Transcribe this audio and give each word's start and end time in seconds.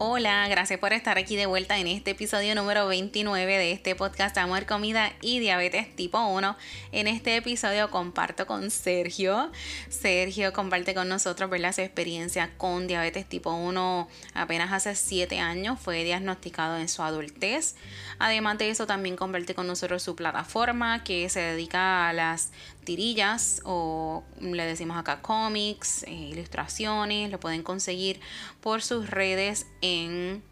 Hola, 0.00 0.46
gracias 0.46 0.78
por 0.78 0.92
estar 0.92 1.18
aquí 1.18 1.34
de 1.34 1.46
vuelta 1.46 1.76
en 1.76 1.88
este 1.88 2.12
episodio 2.12 2.54
número 2.54 2.86
29 2.86 3.58
de 3.58 3.72
este 3.72 3.96
podcast 3.96 4.38
Amor, 4.38 4.64
Comida 4.64 5.12
y 5.20 5.40
Diabetes 5.40 5.92
tipo 5.96 6.24
1. 6.24 6.56
En 6.92 7.08
este 7.08 7.34
episodio 7.34 7.90
comparto 7.90 8.46
con 8.46 8.70
Sergio. 8.70 9.50
Sergio 9.88 10.52
comparte 10.52 10.94
con 10.94 11.08
nosotros 11.08 11.50
¿verdad? 11.50 11.74
su 11.74 11.80
experiencia 11.80 12.52
con 12.58 12.86
diabetes 12.86 13.28
tipo 13.28 13.50
1 13.50 14.08
apenas 14.34 14.72
hace 14.72 14.94
7 14.94 15.40
años. 15.40 15.80
Fue 15.80 16.04
diagnosticado 16.04 16.78
en 16.78 16.88
su 16.88 17.02
adultez. 17.02 17.74
Además 18.20 18.58
de 18.58 18.70
eso, 18.70 18.86
también 18.86 19.16
comparte 19.16 19.56
con 19.56 19.66
nosotros 19.66 20.04
su 20.04 20.14
plataforma 20.14 21.02
que 21.02 21.28
se 21.28 21.40
dedica 21.40 22.08
a 22.08 22.12
las 22.12 22.52
tirillas 22.88 23.60
o 23.66 24.24
le 24.40 24.64
decimos 24.64 24.96
acá 24.96 25.20
cómics, 25.20 26.04
eh, 26.04 26.30
ilustraciones. 26.32 27.30
Lo 27.30 27.38
pueden 27.38 27.62
conseguir 27.62 28.18
por 28.62 28.80
sus 28.80 29.10
redes 29.10 29.66
en 29.82 30.42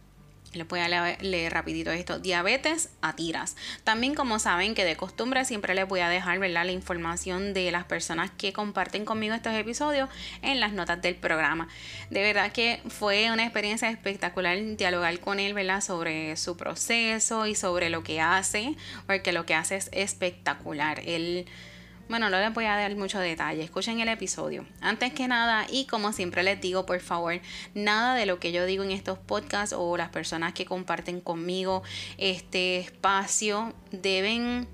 les 0.52 0.66
voy 0.66 0.80
a 0.80 0.88
leer, 0.88 1.52
rapidito 1.52 1.90
esto. 1.90 2.18
Diabetes 2.18 2.90
a 3.02 3.14
tiras. 3.14 3.56
También 3.84 4.14
como 4.14 4.38
saben 4.38 4.74
que 4.74 4.84
de 4.84 4.96
costumbre 4.96 5.44
siempre 5.44 5.74
les 5.74 5.86
voy 5.86 6.00
a 6.00 6.08
dejar 6.08 6.38
¿verdad? 6.38 6.64
la 6.64 6.72
información 6.72 7.52
de 7.52 7.70
las 7.70 7.84
personas 7.84 8.30
que 8.30 8.52
comparten 8.52 9.04
conmigo 9.04 9.34
estos 9.34 9.54
episodios 9.54 10.08
en 10.42 10.60
las 10.60 10.72
notas 10.72 11.02
del 11.02 11.16
programa. 11.16 11.68
De 12.10 12.22
verdad 12.22 12.52
que 12.52 12.80
fue 12.88 13.30
una 13.30 13.44
experiencia 13.44 13.90
espectacular 13.90 14.58
dialogar 14.76 15.18
con 15.20 15.40
él 15.40 15.52
¿verdad? 15.52 15.80
sobre 15.80 16.36
su 16.36 16.56
proceso 16.56 17.46
y 17.46 17.54
sobre 17.54 17.90
lo 17.90 18.02
que 18.02 18.20
hace, 18.20 18.76
porque 19.06 19.32
lo 19.32 19.44
que 19.44 19.54
hace 19.54 19.76
es 19.76 19.90
espectacular. 19.92 21.00
Él 21.04 21.46
bueno, 22.08 22.30
no 22.30 22.38
les 22.38 22.52
voy 22.52 22.66
a 22.66 22.76
dar 22.76 22.94
mucho 22.96 23.18
detalle, 23.18 23.62
escuchen 23.62 24.00
el 24.00 24.08
episodio. 24.08 24.64
Antes 24.80 25.12
que 25.12 25.26
nada, 25.26 25.66
y 25.70 25.86
como 25.86 26.12
siempre 26.12 26.42
les 26.42 26.60
digo, 26.60 26.86
por 26.86 27.00
favor, 27.00 27.40
nada 27.74 28.14
de 28.14 28.26
lo 28.26 28.38
que 28.38 28.52
yo 28.52 28.64
digo 28.64 28.84
en 28.84 28.92
estos 28.92 29.18
podcasts 29.18 29.74
o 29.76 29.96
las 29.96 30.10
personas 30.10 30.52
que 30.52 30.64
comparten 30.64 31.20
conmigo 31.20 31.82
este 32.18 32.78
espacio 32.78 33.74
deben 33.90 34.68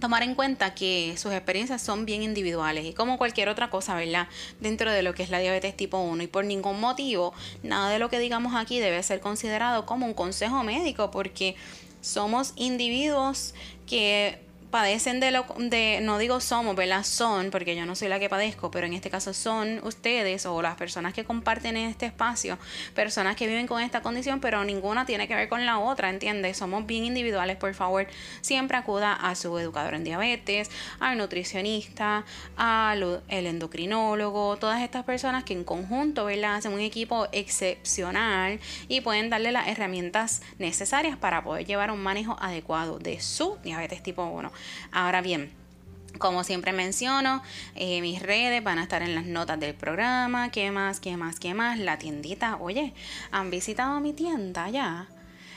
tomar 0.00 0.22
en 0.22 0.34
cuenta 0.34 0.74
que 0.74 1.14
sus 1.16 1.32
experiencias 1.32 1.80
son 1.80 2.04
bien 2.04 2.22
individuales 2.22 2.84
y 2.84 2.92
como 2.94 3.18
cualquier 3.18 3.48
otra 3.48 3.70
cosa, 3.70 3.94
¿verdad? 3.94 4.28
Dentro 4.60 4.90
de 4.90 5.02
lo 5.02 5.14
que 5.14 5.22
es 5.22 5.30
la 5.30 5.38
diabetes 5.38 5.76
tipo 5.76 5.98
1 5.98 6.22
y 6.22 6.26
por 6.26 6.44
ningún 6.44 6.80
motivo, 6.80 7.32
nada 7.62 7.90
de 7.90 7.98
lo 7.98 8.08
que 8.08 8.18
digamos 8.18 8.54
aquí 8.56 8.80
debe 8.80 9.02
ser 9.02 9.20
considerado 9.20 9.86
como 9.86 10.06
un 10.06 10.14
consejo 10.14 10.62
médico 10.64 11.10
porque 11.10 11.54
somos 12.00 12.52
individuos 12.56 13.54
que 13.86 14.40
padecen 14.74 15.20
de 15.20 15.30
lo 15.30 15.46
de 15.56 16.00
no 16.02 16.18
digo 16.18 16.40
somos, 16.40 16.74
¿verdad? 16.74 17.04
Son, 17.04 17.52
porque 17.52 17.76
yo 17.76 17.86
no 17.86 17.94
soy 17.94 18.08
la 18.08 18.18
que 18.18 18.28
padezco, 18.28 18.72
pero 18.72 18.88
en 18.88 18.92
este 18.92 19.08
caso 19.08 19.32
son 19.32 19.80
ustedes 19.84 20.46
o 20.46 20.60
las 20.62 20.74
personas 20.74 21.14
que 21.14 21.22
comparten 21.22 21.76
en 21.76 21.88
este 21.90 22.06
espacio, 22.06 22.58
personas 22.92 23.36
que 23.36 23.46
viven 23.46 23.68
con 23.68 23.80
esta 23.80 24.02
condición, 24.02 24.40
pero 24.40 24.64
ninguna 24.64 25.06
tiene 25.06 25.28
que 25.28 25.36
ver 25.36 25.48
con 25.48 25.64
la 25.64 25.78
otra, 25.78 26.10
¿entiendes? 26.10 26.56
Somos 26.56 26.86
bien 26.86 27.04
individuales, 27.04 27.56
por 27.56 27.72
favor, 27.72 28.08
siempre 28.40 28.76
acuda 28.76 29.12
a 29.12 29.36
su 29.36 29.56
educador 29.60 29.94
en 29.94 30.02
diabetes, 30.02 30.72
al 30.98 31.18
nutricionista, 31.18 32.24
al 32.56 33.22
el 33.28 33.46
endocrinólogo, 33.46 34.56
todas 34.56 34.82
estas 34.82 35.04
personas 35.04 35.44
que 35.44 35.52
en 35.52 35.62
conjunto, 35.62 36.24
¿verdad? 36.24 36.56
Hacen 36.56 36.72
un 36.72 36.80
equipo 36.80 37.28
excepcional 37.30 38.58
y 38.88 39.02
pueden 39.02 39.30
darle 39.30 39.52
las 39.52 39.68
herramientas 39.68 40.42
necesarias 40.58 41.16
para 41.16 41.44
poder 41.44 41.64
llevar 41.64 41.92
un 41.92 42.02
manejo 42.02 42.36
adecuado 42.40 42.98
de 42.98 43.20
su 43.20 43.56
diabetes 43.62 44.02
tipo 44.02 44.24
1. 44.24 44.50
Ahora 44.92 45.20
bien, 45.20 45.50
como 46.18 46.44
siempre 46.44 46.72
menciono, 46.72 47.42
eh, 47.74 48.00
mis 48.00 48.22
redes 48.22 48.62
van 48.62 48.78
a 48.78 48.84
estar 48.84 49.02
en 49.02 49.14
las 49.14 49.26
notas 49.26 49.58
del 49.58 49.74
programa. 49.74 50.50
¿Qué 50.50 50.70
más? 50.70 51.00
¿Qué 51.00 51.16
más? 51.16 51.40
¿Qué 51.40 51.54
más? 51.54 51.78
La 51.78 51.98
tiendita. 51.98 52.56
Oye, 52.56 52.94
¿han 53.30 53.50
visitado 53.50 54.00
mi 54.00 54.12
tienda 54.12 54.68
ya? 54.70 55.08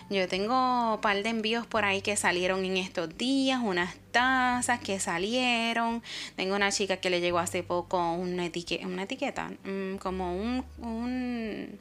Yo 0.09 0.28
tengo 0.30 0.95
un 0.95 1.02
par 1.02 1.22
de 1.22 1.30
envíos 1.30 1.67
por 1.67 1.83
ahí 1.83 2.02
que 2.02 2.16
salieron 2.16 2.63
en 2.63 2.78
estos 2.78 3.18
días, 3.18 3.59
unas 3.62 3.95
tazas 4.12 4.79
que 4.79 5.00
salieron. 5.00 6.01
Tengo 6.38 6.56
una 6.56 6.72
chica 6.72 6.97
que 6.97 7.09
le 7.09 7.19
llegó 7.19 7.39
hace 7.39 7.62
poco 7.62 8.13
una, 8.13 8.50
una 8.85 9.03
etiqueta, 9.03 9.51
mm, 9.66 9.97
como 9.97 10.34
un, 10.34 10.63
un, 10.79 11.78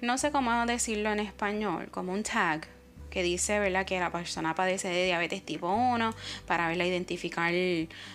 no 0.00 0.18
sé 0.18 0.30
cómo 0.30 0.66
decirlo 0.66 1.10
en 1.10 1.18
español, 1.18 1.88
como 1.90 2.12
un 2.12 2.22
tag 2.22 2.68
que 3.12 3.22
dice 3.22 3.60
¿verdad? 3.60 3.84
que 3.84 4.00
la 4.00 4.10
persona 4.10 4.54
padece 4.54 4.88
de 4.88 5.04
diabetes 5.04 5.44
tipo 5.44 5.68
1 5.70 6.14
para 6.46 6.68
verla 6.68 6.86
identificar, 6.86 7.52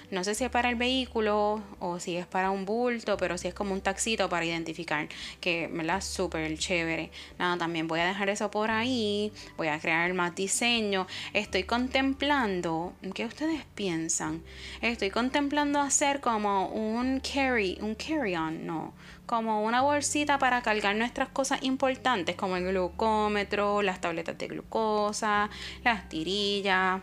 no 0.09 0.23
sé 0.23 0.33
si 0.33 0.43
es 0.43 0.49
para 0.49 0.69
el 0.69 0.75
vehículo 0.75 1.61
o 1.79 1.99
si 1.99 2.17
es 2.17 2.25
para 2.25 2.49
un 2.49 2.65
bulto, 2.65 3.15
pero 3.15 3.37
si 3.37 3.47
es 3.47 3.53
como 3.53 3.73
un 3.73 3.81
taxito 3.81 4.27
para 4.27 4.43
identificar, 4.43 5.07
que 5.39 5.67
¿verdad? 5.71 6.01
súper 6.01 6.57
chévere. 6.57 7.11
Nada, 7.37 7.57
también 7.57 7.87
voy 7.87 7.99
a 7.99 8.07
dejar 8.07 8.29
eso 8.29 8.49
por 8.49 8.71
ahí, 8.71 9.31
voy 9.55 9.67
a 9.67 9.79
crear 9.79 10.11
más 10.15 10.33
diseño. 10.33 11.05
Estoy 11.33 11.63
contemplando, 11.63 12.93
¿qué 13.13 13.25
ustedes 13.25 13.63
piensan? 13.75 14.41
Estoy 14.81 15.11
contemplando 15.11 15.79
hacer 15.79 16.21
como 16.21 16.69
un 16.69 17.19
carry, 17.19 17.77
un 17.81 17.93
carry-on, 17.93 18.65
no 18.65 18.93
como 19.27 19.63
una 19.63 19.81
bolsita 19.81 20.39
para 20.39 20.63
cargar 20.63 20.95
nuestras 20.95 21.29
cosas 21.29 21.61
importantes 21.61 22.35
como 22.35 22.57
el 22.57 22.67
glucómetro, 22.69 23.83
las 23.83 24.01
tabletas 24.01 24.37
de 24.37 24.47
glucosa, 24.47 25.49
las 25.83 26.09
tirillas, 26.09 27.01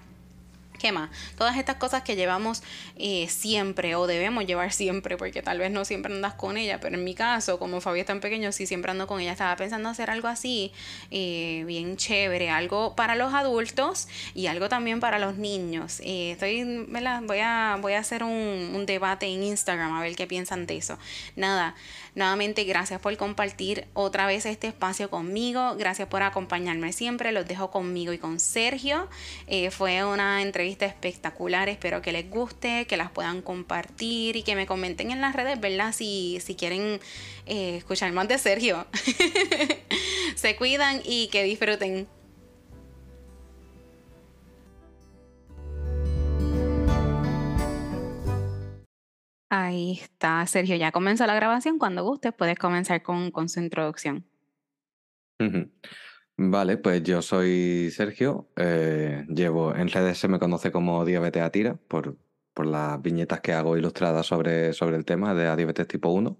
¿Qué 0.78 0.92
más? 0.92 1.08
Todas 1.38 1.56
estas 1.56 1.76
cosas 1.76 2.02
que 2.02 2.16
llevamos 2.16 2.62
eh, 2.96 3.28
siempre 3.28 3.94
o 3.94 4.06
debemos 4.06 4.44
llevar 4.44 4.72
siempre, 4.72 5.16
porque 5.16 5.40
tal 5.40 5.58
vez 5.58 5.70
no 5.70 5.84
siempre 5.84 6.12
andas 6.12 6.34
con 6.34 6.56
ella, 6.56 6.80
pero 6.80 6.96
en 6.96 7.04
mi 7.04 7.14
caso, 7.14 7.58
como 7.58 7.80
Fabi 7.80 8.00
es 8.00 8.06
tan 8.06 8.20
pequeño, 8.20 8.52
sí 8.52 8.66
siempre 8.66 8.90
ando 8.90 9.06
con 9.06 9.20
ella. 9.20 9.32
Estaba 9.32 9.56
pensando 9.56 9.88
hacer 9.88 10.10
algo 10.10 10.28
así, 10.28 10.72
eh, 11.10 11.64
bien 11.66 11.96
chévere, 11.96 12.50
algo 12.50 12.96
para 12.96 13.14
los 13.14 13.32
adultos 13.32 14.08
y 14.34 14.48
algo 14.48 14.68
también 14.68 15.00
para 15.00 15.18
los 15.18 15.36
niños. 15.36 16.00
Eh, 16.00 16.32
estoy, 16.32 16.64
Voy 17.22 17.38
a, 17.38 17.78
voy 17.80 17.92
a 17.94 17.98
hacer 17.98 18.22
un, 18.24 18.72
un 18.74 18.84
debate 18.84 19.26
en 19.26 19.42
Instagram 19.42 19.92
a 19.94 20.02
ver 20.02 20.14
qué 20.16 20.26
piensan 20.26 20.66
de 20.66 20.76
eso. 20.76 20.98
Nada, 21.36 21.74
nuevamente 22.14 22.64
gracias 22.64 23.00
por 23.00 23.16
compartir 23.16 23.86
otra 23.92 24.26
vez 24.26 24.46
este 24.46 24.66
espacio 24.66 25.10
conmigo, 25.10 25.76
gracias 25.76 26.08
por 26.08 26.22
acompañarme 26.22 26.92
siempre, 26.92 27.32
los 27.32 27.46
dejo 27.46 27.70
conmigo 27.70 28.12
y 28.12 28.18
con 28.18 28.40
Sergio. 28.40 29.08
fue 29.70 30.04
una 30.04 30.42
entrevista 30.42 30.86
espectacular. 30.86 31.68
Espero 31.68 32.02
que 32.02 32.12
les 32.12 32.28
guste, 32.30 32.86
que 32.86 32.96
las 32.96 33.10
puedan 33.10 33.42
compartir 33.42 34.36
y 34.36 34.42
que 34.42 34.54
me 34.54 34.66
comenten 34.66 35.10
en 35.10 35.20
las 35.20 35.34
redes, 35.34 35.60
¿verdad? 35.60 35.92
Si, 35.92 36.38
si 36.44 36.54
quieren 36.54 37.00
eh, 37.46 37.76
escuchar 37.76 38.12
más 38.12 38.28
de 38.28 38.38
Sergio. 38.38 38.86
Se 40.34 40.56
cuidan 40.56 41.00
y 41.04 41.28
que 41.28 41.44
disfruten. 41.44 42.08
Ahí 49.56 50.00
está, 50.02 50.44
Sergio. 50.48 50.74
Ya 50.74 50.90
comenzó 50.90 51.26
la 51.26 51.34
grabación. 51.36 51.78
Cuando 51.78 52.02
gustes, 52.02 52.32
puedes 52.36 52.58
comenzar 52.58 53.02
con, 53.04 53.48
su 53.48 53.60
introducción. 53.60 54.26
Vale, 56.36 56.76
pues 56.76 57.04
yo 57.04 57.22
soy 57.22 57.92
Sergio. 57.92 58.50
Eh, 58.56 59.24
llevo 59.28 59.72
en 59.76 59.88
redes 59.90 60.18
se 60.18 60.26
me 60.26 60.40
conoce 60.40 60.72
como 60.72 61.04
diabetes 61.04 61.42
a 61.42 61.50
tira 61.50 61.76
por, 61.76 62.18
las 62.64 63.00
viñetas 63.00 63.40
que 63.42 63.52
hago 63.52 63.76
ilustradas 63.76 64.26
sobre, 64.26 64.70
el 64.70 65.04
tema 65.04 65.34
de 65.34 65.54
diabetes 65.54 65.86
tipo 65.86 66.08
1. 66.08 66.36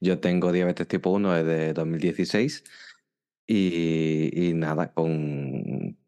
Yo 0.00 0.18
tengo 0.20 0.50
diabetes 0.50 0.88
tipo 0.88 1.10
1 1.10 1.34
desde 1.34 1.74
2016 1.74 2.64
y, 3.46 4.48
y 4.48 4.54
nada, 4.54 4.94
con, 4.94 5.98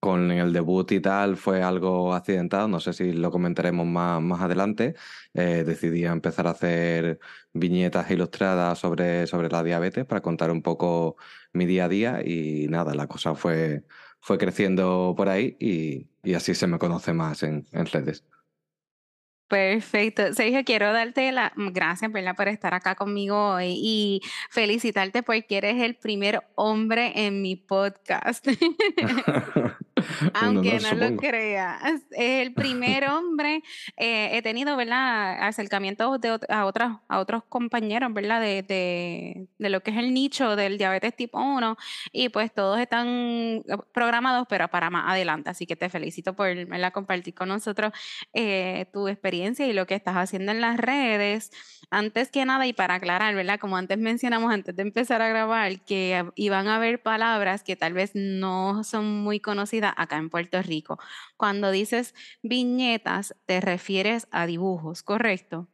con 0.00 0.30
el 0.32 0.52
debut 0.52 0.90
y 0.92 1.00
tal 1.00 1.36
fue 1.36 1.62
algo 1.62 2.14
accidentado, 2.14 2.68
no 2.68 2.80
sé 2.80 2.92
si 2.94 3.12
lo 3.12 3.30
comentaremos 3.30 3.86
más, 3.86 4.20
más 4.22 4.40
adelante. 4.40 4.94
Eh, 5.34 5.64
decidí 5.64 6.04
empezar 6.06 6.46
a 6.46 6.50
hacer 6.50 7.20
viñetas 7.52 8.10
ilustradas 8.10 8.78
sobre, 8.78 9.26
sobre 9.26 9.50
la 9.50 9.62
diabetes 9.62 10.06
para 10.06 10.22
contar 10.22 10.50
un 10.50 10.62
poco 10.62 11.16
mi 11.52 11.66
día 11.66 11.84
a 11.84 11.88
día 11.88 12.22
y 12.24 12.66
nada, 12.68 12.94
la 12.94 13.06
cosa 13.06 13.34
fue, 13.34 13.84
fue 14.20 14.38
creciendo 14.38 15.14
por 15.16 15.28
ahí 15.28 15.56
y, 15.60 16.08
y 16.22 16.34
así 16.34 16.54
se 16.54 16.66
me 16.66 16.78
conoce 16.78 17.12
más 17.12 17.42
en, 17.42 17.66
en 17.72 17.86
redes. 17.86 18.24
Perfecto. 19.50 20.32
Sergio, 20.32 20.62
quiero 20.64 20.92
darte 20.92 21.32
las 21.32 21.50
gracias 21.56 22.12
¿verdad? 22.12 22.36
por 22.36 22.46
estar 22.46 22.72
acá 22.72 22.94
conmigo 22.94 23.54
hoy 23.54 23.74
y 23.82 24.20
felicitarte 24.48 25.24
porque 25.24 25.56
eres 25.56 25.82
el 25.82 25.96
primer 25.96 26.40
hombre 26.54 27.12
en 27.26 27.42
mi 27.42 27.56
podcast. 27.56 28.46
Aunque 30.34 30.80
no 30.80 30.94
lo 30.94 31.16
creas, 31.16 31.82
es 31.82 32.02
el 32.12 32.52
primer 32.52 33.04
hombre, 33.10 33.62
eh, 33.96 34.30
he 34.32 34.42
tenido, 34.42 34.76
¿verdad? 34.76 35.42
Acercamientos 35.42 36.20
de, 36.20 36.38
a, 36.48 36.66
otras, 36.66 36.98
a 37.08 37.18
otros 37.18 37.44
compañeros, 37.48 38.12
¿verdad? 38.12 38.40
De, 38.40 38.62
de, 38.62 39.48
de, 39.58 39.70
lo 39.70 39.80
que 39.80 39.90
es 39.90 39.96
el 39.96 40.12
nicho 40.12 40.56
del 40.56 40.78
diabetes 40.78 41.14
tipo 41.16 41.40
1 41.40 41.76
y 42.12 42.28
pues 42.28 42.52
todos 42.52 42.78
están 42.78 43.08
eh, 43.08 43.62
programados, 43.92 44.46
pero 44.48 44.68
para 44.68 44.90
más 44.90 45.10
adelante. 45.10 45.50
Así 45.50 45.66
que 45.66 45.76
te 45.76 45.88
felicito 45.88 46.34
por 46.34 46.54
¿verdad? 46.66 46.92
compartir 46.92 47.34
con 47.34 47.48
nosotros 47.48 47.92
eh, 48.34 48.86
tu 48.92 49.08
experiencia 49.08 49.66
y 49.66 49.72
lo 49.72 49.86
que 49.86 49.94
estás 49.94 50.16
haciendo 50.16 50.52
en 50.52 50.60
las 50.60 50.78
redes. 50.78 51.50
Antes 51.90 52.30
que 52.30 52.44
nada, 52.44 52.66
y 52.66 52.72
para 52.72 52.94
aclarar, 52.94 53.34
¿verdad? 53.34 53.58
Como 53.58 53.76
antes 53.76 53.98
mencionamos, 53.98 54.52
antes 54.52 54.76
de 54.76 54.82
empezar 54.82 55.22
a 55.22 55.28
grabar, 55.28 55.80
que 55.80 56.24
iban 56.36 56.68
a 56.68 56.76
haber 56.76 57.02
palabras 57.02 57.62
que 57.62 57.76
tal 57.76 57.94
vez 57.94 58.12
no 58.14 58.84
son 58.84 59.22
muy 59.22 59.40
conocidas 59.40 59.92
acá 60.10 60.18
en 60.18 60.30
Puerto 60.30 60.60
Rico. 60.62 60.98
Cuando 61.36 61.70
dices 61.70 62.14
viñetas, 62.42 63.34
te 63.46 63.60
refieres 63.60 64.26
a 64.32 64.46
dibujos, 64.46 65.02
¿correcto? 65.02 65.68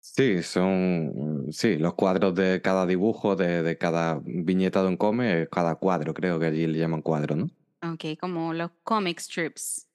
Sí, 0.00 0.42
son 0.42 1.46
sí, 1.52 1.76
los 1.78 1.94
cuadros 1.94 2.34
de 2.34 2.60
cada 2.62 2.86
dibujo, 2.86 3.36
de, 3.36 3.62
de 3.62 3.78
cada 3.78 4.20
viñeta 4.24 4.82
de 4.82 4.88
un 4.88 4.96
come, 4.96 5.48
cada 5.50 5.76
cuadro, 5.76 6.14
creo 6.14 6.38
que 6.40 6.46
allí 6.46 6.66
le 6.66 6.78
llaman 6.78 7.02
cuadro, 7.02 7.36
¿no? 7.36 7.50
Ok, 7.82 8.16
como 8.20 8.54
los 8.54 8.70
comic 8.84 9.18
strips. 9.18 9.87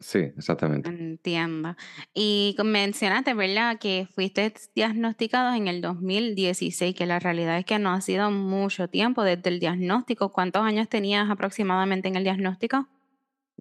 Sí, 0.00 0.18
exactamente. 0.18 0.88
Entiendo. 0.88 1.76
Y 2.14 2.56
mencionaste, 2.64 3.34
¿verdad?, 3.34 3.78
que 3.78 4.08
fuiste 4.10 4.52
diagnosticado 4.74 5.54
en 5.54 5.68
el 5.68 5.82
2016, 5.82 6.94
que 6.94 7.04
la 7.04 7.18
realidad 7.18 7.58
es 7.58 7.66
que 7.66 7.78
no 7.78 7.92
ha 7.92 8.00
sido 8.00 8.30
mucho 8.30 8.88
tiempo 8.88 9.22
desde 9.22 9.50
el 9.50 9.60
diagnóstico. 9.60 10.32
¿Cuántos 10.32 10.62
años 10.62 10.88
tenías 10.88 11.28
aproximadamente 11.28 12.08
en 12.08 12.16
el 12.16 12.24
diagnóstico? 12.24 12.88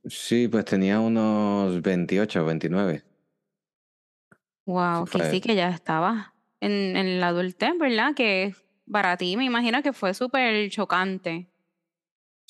Sí, 0.05 0.47
pues 0.47 0.63
tenía 0.63 1.01
unos 1.01 1.81
28 1.81 2.41
o 2.41 2.45
29. 2.45 3.03
Wow, 4.65 5.05
que 5.05 5.25
sí, 5.25 5.41
que 5.41 5.55
ya 5.55 5.69
estabas 5.69 6.27
en, 6.61 6.95
en 6.95 7.19
la 7.19 7.27
adultez, 7.29 7.71
¿verdad? 7.77 8.13
Que 8.15 8.55
para 8.89 9.17
ti 9.17 9.35
me 9.35 9.43
imagino 9.43 9.81
que 9.83 9.91
fue 9.91 10.13
súper 10.13 10.69
chocante. 10.69 11.49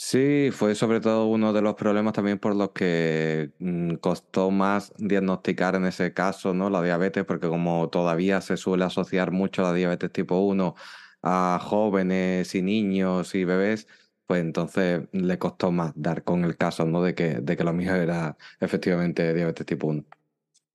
Sí, 0.02 0.50
fue 0.54 0.76
sobre 0.76 1.02
todo 1.02 1.26
uno 1.28 1.52
de 1.52 1.62
los 1.62 1.76
problemas 1.76 2.14
también 2.14 2.40
por 2.40 2.56
los 2.56 2.70
que 2.72 3.52
mm, 3.60 3.96
costó 3.96 4.50
más 4.50 4.94
diagnosticar 4.98 5.76
en 5.76 5.84
ese 5.86 6.14
caso, 6.14 6.54
¿no? 6.54 6.70
La 6.70 6.82
diabetes, 6.82 7.26
porque 7.26 7.50
como 7.50 7.90
todavía 7.90 8.40
se 8.40 8.56
suele 8.56 8.86
asociar 8.86 9.32
mucho 9.32 9.62
la 9.62 9.74
diabetes 9.74 10.10
tipo 10.10 10.40
1 10.40 10.74
a 11.22 11.60
jóvenes 11.62 12.56
y 12.56 12.62
niños 12.62 13.36
y 13.36 13.44
bebés, 13.44 13.90
pues 14.26 14.40
entonces 14.40 15.02
le 15.12 15.38
costó 15.38 15.74
más 15.74 15.92
dar 15.96 16.24
con 16.24 16.46
el 16.46 16.56
caso, 16.56 16.86
¿no? 16.86 17.04
De 17.04 17.14
que, 17.14 17.42
de 17.42 17.58
que 17.58 17.64
lo 17.66 17.74
mío 17.74 17.94
era 17.94 18.38
efectivamente 18.62 19.34
diabetes 19.34 19.66
tipo 19.66 19.88
1. 19.88 20.06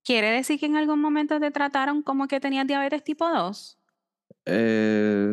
¿Quiere 0.03 0.29
decir 0.29 0.59
que 0.59 0.67
en 0.67 0.75
algún 0.75 1.01
momento 1.01 1.39
te 1.39 1.49
trataron 1.49 2.03
como 2.03 2.27
que 2.27 2.39
tenías 2.39 2.67
diabetes 2.67 3.03
tipo 3.03 3.27
2? 3.27 3.79
Eh, 4.47 5.31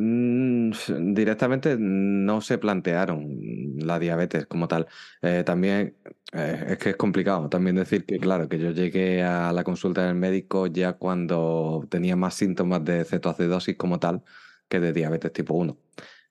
directamente 1.00 1.76
no 1.78 2.40
se 2.40 2.58
plantearon 2.58 3.74
la 3.78 3.98
diabetes 3.98 4.46
como 4.46 4.68
tal. 4.68 4.86
Eh, 5.20 5.42
también 5.44 5.96
eh, 6.32 6.64
es 6.70 6.78
que 6.78 6.90
es 6.90 6.96
complicado 6.96 7.48
también 7.48 7.76
decir 7.76 8.06
que, 8.06 8.18
claro, 8.18 8.48
que 8.48 8.58
yo 8.58 8.70
llegué 8.70 9.22
a 9.22 9.52
la 9.52 9.64
consulta 9.64 10.06
del 10.06 10.14
médico 10.14 10.66
ya 10.66 10.94
cuando 10.94 11.86
tenía 11.90 12.16
más 12.16 12.34
síntomas 12.34 12.84
de 12.84 13.04
cetoacidosis 13.04 13.76
como 13.76 13.98
tal 13.98 14.22
que 14.68 14.80
de 14.80 14.92
diabetes 14.92 15.32
tipo 15.32 15.54
1. 15.54 15.78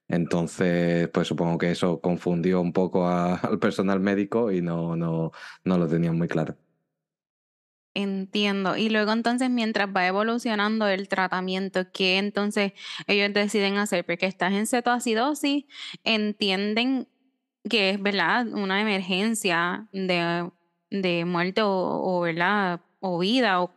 Entonces, 0.08 1.08
pues 1.10 1.28
supongo 1.28 1.58
que 1.58 1.70
eso 1.70 2.00
confundió 2.00 2.60
un 2.60 2.72
poco 2.72 3.08
al 3.08 3.58
personal 3.60 4.00
médico 4.00 4.50
y 4.52 4.60
no, 4.62 4.96
no, 4.96 5.30
no 5.64 5.78
lo 5.78 5.88
tenían 5.88 6.16
muy 6.18 6.28
claro. 6.28 6.56
Entiendo. 7.94 8.76
Y 8.76 8.88
luego 8.88 9.12
entonces, 9.12 9.50
mientras 9.50 9.88
va 9.94 10.06
evolucionando 10.06 10.88
el 10.88 11.08
tratamiento, 11.08 11.90
¿qué 11.92 12.16
entonces 12.16 12.72
ellos 13.06 13.34
deciden 13.34 13.76
hacer? 13.76 14.06
Porque 14.06 14.24
estás 14.26 14.52
en 14.54 14.66
cetoacidosis, 14.66 15.66
entienden 16.02 17.06
que 17.68 17.90
es, 17.90 18.02
¿verdad? 18.02 18.46
Una 18.48 18.80
emergencia 18.80 19.88
de, 19.92 20.50
de 20.90 21.24
muerte 21.26 21.62
o, 21.62 21.68
o, 21.70 22.20
¿verdad? 22.20 22.80
O 23.00 23.18
vida 23.18 23.60
o 23.62 23.70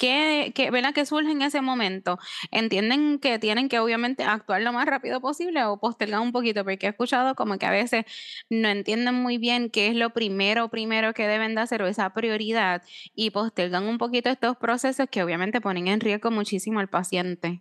¿Qué, 0.00 0.52
qué, 0.54 0.70
¿verdad? 0.70 0.94
¿Qué 0.94 1.04
surge 1.04 1.30
en 1.30 1.42
ese 1.42 1.60
momento? 1.60 2.18
¿Entienden 2.50 3.18
que 3.18 3.38
tienen 3.38 3.68
que 3.68 3.80
obviamente 3.80 4.24
actuar 4.24 4.62
lo 4.62 4.72
más 4.72 4.86
rápido 4.86 5.20
posible 5.20 5.62
o 5.64 5.78
postergar 5.78 6.20
un 6.20 6.32
poquito? 6.32 6.64
Porque 6.64 6.86
he 6.86 6.88
escuchado 6.88 7.34
como 7.34 7.58
que 7.58 7.66
a 7.66 7.70
veces 7.70 8.06
no 8.48 8.68
entienden 8.68 9.14
muy 9.16 9.36
bien 9.36 9.68
qué 9.68 9.88
es 9.88 9.94
lo 9.94 10.08
primero, 10.14 10.70
primero 10.70 11.12
que 11.12 11.28
deben 11.28 11.54
de 11.54 11.60
hacer 11.60 11.82
o 11.82 11.86
esa 11.86 12.14
prioridad 12.14 12.82
y 13.14 13.28
postergan 13.28 13.84
un 13.84 13.98
poquito 13.98 14.30
estos 14.30 14.56
procesos 14.56 15.06
que 15.10 15.22
obviamente 15.22 15.60
ponen 15.60 15.86
en 15.88 16.00
riesgo 16.00 16.30
muchísimo 16.30 16.80
al 16.80 16.88
paciente. 16.88 17.60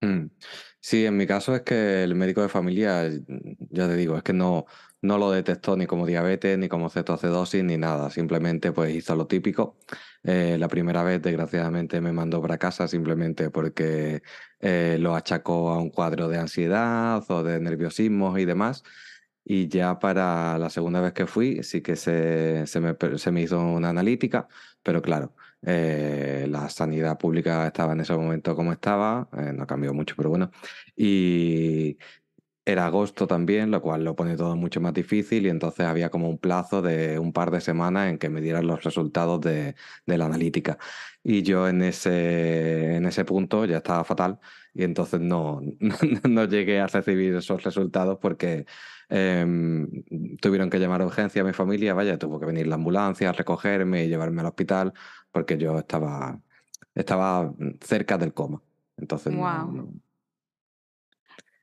Mm. 0.00 0.26
Sí, 0.78 1.06
en 1.06 1.16
mi 1.16 1.26
caso 1.26 1.56
es 1.56 1.62
que 1.62 2.04
el 2.04 2.14
médico 2.14 2.40
de 2.42 2.48
familia, 2.48 3.10
ya 3.70 3.88
te 3.88 3.96
digo, 3.96 4.16
es 4.16 4.22
que 4.22 4.32
no, 4.32 4.66
no 5.04 5.18
lo 5.18 5.30
detectó 5.30 5.76
ni 5.76 5.86
como 5.86 6.06
diabetes, 6.06 6.58
ni 6.58 6.68
como 6.68 6.88
cetoacidosis, 6.88 7.62
ni 7.62 7.76
nada. 7.76 8.10
Simplemente 8.10 8.72
pues 8.72 8.94
hizo 8.94 9.14
lo 9.16 9.26
típico. 9.26 9.76
Eh, 10.22 10.56
la 10.58 10.68
primera 10.68 11.02
vez, 11.02 11.20
desgraciadamente, 11.20 12.00
me 12.00 12.12
mandó 12.12 12.40
para 12.40 12.56
casa 12.58 12.88
simplemente 12.88 13.50
porque 13.50 14.22
eh, 14.60 14.96
lo 14.98 15.14
achacó 15.14 15.70
a 15.70 15.78
un 15.78 15.90
cuadro 15.90 16.28
de 16.28 16.38
ansiedad 16.38 17.22
o 17.30 17.42
de 17.42 17.60
nerviosismo 17.60 18.38
y 18.38 18.46
demás. 18.46 18.82
Y 19.44 19.68
ya 19.68 19.98
para 19.98 20.56
la 20.58 20.70
segunda 20.70 21.02
vez 21.02 21.12
que 21.12 21.26
fui, 21.26 21.62
sí 21.62 21.82
que 21.82 21.96
se, 21.96 22.66
se, 22.66 22.80
me, 22.80 22.96
se 23.18 23.30
me 23.30 23.42
hizo 23.42 23.60
una 23.60 23.90
analítica, 23.90 24.48
pero 24.82 25.02
claro, 25.02 25.34
eh, 25.62 26.46
la 26.48 26.70
sanidad 26.70 27.18
pública 27.18 27.66
estaba 27.66 27.92
en 27.92 28.00
ese 28.00 28.14
momento 28.16 28.56
como 28.56 28.72
estaba, 28.72 29.28
no 29.54 29.66
cambió 29.66 29.92
mucho, 29.92 30.14
pero 30.16 30.30
bueno. 30.30 30.50
Y 30.96 31.98
era 32.66 32.86
agosto 32.86 33.26
también, 33.26 33.70
lo 33.70 33.82
cual 33.82 34.04
lo 34.04 34.16
pone 34.16 34.36
todo 34.36 34.56
mucho 34.56 34.80
más 34.80 34.94
difícil 34.94 35.46
y 35.46 35.50
entonces 35.50 35.86
había 35.86 36.10
como 36.10 36.28
un 36.30 36.38
plazo 36.38 36.80
de 36.82 37.18
un 37.18 37.32
par 37.32 37.50
de 37.50 37.60
semanas 37.60 38.08
en 38.10 38.18
que 38.18 38.30
me 38.30 38.40
dieran 38.40 38.66
los 38.66 38.82
resultados 38.84 39.40
de, 39.42 39.74
de 40.06 40.18
la 40.18 40.26
analítica. 40.26 40.78
Y 41.22 41.42
yo 41.42 41.68
en 41.68 41.82
ese, 41.82 42.96
en 42.96 43.06
ese 43.06 43.24
punto 43.24 43.64
ya 43.66 43.78
estaba 43.78 44.04
fatal 44.04 44.38
y 44.72 44.84
entonces 44.84 45.20
no, 45.20 45.60
no, 46.28 46.44
llegué 46.46 46.80
a 46.80 46.86
recibir 46.86 47.34
esos 47.34 47.62
resultados 47.62 48.18
porque 48.20 48.66
eh, 49.10 49.86
tuvieron 50.40 50.70
que 50.70 50.78
llamar 50.78 51.02
a 51.02 51.06
urgencia 51.06 51.42
a 51.42 51.44
mi 51.44 51.52
familia, 51.52 51.94
vaya, 51.94 52.18
tuvo 52.18 52.40
que 52.40 52.46
venir 52.46 52.66
la 52.66 52.76
ambulancia 52.76 53.28
a 53.30 53.32
recogerme 53.32 54.04
y 54.04 54.08
llevarme 54.08 54.40
al 54.40 54.48
hospital 54.48 54.92
porque 55.30 55.58
yo 55.58 55.78
estaba, 55.78 56.40
estaba 56.94 57.52
cerca 57.80 58.18
del 58.18 58.32
coma. 58.32 58.62
Entonces 58.96 59.34
wow. 59.34 59.72
no, 59.72 59.92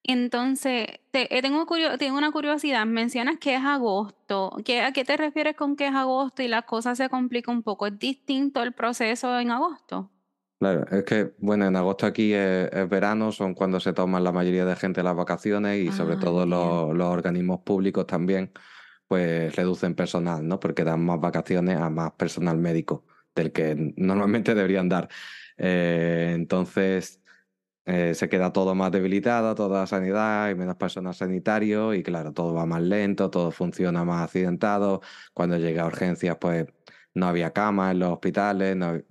entonces, 0.03 0.87
te, 1.11 1.37
eh, 1.37 1.41
tengo, 1.41 1.65
tengo 1.97 2.17
una 2.17 2.31
curiosidad. 2.31 2.85
Mencionas 2.85 3.37
que 3.39 3.55
es 3.55 3.61
agosto. 3.63 4.57
¿Qué, 4.65 4.81
¿A 4.81 4.91
qué 4.93 5.05
te 5.05 5.17
refieres 5.17 5.55
con 5.55 5.75
que 5.75 5.87
es 5.87 5.93
agosto 5.95 6.41
y 6.43 6.47
la 6.47 6.63
cosa 6.63 6.95
se 6.95 7.09
complica 7.09 7.51
un 7.51 7.63
poco? 7.63 7.87
¿Es 7.87 7.99
distinto 7.99 8.63
el 8.63 8.73
proceso 8.73 9.37
en 9.39 9.51
agosto? 9.51 10.11
Claro, 10.59 10.85
es 10.91 11.03
que, 11.05 11.33
bueno, 11.39 11.65
en 11.65 11.75
agosto 11.75 12.05
aquí 12.05 12.33
es, 12.33 12.69
es 12.71 12.87
verano, 12.87 13.31
son 13.31 13.55
cuando 13.55 13.79
se 13.79 13.93
toman 13.93 14.23
la 14.23 14.31
mayoría 14.31 14.63
de 14.63 14.75
gente 14.75 15.01
las 15.01 15.15
vacaciones 15.15 15.79
y 15.79 15.91
sobre 15.91 16.17
Ah, 16.17 16.19
todo 16.19 16.45
los 16.45 17.07
organismos 17.07 17.61
públicos 17.61 18.05
también, 18.05 18.51
pues 19.07 19.55
reducen 19.55 19.95
personal, 19.95 20.47
¿no? 20.47 20.59
Porque 20.59 20.83
dan 20.83 21.03
más 21.03 21.19
vacaciones 21.19 21.77
a 21.77 21.89
más 21.89 22.11
personal 22.13 22.57
médico 22.59 23.05
del 23.35 23.51
que 23.51 23.93
normalmente 23.97 24.53
deberían 24.53 24.87
dar. 24.89 25.09
Eh, 25.57 26.33
entonces 26.35 27.20
eh, 27.91 28.13
se 28.15 28.29
queda 28.29 28.53
todo 28.53 28.75
más 28.75 28.91
debilitado, 28.91 29.55
toda 29.55 29.81
la 29.81 29.87
sanidad, 29.87 30.45
hay 30.45 30.55
menos 30.55 30.75
personal 30.77 31.13
sanitario 31.13 31.93
y 31.93 32.03
claro, 32.03 32.33
todo 32.33 32.53
va 32.53 32.65
más 32.65 32.81
lento, 32.81 33.29
todo 33.29 33.51
funciona 33.51 34.03
más 34.05 34.23
accidentado. 34.25 35.01
Cuando 35.33 35.57
llega 35.57 35.83
a 35.83 35.87
urgencias, 35.87 36.37
pues 36.39 36.67
no 37.13 37.27
había 37.27 37.51
camas 37.51 37.91
en 37.93 37.99
los 37.99 38.11
hospitales, 38.11 38.75
no- 38.75 38.95
eh, 38.95 39.03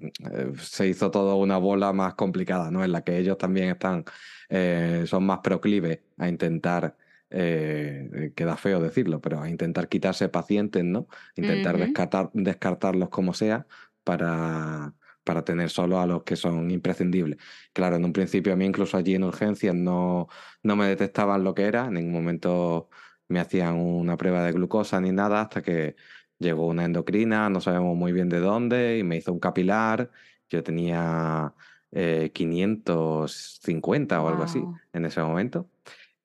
se 0.59 0.89
hizo 0.89 1.11
todo 1.11 1.37
una 1.37 1.59
bola 1.59 1.93
más 1.93 2.15
complicada, 2.15 2.71
¿no? 2.71 2.85
En 2.85 2.93
la 2.93 3.03
que 3.05 3.19
ellos 3.19 3.37
también 3.39 3.69
están, 3.71 4.05
eh, 4.49 5.05
son 5.07 5.25
más 5.27 5.41
proclives 5.41 6.01
a 6.19 6.29
intentar, 6.29 6.97
eh, 7.31 8.33
queda 8.35 8.57
feo 8.57 8.81
decirlo, 8.81 9.21
pero 9.21 9.41
a 9.41 9.49
intentar 9.51 9.89
quitarse 9.89 10.29
pacientes, 10.29 10.85
¿no? 10.85 11.07
Intentar 11.37 11.79
descartar, 11.79 12.31
descartarlos 12.33 13.09
como 13.11 13.35
sea 13.35 13.67
para, 14.05 14.95
para 15.25 15.45
tener 15.45 15.71
solo 15.71 16.01
a 16.01 16.07
los 16.07 16.23
que 16.25 16.37
son 16.37 16.71
imprescindibles. 16.71 17.39
Claro, 17.73 17.97
en 17.97 18.05
un 18.05 18.13
principio 18.13 18.53
a 18.53 18.57
mí 18.57 18.65
incluso 18.67 18.97
allí 18.97 19.15
en 19.15 19.25
urgencias 19.25 19.75
no, 19.75 20.29
no 20.63 20.77
me 20.77 20.87
detectaban 20.87 21.45
lo 21.45 21.55
que 21.55 21.65
era, 21.65 21.87
en 21.87 21.95
ningún 21.95 22.13
momento 22.13 22.91
me 23.29 23.41
hacían 23.41 23.77
una 23.77 24.17
prueba 24.17 24.43
de 24.45 24.53
glucosa 24.53 25.01
ni 25.01 25.13
nada 25.13 25.41
hasta 25.43 25.63
que 25.63 25.97
llegó 26.41 26.67
una 26.67 26.85
endocrina, 26.85 27.49
no 27.51 27.61
sabemos 27.61 27.97
muy 27.97 28.13
bien 28.13 28.29
de 28.29 28.41
dónde, 28.41 28.99
y 28.99 29.05
me 29.05 29.17
hizo 29.17 29.33
un 29.33 29.39
capilar. 29.41 30.11
Yo 30.49 30.63
tenía 30.65 31.55
eh, 31.93 32.31
550 32.35 34.21
o 34.23 34.29
algo 34.29 34.43
así 34.43 34.71
en 34.93 35.05
ese 35.05 35.23
momento. 35.23 35.71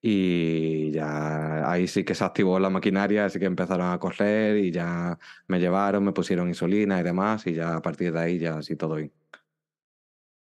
Y 0.02 0.92
ya 0.92 1.70
ahí 1.72 1.88
sí 1.88 2.04
que 2.04 2.16
se 2.16 2.24
activó 2.24 2.60
la 2.60 2.70
maquinaria, 2.70 3.26
así 3.26 3.40
que 3.40 3.46
empezaron 3.46 3.92
a 3.92 4.00
correr 4.00 4.58
y 4.58 4.72
ya 4.72 5.18
me 5.48 5.60
llevaron, 5.60 6.04
me 6.06 6.14
pusieron 6.14 6.48
insulina 6.48 7.00
y 7.00 7.04
demás, 7.04 7.48
y 7.48 7.54
ya 7.54 7.76
a 7.78 7.82
partir 7.82 8.14
de 8.14 8.20
ahí 8.20 8.40
ya 8.40 8.58
así 8.58 8.76
todo 8.76 8.96
bien. 8.96 9.14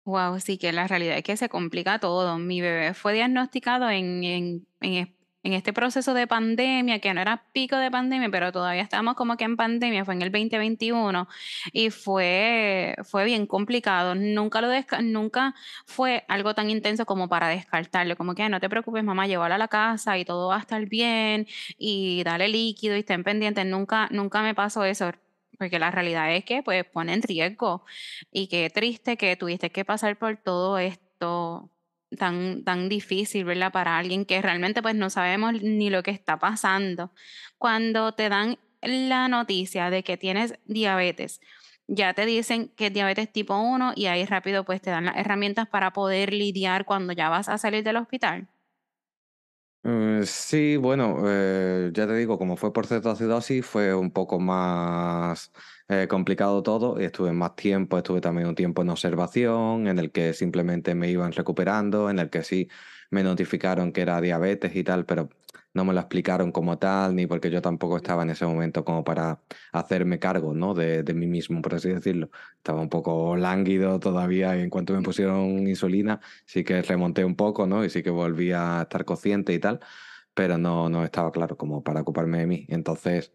Wow, 0.07 0.39
sí 0.39 0.57
que 0.57 0.71
la 0.73 0.87
realidad 0.87 1.17
es 1.19 1.25
que 1.25 1.37
se 1.37 1.49
complica 1.49 1.99
todo. 1.99 2.39
Mi 2.39 2.61
bebé 2.61 2.95
fue 2.95 3.13
diagnosticado 3.13 3.91
en, 3.91 4.23
en, 4.23 4.67
en, 4.81 5.53
este 5.53 5.73
proceso 5.73 6.15
de 6.15 6.29
pandemia, 6.29 7.01
que 7.01 7.13
no 7.13 7.21
era 7.21 7.45
pico 7.53 7.77
de 7.77 7.91
pandemia, 7.91 8.29
pero 8.31 8.53
todavía 8.53 8.83
estábamos 8.83 9.15
como 9.17 9.37
que 9.37 9.43
en 9.45 9.57
pandemia, 9.57 10.05
fue 10.05 10.15
en 10.15 10.23
el 10.23 10.31
2021 10.31 11.27
y 11.73 11.91
fue, 11.91 12.95
fue 13.05 13.25
bien 13.25 13.47
complicado. 13.47 14.15
Nunca, 14.15 14.61
lo 14.61 14.69
nunca 15.03 15.55
fue 15.87 16.25
algo 16.29 16.55
tan 16.55 16.71
intenso 16.71 17.05
como 17.05 17.29
para 17.29 17.49
descartarlo, 17.49 18.17
como 18.17 18.37
que 18.37 18.49
no 18.49 18.61
te 18.61 18.69
preocupes, 18.69 19.03
mamá, 19.03 19.27
llévala 19.27 19.57
a 19.57 19.59
la 19.59 19.69
casa 19.69 20.17
y 20.19 20.25
todo 20.25 20.49
va 20.49 20.57
a 20.57 20.61
estar 20.61 20.87
bien 20.87 21.49
y 21.79 22.23
dale 22.25 22.49
líquido 22.49 22.95
y 22.97 23.01
estén 23.01 23.25
pendientes. 23.25 23.67
Nunca, 23.67 24.09
nunca 24.13 24.43
me 24.43 24.55
pasó 24.55 24.85
eso 24.85 25.11
porque 25.59 25.79
la 25.79 25.91
realidad 25.91 26.35
es 26.35 26.45
que 26.45 26.63
pues 26.63 26.85
pone 26.85 27.15
en 27.15 27.23
riesgo 27.23 27.85
y 28.31 28.49
qué 28.49 28.71
triste 28.71 29.17
que 29.17 29.37
tuviste 29.37 29.71
que 29.71 29.85
pasar 29.85 30.17
por 30.19 30.37
todo 30.37 30.79
esto 30.79 31.71
tan, 32.19 32.65
tan 32.65 32.89
difícil, 32.89 33.45
¿verdad? 33.45 33.73
Para 33.73 33.99
alguien 33.99 34.25
que 34.25 34.41
realmente 34.43 34.83
pues 34.83 34.95
no 34.95 35.11
sabemos 35.11 35.63
ni 35.63 35.91
lo 35.91 36.03
que 36.03 36.11
está 36.11 36.39
pasando. 36.39 37.13
Cuando 37.59 38.13
te 38.13 38.29
dan 38.29 38.59
la 38.83 39.29
noticia 39.29 39.91
de 39.91 40.03
que 40.03 40.17
tienes 40.17 40.55
diabetes, 40.67 41.41
ya 41.89 42.15
te 42.15 42.27
dicen 42.27 42.69
que 42.77 42.87
es 42.87 42.93
diabetes 42.93 43.33
tipo 43.33 43.57
1 43.57 43.93
y 43.97 44.07
ahí 44.07 44.25
rápido 44.25 44.65
pues 44.65 44.81
te 44.83 44.91
dan 44.91 45.07
las 45.07 45.17
herramientas 45.17 45.69
para 45.69 45.93
poder 45.93 46.33
lidiar 46.33 46.85
cuando 46.85 47.13
ya 47.13 47.29
vas 47.29 47.49
a 47.49 47.59
salir 47.59 47.85
del 47.85 47.97
hospital. 47.97 48.49
Eh, 49.89 50.23
sí, 50.27 50.77
bueno, 50.77 51.23
eh, 51.27 51.91
ya 51.95 52.07
te 52.09 52.15
digo, 52.17 52.39
como 52.39 52.57
fue 52.57 52.73
por 52.73 52.87
cetoacidosis, 52.89 53.65
fue 53.65 53.95
un 53.95 54.11
poco 54.11 54.41
más 54.41 55.53
eh, 55.89 56.09
complicado 56.09 56.63
todo. 56.63 56.99
Estuve 56.99 57.33
más 57.33 57.55
tiempo, 57.55 57.97
estuve 57.97 58.21
también 58.21 58.49
un 58.49 58.57
tiempo 58.57 58.83
en 58.83 58.89
observación, 58.91 59.87
en 59.87 59.99
el 60.01 60.11
que 60.11 60.33
simplemente 60.35 60.95
me 60.97 61.09
iban 61.11 61.31
recuperando, 61.33 62.11
en 62.11 62.19
el 62.19 62.31
que 62.31 62.43
sí 62.43 62.69
me 63.11 63.23
notificaron 63.23 63.93
que 63.93 64.01
era 64.01 64.21
diabetes 64.21 64.75
y 64.75 64.83
tal, 64.83 65.07
pero 65.07 65.29
no 65.77 65.85
me 65.85 65.93
lo 65.93 66.01
explicaron 66.01 66.53
como 66.53 66.79
tal, 66.79 67.15
ni 67.15 67.27
porque 67.27 67.51
yo 67.51 67.61
tampoco 67.61 67.99
estaba 67.99 68.23
en 68.23 68.31
ese 68.31 68.47
momento 68.47 68.83
como 68.85 69.05
para 69.05 69.41
hacerme 69.73 70.19
cargo, 70.19 70.55
¿no? 70.55 70.73
De, 70.75 71.03
de 71.03 71.13
mí 71.15 71.27
mismo, 71.27 71.61
por 71.61 71.75
así 71.75 71.91
decirlo. 71.91 72.31
Estaba 72.57 72.81
un 72.81 72.89
poco 72.89 73.37
lánguido 73.37 74.01
todavía 74.01 74.57
y 74.57 74.63
en 74.63 74.71
cuanto 74.71 74.95
me 74.95 75.03
pusieron 75.03 75.69
insulina, 75.69 76.21
sí 76.47 76.65
que 76.65 76.81
remonté 76.81 77.25
un 77.27 77.37
poco, 77.37 77.67
¿no? 77.67 77.85
Y 77.85 77.91
sí 77.91 78.03
que 78.03 78.11
volví 78.11 78.53
a 78.53 78.83
estar 78.83 79.05
consciente 79.05 79.53
y 79.53 79.59
tal, 79.59 79.81
pero 80.35 80.57
no, 80.57 80.89
no 80.89 81.05
estaba 81.05 81.31
claro 81.31 81.57
como 81.59 81.85
para 81.85 82.01
ocuparme 82.01 82.39
de 82.39 82.47
mí. 82.47 82.67
Entonces, 82.71 83.35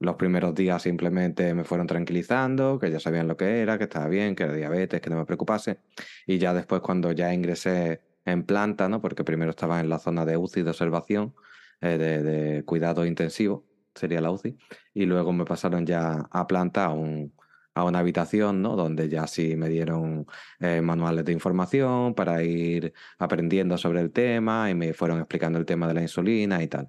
los 0.00 0.16
primeros 0.16 0.54
días 0.54 0.82
simplemente 0.82 1.52
me 1.54 1.64
fueron 1.64 1.86
tranquilizando, 1.86 2.78
que 2.78 2.90
ya 2.90 3.00
sabían 3.00 3.28
lo 3.28 3.36
que 3.36 3.60
era, 3.60 3.76
que 3.76 3.84
estaba 3.84 4.08
bien, 4.08 4.34
que 4.34 4.44
era 4.44 4.54
diabetes, 4.54 5.00
que 5.02 5.10
no 5.10 5.16
me 5.16 5.26
preocupase. 5.26 5.80
Y 6.26 6.38
ya 6.38 6.54
después 6.54 6.80
cuando 6.80 7.12
ya 7.12 7.34
ingresé 7.34 8.00
en 8.24 8.44
planta, 8.44 8.88
¿no? 8.88 9.00
Porque 9.02 9.24
primero 9.24 9.50
estaba 9.50 9.80
en 9.80 9.90
la 9.90 9.98
zona 9.98 10.24
de 10.24 10.38
UCI 10.38 10.62
de 10.62 10.70
observación, 10.70 11.34
eh, 11.82 11.98
de, 11.98 12.64
cuidado 12.64 13.04
intensivo, 13.04 13.66
sería 13.94 14.20
la 14.20 14.30
UCI, 14.30 14.56
y 14.94 15.04
luego 15.04 15.32
me 15.32 15.44
pasaron 15.44 15.84
ya 15.84 16.28
a 16.30 16.46
planta 16.46 16.86
a, 16.86 16.90
un, 16.90 17.34
a 17.74 17.84
una 17.84 17.98
habitación, 17.98 18.62
¿no? 18.62 18.76
Donde 18.76 19.08
ya 19.08 19.26
sí 19.26 19.56
me 19.56 19.68
dieron 19.68 20.26
eh, 20.60 20.80
manuales 20.80 21.24
de 21.24 21.32
información 21.32 22.14
para 22.14 22.42
ir 22.42 22.92
aprendiendo 23.18 23.76
sobre 23.76 24.00
el 24.00 24.12
tema 24.12 24.70
y 24.70 24.74
me 24.74 24.94
fueron 24.94 25.18
explicando 25.18 25.58
el 25.58 25.66
tema 25.66 25.88
de 25.88 25.94
la 25.94 26.02
insulina 26.02 26.62
y 26.62 26.68
tal. 26.68 26.88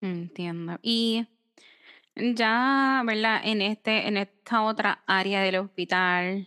Entiendo. 0.00 0.78
Y 0.82 1.26
ya, 2.16 3.02
¿verdad? 3.06 3.40
En 3.44 3.62
este, 3.62 4.06
en 4.06 4.16
esta 4.16 4.62
otra 4.62 5.02
área 5.06 5.42
del 5.42 5.56
hospital, 5.56 6.46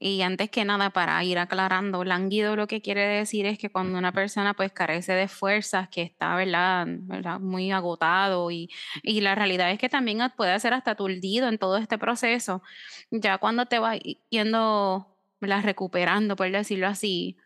y 0.00 0.22
antes 0.22 0.48
que 0.48 0.64
nada, 0.64 0.90
para 0.90 1.22
ir 1.24 1.38
aclarando, 1.38 2.04
lánguido 2.04 2.54
lo 2.54 2.68
que 2.68 2.80
quiere 2.80 3.04
decir 3.04 3.46
es 3.46 3.58
que 3.58 3.70
cuando 3.70 3.98
una 3.98 4.12
persona 4.12 4.54
pues 4.54 4.70
carece 4.72 5.12
de 5.12 5.26
fuerzas, 5.26 5.88
que 5.88 6.02
está, 6.02 6.36
¿verdad? 6.36 6.86
¿verdad? 6.88 7.40
Muy 7.40 7.72
agotado 7.72 8.50
y, 8.52 8.70
y 9.02 9.20
la 9.22 9.34
realidad 9.34 9.72
es 9.72 9.78
que 9.80 9.88
también 9.88 10.20
puede 10.36 10.58
ser 10.60 10.72
hasta 10.72 10.92
aturdido 10.92 11.48
en 11.48 11.58
todo 11.58 11.76
este 11.78 11.98
proceso. 11.98 12.62
Ya 13.10 13.38
cuando 13.38 13.66
te 13.66 13.80
va 13.80 13.96
yendo, 14.30 15.08
¿verdad? 15.40 15.64
Recuperando, 15.64 16.36
por 16.36 16.48
decirlo 16.48 16.86
así, 16.86 17.36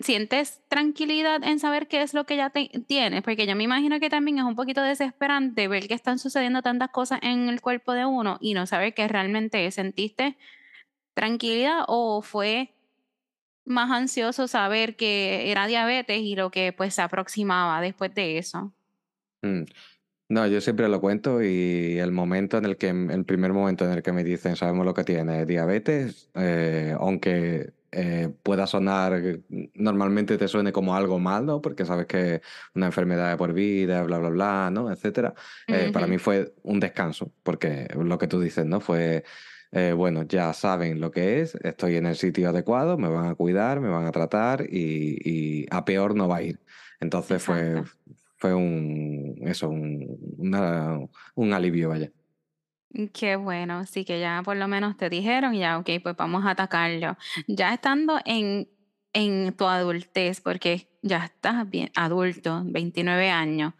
¿sientes 0.00 0.62
tranquilidad 0.68 1.44
en 1.44 1.58
saber 1.58 1.86
qué 1.86 2.00
es 2.00 2.14
lo 2.14 2.24
que 2.24 2.36
ya 2.36 2.50
tienes? 2.50 3.22
Porque 3.22 3.46
yo 3.46 3.54
me 3.56 3.64
imagino 3.64 4.00
que 4.00 4.08
también 4.08 4.38
es 4.38 4.44
un 4.44 4.56
poquito 4.56 4.82
desesperante 4.82 5.68
ver 5.68 5.86
que 5.86 5.94
están 5.94 6.18
sucediendo 6.18 6.62
tantas 6.62 6.88
cosas 6.90 7.20
en 7.22 7.50
el 7.50 7.60
cuerpo 7.60 7.92
de 7.92 8.06
uno 8.06 8.38
y 8.40 8.54
no 8.54 8.66
saber 8.66 8.94
qué 8.94 9.06
realmente 9.06 9.70
¿Sentiste 9.70 10.38
tranquilidad 11.14 11.84
o 11.88 12.22
fue 12.22 12.74
más 13.64 13.90
ansioso 13.90 14.48
saber 14.48 14.96
que 14.96 15.50
era 15.50 15.66
diabetes 15.66 16.20
y 16.20 16.34
lo 16.34 16.50
que 16.50 16.72
pues 16.72 16.94
se 16.94 17.02
aproximaba 17.02 17.80
después 17.80 18.14
de 18.14 18.38
eso? 18.38 18.72
Mm. 19.42 19.64
No, 20.28 20.46
yo 20.46 20.62
siempre 20.62 20.88
lo 20.88 21.00
cuento 21.00 21.42
y 21.42 21.98
el 21.98 22.10
momento 22.10 22.56
en 22.56 22.64
el 22.64 22.78
que, 22.78 22.88
el 22.88 23.24
primer 23.26 23.52
momento 23.52 23.84
en 23.84 23.92
el 23.92 24.02
que 24.02 24.12
me 24.12 24.24
dicen 24.24 24.56
sabemos 24.56 24.86
lo 24.86 24.94
que 24.94 25.04
tiene 25.04 25.44
diabetes, 25.44 26.30
eh, 26.34 26.96
aunque 26.98 27.74
eh, 27.90 28.30
pueda 28.42 28.66
sonar, 28.66 29.20
normalmente 29.74 30.38
te 30.38 30.48
suene 30.48 30.72
como 30.72 30.96
algo 30.96 31.18
mal, 31.18 31.44
¿no? 31.44 31.60
Porque 31.60 31.84
sabes 31.84 32.06
que 32.06 32.40
una 32.74 32.86
enfermedad 32.86 33.30
de 33.30 33.36
por 33.36 33.52
vida, 33.52 34.02
bla, 34.04 34.18
bla, 34.18 34.30
bla, 34.30 34.70
¿no? 34.72 34.90
Etcétera. 34.90 35.34
Eh, 35.66 35.90
para 35.92 36.06
mí 36.06 36.16
fue 36.16 36.54
un 36.62 36.80
descanso, 36.80 37.30
porque 37.42 37.88
lo 37.94 38.16
que 38.16 38.28
tú 38.28 38.40
dices, 38.40 38.64
¿no? 38.64 38.80
Fue 38.80 39.24
eh, 39.72 39.94
bueno, 39.94 40.24
ya 40.24 40.52
saben 40.52 41.00
lo 41.00 41.10
que 41.10 41.40
es, 41.40 41.54
estoy 41.56 41.96
en 41.96 42.04
el 42.04 42.16
sitio 42.16 42.50
adecuado, 42.50 42.98
me 42.98 43.08
van 43.08 43.26
a 43.26 43.34
cuidar, 43.34 43.80
me 43.80 43.88
van 43.88 44.06
a 44.06 44.12
tratar 44.12 44.66
y, 44.70 45.66
a 45.70 45.84
peor 45.84 46.14
no 46.14 46.28
va 46.28 46.36
a 46.36 46.42
ir. 46.42 46.60
Entonces 47.00 47.42
fue, 47.42 47.82
fue 48.36 48.54
un, 48.54 49.34
eso, 49.46 49.70
un, 49.70 51.08
un 51.34 51.52
alivio, 51.54 51.88
vaya. 51.88 52.12
Mm, 52.90 53.06
qué 53.06 53.36
bueno, 53.36 53.86
sí 53.86 54.04
que 54.04 54.20
ya 54.20 54.42
por 54.44 54.56
lo 54.56 54.68
menos 54.68 54.98
te 54.98 55.08
dijeron, 55.08 55.54
ya, 55.54 55.78
ok, 55.78 55.88
pues 56.02 56.16
vamos 56.16 56.44
a 56.44 56.50
atacarlo. 56.50 57.16
Ya 57.46 57.72
estando 57.72 58.18
en, 58.26 58.68
en 59.14 59.54
tu 59.54 59.64
adultez, 59.64 60.42
porque 60.42 60.88
ya 61.00 61.24
estás 61.24 61.68
bien 61.68 61.90
adulto, 61.96 62.62
29 62.66 63.30
años. 63.30 63.72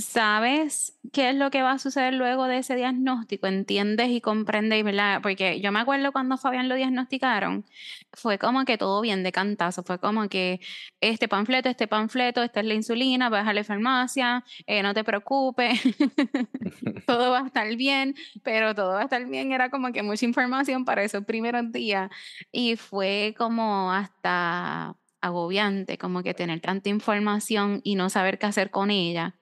¿Sabes 0.00 0.98
qué 1.12 1.30
es 1.30 1.36
lo 1.36 1.50
que 1.50 1.62
va 1.62 1.72
a 1.72 1.78
suceder 1.78 2.14
luego 2.14 2.46
de 2.46 2.58
ese 2.58 2.74
diagnóstico? 2.74 3.46
¿Entiendes 3.46 4.08
y 4.10 4.20
comprendes, 4.20 4.82
verdad? 4.82 5.20
Porque 5.22 5.60
yo 5.60 5.72
me 5.72 5.80
acuerdo 5.80 6.12
cuando 6.12 6.38
Fabián 6.38 6.68
lo 6.68 6.74
diagnosticaron, 6.74 7.66
fue 8.12 8.38
como 8.38 8.64
que 8.64 8.78
todo 8.78 9.00
bien 9.02 9.22
de 9.22 9.32
cantazo, 9.32 9.82
fue 9.82 9.98
como 9.98 10.28
que 10.28 10.60
este 11.00 11.28
panfleto, 11.28 11.68
este 11.68 11.86
panfleto, 11.86 12.42
esta 12.42 12.60
es 12.60 12.66
la 12.66 12.74
insulina, 12.74 13.28
vas 13.28 13.46
a 13.46 13.52
la 13.52 13.62
farmacia, 13.62 14.44
eh, 14.66 14.82
no 14.82 14.94
te 14.94 15.04
preocupes, 15.04 15.80
todo 17.06 17.32
va 17.32 17.40
a 17.40 17.46
estar 17.46 17.76
bien, 17.76 18.14
pero 18.42 18.74
todo 18.74 18.92
va 18.92 19.00
a 19.02 19.04
estar 19.04 19.24
bien, 19.26 19.52
era 19.52 19.70
como 19.70 19.92
que 19.92 20.02
mucha 20.02 20.24
información 20.24 20.84
para 20.84 21.04
esos 21.04 21.24
primeros 21.24 21.72
días 21.72 22.10
y 22.52 22.76
fue 22.76 23.34
como 23.36 23.92
hasta 23.92 24.96
agobiante, 25.20 25.98
como 25.98 26.22
que 26.22 26.32
tener 26.32 26.60
tanta 26.60 26.88
información 26.88 27.80
y 27.84 27.94
no 27.96 28.08
saber 28.08 28.38
qué 28.38 28.46
hacer 28.46 28.70
con 28.70 28.90
ella 28.90 29.36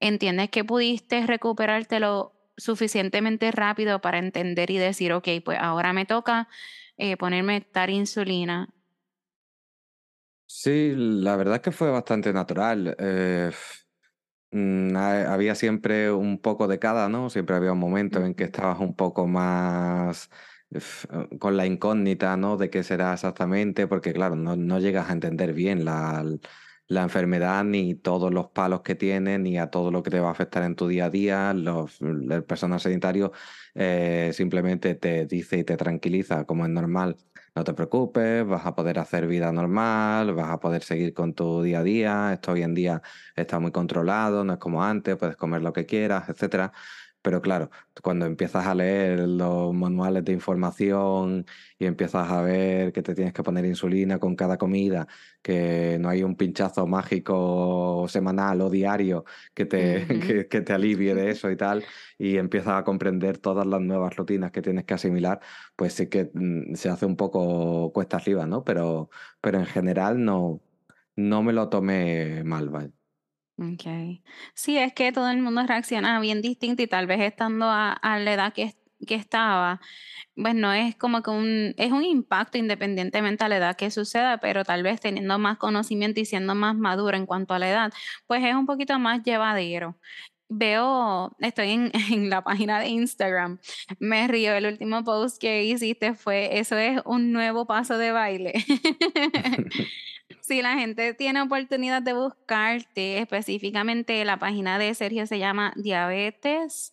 entiendes 0.00 0.50
que 0.50 0.64
pudiste 0.64 1.26
recuperarte 1.26 2.00
lo 2.00 2.32
suficientemente 2.56 3.50
rápido 3.52 4.00
para 4.00 4.18
entender 4.18 4.70
y 4.70 4.78
decir, 4.78 5.12
ok, 5.12 5.28
pues 5.44 5.58
ahora 5.60 5.92
me 5.92 6.06
toca 6.06 6.48
eh, 6.98 7.16
ponerme 7.16 7.60
tal 7.62 7.90
insulina. 7.90 8.68
Sí, 10.46 10.92
la 10.96 11.36
verdad 11.36 11.56
es 11.56 11.60
que 11.62 11.70
fue 11.72 11.90
bastante 11.90 12.32
natural. 12.32 12.96
Eh, 12.98 13.52
mm, 14.50 14.96
había 14.96 15.54
siempre 15.54 16.10
un 16.12 16.40
poco 16.40 16.66
de 16.68 16.78
cada, 16.78 17.08
¿no? 17.08 17.30
Siempre 17.30 17.56
había 17.56 17.72
un 17.72 17.78
momento 17.78 18.24
en 18.24 18.34
que 18.34 18.44
estabas 18.44 18.80
un 18.80 18.94
poco 18.96 19.26
más 19.26 20.30
con 21.38 21.56
la 21.56 21.66
incógnita, 21.66 22.36
¿no? 22.36 22.56
De 22.56 22.70
qué 22.70 22.82
será 22.84 23.12
exactamente, 23.14 23.86
porque 23.86 24.12
claro, 24.12 24.36
no, 24.36 24.56
no 24.56 24.78
llegas 24.78 25.10
a 25.10 25.12
entender 25.12 25.52
bien 25.52 25.84
la, 25.84 26.24
la 26.90 27.02
enfermedad, 27.04 27.62
ni 27.64 27.94
todos 27.94 28.32
los 28.34 28.48
palos 28.48 28.82
que 28.82 28.96
tiene, 28.96 29.38
ni 29.38 29.58
a 29.58 29.70
todo 29.70 29.92
lo 29.92 30.02
que 30.02 30.10
te 30.10 30.18
va 30.18 30.28
a 30.28 30.32
afectar 30.32 30.64
en 30.64 30.74
tu 30.74 30.88
día 30.88 31.06
a 31.06 31.10
día. 31.10 31.54
Los, 31.54 32.00
el 32.00 32.42
personal 32.44 32.80
sanitario 32.80 33.32
eh, 33.74 34.32
simplemente 34.34 34.96
te 34.96 35.24
dice 35.26 35.58
y 35.58 35.64
te 35.64 35.76
tranquiliza, 35.76 36.44
como 36.46 36.64
es 36.64 36.70
normal. 36.70 37.16
No 37.54 37.62
te 37.62 37.74
preocupes, 37.74 38.44
vas 38.44 38.66
a 38.66 38.74
poder 38.74 38.98
hacer 38.98 39.28
vida 39.28 39.52
normal, 39.52 40.34
vas 40.34 40.50
a 40.50 40.58
poder 40.58 40.82
seguir 40.82 41.14
con 41.14 41.32
tu 41.32 41.62
día 41.62 41.78
a 41.78 41.82
día. 41.84 42.32
Esto 42.32 42.52
hoy 42.52 42.62
en 42.64 42.74
día 42.74 43.02
está 43.36 43.60
muy 43.60 43.70
controlado, 43.70 44.44
no 44.44 44.54
es 44.54 44.58
como 44.58 44.82
antes, 44.82 45.16
puedes 45.16 45.36
comer 45.36 45.62
lo 45.62 45.72
que 45.72 45.86
quieras, 45.86 46.28
etcétera 46.28 46.72
Pero 47.22 47.42
claro, 47.42 47.70
cuando 48.02 48.24
empiezas 48.26 48.66
a 48.66 48.74
leer 48.74 49.20
los 49.20 49.74
manuales 49.74 50.24
de 50.24 50.32
información 50.32 51.44
y 51.78 51.84
empiezas 51.86 52.30
a 52.30 52.40
ver 52.42 52.92
que 52.92 53.02
te 53.02 53.14
tienes 53.14 53.34
que 53.34 53.42
poner 53.42 53.64
insulina 53.66 54.18
con 54.18 54.36
cada 54.36 54.56
comida, 54.56 55.06
que 55.42 55.98
no 56.00 56.08
hay 56.08 56.22
un 56.22 56.36
pinchazo 56.36 56.86
mágico 56.86 58.06
semanal 58.08 58.60
o 58.62 58.70
diario 58.70 59.24
que 59.54 59.66
te, 59.66 60.06
que, 60.20 60.48
que 60.48 60.60
te 60.62 60.72
alivie 60.72 61.14
de 61.14 61.30
eso 61.30 61.50
y 61.50 61.56
tal, 61.56 61.84
y 62.18 62.36
empiezas 62.38 62.78
a 62.78 62.84
comprender 62.84 63.38
todas 63.38 63.66
las 63.66 63.80
nuevas 63.80 64.16
rutinas 64.16 64.50
que 64.50 64.62
tienes 64.62 64.84
que 64.84 64.94
asimilar, 64.94 65.40
pues 65.76 65.94
sí 65.94 66.08
que 66.08 66.30
mm, 66.32 66.74
se 66.74 66.88
hace 66.88 67.06
un 67.06 67.16
poco 67.16 67.92
cuesta 67.92 68.16
arriba, 68.16 68.46
¿no? 68.46 68.64
Pero, 68.64 69.10
pero 69.40 69.58
en 69.58 69.66
general 69.66 70.24
no, 70.24 70.62
no 71.16 71.42
me 71.42 71.52
lo 71.52 71.68
tomé 71.68 72.44
mal, 72.44 72.68
¿vale? 72.70 72.92
Okay. 73.62 74.22
Sí, 74.54 74.78
es 74.78 74.94
que 74.94 75.12
todo 75.12 75.28
el 75.28 75.42
mundo 75.42 75.62
reacciona 75.66 76.18
bien 76.18 76.40
distinto 76.40 76.82
y 76.82 76.86
tal 76.86 77.06
vez 77.06 77.20
estando 77.20 77.66
a, 77.66 77.92
a 77.92 78.18
la 78.18 78.32
edad 78.32 78.52
que, 78.54 78.74
que 79.06 79.14
estaba, 79.16 79.80
pues 80.34 80.54
no 80.54 80.72
es 80.72 80.96
como 80.96 81.22
que 81.22 81.30
un, 81.30 81.74
es 81.76 81.92
un 81.92 82.02
impacto 82.04 82.56
independientemente 82.56 83.44
a 83.44 83.48
la 83.50 83.58
edad 83.58 83.76
que 83.76 83.90
suceda, 83.90 84.38
pero 84.38 84.64
tal 84.64 84.82
vez 84.82 85.00
teniendo 85.00 85.38
más 85.38 85.58
conocimiento 85.58 86.20
y 86.20 86.24
siendo 86.24 86.54
más 86.54 86.74
maduro 86.74 87.16
en 87.18 87.26
cuanto 87.26 87.52
a 87.52 87.58
la 87.58 87.68
edad, 87.70 87.92
pues 88.26 88.42
es 88.44 88.54
un 88.54 88.64
poquito 88.66 88.98
más 88.98 89.22
llevadero. 89.24 89.98
Veo, 90.48 91.36
estoy 91.40 91.70
en, 91.72 91.92
en 92.12 92.30
la 92.30 92.42
página 92.42 92.80
de 92.80 92.88
Instagram, 92.88 93.58
me 93.98 94.26
río, 94.28 94.54
el 94.54 94.66
último 94.66 95.04
post 95.04 95.38
que 95.40 95.64
hiciste 95.64 96.14
fue, 96.14 96.58
eso 96.58 96.76
es 96.78 97.00
un 97.04 97.32
nuevo 97.32 97.66
paso 97.66 97.98
de 97.98 98.12
baile. 98.12 98.54
Si 100.50 100.62
la 100.62 100.74
gente 100.74 101.14
tiene 101.14 101.40
oportunidad 101.42 102.02
de 102.02 102.12
buscarte, 102.12 103.18
específicamente 103.18 104.24
la 104.24 104.36
página 104.36 104.80
de 104.80 104.92
Sergio 104.94 105.24
se 105.24 105.38
llama 105.38 105.72
Diabetes 105.76 106.92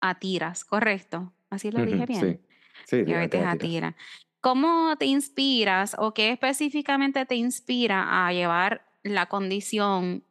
a 0.00 0.18
Tiras, 0.18 0.64
¿correcto? 0.64 1.32
Así 1.48 1.70
lo 1.70 1.86
dije 1.86 2.06
bien. 2.06 2.20
Sí, 2.20 2.40
sí, 2.86 3.02
Diabetes 3.04 3.46
a 3.46 3.52
tiras. 3.52 3.58
Tiras. 3.58 3.94
¿Cómo 4.40 4.96
te 4.98 5.04
inspiras 5.04 5.94
o 5.96 6.12
qué 6.12 6.30
específicamente 6.32 7.24
te 7.24 7.36
inspira 7.36 8.26
a 8.26 8.32
llevar 8.32 8.84
la 9.04 9.26
condición 9.26 10.24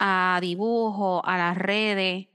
a 0.00 0.40
dibujo, 0.42 1.24
a 1.24 1.38
las 1.38 1.56
redes? 1.56 2.26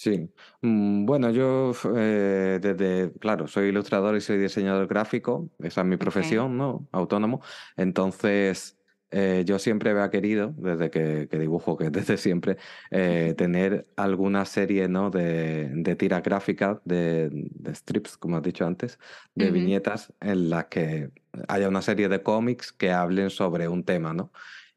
Sí, 0.00 0.32
mm, 0.62 1.06
bueno, 1.06 1.30
yo 1.30 1.72
eh, 1.96 2.60
desde, 2.62 3.12
claro, 3.18 3.48
soy 3.48 3.68
ilustrador 3.70 4.14
y 4.16 4.20
soy 4.20 4.38
diseñador 4.38 4.86
gráfico, 4.86 5.50
esa 5.58 5.80
es 5.80 5.86
mi 5.88 5.96
Okay. 6.00 6.04
profesión, 6.04 6.56
¿no? 6.56 6.88
Autónomo. 6.92 7.40
Entonces, 7.76 8.78
eh, 9.10 9.42
yo 9.44 9.58
siempre 9.58 9.90
había 9.90 10.08
querido, 10.10 10.54
desde 10.56 10.90
que, 10.90 11.26
que 11.28 11.38
dibujo, 11.40 11.76
que 11.76 11.90
desde 11.90 12.16
siempre, 12.16 12.58
eh, 12.92 13.34
tener 13.36 13.88
alguna 13.96 14.44
serie, 14.44 14.86
¿no? 14.88 15.10
De, 15.10 15.68
de 15.74 15.96
tiras 15.96 16.22
gráficas, 16.22 16.78
de, 16.84 17.28
de 17.32 17.74
strips, 17.74 18.16
como 18.16 18.36
has 18.36 18.42
dicho 18.44 18.64
antes, 18.66 19.00
de 19.34 19.50
viñetas 19.50 20.14
en 20.20 20.48
las 20.48 20.66
que 20.66 21.10
haya 21.48 21.68
una 21.68 21.82
serie 21.82 22.08
de 22.08 22.22
cómics 22.22 22.72
que 22.72 22.92
hablen 22.92 23.30
sobre 23.30 23.66
un 23.66 23.82
tema, 23.84 24.14
¿no? 24.14 24.30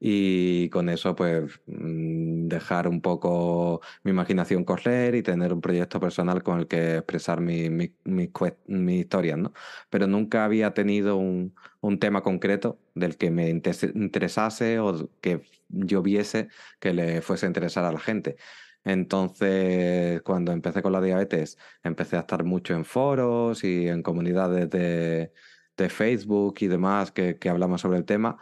Y 0.03 0.69
con 0.69 0.89
eso, 0.89 1.15
pues, 1.15 1.61
mm, 1.67 2.47
dejar 2.47 2.87
un 2.87 3.01
poco 3.01 3.81
mi 4.03 4.09
imaginación 4.11 4.63
correr 4.63 5.13
y 5.13 5.21
tener 5.21 5.53
un 5.53 5.61
proyecto 5.61 5.99
personal 5.99 6.41
con 6.41 6.59
el 6.59 6.67
que 6.67 6.95
expresar 6.97 7.39
mi, 7.39 7.69
mi, 7.69 7.93
mi 8.03 8.31
mis 8.67 8.99
historias, 9.01 9.37
¿no? 9.37 9.53
Pero 9.91 10.07
nunca 10.07 10.43
había 10.43 10.73
tenido 10.73 11.17
un, 11.17 11.53
un 11.81 11.99
tema 11.99 12.21
concreto 12.23 12.79
del 12.95 13.15
que 13.17 13.29
me 13.29 13.49
interesase 13.49 14.79
o 14.79 15.09
que 15.21 15.41
yo 15.69 16.01
viese 16.01 16.47
que 16.79 16.93
le 16.93 17.21
fuese 17.21 17.45
a 17.45 17.49
interesar 17.49 17.85
a 17.85 17.91
la 17.91 17.99
gente. 17.99 18.37
Entonces, 18.83 20.21
cuando 20.23 20.51
empecé 20.51 20.81
con 20.81 20.91
la 20.93 21.01
diabetes, 21.01 21.57
empecé 21.83 22.17
a 22.17 22.21
estar 22.21 22.43
mucho 22.43 22.73
en 22.73 22.85
foros 22.85 23.63
y 23.63 23.87
en 23.87 24.01
comunidades 24.01 24.69
de, 24.71 25.31
de 25.77 25.89
Facebook 25.89 26.55
y 26.61 26.67
demás 26.67 27.11
que, 27.11 27.37
que 27.37 27.49
hablamos 27.49 27.81
sobre 27.81 27.99
el 27.99 28.05
tema. 28.05 28.37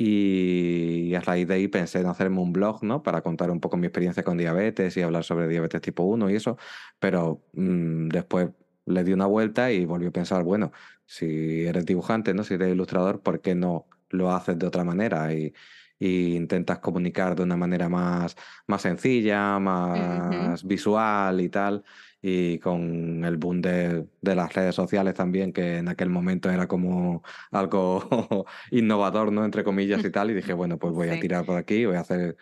Y 0.00 1.12
a 1.16 1.20
raíz 1.20 1.48
de 1.48 1.54
ahí 1.54 1.66
pensé 1.68 1.98
en 1.98 2.06
hacerme 2.06 2.40
un 2.40 2.52
blog, 2.52 2.84
¿no? 2.84 3.02
Para 3.02 3.20
contar 3.22 3.50
un 3.50 3.58
poco 3.60 3.76
mi 3.76 3.88
experiencia 3.88 4.22
con 4.22 4.38
diabetes 4.38 4.96
y 4.96 5.02
hablar 5.02 5.24
sobre 5.24 5.48
diabetes 5.48 5.80
tipo 5.80 6.04
1 6.04 6.30
y 6.30 6.36
eso. 6.36 6.56
Pero 7.00 7.42
mm, 7.54 8.08
después 8.08 8.50
le 8.86 9.02
di 9.02 9.12
una 9.12 9.26
vuelta 9.26 9.72
y 9.72 9.86
volví 9.86 10.06
a 10.06 10.12
pensar, 10.12 10.44
bueno, 10.44 10.70
si 11.04 11.64
eres 11.66 11.84
dibujante, 11.84 12.32
¿no? 12.32 12.44
Si 12.44 12.54
eres 12.54 12.70
ilustrador, 12.72 13.22
¿por 13.22 13.40
qué 13.40 13.56
no 13.56 13.88
lo 14.10 14.30
haces 14.30 14.56
de 14.56 14.68
otra 14.68 14.84
manera? 14.84 15.34
Y, 15.34 15.52
y 15.98 16.36
intentas 16.36 16.78
comunicar 16.78 17.34
de 17.34 17.42
una 17.42 17.56
manera 17.56 17.88
más, 17.88 18.36
más 18.68 18.82
sencilla, 18.82 19.58
más 19.58 20.64
visual 20.64 21.40
y 21.40 21.48
tal. 21.48 21.84
Y 22.20 22.58
con 22.58 23.24
el 23.24 23.36
boom 23.36 23.60
de, 23.62 24.06
de 24.20 24.34
las 24.34 24.52
redes 24.54 24.74
sociales 24.74 25.14
también, 25.14 25.52
que 25.52 25.76
en 25.78 25.88
aquel 25.88 26.10
momento 26.10 26.50
era 26.50 26.66
como 26.66 27.22
algo 27.52 28.46
innovador, 28.70 29.32
¿no? 29.32 29.44
Entre 29.44 29.64
comillas 29.64 30.04
y 30.04 30.10
tal, 30.10 30.30
y 30.30 30.34
dije, 30.34 30.52
bueno, 30.52 30.78
pues 30.78 30.92
voy 30.94 31.08
a 31.10 31.20
tirar 31.20 31.44
por 31.44 31.56
aquí, 31.56 31.84
voy 31.86 31.96
a 31.96 32.00
hacer 32.00 32.36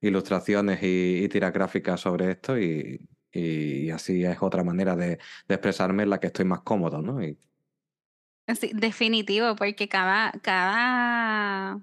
ilustraciones 0.00 0.82
y, 0.82 1.24
y 1.24 1.28
tirar 1.28 1.52
gráficas 1.52 2.00
sobre 2.00 2.30
esto 2.30 2.58
y, 2.58 3.00
y 3.32 3.90
así 3.90 4.24
es 4.24 4.38
otra 4.40 4.62
manera 4.64 4.96
de, 4.96 5.18
de 5.48 5.54
expresarme 5.54 6.04
en 6.04 6.10
la 6.10 6.20
que 6.20 6.28
estoy 6.28 6.44
más 6.44 6.60
cómodo, 6.60 7.02
¿no? 7.02 7.22
Y, 7.22 7.38
Sí, 8.54 8.70
definitivo, 8.74 9.56
porque 9.56 9.88
cada, 9.88 10.30
cada 10.40 11.80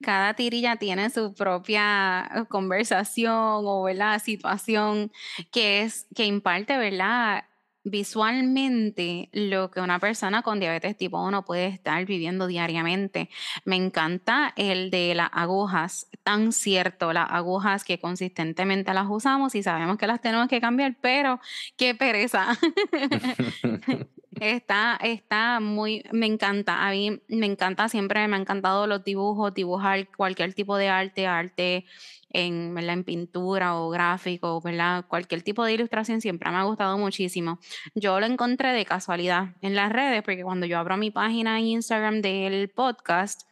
Cada 0.00 0.34
tirilla 0.34 0.76
tiene 0.76 1.10
su 1.10 1.34
propia 1.34 2.46
conversación 2.48 3.32
o, 3.64 3.82
¿verdad? 3.84 4.22
situación 4.22 5.12
que 5.50 5.82
es 5.82 6.06
que 6.14 6.26
imparte, 6.26 6.76
¿verdad? 6.76 7.44
Visualmente 7.84 9.28
lo 9.32 9.70
que 9.72 9.80
una 9.80 9.98
persona 9.98 10.42
con 10.42 10.60
diabetes 10.60 10.96
tipo 10.96 11.20
1 11.20 11.44
puede 11.44 11.66
estar 11.66 12.04
viviendo 12.06 12.46
diariamente. 12.46 13.28
Me 13.64 13.74
encanta 13.76 14.52
el 14.56 14.90
de 14.90 15.14
las 15.16 15.30
agujas, 15.32 16.08
tan 16.22 16.52
cierto, 16.52 17.12
las 17.12 17.28
agujas 17.30 17.82
que 17.84 17.98
consistentemente 17.98 18.94
las 18.94 19.06
usamos 19.08 19.54
y 19.56 19.64
sabemos 19.64 19.98
que 19.98 20.06
las 20.06 20.20
tenemos 20.20 20.46
que 20.48 20.60
cambiar, 20.60 20.96
pero 21.00 21.40
qué 21.76 21.94
pereza. 21.94 22.56
Está, 24.40 24.98
está 25.02 25.60
muy, 25.60 26.04
me 26.10 26.26
encanta, 26.26 26.86
a 26.86 26.90
mí 26.90 27.20
me 27.28 27.46
encanta, 27.46 27.88
siempre 27.88 28.26
me 28.28 28.36
ha 28.36 28.40
encantado 28.40 28.86
los 28.86 29.04
dibujos, 29.04 29.52
dibujar 29.52 30.08
cualquier 30.16 30.54
tipo 30.54 30.76
de 30.78 30.88
arte, 30.88 31.26
arte 31.26 31.84
en, 32.30 32.76
en 32.78 33.04
pintura 33.04 33.76
o 33.76 33.90
gráfico, 33.90 34.60
¿verdad? 34.62 35.04
Cualquier 35.06 35.42
tipo 35.42 35.64
de 35.64 35.74
ilustración 35.74 36.22
siempre 36.22 36.50
me 36.50 36.56
ha 36.56 36.62
gustado 36.62 36.96
muchísimo. 36.96 37.58
Yo 37.94 38.20
lo 38.20 38.26
encontré 38.26 38.72
de 38.72 38.86
casualidad 38.86 39.54
en 39.60 39.74
las 39.74 39.92
redes, 39.92 40.22
porque 40.22 40.42
cuando 40.42 40.66
yo 40.66 40.78
abro 40.78 40.96
mi 40.96 41.10
página 41.10 41.58
en 41.58 41.66
Instagram 41.66 42.22
del 42.22 42.70
podcast, 42.70 43.42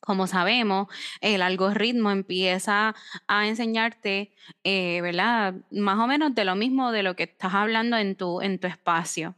como 0.00 0.26
sabemos, 0.28 0.86
el 1.20 1.42
algoritmo 1.42 2.10
empieza 2.10 2.94
a 3.26 3.48
enseñarte, 3.48 4.32
eh, 4.64 5.00
¿verdad? 5.02 5.54
Más 5.72 5.98
o 5.98 6.06
menos 6.06 6.34
de 6.34 6.44
lo 6.44 6.54
mismo 6.54 6.92
de 6.92 7.02
lo 7.02 7.16
que 7.16 7.24
estás 7.24 7.54
hablando 7.54 7.96
en 7.96 8.14
tu, 8.16 8.40
en 8.40 8.60
tu 8.60 8.68
espacio. 8.68 9.34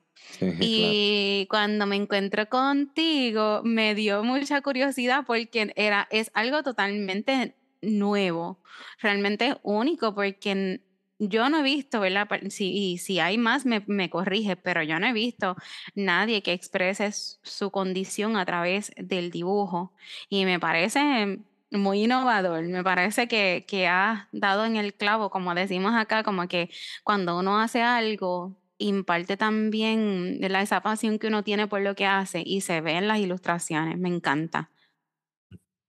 Y 0.61 1.47
cuando 1.51 1.87
me 1.87 1.97
encuentro 1.97 2.49
contigo, 2.49 3.63
me 3.65 3.95
dio 3.95 4.23
mucha 4.25 4.61
curiosidad 4.61 5.25
porque 5.27 5.73
era, 5.77 6.09
es 6.11 6.31
algo 6.35 6.63
totalmente 6.63 7.55
nuevo, 7.83 8.59
realmente 9.01 9.57
único, 9.63 10.15
porque 10.15 10.81
yo 11.19 11.51
no 11.51 11.59
he 11.59 11.63
visto, 11.63 12.01
¿verdad? 12.01 12.29
Si, 12.49 12.73
y 12.73 12.99
si 12.99 13.21
hay 13.21 13.37
más, 13.37 13.67
me, 13.67 13.85
me 13.87 14.09
corrige, 14.09 14.57
pero 14.57 14.83
yo 14.83 14.99
no 14.99 15.07
he 15.07 15.13
visto 15.13 15.55
nadie 15.95 16.43
que 16.43 16.53
exprese 16.53 17.13
su 17.13 17.71
condición 17.71 18.37
a 18.37 18.47
través 18.47 18.93
del 18.97 19.31
dibujo. 19.31 19.93
Y 20.31 20.47
me 20.47 20.59
parece 20.59 21.41
muy 21.71 22.05
innovador, 22.05 22.63
me 22.65 22.83
parece 22.83 23.29
que, 23.29 23.65
que 23.69 23.87
has 23.87 24.27
dado 24.33 24.65
en 24.65 24.77
el 24.77 24.95
clavo, 24.95 25.31
como 25.31 25.55
decimos 25.55 25.93
acá, 25.95 26.23
como 26.23 26.49
que 26.49 26.71
cuando 27.05 27.39
uno 27.39 27.61
hace 27.61 27.83
algo 27.83 28.57
imparte 28.81 29.37
también 29.37 30.39
la 30.41 30.63
esa 30.63 30.81
pasión 30.81 31.19
que 31.19 31.29
uno 31.29 31.45
tiene 31.45 31.69
por 31.69 31.81
lo 31.81 31.95
que 31.95 32.07
hace 32.07 32.43
y 32.45 32.63
se 32.63 32.81
ve 32.81 32.93
en 32.93 33.07
las 33.09 33.19
ilustraciones, 33.19 33.99
me 33.99 34.09
encanta. 34.09 34.71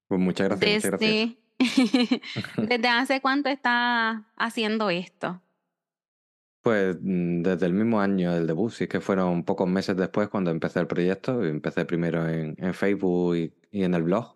Pues 0.08 0.22
muchas 0.22 0.50
gracias, 0.50 0.86
muchas 0.86 0.92
gracias. 0.92 1.38
Desde 1.58 2.22
¿desde 2.58 2.88
hace 2.88 3.22
cuánto 3.22 3.50
estás 3.50 4.22
haciendo 4.36 4.90
esto? 4.90 5.42
Pues 6.62 6.98
mm, 7.02 7.42
desde 7.42 7.66
el 7.66 7.74
mismo 7.74 8.02
año 8.02 8.34
del 8.34 8.46
debut, 8.46 8.72
sí 8.72 8.88
que 8.88 9.00
fueron 9.00 9.44
pocos 9.44 9.68
meses 9.68 9.98
después 9.98 10.30
cuando 10.30 10.52
empecé 10.52 10.80
el 10.80 10.88
proyecto. 10.88 11.44
Empecé 11.44 11.86
primero 11.86 12.28
en, 12.28 12.56
en 12.58 12.74
Facebook 12.74 13.36
y, 13.36 13.54
y 13.72 13.84
en 13.84 13.94
el 13.94 14.04
blog. 14.04 14.36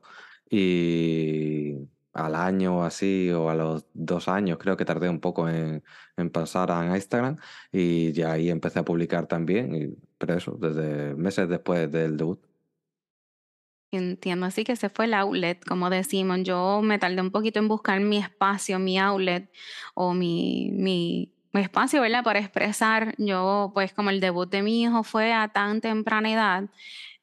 Y 0.49 1.87
al 2.15 2.35
año 2.35 2.79
o 2.79 2.83
así, 2.83 3.31
o 3.31 3.49
a 3.49 3.55
los 3.55 3.85
dos 3.93 4.27
años, 4.29 4.57
creo 4.59 4.77
que 4.77 4.85
tardé 4.85 5.09
un 5.09 5.19
poco 5.21 5.49
en, 5.49 5.83
en 6.17 6.29
pasar 6.31 6.71
a 6.71 6.95
Instagram. 6.95 7.37
Y 7.71 8.13
ya 8.13 8.33
ahí 8.33 8.49
empecé 8.49 8.79
a 8.79 8.85
publicar 8.85 9.27
también. 9.27 9.75
y- 9.75 9.97
pero 10.17 10.35
eso, 10.35 10.53
desde 10.59 11.15
meses 11.15 11.49
después 11.49 11.91
del 11.91 12.17
debut. 12.17 12.41
Entiendo, 13.91 14.45
así 14.47 14.65
que 14.65 14.73
ese 14.73 14.89
fue 14.89 15.05
el 15.05 15.13
outlet, 15.13 15.63
como 15.65 15.89
decimos. 15.89 16.39
Yo 16.43 16.81
me 16.83 16.99
tardé 16.99 17.21
un 17.21 17.31
poquito 17.31 17.59
en 17.59 17.69
buscar 17.69 17.99
mi 18.01 18.17
espacio, 18.17 18.77
mi 18.79 18.99
outlet 18.99 19.49
o 19.93 20.13
mi, 20.13 20.69
mi, 20.73 21.33
mi 21.53 21.61
espacio, 21.61 22.01
¿verdad? 22.01 22.23
Para 22.23 22.39
expresar. 22.39 23.15
Yo, 23.17 23.71
pues 23.73 23.93
como 23.93 24.09
el 24.09 24.19
debut 24.19 24.49
de 24.51 24.63
mi 24.63 24.83
hijo 24.83 25.03
fue 25.03 25.31
a 25.33 25.47
tan 25.49 25.79
temprana 25.81 26.31
edad, 26.33 26.65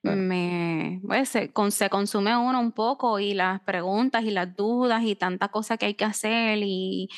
Me, 0.02 1.00
pues, 1.06 1.28
se, 1.28 1.52
se 1.70 1.90
consume 1.90 2.36
uno 2.36 2.58
un 2.60 2.72
poco 2.72 3.20
y 3.20 3.34
las 3.34 3.60
preguntas 3.60 4.24
y 4.24 4.30
las 4.32 4.56
dudas 4.56 5.02
y 5.04 5.14
tanta 5.14 5.48
cosa 5.48 5.76
que 5.76 5.86
hay 5.86 5.94
que 5.94 6.04
hacer 6.04 6.58
y, 6.62 7.08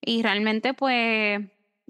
y 0.00 0.22
realmente 0.22 0.74
pues 0.74 1.40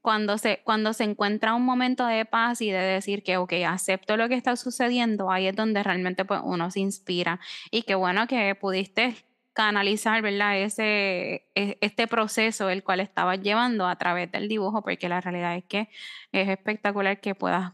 cuando 0.02 0.38
se, 0.38 0.62
cuando 0.64 0.92
se 0.92 1.04
encuentra 1.04 1.54
un 1.54 1.64
momento 1.64 2.06
de 2.06 2.24
paz 2.26 2.60
y 2.60 2.70
de 2.70 2.78
decir 2.78 3.22
que, 3.22 3.38
ok, 3.38 3.54
acepto 3.66 4.16
lo 4.16 4.28
que 4.28 4.34
está 4.36 4.56
sucediendo, 4.56 5.30
ahí 5.30 5.46
es 5.46 5.56
donde 5.56 5.82
realmente 5.82 6.24
pues 6.26 6.40
uno 6.44 6.70
se 6.70 6.80
inspira. 6.80 7.40
Y 7.70 7.82
qué 7.82 7.94
bueno 7.94 8.26
que 8.26 8.54
pudiste 8.54 9.16
canalizar, 9.54 10.20
¿verdad? 10.22 10.58
Ese, 10.58 11.46
e- 11.54 11.78
este 11.80 12.06
proceso 12.08 12.68
el 12.70 12.84
cual 12.84 13.00
estabas 13.00 13.40
llevando 13.40 13.86
a 13.86 13.96
través 13.96 14.30
del 14.32 14.48
dibujo, 14.48 14.82
porque 14.82 15.08
la 15.08 15.20
realidad 15.22 15.56
es 15.56 15.64
que 15.64 15.88
es 16.32 16.48
espectacular 16.48 17.20
que 17.20 17.34
puedas 17.34 17.72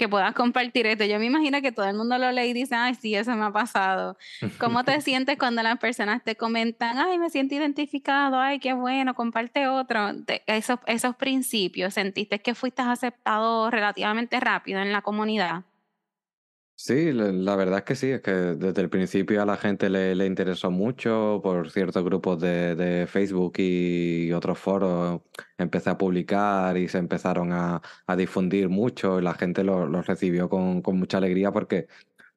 que 0.00 0.08
puedas 0.08 0.32
compartir 0.32 0.86
esto. 0.86 1.04
Yo 1.04 1.18
me 1.18 1.26
imagino 1.26 1.60
que 1.60 1.72
todo 1.72 1.84
el 1.84 1.94
mundo 1.94 2.16
lo 2.16 2.32
lee 2.32 2.48
y 2.48 2.52
dice, 2.54 2.74
ay, 2.74 2.94
sí, 2.94 3.14
eso 3.14 3.36
me 3.36 3.44
ha 3.44 3.52
pasado. 3.52 4.16
¿Cómo 4.58 4.82
te 4.82 4.98
sientes 5.02 5.36
cuando 5.36 5.62
las 5.62 5.78
personas 5.78 6.24
te 6.24 6.36
comentan, 6.36 6.98
ay, 6.98 7.18
me 7.18 7.28
siento 7.28 7.54
identificado, 7.54 8.40
ay, 8.40 8.60
qué 8.60 8.72
bueno, 8.72 9.14
comparte 9.14 9.68
otro? 9.68 10.14
De 10.14 10.42
esos, 10.46 10.78
esos 10.86 11.16
principios, 11.16 11.92
¿sentiste 11.92 12.38
que 12.38 12.54
fuiste 12.54 12.80
aceptado 12.80 13.70
relativamente 13.70 14.40
rápido 14.40 14.80
en 14.80 14.90
la 14.90 15.02
comunidad? 15.02 15.64
Sí, 16.82 17.12
la 17.12 17.56
verdad 17.56 17.80
es 17.80 17.84
que 17.84 17.94
sí, 17.94 18.10
es 18.10 18.22
que 18.22 18.30
desde 18.32 18.80
el 18.80 18.88
principio 18.88 19.42
a 19.42 19.44
la 19.44 19.58
gente 19.58 19.90
le, 19.90 20.14
le 20.14 20.24
interesó 20.24 20.70
mucho 20.70 21.40
por 21.42 21.70
ciertos 21.70 22.02
grupos 22.02 22.40
de, 22.40 22.74
de 22.74 23.06
Facebook 23.06 23.52
y 23.58 24.32
otros 24.32 24.58
foros. 24.58 25.20
Empecé 25.58 25.90
a 25.90 25.98
publicar 25.98 26.78
y 26.78 26.88
se 26.88 26.96
empezaron 26.96 27.52
a, 27.52 27.82
a 28.06 28.16
difundir 28.16 28.70
mucho 28.70 29.18
y 29.18 29.22
la 29.22 29.34
gente 29.34 29.62
lo, 29.62 29.86
lo 29.86 30.00
recibió 30.00 30.48
con, 30.48 30.80
con 30.80 30.98
mucha 30.98 31.18
alegría 31.18 31.52
porque, 31.52 31.86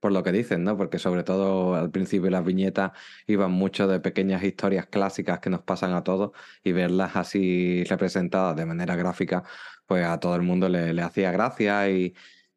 por 0.02 0.12
lo 0.12 0.24
que 0.24 0.34
dicen, 0.34 0.66
¿no? 0.66 0.76
Porque 0.76 1.00
sobre 1.00 1.24
todo 1.24 1.76
al 1.76 1.90
principio 1.92 2.30
las 2.30 2.44
viñetas 2.44 2.92
iban 3.28 3.52
mucho 3.52 3.88
de 3.88 4.02
pequeñas 4.02 4.44
historias 4.44 4.88
clásicas 4.88 5.40
que 5.40 5.50
nos 5.52 5.62
pasan 5.62 5.94
a 5.94 6.04
todos 6.04 6.32
y 6.64 6.74
verlas 6.74 7.16
así 7.16 7.86
representadas 7.86 8.58
de 8.58 8.66
manera 8.66 8.98
gráfica, 8.98 9.44
pues 9.86 10.06
a 10.06 10.20
todo 10.20 10.36
el 10.36 10.42
mundo 10.42 10.68
le, 10.68 10.94
le 10.94 11.02
hacía 11.02 11.32
gracia 11.32 11.90
y 11.90 12.14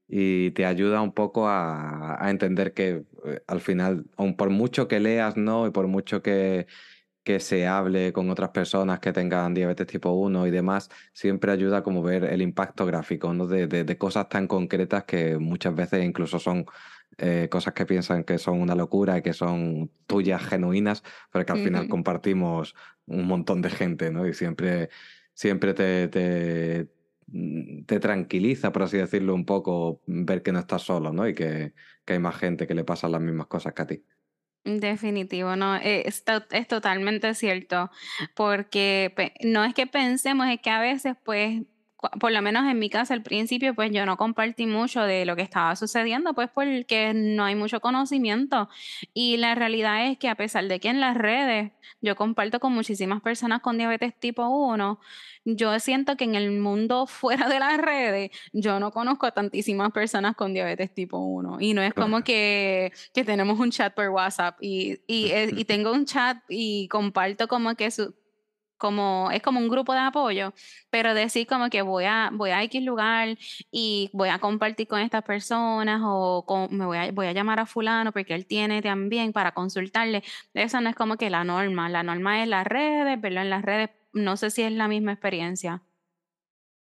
y 0.09 0.51
te 0.53 0.67
ayuda 0.67 1.01
un 1.03 1.13
poco 1.13 1.49
a, 1.49 2.23
a 2.25 2.31
entender 2.31 2.75
que 2.75 3.05
eh, 3.25 3.43
al 3.47 3.61
final, 3.61 4.07
aun 4.17 4.37
por 4.37 4.51
mucho 4.51 4.89
que 4.89 5.01
leas, 5.01 5.37
¿no? 5.37 5.67
Y 5.67 5.71
por 5.71 5.87
mucho 5.89 6.23
que, 6.23 6.67
que 7.25 7.41
se 7.41 7.67
hable 7.67 8.13
con 8.13 8.31
otras 8.31 8.51
personas 8.51 9.01
que 9.01 9.13
tengan 9.13 9.55
diabetes 9.55 9.87
tipo 9.89 10.13
uno 10.13 10.47
y 10.47 10.51
demás, 10.53 10.91
siempre 11.13 11.51
ayuda 11.53 11.83
como 11.83 12.03
ver 12.03 12.25
el 12.25 12.41
impacto 12.43 12.87
gráfico, 12.87 13.35
¿no? 13.35 13.47
De, 13.49 13.67
de- 13.67 13.85
de 13.85 13.99
cosas 13.99 14.29
tan 14.29 14.47
concretas 14.47 15.05
que 15.05 15.37
muchas 15.39 15.75
veces 15.75 16.05
incluso 16.05 16.39
son 16.39 16.67
eh, 17.19 17.49
cosas 17.51 17.75
que 17.75 17.87
piensan 17.87 18.25
que 18.25 18.39
son 18.39 18.61
una 18.61 18.75
locura 18.75 19.19
y 19.19 19.23
que 19.23 19.33
son 19.33 19.91
tuyas 20.07 20.43
genuinas, 20.47 21.03
pero 21.33 21.45
que 21.47 21.53
al 21.53 21.59
final 21.59 21.89
compartimos 21.89 22.75
un 23.07 23.27
montón 23.27 23.63
de 23.63 23.71
gente, 23.71 24.11
¿no? 24.11 24.27
Y 24.27 24.35
siempre, 24.35 24.91
siempre 25.35 25.75
te, 25.75 26.09
te, 26.09 26.89
te 27.87 28.01
tranquiliza, 28.01 28.73
por 28.73 28.85
así 28.85 28.97
decirlo, 28.97 29.35
un 29.35 29.45
poco 29.45 30.01
ver 30.07 30.43
que 30.43 30.53
no 30.53 30.61
estás 30.61 30.83
solo, 30.83 31.13
¿no? 31.13 31.29
Y 31.29 31.35
que, 31.35 31.75
que 32.05 32.15
hay 32.15 32.19
más 32.19 32.37
gente 32.37 32.67
que 32.67 32.75
le 32.75 32.85
pasan 32.85 33.13
las 33.13 33.21
mismas 33.21 33.47
cosas 33.49 33.73
que 33.75 33.83
a 33.83 33.87
ti. 33.87 34.05
Definitivo, 34.65 35.55
no, 35.55 35.77
eh, 35.77 36.03
es, 36.07 36.25
es 36.51 36.69
totalmente 36.69 37.35
cierto, 37.35 37.91
porque 38.35 39.15
no 39.45 39.65
es 39.65 39.75
que 39.75 39.87
pensemos, 39.87 40.49
es 40.49 40.61
que 40.61 40.71
a 40.71 40.81
veces, 40.81 41.15
pues, 41.25 41.63
por 42.21 42.31
lo 42.31 42.43
menos 42.43 42.65
en 42.71 42.79
mi 42.79 42.91
casa 42.91 43.15
al 43.15 43.23
principio, 43.23 43.75
pues 43.75 43.91
yo 43.91 44.05
no 44.05 44.17
compartí 44.17 44.67
mucho 44.67 45.03
de 45.03 45.25
lo 45.25 45.35
que 45.35 45.43
estaba 45.43 45.75
sucediendo, 45.77 46.35
pues 46.35 46.51
porque 46.53 47.13
no 47.15 47.45
hay 47.45 47.55
mucho 47.55 47.81
conocimiento. 47.81 48.69
Y 49.15 49.39
la 49.39 49.55
realidad 49.55 50.07
es 50.07 50.19
que 50.19 50.29
a 50.29 50.35
pesar 50.35 50.69
de 50.69 50.79
que 50.79 50.89
en 50.89 51.01
las 51.01 51.17
redes 51.17 51.73
yo 52.01 52.15
comparto 52.17 52.61
con 52.61 52.73
muchísimas 52.73 53.23
personas 53.23 53.61
con 53.63 53.79
diabetes 53.79 54.15
tipo 54.19 54.47
uno, 54.47 55.01
yo 55.45 55.79
siento 55.79 56.17
que 56.17 56.25
en 56.25 56.35
el 56.35 56.51
mundo 56.51 57.07
fuera 57.07 57.49
de 57.49 57.59
las 57.61 57.79
redes, 57.79 58.31
yo 58.53 58.79
no 58.79 58.91
conozco 58.91 59.27
a 59.27 59.31
tantísimas 59.31 59.93
personas 59.93 60.37
con 60.37 60.53
diabetes 60.53 60.93
tipo 60.93 61.19
uno 61.19 61.59
Y 61.61 61.73
no 61.75 61.83
es 61.83 61.95
como 61.95 62.23
que 62.23 62.93
que 63.15 63.25
tenemos 63.25 63.59
un 63.59 63.71
chat 63.71 63.95
por 63.95 64.09
WhatsApp 64.09 64.59
y, 64.61 65.01
y, 65.07 65.31
eh, 65.31 65.51
y 65.57 65.65
tengo 65.65 65.93
un 65.93 66.05
chat 66.05 66.39
y 66.49 66.89
comparto 66.89 67.49
como 67.49 67.75
que 67.75 67.91
su, 67.91 68.15
como, 68.77 69.31
es 69.33 69.43
como 69.43 69.61
un 69.61 69.69
grupo 69.69 69.93
de 69.93 70.01
apoyo, 70.01 70.53
pero 70.91 71.15
decir 71.15 71.47
como 71.47 71.71
que 71.71 71.83
voy 71.83 72.05
a, 72.05 72.31
voy 72.33 72.51
a 72.51 72.63
X 72.65 72.83
lugar 72.85 73.37
y 73.71 74.11
voy 74.13 74.29
a 74.29 74.39
compartir 74.39 74.89
con 74.89 75.01
estas 75.01 75.23
personas 75.25 76.01
o 76.05 76.69
me 76.71 76.87
voy 76.87 76.99
a, 76.99 77.13
voy 77.13 77.27
a 77.27 77.33
llamar 77.33 77.61
a 77.61 77.67
fulano 77.67 78.13
porque 78.13 78.35
él 78.35 78.47
tiene 78.47 78.83
también 78.83 79.33
para 79.33 79.53
consultarle. 79.53 80.23
Eso 80.55 80.81
no 80.81 80.89
es 80.91 80.97
como 80.97 81.17
que 81.17 81.31
la 81.31 81.45
norma, 81.45 81.89
la 81.89 82.03
norma 82.03 82.43
es 82.43 82.49
las 82.49 82.67
redes, 82.67 83.21
verlo 83.21 83.41
en 83.41 83.51
las 83.51 83.63
redes, 83.63 83.91
no 84.13 84.37
sé 84.37 84.51
si 84.51 84.63
es 84.63 84.73
la 84.73 84.89
misma 84.89 85.13
experiencia. 85.13 85.83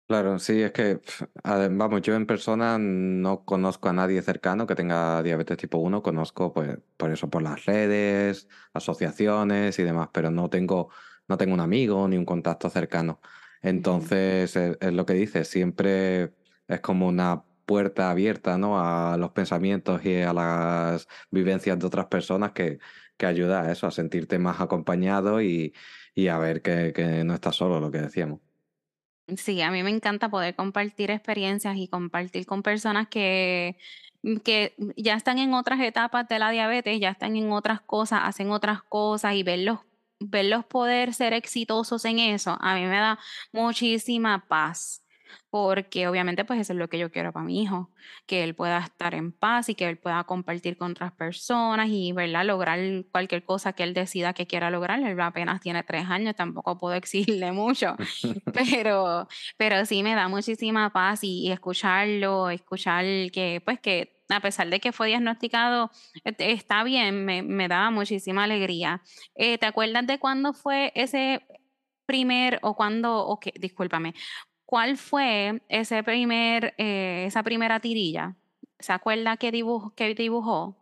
Claro, 0.08 0.38
sí, 0.38 0.62
es 0.62 0.70
que, 0.70 1.00
vamos, 1.42 2.00
yo 2.02 2.14
en 2.14 2.26
persona 2.26 2.78
no 2.78 3.44
conozco 3.44 3.88
a 3.88 3.92
nadie 3.92 4.22
cercano 4.22 4.64
que 4.64 4.76
tenga 4.76 5.20
diabetes 5.20 5.56
tipo 5.56 5.78
uno, 5.78 6.00
conozco 6.00 6.52
pues 6.52 6.78
por 6.96 7.10
eso, 7.10 7.28
por 7.28 7.42
las 7.42 7.64
redes, 7.64 8.48
asociaciones 8.72 9.76
y 9.80 9.82
demás, 9.82 10.10
pero 10.12 10.30
no 10.30 10.48
tengo, 10.48 10.90
no 11.28 11.36
tengo 11.36 11.54
un 11.54 11.60
amigo 11.60 12.06
ni 12.08 12.16
un 12.16 12.24
contacto 12.24 12.70
cercano. 12.70 13.20
Entonces, 13.62 14.56
es, 14.56 14.78
es 14.80 14.92
lo 14.92 15.06
que 15.06 15.14
dices, 15.14 15.48
siempre 15.48 16.34
es 16.68 16.80
como 16.80 17.08
una 17.08 17.44
puerta 17.66 18.10
abierta, 18.10 18.58
¿no? 18.58 18.80
A 18.80 19.16
los 19.18 19.32
pensamientos 19.32 20.04
y 20.04 20.22
a 20.22 20.32
las 20.32 21.08
vivencias 21.30 21.78
de 21.78 21.86
otras 21.86 22.06
personas 22.06 22.52
que, 22.52 22.78
que 23.16 23.26
ayuda 23.26 23.62
a 23.62 23.72
eso, 23.72 23.86
a 23.86 23.90
sentirte 23.90 24.38
más 24.38 24.60
acompañado 24.60 25.42
y, 25.42 25.74
y 26.14 26.28
a 26.28 26.38
ver 26.38 26.62
que, 26.62 26.92
que 26.94 27.24
no 27.24 27.34
estás 27.34 27.56
solo, 27.56 27.80
lo 27.80 27.90
que 27.90 27.98
decíamos. 27.98 28.40
Sí, 29.36 29.60
a 29.60 29.72
mí 29.72 29.82
me 29.82 29.90
encanta 29.90 30.28
poder 30.28 30.54
compartir 30.54 31.10
experiencias 31.10 31.76
y 31.76 31.88
compartir 31.88 32.46
con 32.46 32.62
personas 32.62 33.08
que, 33.08 33.76
mm, 34.22 34.36
que 34.36 34.74
ya 34.96 35.14
están 35.14 35.38
en 35.38 35.52
otras 35.52 35.80
etapas 35.80 36.28
de 36.28 36.38
la 36.38 36.50
diabetes, 36.50 37.00
ya 37.00 37.10
están 37.10 37.36
en 37.36 37.50
otras 37.50 37.80
cosas, 37.80 38.20
hacen 38.22 38.50
otras 38.50 38.82
cosas 38.84 39.34
y 39.34 39.42
verlos, 39.42 39.80
verlos 40.20 40.64
poder 40.66 41.14
ser 41.14 41.32
exitosos 41.32 42.04
en 42.04 42.18
eso, 42.18 42.56
a 42.60 42.74
mí 42.74 42.82
me 42.82 42.98
da 42.98 43.18
muchísima 43.52 44.46
paz, 44.48 45.02
porque 45.50 46.08
obviamente 46.08 46.44
pues 46.44 46.60
eso 46.60 46.72
es 46.72 46.78
lo 46.78 46.88
que 46.88 46.98
yo 46.98 47.10
quiero 47.10 47.32
para 47.32 47.44
mi 47.44 47.62
hijo, 47.62 47.90
que 48.26 48.44
él 48.44 48.54
pueda 48.54 48.78
estar 48.78 49.14
en 49.14 49.32
paz 49.32 49.68
y 49.68 49.74
que 49.74 49.88
él 49.88 49.98
pueda 49.98 50.24
compartir 50.24 50.76
con 50.76 50.92
otras 50.92 51.12
personas 51.12 51.88
y, 51.90 52.12
¿verdad? 52.12 52.44
Lograr 52.44 52.78
cualquier 53.10 53.44
cosa 53.44 53.72
que 53.72 53.82
él 53.82 53.94
decida 53.94 54.32
que 54.32 54.46
quiera 54.46 54.70
lograr. 54.70 55.00
Él 55.00 55.20
apenas 55.20 55.60
tiene 55.60 55.82
tres 55.82 56.06
años, 56.08 56.34
tampoco 56.36 56.78
puedo 56.78 56.94
exigirle 56.96 57.52
mucho 57.52 57.96
pero 58.54 59.28
pero 59.56 59.84
sí 59.86 60.02
me 60.02 60.14
da 60.14 60.28
muchísima 60.28 60.92
paz 60.92 61.24
y 61.24 61.36
y 61.46 61.52
escucharlo, 61.52 62.50
escuchar 62.50 63.04
que, 63.30 63.62
pues, 63.64 63.78
que 63.80 64.15
a 64.28 64.40
pesar 64.40 64.68
de 64.70 64.80
que 64.80 64.92
fue 64.92 65.08
diagnosticado, 65.08 65.90
et 66.24 66.36
está 66.40 66.84
bien, 66.84 67.24
me 67.24 67.42
me 67.42 67.68
da 67.68 67.90
muchísima 67.90 68.44
alegría. 68.44 69.02
Eh, 69.34 69.58
¿te 69.58 69.66
acuerdas 69.66 70.06
de 70.06 70.18
cuándo 70.18 70.52
fue 70.52 70.92
ese 70.94 71.46
primer 72.06 72.58
o 72.62 72.74
cuándo 72.74 73.26
o 73.26 73.38
qué? 73.38 73.52
Discúlpame, 73.58 74.14
cuál 74.64 74.96
fue 74.96 75.62
ese 75.68 76.02
primer, 76.02 76.74
eh, 76.78 77.24
esa 77.26 77.42
primera 77.42 77.80
tirilla? 77.80 78.36
¿Se 78.78 78.92
acuerda 78.92 79.36
qué 79.36 79.50
dibujo 79.52 79.94
qué 79.94 80.14
dibujó? 80.14 80.76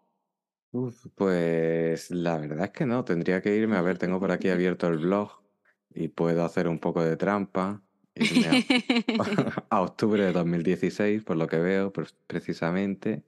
Pues 1.15 2.11
la 2.11 2.37
verdad 2.37 2.65
es 2.65 2.71
que 2.71 2.85
no, 2.85 3.05
tendría 3.05 3.41
que 3.41 3.55
irme 3.55 3.77
a 3.77 3.83
ver, 3.83 3.97
tengo 3.99 4.19
por 4.19 4.33
aquí 4.33 4.49
abierto 4.49 4.89
el 4.89 4.99
blog 4.99 5.31
y 5.91 6.09
puedo 6.09 6.45
hacer 6.45 6.67
un 6.67 6.81
poco 6.81 7.05
de 7.05 7.17
trampa, 7.17 7.81
a, 9.71 9.81
octubre 9.81 10.25
de 10.25 10.33
2016, 10.33 11.23
por 11.23 11.37
lo 11.37 11.47
que 11.47 11.59
veo, 11.59 11.93
pues, 11.93 12.15
precisamente. 12.27 13.25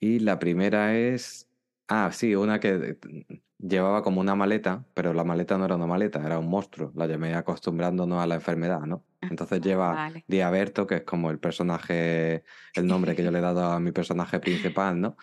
Y 0.00 0.20
la 0.20 0.38
primera 0.38 0.96
es, 0.96 1.48
ah, 1.88 2.10
sí, 2.12 2.34
una 2.34 2.60
que 2.60 2.98
mm, 3.02 3.34
llevaba 3.58 4.02
como 4.02 4.20
una 4.20 4.34
maleta, 4.34 4.84
pero 4.94 5.12
la 5.12 5.24
maleta 5.24 5.58
no 5.58 5.64
era 5.64 5.76
una 5.76 5.86
maleta, 5.86 6.24
era 6.24 6.38
un 6.38 6.48
monstruo, 6.48 6.92
la 6.94 7.06
llamé 7.06 7.34
acostumbrándonos 7.34 8.22
a 8.22 8.26
la 8.26 8.34
enfermedad, 8.36 8.80
¿no? 8.80 9.04
Entonces 9.20 9.60
Ah, 9.60 9.64
lleva 9.64 9.92
vale. 9.92 10.24
Diaberto, 10.28 10.86
que 10.86 10.96
es 10.96 11.02
como 11.02 11.30
el 11.30 11.38
personaje, 11.38 12.44
el 12.74 12.86
nombre 12.86 13.16
que 13.16 13.24
yo 13.24 13.30
le 13.30 13.38
he 13.38 13.42
dado 13.42 13.64
a 13.72 13.80
mi 13.80 13.92
personaje 13.92 14.38
principal, 14.40 15.00
¿no? 15.00 15.16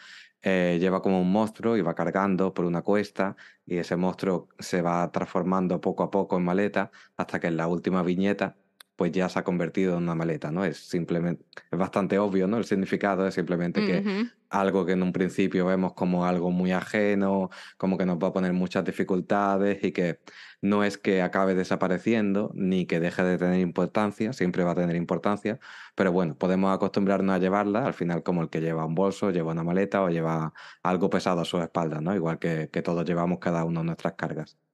Eh, 0.44 0.78
lleva 0.80 1.02
como 1.02 1.22
un 1.22 1.32
monstruo 1.32 1.78
y 1.78 1.82
va 1.82 1.94
cargando 1.94 2.54
por 2.54 2.66
una 2.66 2.82
cuesta 2.82 3.36
y 3.66 3.78
ese 3.78 3.96
monstruo 3.96 4.50
se 4.58 4.82
va 4.82 5.12
transformando 5.12 5.80
poco 5.82 6.02
a 6.02 6.10
poco 6.10 6.38
en 6.38 6.44
maleta 6.44 6.92
hasta 7.16 7.40
que 7.40 7.48
en 7.48 7.58
la 7.58 7.68
última 7.68 8.02
viñeta 8.02 8.58
pues 8.96 9.12
ya 9.12 9.30
se 9.30 9.40
ha 9.40 9.44
convertido 9.44 9.98
en 9.98 10.04
una 10.04 10.16
maleta, 10.16 10.52
¿no? 10.52 10.64
Es 10.66 10.78
simplemente, 10.78 11.44
es 11.72 11.80
bastante 11.80 12.20
obvio, 12.20 12.48
¿no? 12.48 12.58
El 12.58 12.66
significado 12.66 13.28
es 13.28 13.34
simplemente 13.34 13.86
que. 13.86 14.32
Algo 14.52 14.86
que 14.86 14.94
en 14.94 15.04
un 15.04 15.14
principio 15.14 15.66
vemos 15.66 15.94
como 15.94 16.26
algo 16.26 16.52
muy 16.52 16.72
ajeno, 16.72 17.50
como 17.78 17.98
que 17.98 18.06
nos 18.06 18.18
va 18.18 18.28
a 18.30 18.34
poner 18.34 18.54
muchas 18.54 18.86
dificultades 18.86 19.84
y 19.84 19.92
que 19.92 20.20
no 20.62 20.84
es 20.84 20.98
que 20.98 21.22
acabe 21.22 21.56
desapareciendo 21.56 22.52
ni 22.54 22.86
que 22.86 23.00
deje 23.00 23.24
de 23.24 23.38
tener 23.38 23.60
importancia, 23.60 24.34
siempre 24.34 24.64
va 24.64 24.72
a 24.72 24.76
tener 24.76 24.96
importancia, 24.96 25.60
pero 25.96 26.12
bueno, 26.12 26.38
podemos 26.38 26.74
acostumbrarnos 26.76 27.36
a 27.36 27.40
llevarla, 27.40 27.86
al 27.86 27.94
final 27.94 28.24
como 28.24 28.42
el 28.44 28.50
que 28.50 28.62
lleva 28.62 28.86
un 28.86 28.96
bolso, 28.96 29.32
lleva 29.32 29.52
una 29.52 29.64
maleta 29.64 30.02
o 30.04 30.10
lleva 30.10 30.54
algo 30.84 31.10
pesado 31.10 31.42
a 31.42 31.46
su 31.46 31.58
espalda, 31.60 32.02
¿no? 32.02 32.16
Igual 32.16 32.40
que, 32.40 32.70
que 32.72 32.82
todos 32.82 33.06
llevamos 33.06 33.40
cada 33.40 33.64
uno 33.66 33.84
nuestras 33.84 34.14
cargas. 34.14 34.71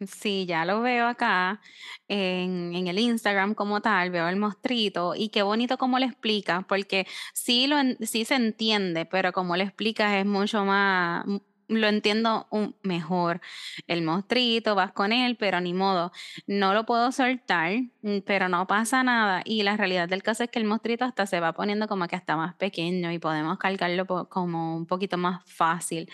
Sí, 0.00 0.44
ya 0.46 0.66
lo 0.66 0.82
veo 0.82 1.06
acá 1.06 1.58
en, 2.06 2.74
el 2.86 2.98
Instagram 2.98 3.54
como 3.54 3.80
tal, 3.80 4.10
veo 4.10 4.28
el 4.28 4.36
mostrito 4.36 5.14
y 5.16 5.30
qué 5.30 5.40
bonito 5.42 5.78
cómo 5.78 5.98
le 5.98 6.04
explicas, 6.04 6.66
porque 6.68 7.06
sí, 7.32 7.66
lo, 7.66 7.78
en- 7.78 7.96
sí 8.06 8.26
se 8.26 8.34
entiende, 8.34 9.06
pero 9.06 9.32
como 9.32 9.56
le 9.56 9.64
explicas 9.64 10.12
es 10.16 10.26
mucho 10.26 10.66
más, 10.66 11.24
lo 11.68 11.86
entiendo 11.88 12.46
un- 12.50 12.76
mejor. 12.82 13.40
El 13.86 14.02
mostrito, 14.02 14.74
vas 14.74 14.92
con 14.92 15.12
él, 15.12 15.36
pero 15.38 15.60
ni 15.62 15.72
modo, 15.72 16.12
no 16.46 16.74
lo 16.74 16.84
puedo 16.84 17.10
soltar, 17.10 17.72
mm, 18.02 18.18
pero 18.26 18.48
no 18.50 18.66
pasa 18.66 19.02
nada. 19.02 19.40
Y 19.46 19.62
la 19.62 19.78
realidad 19.78 20.08
del 20.10 20.22
caso 20.22 20.44
es 20.44 20.50
que 20.50 20.58
el 20.58 20.66
mostrito 20.66 21.06
hasta 21.06 21.24
se 21.26 21.40
va 21.40 21.54
poniendo 21.54 21.88
como 21.88 22.06
que 22.06 22.16
hasta 22.16 22.36
más 22.36 22.54
pequeño 22.56 23.12
y 23.12 23.18
podemos 23.18 23.56
cargarlo 23.58 24.06
como 24.28 24.76
un 24.76 24.84
poquito 24.86 25.16
más 25.16 25.42
fácil. 25.46 26.06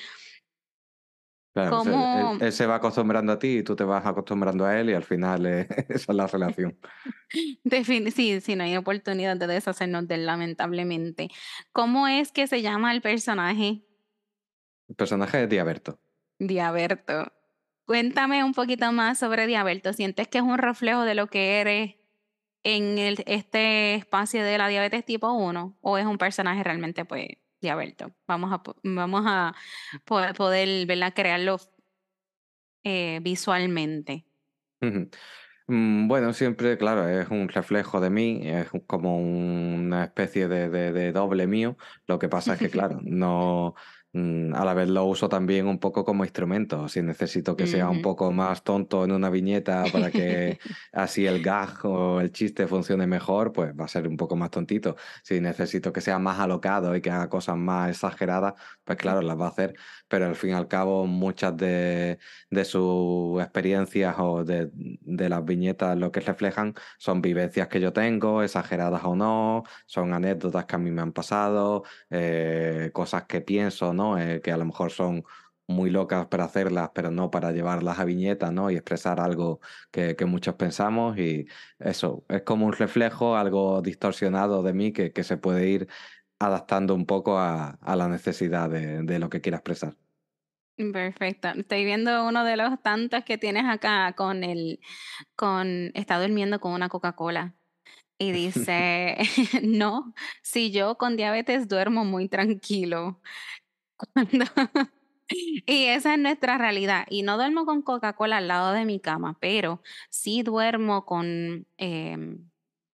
Claro, 1.54 1.82
él, 1.82 1.88
él- 1.88 1.92
¿Cómo? 1.92 2.38
él 2.40 2.52
se 2.52 2.66
va 2.66 2.76
acostumbrando 2.76 3.32
a 3.32 3.38
ti 3.38 3.58
y 3.58 3.62
tú 3.62 3.76
te 3.76 3.84
vas 3.84 4.06
acostumbrando 4.06 4.64
a 4.64 4.78
él 4.80 4.88
y 4.90 4.94
al 4.94 5.04
final 5.04 5.44
eh, 5.46 5.66
esa 5.88 6.12
es 6.12 6.16
la 6.16 6.26
relación. 6.26 6.78
Sí, 8.14 8.40
sí, 8.40 8.56
no 8.56 8.64
hay 8.64 8.76
oportunidad 8.76 9.36
de 9.36 9.46
deshacernos 9.46 10.06
de 10.08 10.14
él, 10.16 10.26
lamentablemente. 10.26 11.28
¿Cómo 11.72 12.06
es 12.08 12.32
que 12.32 12.46
se 12.46 12.62
llama 12.62 12.92
el 12.92 13.00
personaje 13.02 13.84
El 14.88 14.94
personaje 14.96 15.42
es 15.44 15.48
Diaberto. 15.48 15.98
Diaberto? 16.38 17.32
Cuéntame 17.86 18.44
un 18.44 18.52
poquito 18.54 18.90
más 18.92 19.18
sobre 19.18 19.46
Diaberto. 19.46 19.92
¿Sientes 19.92 20.28
que 20.28 20.38
es 20.38 20.44
un 20.44 20.58
reflejo 20.58 21.02
de 21.02 21.14
lo 21.14 21.26
que 21.28 21.60
eres 21.60 21.96
en 22.64 22.98
el, 22.98 23.22
este 23.26 23.94
espacio 23.94 24.44
de 24.44 24.56
la 24.58 24.68
diabetes 24.68 25.04
tipo 25.04 25.32
uno, 25.32 25.78
¿O 25.80 25.98
es 25.98 26.06
un 26.06 26.18
personaje 26.18 26.62
realmente, 26.62 27.04
pues, 27.04 27.28
Diaberto? 27.62 28.14
Vamos 28.26 28.52
a, 28.52 28.62
po- 28.62 28.76
vamos 28.84 29.24
a 29.26 29.54
po- 30.04 30.20
poder, 30.36 30.86
¿verdad? 30.86 31.14
crearlo 31.14 31.58
eh, 32.84 33.20
visualmente. 33.22 34.26
Mm, 35.68 36.08
Bueno, 36.08 36.32
siempre, 36.32 36.76
claro, 36.76 37.08
es 37.08 37.28
un 37.30 37.48
reflejo 37.48 38.00
de 38.00 38.10
mí, 38.10 38.40
es 38.44 38.68
como 38.86 39.16
una 39.18 40.04
especie 40.04 40.48
de, 40.48 40.68
de- 40.68 40.92
de 40.92 41.12
doble 41.12 41.46
mío. 41.46 41.76
Lo 42.06 42.18
que 42.18 42.28
pasa 42.28 42.54
es 42.54 42.60
que, 42.60 42.70
claro, 42.70 43.00
no, 43.04 43.74
a 44.14 44.64
la 44.64 44.74
vez 44.74 44.90
lo 44.90 45.06
uso 45.06 45.28
también 45.28 45.66
un 45.66 45.78
poco 45.78 46.04
como 46.04 46.24
instrumento. 46.24 46.86
Si 46.88 47.00
necesito 47.02 47.56
que 47.56 47.66
sea 47.66 47.88
un 47.88 48.02
poco 48.02 48.30
más 48.30 48.62
tonto 48.62 49.04
en 49.04 49.12
una 49.12 49.30
viñeta 49.30 49.84
para 49.90 50.10
que 50.10 50.58
así 50.92 51.26
el 51.26 51.42
gag 51.42 51.84
o 51.86 52.20
el 52.20 52.30
chiste 52.30 52.66
funcione 52.66 53.06
mejor, 53.06 53.52
pues 53.52 53.72
va 53.78 53.86
a 53.86 53.88
ser 53.88 54.06
un 54.06 54.18
poco 54.18 54.36
más 54.36 54.50
tontito. 54.50 54.96
Si 55.22 55.40
necesito 55.40 55.92
que 55.92 56.02
sea 56.02 56.18
más 56.18 56.38
alocado 56.40 56.94
y 56.94 57.00
que 57.00 57.10
haga 57.10 57.30
cosas 57.30 57.56
más 57.56 57.90
exageradas, 57.90 58.54
pues 58.84 58.98
claro, 58.98 59.22
las 59.22 59.40
va 59.40 59.46
a 59.46 59.48
hacer. 59.48 59.74
Pero 60.12 60.26
al 60.26 60.36
fin 60.36 60.50
y 60.50 60.52
al 60.52 60.68
cabo, 60.68 61.06
muchas 61.06 61.56
de 61.56 62.18
sus 62.64 63.40
experiencias 63.40 64.14
o 64.18 64.44
de, 64.44 64.70
las 65.06 65.42
viñetas 65.42 65.96
lo 65.96 66.12
que 66.12 66.20
reflejan 66.20 66.74
son 66.98 67.22
vivencias 67.22 67.68
que 67.68 67.80
yo 67.80 67.94
tengo, 67.94 68.42
exageradas 68.42 69.04
o 69.04 69.16
no, 69.16 69.64
son 69.86 70.12
anécdotas 70.12 70.66
que 70.66 70.76
a 70.76 70.78
mí 70.78 70.90
me 70.90 71.00
han 71.00 71.12
pasado, 71.12 71.84
eh, 72.10 72.90
cosas 72.92 73.24
que 73.24 73.40
pienso, 73.40 73.94
¿no? 73.94 74.18
Eh, 74.18 74.42
que 74.42 74.52
a 74.52 74.58
lo 74.58 74.66
mejor 74.66 74.90
son 74.90 75.24
muy 75.66 75.88
locas 75.88 76.26
para 76.26 76.44
hacerlas, 76.44 76.90
pero 76.94 77.10
no 77.10 77.30
para 77.30 77.52
llevarlas 77.52 77.98
a 77.98 78.04
viñetas, 78.04 78.52
¿no? 78.52 78.70
Y 78.70 78.74
expresar 78.76 79.18
algo 79.18 79.60
que, 79.90 80.14
muchos 80.26 80.56
pensamos 80.56 81.16
y 81.18 81.46
eso, 81.78 82.24
es 82.28 82.42
como 82.42 82.66
un 82.66 82.74
reflejo, 82.74 83.36
algo 83.36 83.80
distorsionado 83.80 84.62
de 84.62 84.74
mí 84.74 84.92
que 84.92 85.24
se 85.24 85.38
puede 85.38 85.68
ir 85.68 85.88
adaptando 86.42 86.94
un 86.94 87.06
poco 87.06 87.38
a, 87.38 87.78
a 87.80 87.96
la 87.96 88.08
necesidad 88.08 88.68
de, 88.68 89.02
de 89.02 89.18
lo 89.18 89.30
que 89.30 89.40
quiera 89.40 89.58
expresar. 89.58 89.96
Perfecto. 90.76 91.48
Estoy 91.48 91.84
viendo 91.84 92.26
uno 92.26 92.44
de 92.44 92.56
los 92.56 92.82
tantos 92.82 93.24
que 93.24 93.38
tienes 93.38 93.64
acá 93.66 94.14
con 94.14 94.42
el, 94.42 94.80
con, 95.36 95.90
está 95.94 96.20
durmiendo 96.20 96.60
con 96.60 96.72
una 96.72 96.88
Coca-Cola 96.88 97.54
y 98.18 98.32
dice, 98.32 99.16
no, 99.62 100.14
si 100.42 100.70
yo 100.70 100.96
con 100.96 101.16
diabetes 101.16 101.68
duermo 101.68 102.04
muy 102.04 102.28
tranquilo. 102.28 103.20
Y 105.64 105.86
esa 105.86 106.12
es 106.12 106.20
nuestra 106.20 106.58
realidad. 106.58 107.06
Y 107.08 107.22
no 107.22 107.38
duermo 107.38 107.64
con 107.64 107.80
Coca-Cola 107.80 108.36
al 108.36 108.48
lado 108.48 108.72
de 108.72 108.84
mi 108.84 109.00
cama, 109.00 109.38
pero 109.40 109.80
sí 110.10 110.42
duermo 110.42 111.06
con 111.06 111.66
em, 111.78 112.50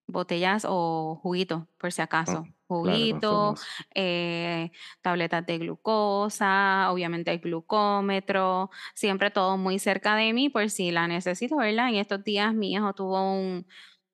botellas 0.08 0.66
o 0.68 1.20
juguitos, 1.22 1.64
por 1.78 1.92
si 1.92 2.02
acaso. 2.02 2.42
Claro, 2.42 2.54
Juguito, 2.66 3.28
consumos. 3.56 3.66
eh, 3.94 4.72
tabletas 5.00 5.46
de 5.46 5.58
glucosa, 5.58 6.90
obviamente 6.92 7.30
el 7.32 7.38
glucómetro, 7.40 8.70
siempre 8.94 9.30
todo 9.30 9.56
muy 9.56 9.78
cerca 9.78 10.16
de 10.16 10.32
mí 10.34 10.48
por 10.50 10.68
si 10.70 10.90
la 10.90 11.06
necesito, 11.08 11.56
¿verdad? 11.56 11.88
En 11.90 11.96
estos 11.96 12.24
días 12.24 12.54
mi 12.54 12.72
hijo 12.74 12.92
tuvo 12.94 13.32
un, 13.32 13.66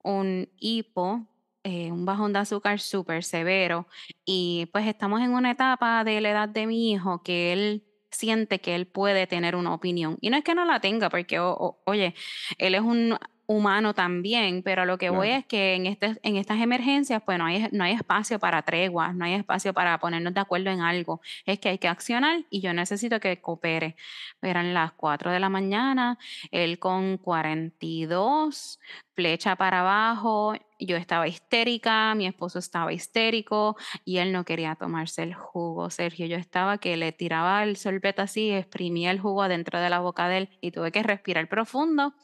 un 0.05 0.49
hipo, 0.59 1.27
eh, 1.65 1.91
un 1.91 2.05
bajón 2.05 2.33
de 2.33 2.41
azúcar 2.41 2.79
súper 2.81 3.25
severo 3.25 3.87
y 4.25 4.67
pues 4.73 4.87
estamos 4.87 5.21
en 5.23 5.33
una 5.35 5.51
etapa 5.53 6.05
de 6.05 6.21
la 6.21 6.31
edad 6.31 6.49
de 6.49 6.67
mi 6.67 6.93
hijo 6.93 7.23
que 7.23 7.53
él 7.53 7.85
siente 8.11 8.61
que 8.61 8.77
él 8.77 8.87
puede 8.87 9.27
tener 9.27 9.57
una 9.57 9.75
opinión. 9.75 10.17
Y 10.21 10.31
no 10.31 10.37
es 10.37 10.45
que 10.45 10.55
no 10.55 10.65
la 10.65 10.79
tenga, 10.81 11.11
porque, 11.11 11.41
o- 11.41 11.51
o- 11.53 11.83
oye, 11.87 12.15
él 12.59 12.75
es 12.77 12.83
un 12.83 13.17
humano 13.47 13.95
también, 13.95 14.63
pero 14.63 14.83
a 14.83 14.87
lo 14.87 14.99
que 14.99 15.11
voy 15.11 15.31
es 15.31 15.45
que 15.47 15.75
en, 15.75 15.87
este, 15.87 16.19
en 16.23 16.37
estas 16.37 16.61
emergencias, 16.61 17.23
pues 17.25 17.39
no 17.39 17.47
hay, 17.47 17.69
no 17.73 17.85
hay 17.85 17.93
espacio 17.93 18.39
para 18.39 18.63
treguas, 18.63 19.15
no 19.15 19.25
hay 19.25 19.35
espacio 19.35 19.75
para 19.75 19.99
ponernos 19.99 20.35
de 20.35 20.41
acuerdo 20.41 20.71
en 20.71 20.81
algo. 20.81 21.21
Es 21.47 21.59
que 21.59 21.69
hay 21.71 21.79
que 21.79 21.89
accionar 21.89 22.45
y 22.51 22.61
yo 22.61 22.73
necesito 22.73 23.21
que 23.21 23.41
coopere. 23.41 23.97
Eran 24.43 24.75
las 24.75 24.93
4 24.93 25.31
de 25.31 25.41
la 25.41 25.49
mañana, 25.49 26.19
él 26.51 26.79
con 26.79 27.19
42, 27.19 28.81
flecha 29.15 29.57
para 29.57 29.81
abajo, 29.81 30.55
yo 30.79 30.97
estaba 30.97 31.29
histérica, 31.29 32.15
mi 32.15 32.27
esposo 32.27 32.59
estaba 32.59 32.93
histérico 32.93 33.77
y 34.05 34.19
él 34.19 34.33
no 34.33 34.45
quería 34.45 34.75
tomarse 34.75 35.23
el 35.23 35.35
jugo, 35.35 35.91
Sergio. 35.91 36.27
Yo 36.27 36.37
estaba 36.37 36.79
que 36.79 36.97
le 36.97 37.13
tiraba 37.13 37.63
el 37.63 37.77
sorbete 37.77 38.23
así, 38.23 38.51
exprimía 38.51 39.11
el 39.11 39.21
jugo 39.21 39.43
adentro 39.43 39.81
de 39.81 39.91
la 39.91 40.01
boca 40.01 40.29
de 40.29 40.39
él 40.39 40.49
y 40.61 40.71
tuve 40.71 40.93
que 40.93 41.03
respirar 41.03 41.49
profundo 41.49 42.15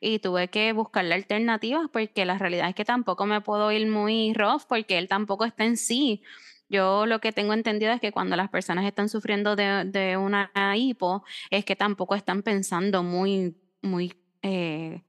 y 0.00 0.18
tuve 0.18 0.48
que 0.48 0.72
buscarle 0.72 1.14
alternativas 1.14 1.88
porque 1.92 2.24
la 2.24 2.38
realidad 2.38 2.68
es 2.68 2.74
que 2.74 2.84
tampoco 2.84 3.26
me 3.26 3.40
puedo 3.40 3.70
ir 3.72 3.86
muy 3.88 4.32
rough 4.34 4.62
porque 4.68 4.98
él 4.98 5.08
tampoco 5.08 5.44
está 5.44 5.64
en 5.64 5.76
sí. 5.76 6.22
Yo 6.68 7.04
lo 7.06 7.20
que 7.20 7.32
tengo 7.32 7.52
entendido 7.52 7.92
es 7.92 8.00
que 8.00 8.12
cuando 8.12 8.34
las 8.34 8.48
personas 8.48 8.86
están 8.86 9.08
sufriendo 9.10 9.56
de, 9.56 9.84
de 9.84 10.16
una 10.16 10.50
hipo, 10.74 11.22
es 11.50 11.64
que 11.64 11.76
tampoco 11.76 12.14
están 12.14 12.42
pensando 12.42 13.02
muy, 13.02 13.54
muy 13.82 14.14
eh, 14.40 15.02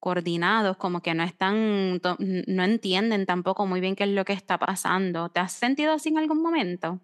coordinados, 0.00 0.76
como 0.78 1.02
que 1.02 1.14
no 1.14 1.22
están, 1.22 2.00
no 2.00 2.64
entienden 2.64 3.26
tampoco 3.26 3.66
muy 3.66 3.80
bien 3.80 3.96
qué 3.96 4.04
es 4.04 4.10
lo 4.10 4.24
que 4.24 4.32
está 4.32 4.58
pasando. 4.58 5.28
¿Te 5.30 5.40
has 5.40 5.52
sentido 5.52 5.92
así 5.92 6.08
en 6.08 6.18
algún 6.18 6.42
momento? 6.42 7.00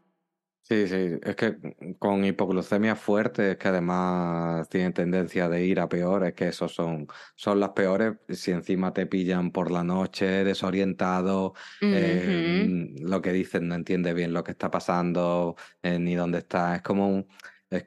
Sí, 0.69 0.89
sí, 0.89 1.21
es 1.23 1.37
que 1.37 1.53
mm, 1.53 1.93
con 1.93 2.25
hipoglucemia 2.25 2.97
fuerte, 2.97 3.53
es 3.53 3.57
que 3.57 3.69
además 3.69 4.69
tienen 4.69 4.93
tendencia 4.93 5.49
de 5.49 5.65
ir 5.65 5.79
a 5.79 5.89
peor, 5.89 6.25
es 6.25 6.35
que 6.35 6.49
esos 6.49 6.75
son, 6.75 7.07
son 7.37 7.61
las 7.61 7.71
peores. 7.71 8.15
Si 8.29 8.51
encima 8.51 8.93
te 8.93 9.07
pillan 9.07 9.53
por 9.53 9.71
la 9.71 9.85
noche, 9.85 10.43
desorientado, 10.43 11.55
eh, 11.81 12.67
mm, 12.69 13.07
lo 13.09 13.23
que 13.23 13.33
dicen 13.33 13.69
no 13.69 13.77
entiende 13.77 14.13
bien 14.13 14.33
lo 14.33 14.43
que 14.43 14.51
está 14.53 14.69
pasando, 14.69 15.55
eh, 15.83 16.01
ni 16.01 16.17
dónde 16.17 16.39
está. 16.39 16.75
Es 16.75 16.83
como 16.83 17.09
un, 17.11 17.29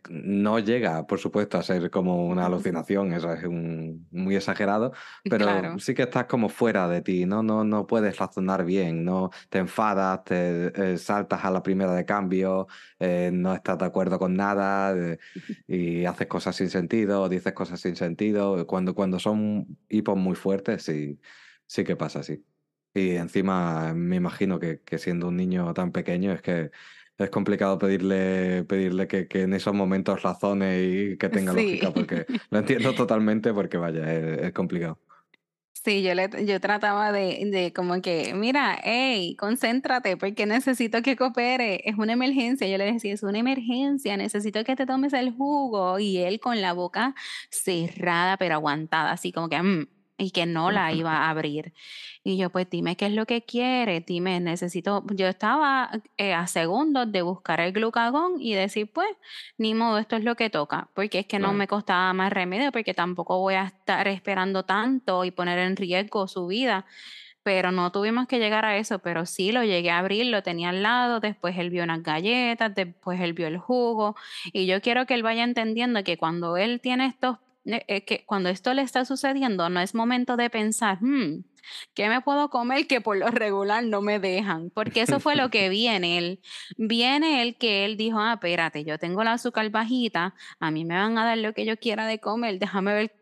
no 0.10 0.60
llega, 0.60 1.08
por 1.08 1.20
supuesto, 1.20 1.58
a 1.58 1.64
ser 1.64 1.90
como 1.90 2.28
una 2.28 2.46
alucinación, 2.46 3.14
eso 3.14 3.32
es 3.34 3.44
un, 3.46 4.08
muy 4.12 4.36
exagerado, 4.36 4.92
pero 5.30 5.46
Claro. 5.46 5.80
sí 5.80 5.94
que 5.94 6.04
estás 6.04 6.26
como 6.26 6.50
fuera 6.50 6.88
de 6.90 7.02
ti, 7.02 7.26
¿no? 7.26 7.44
No, 7.44 7.64
no 7.64 7.88
puedes 7.88 8.18
razonar 8.18 8.66
bien, 8.66 9.06
no 9.06 9.30
te 9.50 9.60
enfadas, 9.60 10.24
te 10.26 10.94
eh, 10.94 10.98
saltas 10.98 11.46
a 11.46 11.52
la 11.52 11.64
primera 11.64 11.94
de 11.94 12.06
cambio 12.06 12.68
eh, 13.00 13.32
no 13.34 13.54
estás 13.54 13.78
de 13.78 13.86
acuerdo 13.86 14.20
con 14.20 14.36
nada 14.36 14.96
eh, 14.98 15.18
y 15.68 16.06
haces 16.06 16.28
cosas 16.28 16.56
sin 16.56 16.70
sentido, 16.70 17.30
dices 17.30 17.54
cosas 17.54 17.80
sin 17.80 17.96
sentido. 17.96 18.66
Cuando, 18.68 18.94
cuando 18.96 19.20
son 19.20 19.80
hipos 19.90 20.18
muy 20.18 20.36
fuertes, 20.36 20.84
sí, 20.84 21.20
sí 21.68 21.84
que 21.84 21.96
pasa 21.96 22.20
así. 22.20 22.46
Y 22.94 23.12
encima 23.16 23.94
me 23.94 24.16
imagino 24.18 24.60
que, 24.60 24.82
que 24.82 24.98
siendo 24.98 25.28
un 25.28 25.38
niño 25.38 25.74
tan 25.74 25.92
pequeño 25.92 26.32
es 26.34 26.42
que 26.42 26.72
es 27.20 27.30
complicado 27.30 27.78
pedirle, 27.78 28.64
pedirle 28.66 29.08
que, 29.08 29.28
que 29.28 29.42
en 29.44 29.54
esos 29.54 29.74
momentos 29.74 30.22
razone 30.24 30.84
y 30.84 31.18
que 31.18 31.30
tenga 31.30 31.54
Sí. 31.54 31.54
lógica, 31.54 31.92
porque 31.94 32.26
lo 32.50 32.60
entiendo 32.60 32.96
totalmente 32.96 33.54
porque 33.54 33.78
vaya, 33.78 34.12
es, 34.14 34.40
es 34.48 34.54
complicado. 34.54 35.00
Sí, 35.74 36.04
yo, 36.04 36.14
le, 36.14 36.30
yo 36.46 36.60
trataba 36.60 37.12
de, 37.14 37.40
de 37.52 37.72
como 37.74 38.02
que, 38.02 38.34
mira, 38.34 38.78
hey, 38.84 39.36
concéntrate 39.40 40.18
porque 40.18 40.46
necesito 40.46 41.02
que 41.02 41.16
coopere, 41.16 41.82
es 41.90 41.98
una 41.98 42.14
emergencia. 42.14 42.68
Yo 42.68 42.78
le 42.78 42.92
decía, 42.92 43.14
es 43.14 43.24
una 43.24 43.40
emergencia, 43.40 44.18
necesito 44.18 44.64
que 44.66 44.76
te 44.76 44.86
tomes 44.86 45.14
el 45.14 45.32
jugo. 45.32 45.98
Y 46.00 46.18
él 46.18 46.40
con 46.42 46.60
la 46.62 46.74
boca 46.74 47.16
cerrada 47.50 48.36
pero 48.38 48.56
aguantada, 48.56 49.12
así 49.12 49.32
como 49.32 49.48
que, 49.50 49.62
"Mm", 49.62 49.88
y 50.20 50.32
que 50.32 50.46
no 50.46 50.70
la 50.70 50.92
iba 50.92 51.18
a 51.18 51.30
abrir. 51.30 51.74
Y 52.24 52.38
yo, 52.38 52.50
pues 52.50 52.70
dime 52.70 52.98
qué 52.98 53.06
es 53.08 53.14
lo 53.14 53.26
que 53.26 53.44
quiere, 53.44 54.02
dime, 54.02 54.40
necesito, 54.42 55.04
yo 55.16 55.28
estaba 55.28 55.90
eh, 56.18 56.34
a 56.34 56.48
segundos 56.48 57.12
de 57.12 57.22
buscar 57.22 57.62
el 57.62 57.72
glucagón 57.72 58.36
y 58.40 58.54
decir, 58.54 58.92
pues, 58.92 59.10
ni 59.58 59.74
modo, 59.74 59.98
esto 59.98 60.18
es 60.18 60.24
lo 60.26 60.36
que 60.36 60.50
toca, 60.50 60.90
porque 60.94 61.20
es 61.20 61.26
que 61.26 61.40
no 61.40 61.54
me 61.54 61.68
costaba 61.68 62.12
más 62.14 62.32
remedio, 62.34 62.72
porque 62.72 62.94
tampoco 62.94 63.40
voy 63.40 63.56
a 63.56 63.64
estar 63.64 64.08
esperando 64.10 64.64
tanto 64.64 65.24
y 65.24 65.32
poner 65.32 65.60
en 65.60 65.78
riesgo 65.78 66.28
su 66.28 66.48
vida. 66.48 66.86
Pero 67.42 67.72
no 67.72 67.92
tuvimos 67.92 68.28
que 68.28 68.38
llegar 68.38 68.66
a 68.66 68.78
eso, 68.78 69.00
pero 69.00 69.26
sí 69.26 69.54
lo 69.54 69.64
llegué 69.64 69.90
a 69.92 70.00
abrir, 70.00 70.26
lo 70.26 70.44
tenía 70.44 70.70
al 70.70 70.84
lado, 70.84 71.22
después 71.22 71.58
él 71.58 71.70
vio 71.70 71.84
unas 71.84 72.04
galletas, 72.04 72.76
después 72.76 73.22
él 73.22 73.34
vio 73.34 73.48
el 73.48 73.58
jugo, 73.58 74.16
y 74.52 74.66
yo 74.66 74.82
quiero 74.82 75.06
que 75.06 75.14
él 75.14 75.24
vaya 75.24 75.44
entendiendo 75.44 76.04
que 76.04 76.18
cuando 76.18 76.58
él 76.58 76.82
tiene 76.82 77.06
estos, 77.06 77.38
eh, 77.72 78.04
que 78.06 78.26
cuando 78.26 78.50
esto 78.50 78.74
le 78.74 78.82
está 78.82 79.06
sucediendo, 79.06 79.70
no 79.70 79.80
es 79.80 79.96
momento 79.96 80.38
de 80.38 80.50
pensar, 80.50 80.98
"Hmm, 81.02 81.44
¿qué 81.94 82.10
me 82.10 82.22
puedo 82.22 82.50
comer 82.50 82.88
que 82.88 83.02
por 83.02 83.18
lo 83.18 83.28
regular 83.28 83.84
no 83.84 84.02
me 84.02 84.20
dejan? 84.20 84.70
Porque 84.72 85.02
eso 85.02 85.20
fue 85.20 85.36
lo 85.36 85.50
que 85.50 85.70
vi 85.70 85.88
en 85.88 86.04
él. 86.04 86.42
Vi 86.78 87.04
en 87.04 87.24
él 87.24 87.58
que 87.58 87.86
él 87.86 87.98
dijo, 87.98 88.20
ah, 88.20 88.34
espérate, 88.34 88.84
yo 88.84 88.98
tengo 88.98 89.24
la 89.24 89.34
azúcar 89.34 89.70
bajita, 89.70 90.36
a 90.60 90.72
mí 90.72 90.86
me 90.86 90.96
van 90.96 91.18
a 91.18 91.26
dar 91.26 91.38
lo 91.38 91.54
que 91.54 91.66
yo 91.66 91.78
quiera 91.78 92.06
de 92.08 92.20
comer, 92.20 92.60
déjame 92.60 92.94
ver 92.94 93.16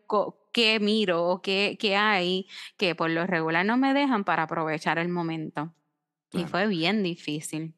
qué 0.52 0.80
miro 0.80 1.26
o 1.28 1.42
qué, 1.42 1.76
qué 1.78 1.96
hay 1.96 2.46
que 2.76 2.94
por 2.94 3.10
lo 3.10 3.26
regular 3.26 3.64
no 3.64 3.76
me 3.76 3.94
dejan 3.94 4.24
para 4.24 4.44
aprovechar 4.44 4.98
el 4.98 5.08
momento. 5.08 5.74
Y 6.32 6.44
fue 6.44 6.66
bien 6.66 7.02
difícil. 7.02 7.77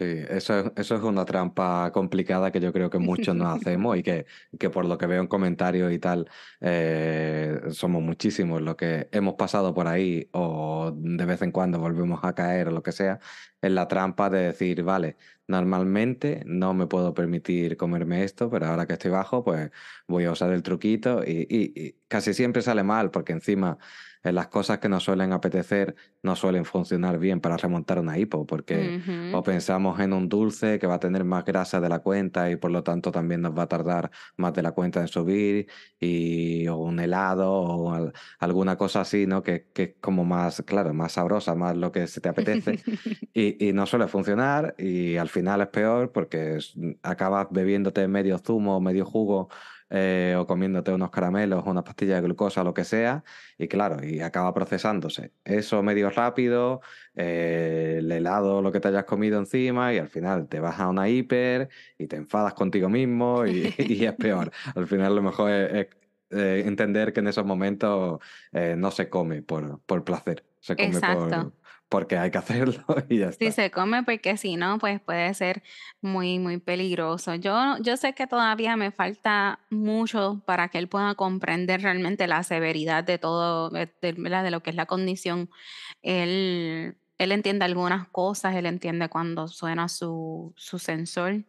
Sí, 0.00 0.06
eso 0.30 0.58
es, 0.60 0.72
eso 0.76 0.96
es 0.96 1.02
una 1.02 1.26
trampa 1.26 1.90
complicada 1.92 2.50
que 2.50 2.58
yo 2.58 2.72
creo 2.72 2.88
que 2.88 2.98
muchos 2.98 3.36
nos 3.36 3.48
hacemos 3.60 3.98
y 3.98 4.02
que, 4.02 4.24
que 4.58 4.70
por 4.70 4.86
lo 4.86 4.96
que 4.96 5.04
veo 5.06 5.20
en 5.20 5.26
comentarios 5.28 5.92
y 5.92 5.98
tal, 5.98 6.26
eh, 6.62 7.60
somos 7.68 8.00
muchísimos 8.02 8.62
los 8.62 8.76
que 8.76 9.10
hemos 9.12 9.34
pasado 9.34 9.74
por 9.74 9.86
ahí 9.88 10.26
o 10.32 10.92
de 10.96 11.26
vez 11.26 11.42
en 11.42 11.52
cuando 11.52 11.78
volvemos 11.78 12.20
a 12.22 12.34
caer 12.34 12.68
o 12.68 12.70
lo 12.70 12.82
que 12.82 12.92
sea, 12.92 13.18
en 13.60 13.74
la 13.74 13.88
trampa 13.88 14.30
de 14.30 14.38
decir, 14.46 14.82
vale, 14.82 15.18
normalmente 15.46 16.44
no 16.46 16.72
me 16.72 16.86
puedo 16.86 17.12
permitir 17.12 17.76
comerme 17.76 18.24
esto, 18.24 18.48
pero 18.48 18.68
ahora 18.68 18.86
que 18.86 18.94
estoy 18.94 19.10
bajo, 19.10 19.44
pues 19.44 19.70
voy 20.08 20.24
a 20.24 20.32
usar 20.32 20.50
el 20.52 20.62
truquito 20.62 21.22
y, 21.26 21.46
y- 21.50 21.72
y 21.78 21.92
casi 22.08 22.32
siempre 22.32 22.62
sale 22.62 22.82
mal 22.84 23.10
porque 23.10 23.32
encima 23.34 23.76
las 24.22 24.48
cosas 24.48 24.78
que 24.78 24.88
nos 24.88 25.04
suelen 25.04 25.32
apetecer 25.32 25.94
no 26.22 26.36
suelen 26.36 26.64
funcionar 26.66 27.18
bien 27.18 27.40
para 27.40 27.56
remontar 27.56 27.98
una 27.98 28.18
hipo 28.18 28.46
porque 28.46 29.00
o 29.32 29.38
Ujú. 29.38 29.44
pensamos 29.44 29.98
en 30.00 30.12
un 30.12 30.28
dulce 30.28 30.78
que 30.78 30.86
va 30.86 30.94
a 30.96 31.00
tener 31.00 31.24
más 31.24 31.44
grasa 31.44 31.80
de 31.80 31.88
la 31.88 32.00
cuenta 32.00 32.50
y 32.50 32.56
por 32.56 32.70
lo 32.70 32.82
tanto 32.82 33.10
también 33.12 33.40
nos 33.40 33.56
va 33.56 33.62
a 33.62 33.68
tardar 33.68 34.10
más 34.36 34.52
de 34.52 34.62
la 34.62 34.72
cuenta 34.72 35.00
en 35.00 35.08
subir, 35.08 35.68
y, 35.98 36.66
o 36.68 36.76
un 36.76 37.00
helado 37.00 37.50
o 37.50 37.92
al- 37.94 38.12
alguna 38.38 38.76
cosa 38.76 39.00
así, 39.02 39.26
¿no? 39.26 39.42
Que, 39.42 39.68
que 39.72 39.82
es 39.82 39.94
como 40.00 40.24
más, 40.24 40.62
claro, 40.66 40.92
más 40.94 41.12
sabrosa, 41.12 41.54
más 41.54 41.76
lo 41.76 41.90
que 41.92 42.06
se 42.06 42.20
te 42.20 42.28
apetece. 42.28 42.80
Y, 43.32 43.68
y 43.68 43.72
no 43.72 43.86
suele 43.86 44.08
funcionar 44.08 44.74
y 44.76 45.16
al 45.16 45.28
final 45.28 45.60
es 45.60 45.68
peor 45.68 46.10
porque 46.10 46.58
acabas 47.02 47.46
bebiéndote 47.50 48.06
medio 48.08 48.38
zumo, 48.38 48.80
medio 48.80 49.04
jugo. 49.04 49.48
Eh, 49.90 50.36
o 50.38 50.46
comiéndote 50.46 50.92
unos 50.92 51.10
caramelos, 51.10 51.66
una 51.66 51.82
pastilla 51.82 52.14
de 52.16 52.22
glucosa, 52.22 52.62
lo 52.62 52.72
que 52.72 52.84
sea, 52.84 53.24
y 53.58 53.66
claro, 53.66 54.04
y 54.04 54.20
acaba 54.20 54.54
procesándose. 54.54 55.32
Eso 55.44 55.82
medio 55.82 56.10
rápido, 56.10 56.80
eh, 57.16 57.96
el 57.98 58.12
helado, 58.12 58.62
lo 58.62 58.70
que 58.70 58.78
te 58.78 58.88
hayas 58.88 59.04
comido 59.04 59.38
encima 59.38 59.92
y 59.92 59.98
al 59.98 60.08
final 60.08 60.48
te 60.48 60.60
vas 60.60 60.78
a 60.78 60.88
una 60.88 61.08
hiper 61.08 61.68
y 61.98 62.06
te 62.06 62.16
enfadas 62.16 62.54
contigo 62.54 62.88
mismo 62.88 63.44
y, 63.46 63.74
es 64.04 64.14
peor. 64.14 64.52
Al 64.76 64.86
final 64.86 65.16
lo 65.16 65.22
mejor 65.22 65.50
es, 65.50 65.88
eh, 66.30 66.62
entender 66.64 67.12
que 67.12 67.18
en 67.18 67.26
esos 67.26 67.44
momentos 67.44 68.20
no 68.52 68.90
se 68.92 69.08
come 69.08 69.42
por, 69.42 69.80
por 69.80 70.04
placer, 70.04 70.44
se 70.60 70.76
come 70.76 70.88
Exacto. 70.90 71.28
por, 71.28 71.52
porque 71.90 72.16
hay 72.18 72.30
que 72.30 72.38
hacerlo 72.40 72.84
y 73.10 73.18
ya 73.20 73.32
Si 73.38 73.46
está. 73.46 73.52
se 73.52 73.70
come, 73.70 74.02
porque 74.02 74.36
si 74.36 74.56
no, 74.56 74.78
pues 74.78 75.00
puede 75.00 75.32
ser 75.34 75.62
muy, 76.02 76.38
muy 76.38 76.58
peligroso. 76.58 77.34
Yo, 77.36 77.78
yo 77.80 77.96
sé 77.96 78.12
que 78.12 78.26
todavía 78.26 78.76
me 78.76 78.90
falta 78.90 79.60
mucho 79.70 80.42
para 80.46 80.68
que 80.68 80.76
él 80.78 80.88
pueda 80.88 81.14
comprender 81.14 81.80
realmente 81.80 82.26
la 82.26 82.42
severidad 82.42 83.02
de 83.04 83.16
todo, 83.18 83.70
de, 83.70 83.90
de 84.02 84.50
lo 84.50 84.62
que 84.62 84.70
es 84.70 84.76
la 84.76 84.84
condición. 84.86 85.48
Él, 86.02 86.98
él 87.18 87.32
entiende 87.32 87.64
algunas 87.64 88.08
cosas, 88.08 88.54
él 88.56 88.66
entiende 88.66 89.08
cuando 89.08 89.48
suena 89.48 89.88
su, 89.88 90.52
su 90.56 90.78
sensor. 90.78 91.44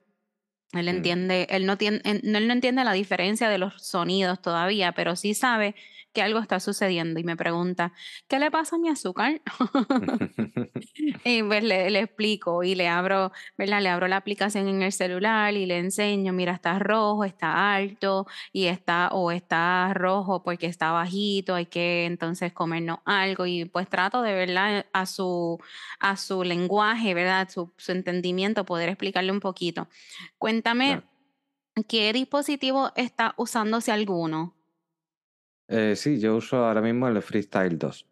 Él 0.73 0.86
Mm. 0.86 0.89
entiende, 0.89 1.47
él 1.49 1.65
no 1.65 1.77
tiene, 1.77 2.01
él 2.03 2.21
no 2.47 2.53
entiende 2.53 2.84
la 2.84 2.93
diferencia 2.93 3.49
de 3.49 3.57
los 3.57 3.81
sonidos 3.86 4.41
todavía, 4.41 4.93
pero 4.93 5.15
sí 5.15 5.34
sabe 5.34 5.75
que 6.13 6.21
algo 6.21 6.39
está 6.39 6.60
sucediendo 6.60 7.21
y 7.21 7.23
me 7.23 7.38
pregunta, 7.38 7.93
¿qué 8.27 8.38
le 8.38 8.51
pasa 8.51 8.75
a 8.75 8.79
mi 8.79 8.89
azúcar? 8.89 9.41
Y 11.23 11.41
pues 11.43 11.63
le, 11.63 11.89
le 11.89 11.99
explico 12.01 12.63
y 12.63 12.75
le 12.75 12.88
abro, 12.89 13.31
¿verdad? 13.57 13.81
Le 13.81 13.89
abro 13.89 14.07
la 14.07 14.17
aplicación 14.17 14.67
en 14.67 14.81
el 14.81 14.91
celular 14.91 15.53
y 15.53 15.65
le 15.65 15.77
enseño, 15.77 16.34
mira, 16.34 16.53
está 16.53 16.79
rojo, 16.79 17.23
está 17.23 17.73
alto 17.75 18.27
y 18.51 18.65
está, 18.65 19.10
o 19.13 19.31
está 19.31 19.93
rojo 19.93 20.43
porque 20.43 20.65
está 20.65 20.91
bajito, 20.91 21.55
hay 21.55 21.67
que 21.67 22.05
entonces 22.05 22.51
comernos 22.53 22.99
algo 23.05 23.45
y 23.45 23.65
pues 23.65 23.88
trato 23.88 24.21
de, 24.21 24.34
¿verdad? 24.34 24.86
A 24.93 25.05
su, 25.05 25.60
a 25.99 26.17
su 26.17 26.43
lenguaje, 26.43 27.13
¿verdad? 27.13 27.47
Su, 27.49 27.73
su 27.77 27.91
entendimiento, 27.93 28.65
poder 28.65 28.89
explicarle 28.89 29.31
un 29.31 29.39
poquito. 29.39 29.88
Cuéntame. 30.62 31.02
¿qué 31.88 32.13
dispositivo 32.13 32.91
está 32.95 33.34
usando 33.38 33.82
si 33.82 33.91
alguno? 33.91 34.54
Eh, 35.67 35.95
sí, 35.95 36.19
yo 36.19 36.36
uso 36.36 36.58
ahora 36.65 36.82
mismo 36.82 37.08
el 37.08 37.21
Freestyle 37.21 37.78
2. 37.78 38.06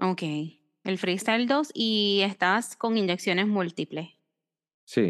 Ok, 0.00 0.22
el 0.84 0.98
Freestyle 0.98 1.46
2 1.46 1.70
y 1.74 2.20
estás 2.24 2.76
con 2.76 2.96
inyecciones 2.98 3.46
múltiples. 3.46 4.10
Sí, 4.84 5.00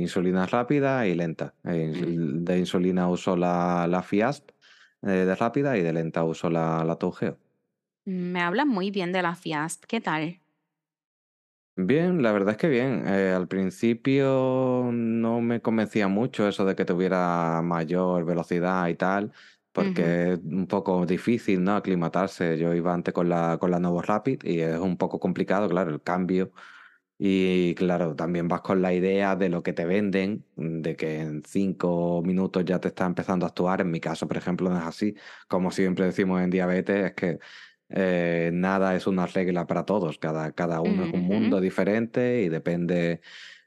insulina 0.00 0.46
rápida 0.46 1.06
y 1.06 1.14
lenta. 1.14 1.54
Eh, 1.64 1.92
Mm. 1.94 2.44
De 2.44 2.58
insulina 2.58 3.08
uso 3.08 3.36
la, 3.36 3.86
la 3.88 4.02
Fiasp 4.02 4.50
eh, 5.02 5.10
de 5.10 5.34
rápida 5.34 5.76
y 5.78 5.82
de 5.82 5.92
lenta 5.92 6.22
uso 6.22 6.50
la, 6.50 6.84
la 6.84 6.96
Toujeo. 6.96 7.38
Me 8.04 8.40
hablan 8.42 8.68
muy 8.68 8.90
bien 8.90 9.12
de 9.12 9.22
la 9.22 9.34
FIASP, 9.34 9.84
¿qué 9.86 10.00
tal? 10.00 10.40
Bien, 11.76 12.22
la 12.22 12.30
verdad 12.30 12.52
es 12.52 12.56
que 12.58 12.68
bien. 12.68 13.02
Eh, 13.06 13.32
al 13.32 13.48
principio 13.48 14.90
no 14.92 15.40
me 15.40 15.60
convencía 15.60 16.06
mucho 16.06 16.46
eso 16.46 16.64
de 16.64 16.76
que 16.76 16.84
tuviera 16.84 17.62
mayor 17.62 18.24
velocidad 18.24 18.86
y 18.88 18.94
tal, 18.94 19.32
Ujú. 19.78 19.92
porque 19.94 20.32
es 20.34 20.38
un 20.44 20.68
poco 20.68 21.04
difícil, 21.04 21.64
¿no? 21.64 21.74
Aclimatarse. 21.74 22.56
Yo 22.58 22.74
iba 22.74 22.94
antes 22.94 23.12
con 23.12 23.28
la, 23.28 23.58
con 23.58 23.72
la 23.72 23.80
Novo 23.80 24.02
Rapid 24.02 24.44
y 24.44 24.60
es 24.60 24.78
un 24.78 24.96
poco 24.96 25.18
complicado, 25.18 25.68
claro, 25.68 25.90
el 25.90 26.00
cambio. 26.02 26.52
Y 27.18 27.74
claro, 27.76 28.16
también 28.16 28.48
vas 28.48 28.60
con 28.62 28.82
la 28.82 28.92
idea 28.92 29.36
de 29.36 29.48
lo 29.48 29.62
que 29.62 29.72
te 29.72 29.84
venden, 29.86 30.46
de 30.56 30.96
que 30.96 31.20
en 31.20 31.42
cinco 31.44 32.22
minutos 32.24 32.64
ya 32.64 32.80
te 32.80 32.88
está 32.88 33.06
empezando 33.06 33.46
a 33.46 33.50
actuar. 33.50 33.80
En 33.82 33.90
mi 33.90 34.00
caso, 34.00 34.26
por 34.28 34.36
ejemplo, 34.36 34.68
no 34.70 34.78
es 34.78 34.84
así. 34.84 35.14
Como 35.48 35.70
siempre 35.70 36.06
decimos 36.06 36.42
en 36.42 36.50
diabetes, 36.50 37.06
es 37.06 37.14
que 37.14 37.38
eh, 37.94 38.50
nada 38.52 38.96
es 38.96 39.06
una 39.06 39.26
regla 39.26 39.66
para 39.66 39.84
todos. 39.86 40.18
Cada, 40.18 40.52
cada 40.52 40.80
uno 40.80 41.04
es 41.04 41.12
un 41.12 41.22
mundo 41.22 41.60
diferente 41.60 42.42
y 42.42 42.48
depende 42.48 43.20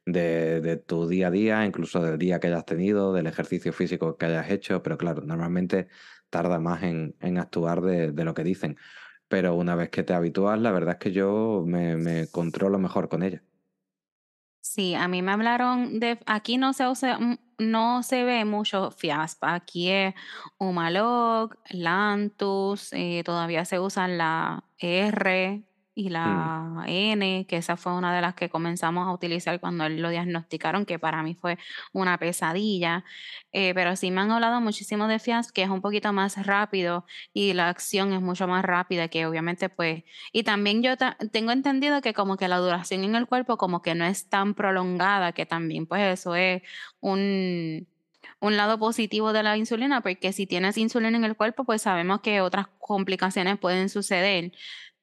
de, 0.06 0.62
de 0.62 0.78
tu 0.78 1.08
día 1.08 1.28
a 1.28 1.32
día, 1.32 1.66
incluso 1.66 2.02
del 2.04 2.18
día 2.20 2.40
que 2.40 2.48
hayas 2.48 2.66
tenido, 2.66 3.14
del 3.14 3.28
ejercicio 3.28 3.74
físico 3.74 4.18
que 4.18 4.26
hayas 4.28 4.50
hecho. 4.52 4.84
Pero 4.84 4.98
claro, 4.98 5.22
normalmente 5.24 5.88
tarda 6.30 6.60
más 6.60 6.84
en, 6.84 7.16
en 7.22 7.38
actuar 7.38 7.82
de, 7.82 8.12
de 8.12 8.26
lo 8.26 8.34
que 8.34 8.44
dicen. 8.44 8.78
Pero 9.28 9.56
una 9.56 9.76
vez 9.76 9.90
que 9.90 10.04
te 10.04 10.14
habitúas, 10.14 10.60
la 10.60 10.72
verdad 10.72 10.96
es 10.96 11.00
que 11.00 11.12
yo 11.12 11.64
me, 11.66 11.98
me 11.98 12.28
controlo 12.30 12.80
mejor 12.80 13.10
con 13.10 13.24
ella. 13.24 13.44
Sí, 14.70 14.96
a 14.96 15.08
mí 15.08 15.22
me 15.22 15.32
hablaron 15.32 15.98
de, 16.02 16.20
aquí 16.26 16.58
no 16.58 16.74
se 16.74 16.88
usa, 16.90 17.18
mm, 17.20 17.38
no 17.60 18.04
se 18.04 18.26
ve 18.26 18.44
mucho 18.44 18.92
FIASP, 18.92 19.44
aquí 19.46 19.90
es 19.90 20.14
Humalog, 20.60 21.56
Lantus, 21.70 22.92
eh, 22.92 23.24
todavía 23.26 23.64
se 23.64 23.80
usan 23.80 24.18
la 24.18 24.66
R 24.78 25.67
y 25.98 26.10
Mm, 26.24 26.50
la 26.52 26.84
N, 26.88 27.46
que 27.48 27.58
esa 27.58 27.76
fue 27.76 27.94
una 27.94 28.16
de 28.16 28.22
las 28.22 28.36
que 28.36 28.50
comenzamos 28.50 29.08
a 29.08 29.12
utilizar 29.12 29.60
cuando 29.60 29.86
él 29.86 30.00
lo 30.02 30.10
diagnosticaron, 30.10 30.86
que 30.86 31.00
para 31.00 31.24
mí 31.24 31.34
fue 31.36 31.58
una 31.94 32.18
pesadilla, 32.20 33.04
eh, 33.52 33.74
pero 33.74 33.96
sí 33.96 34.12
me 34.12 34.22
han 34.22 34.30
hablado 34.32 34.62
muchísimo 34.62 35.08
de 35.08 35.18
FIASP, 35.20 35.52
que 35.54 35.64
es 35.64 35.70
un 35.70 35.82
poquito 35.82 36.14
más 36.14 36.46
rápido 36.46 37.06
y 37.34 37.54
la 37.54 37.70
acción 37.70 38.14
es 38.14 38.22
mucho 38.22 38.48
más 38.48 38.64
rápida, 38.64 39.08
que 39.08 39.26
obviamente 39.26 39.70
pues 39.70 40.04
y 40.32 40.44
también 40.44 40.84
yo 40.84 40.98
ta- 40.98 41.18
tengo 41.32 41.52
entendido 41.52 42.02
que 42.02 42.14
como 42.14 42.38
que 42.38 42.48
la 42.48 42.58
duración 42.58 43.04
en 43.04 43.16
el 43.16 43.26
cuerpo 43.28 43.58
como 43.58 43.82
que 43.82 43.96
no 43.96 44.06
es 44.06 44.30
tan 44.30 44.54
prolongada, 44.54 45.32
que 45.34 45.46
también 45.48 45.88
pues 45.88 46.20
eso 46.20 46.36
es 46.36 46.62
un, 47.00 47.88
un 48.40 48.58
lado 48.58 48.78
positivo 48.80 49.34
de 49.34 49.44
la 49.44 49.58
insulina, 49.58 50.02
porque 50.02 50.32
si 50.34 50.46
tienes 50.48 50.78
insulina 50.78 51.18
en 51.18 51.24
el 51.26 51.36
cuerpo, 51.36 51.64
pues 51.66 51.82
sabemos 51.82 52.22
que 52.22 52.42
otras 52.42 52.68
complicaciones 52.80 53.58
pueden 53.60 53.90
suceder. 53.90 54.52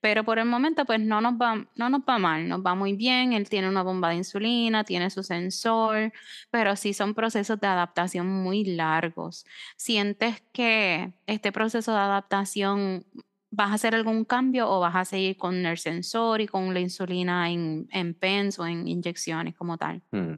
Pero 0.05 0.23
por 0.23 0.39
el 0.39 0.45
momento, 0.45 0.85
pues 0.85 1.01
no 1.01 1.23
nos 1.23 1.33
va, 1.33 1.67
no 1.77 1.89
nos 1.89 2.03
va 2.03 2.19
mal, 2.19 2.47
nos 2.47 2.61
va 2.61 2.75
muy 2.75 2.93
bien. 2.93 3.33
Él 3.33 3.49
tiene 3.49 3.71
una 3.71 3.83
bomba 3.83 4.11
de 4.11 4.17
insulina, 4.17 4.85
tiene 4.85 5.09
su 5.09 5.23
sensor, 5.23 6.13
pero 6.51 6.77
sí 6.77 6.93
son 6.93 7.15
procesos 7.15 7.59
de 7.59 7.69
adaptación 7.69 8.27
muy 8.27 8.67
largos. 8.67 9.47
¿Sientes 9.79 10.43
que 10.53 11.15
este 11.27 11.53
proceso 11.53 11.93
de 11.93 12.01
adaptación 12.01 13.07
vas 13.51 13.71
a 13.71 13.75
hacer 13.77 13.95
algún 13.95 14.27
cambio 14.27 14.69
o 14.69 14.79
vas 14.79 14.95
a 14.95 15.07
seguir 15.07 15.39
con 15.39 15.65
el 15.65 15.79
sensor 15.79 16.43
y 16.43 16.49
con 16.49 16.75
la 16.75 16.81
insulina 16.81 17.51
en, 17.51 17.89
en 17.91 18.13
pens 18.13 18.59
o 18.59 18.67
en 18.67 18.87
inyecciones 18.87 19.55
como 19.55 19.79
tal? 19.79 20.03
Mm. 20.11 20.35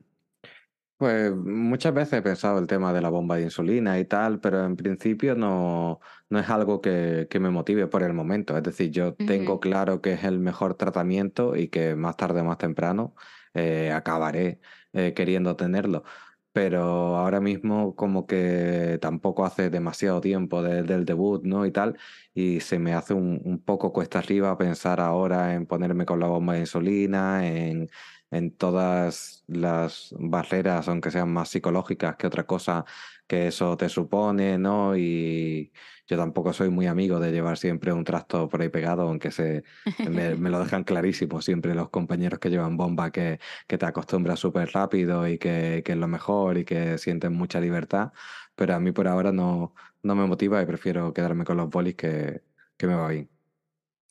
Pues 0.98 1.30
muchas 1.36 1.92
veces 1.92 2.14
he 2.14 2.22
pensado 2.22 2.58
el 2.58 2.66
tema 2.66 2.94
de 2.94 3.02
la 3.02 3.10
bomba 3.10 3.36
de 3.36 3.42
insulina 3.42 3.98
y 3.98 4.06
tal, 4.06 4.40
pero 4.40 4.64
en 4.64 4.76
principio 4.76 5.34
no, 5.34 6.00
no 6.30 6.38
es 6.38 6.48
algo 6.48 6.80
que, 6.80 7.26
que 7.28 7.38
me 7.38 7.50
motive 7.50 7.86
por 7.86 8.02
el 8.02 8.14
momento. 8.14 8.56
Es 8.56 8.62
decir, 8.62 8.90
yo 8.90 9.08
Ujú. 9.08 9.26
tengo 9.26 9.60
claro 9.60 10.00
que 10.00 10.14
es 10.14 10.24
el 10.24 10.38
mejor 10.38 10.74
tratamiento 10.74 11.54
y 11.54 11.68
que 11.68 11.94
más 11.96 12.16
tarde 12.16 12.40
o 12.40 12.44
más 12.44 12.56
temprano 12.56 13.14
eh, 13.52 13.92
acabaré 13.92 14.60
eh, 14.94 15.12
queriendo 15.14 15.54
tenerlo. 15.54 16.02
Pero 16.52 16.80
ahora 17.18 17.40
mismo 17.42 17.94
como 17.94 18.26
que 18.26 18.98
tampoco 19.02 19.44
hace 19.44 19.68
demasiado 19.68 20.22
tiempo 20.22 20.62
de- 20.62 20.82
del 20.82 21.04
debut, 21.04 21.44
¿no? 21.44 21.66
Y 21.66 21.70
tal, 21.72 21.98
y 22.32 22.60
se 22.60 22.78
me 22.78 22.94
hace 22.94 23.12
un, 23.12 23.42
un 23.44 23.62
poco 23.62 23.92
cuesta 23.92 24.20
arriba 24.20 24.56
pensar 24.56 25.00
ahora 25.00 25.52
en 25.54 25.66
ponerme 25.66 26.06
con 26.06 26.18
la 26.20 26.28
bomba 26.28 26.54
de 26.54 26.60
insulina, 26.60 27.46
en 27.46 27.90
en 28.30 28.50
todas 28.56 29.44
las 29.46 30.14
barreras, 30.18 30.88
aunque 30.88 31.10
sean 31.10 31.32
más 31.32 31.48
psicológicas 31.50 32.16
que 32.16 32.26
otra 32.26 32.44
cosa 32.46 32.84
que 33.26 33.48
eso 33.48 33.76
te 33.76 33.88
supone, 33.88 34.58
¿no? 34.58 34.96
Y 34.96 35.72
yo 36.06 36.16
tampoco 36.16 36.52
soy 36.52 36.70
muy 36.70 36.86
amigo 36.86 37.18
de 37.20 37.32
llevar 37.32 37.58
siempre 37.58 37.92
un 37.92 38.04
trasto 38.04 38.48
por 38.48 38.62
ahí 38.62 38.68
pegado, 38.68 39.02
aunque 39.02 39.30
se, 39.30 39.64
me, 40.10 40.36
lo 40.36 40.60
dejan 40.60 40.84
clarísimo 40.84 41.42
siempre 41.42 41.74
los 41.74 41.90
compañeros 41.90 42.38
que 42.38 42.50
llevan 42.50 42.76
bomba, 42.76 43.10
que, 43.10 43.40
que 43.66 43.78
te 43.78 43.86
acostumbras 43.86 44.38
súper 44.40 44.70
rápido 44.72 45.26
y 45.28 45.38
que, 45.38 45.82
que 45.84 45.92
es 45.92 45.98
lo 45.98 46.08
mejor 46.08 46.58
y 46.58 46.64
que 46.64 46.98
sienten 46.98 47.32
mucha 47.32 47.60
libertad, 47.60 48.12
pero 48.54 48.74
a 48.74 48.80
mí 48.80 48.92
por 48.92 49.08
ahora 49.08 49.32
no, 49.32 49.74
no 50.02 50.14
me 50.14 50.26
motiva 50.26 50.62
y 50.62 50.66
prefiero 50.66 51.12
quedarme 51.12 51.44
con 51.44 51.56
los 51.56 51.68
bolis 51.70 51.96
que, 51.96 52.42
que 52.76 52.86
me 52.86 52.94
va 52.94 53.08
bien. 53.08 53.35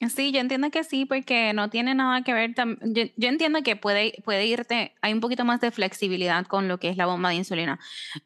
Sí, 0.09 0.31
yo 0.33 0.39
entiendo 0.41 0.69
que 0.71 0.83
sí, 0.83 1.05
porque 1.05 1.53
no 1.53 1.69
tiene 1.69 1.95
nada 1.95 2.21
que 2.21 2.33
ver. 2.33 2.53
tam- 2.53 2.77
Yo, 2.83 3.03
yo 3.15 3.29
entiendo 3.29 3.63
que 3.63 3.75
puede, 3.75 4.13
puede 4.25 4.45
irte, 4.45 4.93
hay 5.01 5.13
un 5.13 5.21
poquito 5.21 5.45
más 5.45 5.61
de 5.61 5.71
flexibilidad 5.71 6.45
con 6.45 6.67
lo 6.67 6.77
que 6.79 6.89
es 6.89 6.97
la 6.97 7.05
bomba 7.05 7.29
de 7.29 7.35
insulina, 7.35 7.79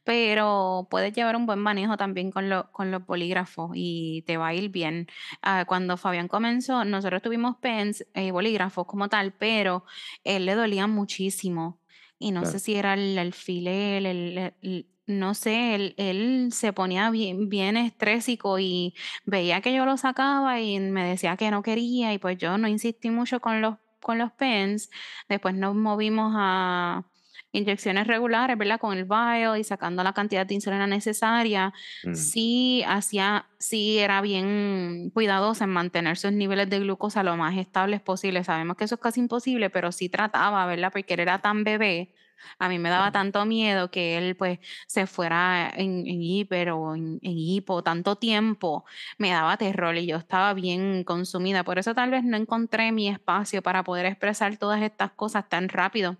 pero 0.03 0.87
puedes 0.89 1.13
llevar 1.13 1.35
un 1.35 1.45
buen 1.45 1.59
manejo 1.59 1.95
también 1.97 2.31
con, 2.31 2.49
lo- 2.49 2.71
con 2.71 2.91
los 2.91 3.05
bolígrafos 3.05 3.71
y 3.75 4.23
te 4.25 4.37
va 4.37 4.47
a 4.47 4.53
ir 4.53 4.69
bien. 4.69 5.07
Ah, 5.41 5.65
cuando 5.67 5.95
Fabián 5.97 6.27
comenzó, 6.27 6.83
nosotros 6.85 7.21
tuvimos 7.21 7.57
pens, 7.57 8.05
eh, 8.13 8.31
bolígrafos 8.31 8.85
como 8.87 9.07
tal, 9.09 9.33
pero 9.33 9.83
él 10.23 10.45
le 10.45 10.55
dolía 10.55 10.87
muchísimo 10.87 11.79
y 12.17 12.31
no 12.31 12.41
sé 12.45 12.59
si 12.59 12.75
era 12.75 12.95
el 12.95 13.17
alfiler, 13.17 14.05
el, 14.05 14.37
el- 14.37 14.53
el- 14.61 14.87
no 15.09 15.33
sé, 15.33 15.73
él, 15.75 15.95
él 15.97 16.49
se 16.53 16.71
ponía 16.71 17.09
bien, 17.09 17.49
bien 17.49 17.77
estrésico 17.77 18.59
y 18.59 18.93
veía 19.25 19.59
que 19.61 19.73
yo 19.73 19.85
lo 19.85 19.97
sacaba 19.97 20.59
y 20.61 20.79
me 20.79 21.03
decía 21.03 21.35
que 21.35 21.49
no 21.49 21.63
quería 21.63 22.13
y 22.13 22.19
pues 22.19 22.37
yo 22.37 22.57
no 22.59 22.67
insistí 22.67 23.09
mucho 23.09 23.39
con 23.39 23.59
los, 23.59 23.77
con 24.01 24.19
los 24.19 24.31
pens. 24.33 24.91
Después 25.27 25.55
nos 25.55 25.73
movimos 25.75 26.33
a 26.37 27.03
inyecciones 27.51 28.05
regulares, 28.05 28.55
¿verdad? 28.55 28.79
Con 28.79 28.95
el 28.95 29.05
vial 29.05 29.57
y 29.59 29.63
sacando 29.63 30.03
la 30.03 30.13
cantidad 30.13 30.45
de 30.45 30.53
insulina 30.53 30.85
necesaria. 30.85 31.73
Mm, 32.03 32.13
Sí 32.13 32.83
hacía, 32.87 33.47
sí 33.57 33.97
era 33.97 34.21
bien 34.21 35.09
cuidadosa 35.13 35.63
en 35.63 35.71
mantener 35.71 36.17
sus 36.17 36.31
niveles 36.33 36.69
de 36.69 36.79
glucosa 36.81 37.23
lo 37.23 37.35
más 37.35 37.57
estables 37.57 38.01
posible. 38.01 38.43
Sabemos 38.43 38.77
que 38.77 38.83
eso 38.83 38.95
es 38.95 39.01
casi 39.01 39.19
imposible, 39.21 39.71
pero 39.71 39.91
sí 39.91 40.09
trataba, 40.09 40.67
¿verdad? 40.67 40.91
Porque 40.91 41.15
él 41.15 41.21
era 41.21 41.39
tan 41.39 41.63
bebé. 41.63 42.13
A 42.59 42.69
mí 42.69 42.79
me 42.79 42.89
daba 42.89 43.11
tanto 43.11 43.45
miedo 43.45 43.91
que 43.91 44.17
él 44.17 44.35
pues 44.35 44.59
se 44.87 45.07
fuera 45.07 45.71
en, 45.75 46.07
en 46.07 46.21
hiper 46.21 46.71
o 46.71 46.95
en, 46.95 47.19
en 47.21 47.37
hipo 47.37 47.83
tanto 47.83 48.15
tiempo 48.17 48.85
me 49.17 49.31
daba 49.31 49.57
terror 49.57 49.95
y 49.97 50.05
yo 50.07 50.17
estaba 50.17 50.53
bien 50.53 51.03
consumida. 51.03 51.63
Por 51.63 51.79
eso 51.79 51.93
tal 51.95 52.11
vez 52.11 52.23
no 52.23 52.37
encontré 52.37 52.91
mi 52.91 53.09
espacio 53.09 53.61
para 53.61 53.83
poder 53.83 54.05
expresar 54.05 54.57
todas 54.57 54.81
estas 54.81 55.11
cosas 55.11 55.47
tan 55.49 55.69
rápido. 55.69 56.17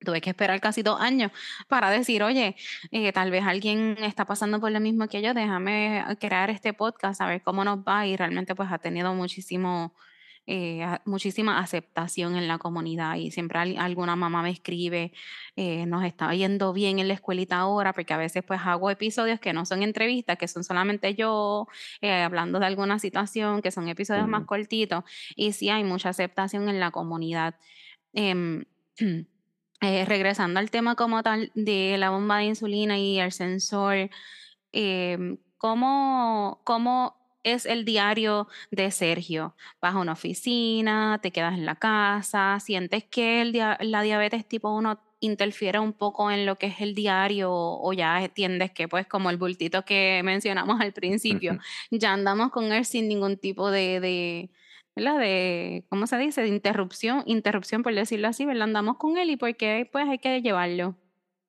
Tuve 0.00 0.20
que 0.20 0.30
esperar 0.30 0.60
casi 0.60 0.82
dos 0.82 1.00
años 1.00 1.32
para 1.66 1.90
decir, 1.90 2.22
oye, 2.22 2.54
eh, 2.92 3.12
tal 3.12 3.32
vez 3.32 3.44
alguien 3.44 3.96
está 4.00 4.24
pasando 4.26 4.60
por 4.60 4.70
lo 4.70 4.78
mismo 4.78 5.08
que 5.08 5.22
yo, 5.22 5.34
déjame 5.34 6.04
crear 6.20 6.50
este 6.50 6.72
podcast, 6.72 7.20
a 7.20 7.26
ver 7.26 7.42
cómo 7.42 7.64
nos 7.64 7.80
va 7.80 8.06
y 8.06 8.16
realmente 8.16 8.54
pues 8.54 8.70
ha 8.70 8.78
tenido 8.78 9.12
muchísimo, 9.14 9.94
eh, 10.50 10.82
muchísima 11.04 11.58
aceptación 11.58 12.34
en 12.34 12.48
la 12.48 12.56
comunidad 12.56 13.16
y 13.16 13.30
siempre 13.30 13.58
al- 13.58 13.76
alguna 13.76 14.16
mamá 14.16 14.42
me 14.42 14.50
escribe, 14.50 15.12
eh, 15.56 15.84
nos 15.84 16.04
está 16.04 16.34
yendo 16.34 16.72
bien 16.72 16.98
en 16.98 17.06
la 17.08 17.12
escuelita 17.14 17.58
ahora, 17.58 17.92
porque 17.92 18.14
a 18.14 18.16
veces 18.16 18.42
pues 18.46 18.60
hago 18.64 18.88
episodios 18.90 19.40
que 19.40 19.52
no 19.52 19.66
son 19.66 19.82
entrevistas, 19.82 20.38
que 20.38 20.48
son 20.48 20.64
solamente 20.64 21.14
yo 21.14 21.68
eh, 22.00 22.22
hablando 22.22 22.58
de 22.58 22.64
alguna 22.66 22.98
situación, 22.98 23.60
que 23.60 23.70
son 23.70 23.88
episodios 23.88 24.26
más 24.26 24.44
cortitos 24.46 25.04
y 25.36 25.52
sí 25.52 25.68
hay 25.68 25.84
mucha 25.84 26.08
aceptación 26.08 26.68
en 26.70 26.80
la 26.80 26.90
comunidad. 26.92 27.56
Em, 28.14 28.64
regresando 29.80 30.60
al 30.60 30.70
tema 30.70 30.94
como 30.96 31.22
tal 31.22 31.52
de 31.54 31.96
la 31.98 32.10
bomba 32.10 32.38
de 32.38 32.44
insulina 32.46 32.98
y 32.98 33.20
el 33.20 33.32
sensor, 33.32 34.08
em, 34.72 35.38
¿cómo, 35.58 36.60
cómo 36.64 37.17
es 37.42 37.66
el 37.66 37.84
diario 37.84 38.48
de 38.70 38.90
Sergio? 38.90 39.54
¿Vas 39.80 39.94
a 39.94 39.98
una 39.98 40.12
oficina? 40.12 41.18
¿Te 41.22 41.30
quedas 41.30 41.54
en 41.54 41.66
la 41.66 41.76
casa? 41.76 42.58
¿Sientes 42.60 43.04
que 43.04 43.40
el 43.42 43.52
dia- 43.52 43.78
la 43.80 44.02
diabetes 44.02 44.46
tipo 44.46 44.70
uno 44.74 45.00
interfiere 45.20 45.80
un 45.80 45.92
poco 45.92 46.30
en 46.30 46.46
lo 46.46 46.56
que 46.56 46.66
es 46.68 46.80
el 46.80 46.94
diario 46.94 47.50
o 47.52 47.92
ya 47.92 48.22
entiendes 48.22 48.70
que 48.70 48.86
pues 48.86 49.06
como 49.06 49.30
el 49.30 49.36
bultito 49.36 49.84
que 49.84 50.20
mencionamos 50.24 50.80
al 50.80 50.92
principio, 50.92 51.58
ya 51.90 52.12
andamos 52.12 52.50
con 52.50 52.72
él 52.72 52.84
sin 52.84 53.08
ningún 53.08 53.36
tipo 53.36 53.70
de, 53.70 53.98
de 54.00 54.50
¿verdad? 54.94 55.18
De, 55.18 55.84
¿cómo 55.88 56.06
se 56.06 56.18
dice? 56.18 56.42
De 56.42 56.48
interrupción, 56.48 57.22
interrupción 57.26 57.82
por 57.82 57.94
decirlo 57.94 58.28
así, 58.28 58.44
¿verdad? 58.44 58.64
Andamos 58.64 58.96
con 58.96 59.16
él 59.18 59.30
y 59.30 59.36
porque 59.36 59.88
pues 59.92 60.08
hay 60.08 60.18
que 60.18 60.40
llevarlo. 60.42 60.96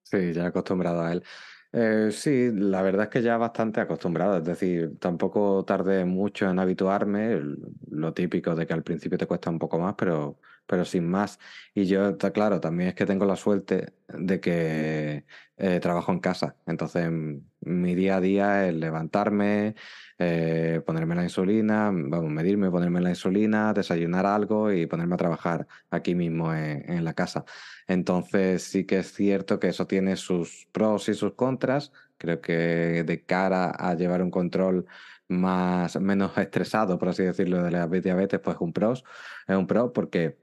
Sí, 0.03 0.33
ya 0.33 0.47
acostumbrado 0.47 1.01
a 1.01 1.11
él. 1.11 1.23
Eh, 1.71 2.09
sí, 2.11 2.49
la 2.51 2.81
verdad 2.81 3.03
es 3.03 3.09
que 3.11 3.21
ya 3.21 3.37
bastante 3.37 3.79
acostumbrado, 3.79 4.37
es 4.37 4.43
decir, 4.43 4.97
tampoco 4.99 5.63
tardé 5.65 6.03
mucho 6.03 6.49
en 6.49 6.57
habituarme, 6.57 7.39
lo 7.91 8.11
típico 8.13 8.55
de 8.55 8.65
que 8.65 8.73
al 8.73 8.81
principio 8.83 9.19
te 9.19 9.27
cuesta 9.27 9.51
un 9.51 9.59
poco 9.59 9.77
más, 9.77 9.93
pero, 9.95 10.39
pero 10.69 10.85
sin 10.85 11.09
más. 11.09 11.39
Y 11.73 11.85
yo, 11.85 12.15
claro, 12.17 12.59
también 12.61 12.89
es 12.89 12.95
que 12.95 13.07
tengo 13.07 13.25
la 13.25 13.35
suerte 13.35 13.93
de 14.07 14.39
que 14.39 15.25
eh, 15.57 15.79
trabajo 15.81 16.11
en 16.11 16.19
casa, 16.19 16.55
entonces 16.67 17.09
mm, 17.09 17.37
mi 17.61 17.95
día 17.95 18.17
a 18.17 18.21
día 18.21 18.67
es 18.67 18.75
levantarme, 18.75 19.75
eh, 20.19 20.81
ponerme 20.85 21.15
la 21.15 21.23
insulina, 21.23 21.89
vamos, 21.91 22.31
medirme, 22.31 22.69
ponerme 22.69 23.01
la 23.01 23.09
insulina, 23.09 23.73
desayunar 23.73 24.27
algo 24.27 24.71
y 24.71 24.85
ponerme 24.85 25.15
a 25.15 25.17
trabajar 25.17 25.67
aquí 25.89 26.13
mismo 26.13 26.53
en 26.53 26.89
en 26.89 27.03
la 27.03 27.13
casa. 27.13 27.45
Entonces 27.87 28.63
sí 28.63 28.85
que 28.85 28.99
es 28.99 29.11
cierto 29.13 29.59
que 29.59 29.69
eso 29.69 29.87
tiene 29.87 30.15
sus 30.17 30.67
pros 30.71 31.09
y 31.09 31.15
sus 31.15 31.33
contras. 31.33 31.91
Creo 32.17 32.41
que 32.41 33.03
de 33.05 33.23
cara 33.25 33.71
a 33.71 33.95
llevar 33.95 34.21
un 34.21 34.29
control 34.31 34.85
más, 35.29 35.99
menos 35.99 36.37
estresado, 36.37 36.99
por 36.99 37.09
así 37.09 37.23
decirlo, 37.23 37.63
de 37.63 37.71
la 37.71 37.87
diabetes, 37.87 38.39
pues 38.39 38.57
un 38.59 38.73
pros, 38.73 39.05
es 39.47 39.55
un 39.55 39.67
pro 39.67 39.93
porque, 39.93 40.37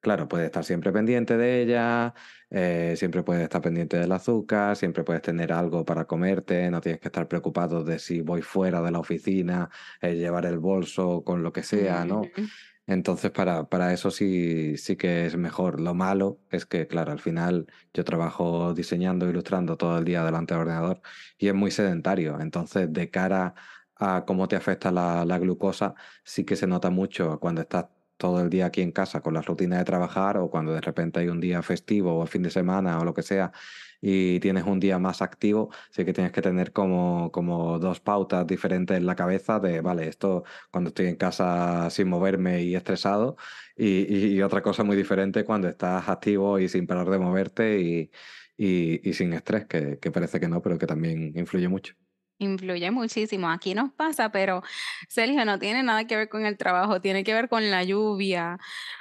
claro, 0.00 0.28
puedes 0.28 0.46
estar 0.46 0.64
siempre 0.64 0.92
pendiente 0.92 1.36
de 1.36 1.62
ella, 1.62 2.14
eh, 2.50 2.94
siempre 2.96 3.22
puedes 3.22 3.42
estar 3.42 3.60
pendiente 3.60 3.98
del 3.98 4.12
azúcar, 4.12 4.76
siempre 4.76 5.04
puedes 5.04 5.22
tener 5.22 5.52
algo 5.52 5.84
para 5.84 6.06
comerte, 6.06 6.70
no 6.70 6.80
tienes 6.80 7.00
que 7.00 7.08
estar 7.08 7.28
preocupado 7.28 7.84
de 7.84 7.98
si 7.98 8.20
voy 8.20 8.42
fuera 8.42 8.80
de 8.82 8.90
la 8.90 9.00
oficina, 9.00 9.70
eh, 10.00 10.14
llevar 10.14 10.46
el 10.46 10.58
bolso 10.58 11.22
con 11.24 11.42
lo 11.42 11.52
que 11.52 11.62
sea, 11.62 12.04
¿no? 12.04 12.20
Ujú. 12.20 12.30
Entonces, 12.88 13.30
para, 13.30 13.68
para 13.68 13.92
eso 13.92 14.10
sí, 14.10 14.78
sí 14.78 14.96
que 14.96 15.26
es 15.26 15.36
mejor. 15.36 15.78
Lo 15.78 15.92
malo 15.92 16.40
es 16.50 16.64
que, 16.64 16.86
claro, 16.86 17.12
al 17.12 17.20
final 17.20 17.66
yo 17.92 18.02
trabajo 18.02 18.72
diseñando, 18.72 19.28
ilustrando 19.28 19.76
todo 19.76 19.98
el 19.98 20.04
día 20.06 20.24
delante 20.24 20.54
del 20.54 20.62
ordenador 20.62 21.02
y 21.36 21.48
es 21.48 21.54
muy 21.54 21.70
sedentario. 21.70 22.40
Entonces, 22.40 22.90
de 22.90 23.10
cara 23.10 23.54
a 23.96 24.24
cómo 24.26 24.48
te 24.48 24.56
afecta 24.56 24.90
la, 24.90 25.26
la 25.26 25.38
glucosa, 25.38 25.94
sí 26.24 26.44
que 26.44 26.56
se 26.56 26.66
nota 26.66 26.88
mucho 26.88 27.38
cuando 27.40 27.60
estás 27.60 27.86
todo 28.18 28.40
el 28.42 28.50
día 28.50 28.66
aquí 28.66 28.82
en 28.82 28.92
casa 28.92 29.20
con 29.22 29.34
la 29.34 29.42
rutina 29.42 29.78
de 29.78 29.84
trabajar 29.84 30.36
o 30.38 30.50
cuando 30.50 30.72
de 30.74 30.80
repente 30.82 31.20
hay 31.20 31.28
un 31.28 31.40
día 31.40 31.62
festivo 31.62 32.18
o 32.20 32.26
fin 32.26 32.42
de 32.42 32.50
semana 32.50 32.98
o 33.00 33.04
lo 33.04 33.14
que 33.14 33.22
sea 33.22 33.52
y 34.00 34.40
tienes 34.40 34.64
un 34.64 34.80
día 34.80 34.98
más 34.98 35.22
activo, 35.22 35.70
sí 35.90 36.04
que 36.04 36.12
tienes 36.12 36.32
que 36.32 36.42
tener 36.42 36.72
como, 36.72 37.30
como 37.32 37.78
dos 37.78 38.00
pautas 38.00 38.46
diferentes 38.46 38.96
en 38.96 39.06
la 39.06 39.16
cabeza 39.16 39.60
de, 39.60 39.80
vale, 39.80 40.08
esto 40.08 40.44
cuando 40.70 40.88
estoy 40.88 41.06
en 41.06 41.16
casa 41.16 41.90
sin 41.90 42.08
moverme 42.08 42.62
y 42.62 42.74
estresado, 42.76 43.36
y, 43.76 44.36
y- 44.36 44.42
otra 44.42 44.62
cosa 44.62 44.84
muy 44.84 44.96
diferente 44.96 45.44
cuando 45.44 45.68
estás 45.68 46.08
activo 46.08 46.58
y 46.58 46.68
sin 46.68 46.86
parar 46.86 47.08
de 47.10 47.18
moverte 47.18 47.80
y, 47.80 48.10
y, 48.56 49.12
sin 49.14 49.32
estrés, 49.32 49.66
que 49.66 50.10
parece 50.12 50.40
que 50.40 50.48
no, 50.48 50.62
pero 50.62 50.78
que 50.78 50.86
también 50.86 51.32
influye 51.36 51.68
mucho. 51.68 51.94
Influye 52.40 52.90
muchísimo. 52.92 53.48
Aquí 53.50 53.74
nos 53.74 53.92
pasa, 53.92 54.30
pero 54.30 54.62
Sergio 55.08 55.44
no 55.44 55.58
tiene 55.58 55.82
nada 55.82 56.06
que 56.06 56.16
ver 56.16 56.28
con 56.28 56.46
el 56.46 56.56
trabajo, 56.56 57.00
tiene 57.00 57.24
que 57.24 57.34
ver 57.34 57.48
con 57.48 57.68
la 57.68 57.82
lluvia, 57.82 58.58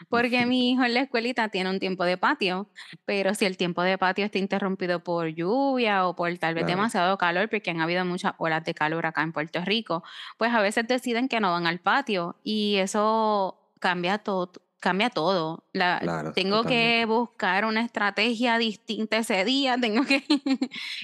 porque 0.09 0.45
mi 0.47 0.71
hijo 0.71 0.83
en 0.83 0.95
la 0.95 1.01
escuelita 1.01 1.49
tiene 1.49 1.69
un 1.69 1.79
tiempo 1.79 2.03
de 2.03 2.17
patio, 2.17 2.71
pero 3.05 3.35
si 3.35 3.45
el 3.45 3.55
tiempo 3.55 3.83
de 3.83 3.99
patio 3.99 4.25
está 4.25 4.39
interrumpido 4.39 5.03
por 5.03 5.27
lluvia 5.27 6.07
o 6.07 6.15
por 6.15 6.35
tal 6.39 6.55
vez 6.55 6.65
Claro, 6.65 6.67
demasiado 6.67 7.15
calor, 7.19 7.47
porque 7.49 7.69
han 7.69 7.79
habido 7.79 8.03
muchas 8.05 8.33
olas 8.39 8.63
de 8.63 8.73
calor 8.73 9.05
acá 9.05 9.21
en 9.21 9.33
Puerto 9.33 9.61
Rico, 9.63 10.03
pues 10.37 10.51
a 10.51 10.59
veces 10.61 10.87
deciden 10.87 11.27
que 11.27 11.39
no 11.39 11.51
van 11.51 11.67
al 11.67 11.79
patio 11.79 12.37
y 12.43 12.77
eso 12.77 13.59
cambia 13.79 14.17
todo. 14.17 14.51
Cambia 14.79 15.09
todo. 15.09 15.65
La, 15.73 15.99
claro, 15.99 16.33
tengo 16.33 16.63
que 16.63 17.05
buscar 17.05 17.65
una 17.65 17.81
estrategia 17.81 18.57
distinta 18.57 19.17
ese 19.17 19.43
día, 19.43 19.77
tengo 19.81 20.03
que 20.05 20.23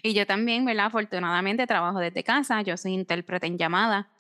Y 0.04 0.14
yo 0.14 0.28
también, 0.28 0.66
¿verdad? 0.66 0.88
Afortunadamente 0.88 1.66
trabajo 1.66 2.00
desde 2.00 2.24
casa, 2.24 2.62
yo 2.62 2.78
soy 2.78 2.94
intérprete 2.94 3.48
en 3.48 3.58
llamada, 3.58 4.12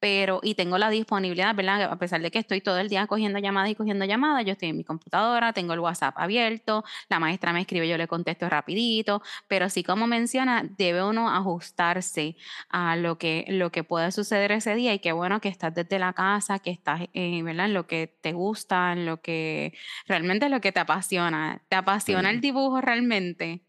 pero 0.00 0.40
y 0.42 0.54
tengo 0.54 0.78
la 0.78 0.90
disponibilidad, 0.90 1.54
¿verdad? 1.54 1.82
A 1.84 1.98
pesar 1.98 2.20
de 2.20 2.30
que 2.30 2.38
estoy 2.38 2.60
todo 2.60 2.78
el 2.78 2.88
día 2.88 3.06
cogiendo 3.06 3.38
llamadas 3.38 3.70
y 3.70 3.74
cogiendo 3.74 4.04
llamadas, 4.04 4.44
yo 4.44 4.52
estoy 4.52 4.68
en 4.70 4.76
mi 4.76 4.84
computadora, 4.84 5.52
tengo 5.52 5.72
el 5.74 5.80
WhatsApp 5.80 6.14
abierto, 6.18 6.84
la 7.08 7.18
maestra 7.18 7.52
me 7.52 7.60
escribe, 7.60 7.88
yo 7.88 7.96
le 7.96 8.06
contesto 8.08 8.48
rapidito, 8.48 9.22
pero 9.48 9.68
sí 9.68 9.82
como 9.82 10.06
menciona, 10.06 10.64
debe 10.76 11.04
uno 11.04 11.30
ajustarse 11.30 12.36
a 12.68 12.96
lo 12.96 13.18
que, 13.18 13.44
lo 13.48 13.70
que 13.70 13.84
puede 13.84 14.12
suceder 14.12 14.52
ese 14.52 14.74
día 14.74 14.94
y 14.94 14.98
qué 15.00 15.12
bueno 15.12 15.40
que 15.40 15.48
estás 15.48 15.74
desde 15.74 15.98
la 15.98 16.12
casa, 16.12 16.58
que 16.58 16.70
estás, 16.70 17.02
eh, 17.12 17.42
¿verdad? 17.42 17.66
En 17.66 17.74
lo 17.74 17.86
que 17.86 18.18
te 18.20 18.32
gusta, 18.32 18.92
en 18.92 19.06
lo 19.06 19.20
que 19.20 19.74
realmente 20.06 20.48
lo 20.48 20.60
que 20.60 20.72
te 20.72 20.80
apasiona. 20.80 21.62
¿Te 21.68 21.76
apasiona 21.76 22.30
el 22.30 22.40
dibujo 22.40 22.80
realmente? 22.80 23.67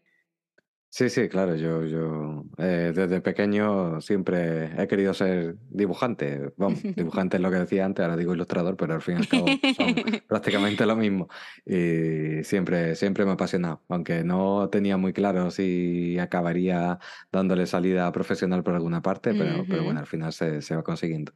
Sí, 0.92 1.08
sí, 1.08 1.28
claro, 1.28 1.54
yo, 1.54 1.84
yo 1.84 2.42
eh, 2.58 2.90
desde 2.92 3.20
pequeño 3.20 4.00
siempre 4.00 4.72
he 4.82 4.88
querido 4.88 5.14
ser 5.14 5.56
dibujante. 5.68 6.52
Vamos, 6.56 6.84
dibujante 6.96 7.36
es 7.36 7.42
lo 7.42 7.50
que 7.50 7.58
decía 7.58 7.84
antes, 7.84 8.02
ahora 8.02 8.16
digo 8.16 8.34
ilustrador, 8.34 8.76
pero 8.76 8.94
al 8.94 9.00
fin 9.02 9.14
y 9.14 9.18
al 9.18 9.28
cabo 9.28 9.62
son 9.68 10.00
prácticamente 10.26 10.84
lo 10.86 10.96
mismo. 10.96 11.28
Y 11.64 12.42
siempre, 12.42 12.96
siempre 12.96 13.24
me 13.24 13.30
ha 13.30 13.34
apasionado, 13.34 13.84
aunque 13.88 14.24
no 14.24 14.68
tenía 14.68 14.96
muy 14.96 15.12
claro 15.12 15.52
si 15.52 16.18
acabaría 16.18 16.98
dándole 17.30 17.66
salida 17.66 18.10
profesional 18.10 18.64
por 18.64 18.74
alguna 18.74 19.00
parte, 19.00 19.36
pero, 19.36 19.68
pero 19.68 19.82
Ujú. 19.82 19.84
bueno, 19.84 20.00
al 20.00 20.06
final 20.08 20.32
se, 20.32 20.60
se 20.60 20.74
va 20.74 20.82
consiguiendo. 20.82 21.32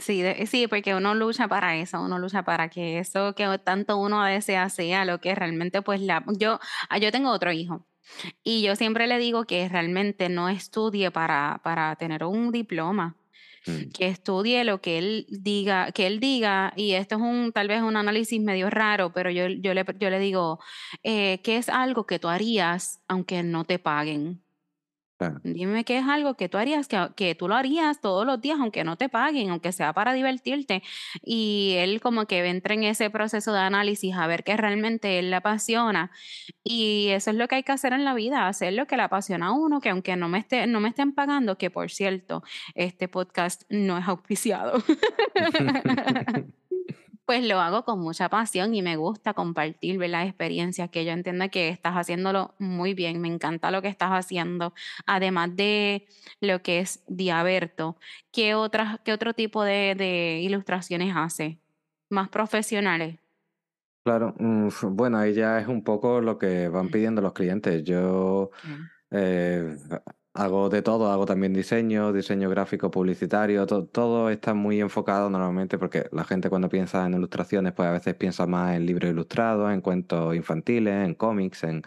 Sí, 0.00 0.22
de 0.22 0.46
sí, 0.46 0.68
porque 0.68 0.94
uno 0.94 1.14
lucha 1.16 1.48
para 1.48 1.76
eso, 1.76 2.00
uno 2.00 2.18
lucha 2.20 2.44
para 2.44 2.68
que 2.68 3.00
eso 3.00 3.34
que 3.34 3.58
tanto 3.58 3.96
uno 3.98 4.22
desea 4.24 4.68
sea 4.68 5.04
lo 5.04 5.20
que 5.20 5.34
realmente, 5.34 5.82
pues, 5.82 6.00
la 6.00 6.24
yo 6.38 6.60
ah, 6.88 6.98
yo 6.98 7.10
tengo 7.10 7.30
otro 7.32 7.50
hijo, 7.50 7.88
y 8.44 8.62
yo 8.62 8.76
siempre 8.76 9.06
le 9.06 9.18
digo 9.18 9.44
que 9.44 9.68
realmente 9.68 10.28
no 10.28 10.48
estudie 10.48 11.10
para 11.10 11.60
para 11.62 11.96
tener 11.96 12.24
un 12.24 12.52
diploma, 12.52 13.16
Mm, 13.66 13.90
que 13.92 14.06
estudie 14.08 14.64
lo 14.64 14.80
que 14.80 14.98
él 14.98 15.26
diga 15.28 15.92
que 15.92 16.06
él 16.06 16.18
diga, 16.18 16.72
y 16.76 16.92
esto 16.92 17.16
es 17.16 17.20
un 17.20 17.52
tal 17.52 17.68
vez 17.68 17.82
un 17.82 17.96
análisis 17.96 18.40
medio 18.40 18.70
raro, 18.70 19.12
pero 19.12 19.30
yo 19.30 19.48
yo 19.48 19.74
le 19.74 19.84
yo 19.98 20.10
le 20.10 20.18
digo, 20.18 20.60
eh, 21.02 21.40
¿qué 21.42 21.58
es 21.58 21.68
algo 21.68 22.06
que 22.06 22.18
tú 22.18 22.28
harías 22.28 23.02
aunque 23.08 23.42
no 23.42 23.64
te 23.64 23.78
paguen? 23.78 24.42
Claro. 25.20 25.40
Dime 25.44 25.84
qué 25.84 25.98
es 25.98 26.06
algo 26.06 26.34
que 26.34 26.48
tú 26.48 26.56
harías, 26.56 26.88
que, 26.88 27.10
que 27.14 27.34
tú 27.34 27.46
lo 27.46 27.54
harías 27.54 28.00
todos 28.00 28.24
los 28.24 28.40
días, 28.40 28.58
aunque 28.58 28.84
no 28.84 28.96
te 28.96 29.10
paguen, 29.10 29.50
aunque 29.50 29.70
sea 29.72 29.92
para 29.92 30.14
divertirte. 30.14 30.82
Y 31.22 31.74
él 31.76 32.00
como 32.00 32.26
que 32.26 32.46
entra 32.46 32.74
en 32.74 32.84
ese 32.84 33.10
proceso 33.10 33.52
de 33.52 33.60
análisis 33.60 34.14
a 34.16 34.26
ver 34.26 34.44
qué 34.44 34.56
realmente 34.56 35.18
él 35.18 35.30
le 35.30 35.36
apasiona. 35.36 36.10
Y 36.64 37.08
eso 37.10 37.30
es 37.30 37.36
lo 37.36 37.48
que 37.48 37.56
hay 37.56 37.62
que 37.62 37.72
hacer 37.72 37.92
en 37.92 38.04
la 38.04 38.14
vida, 38.14 38.48
hacer 38.48 38.72
lo 38.72 38.86
que 38.86 38.96
le 38.96 39.02
apasiona 39.02 39.48
a 39.48 39.52
uno, 39.52 39.80
que 39.80 39.90
aunque 39.90 40.16
no 40.16 40.28
me 40.28 40.38
esté, 40.38 40.66
no 40.66 40.80
me 40.80 40.88
estén 40.88 41.12
pagando, 41.12 41.58
que 41.58 41.70
por 41.70 41.90
cierto, 41.90 42.42
este 42.74 43.08
podcast 43.08 43.64
no 43.68 43.98
es 43.98 44.08
auspiciado. 44.08 44.82
Pues 47.30 47.46
lo 47.46 47.60
hago 47.60 47.84
con 47.84 48.00
mucha 48.00 48.28
pasión 48.28 48.74
y 48.74 48.82
me 48.82 48.96
gusta 48.96 49.34
compartir. 49.34 50.00
Las 50.00 50.26
experiencias 50.26 50.90
que 50.90 51.04
yo 51.04 51.12
entiendo 51.12 51.48
que 51.48 51.68
estás 51.68 51.94
haciéndolo 51.94 52.56
muy 52.58 52.92
bien. 52.92 53.20
Me 53.20 53.28
encanta 53.28 53.70
lo 53.70 53.82
que 53.82 53.86
estás 53.86 54.10
haciendo. 54.10 54.74
Además 55.06 55.54
de 55.54 56.08
lo 56.40 56.60
que 56.60 56.80
es 56.80 57.04
Diaberto, 57.06 57.96
¿qué 58.32 58.56
otras, 58.56 58.98
qué 59.04 59.12
otro 59.12 59.32
tipo 59.32 59.62
de, 59.62 59.94
de 59.96 60.40
ilustraciones 60.42 61.14
hace? 61.14 61.60
Más 62.08 62.28
profesionales. 62.30 63.20
Claro, 64.02 64.34
bueno, 64.90 65.18
ahí 65.18 65.32
ya 65.32 65.60
es 65.60 65.68
un 65.68 65.84
poco 65.84 66.20
lo 66.20 66.36
que 66.36 66.68
van 66.68 66.88
pidiendo 66.88 67.22
los 67.22 67.32
clientes. 67.32 67.84
Yo 67.84 68.50
eh, 69.12 69.76
hago 70.34 70.68
de 70.68 70.82
todo, 70.82 71.10
hago 71.10 71.26
también 71.26 71.52
diseño, 71.52 72.12
diseño 72.12 72.48
gráfico, 72.50 72.90
publicitario, 72.90 73.66
to- 73.66 73.86
todo 73.86 74.30
está 74.30 74.54
muy 74.54 74.80
enfocado 74.80 75.28
normalmente 75.30 75.78
porque 75.78 76.08
la 76.12 76.24
gente 76.24 76.48
cuando 76.50 76.68
piensa 76.68 77.04
en 77.06 77.14
ilustraciones, 77.14 77.72
pues 77.72 77.88
a 77.88 77.92
veces 77.92 78.14
piensa 78.14 78.46
más 78.46 78.76
en 78.76 78.86
libros 78.86 79.10
ilustrados, 79.10 79.72
en 79.72 79.80
cuentos 79.80 80.34
infantiles, 80.36 81.04
en 81.06 81.14
cómics, 81.14 81.64
en, 81.64 81.82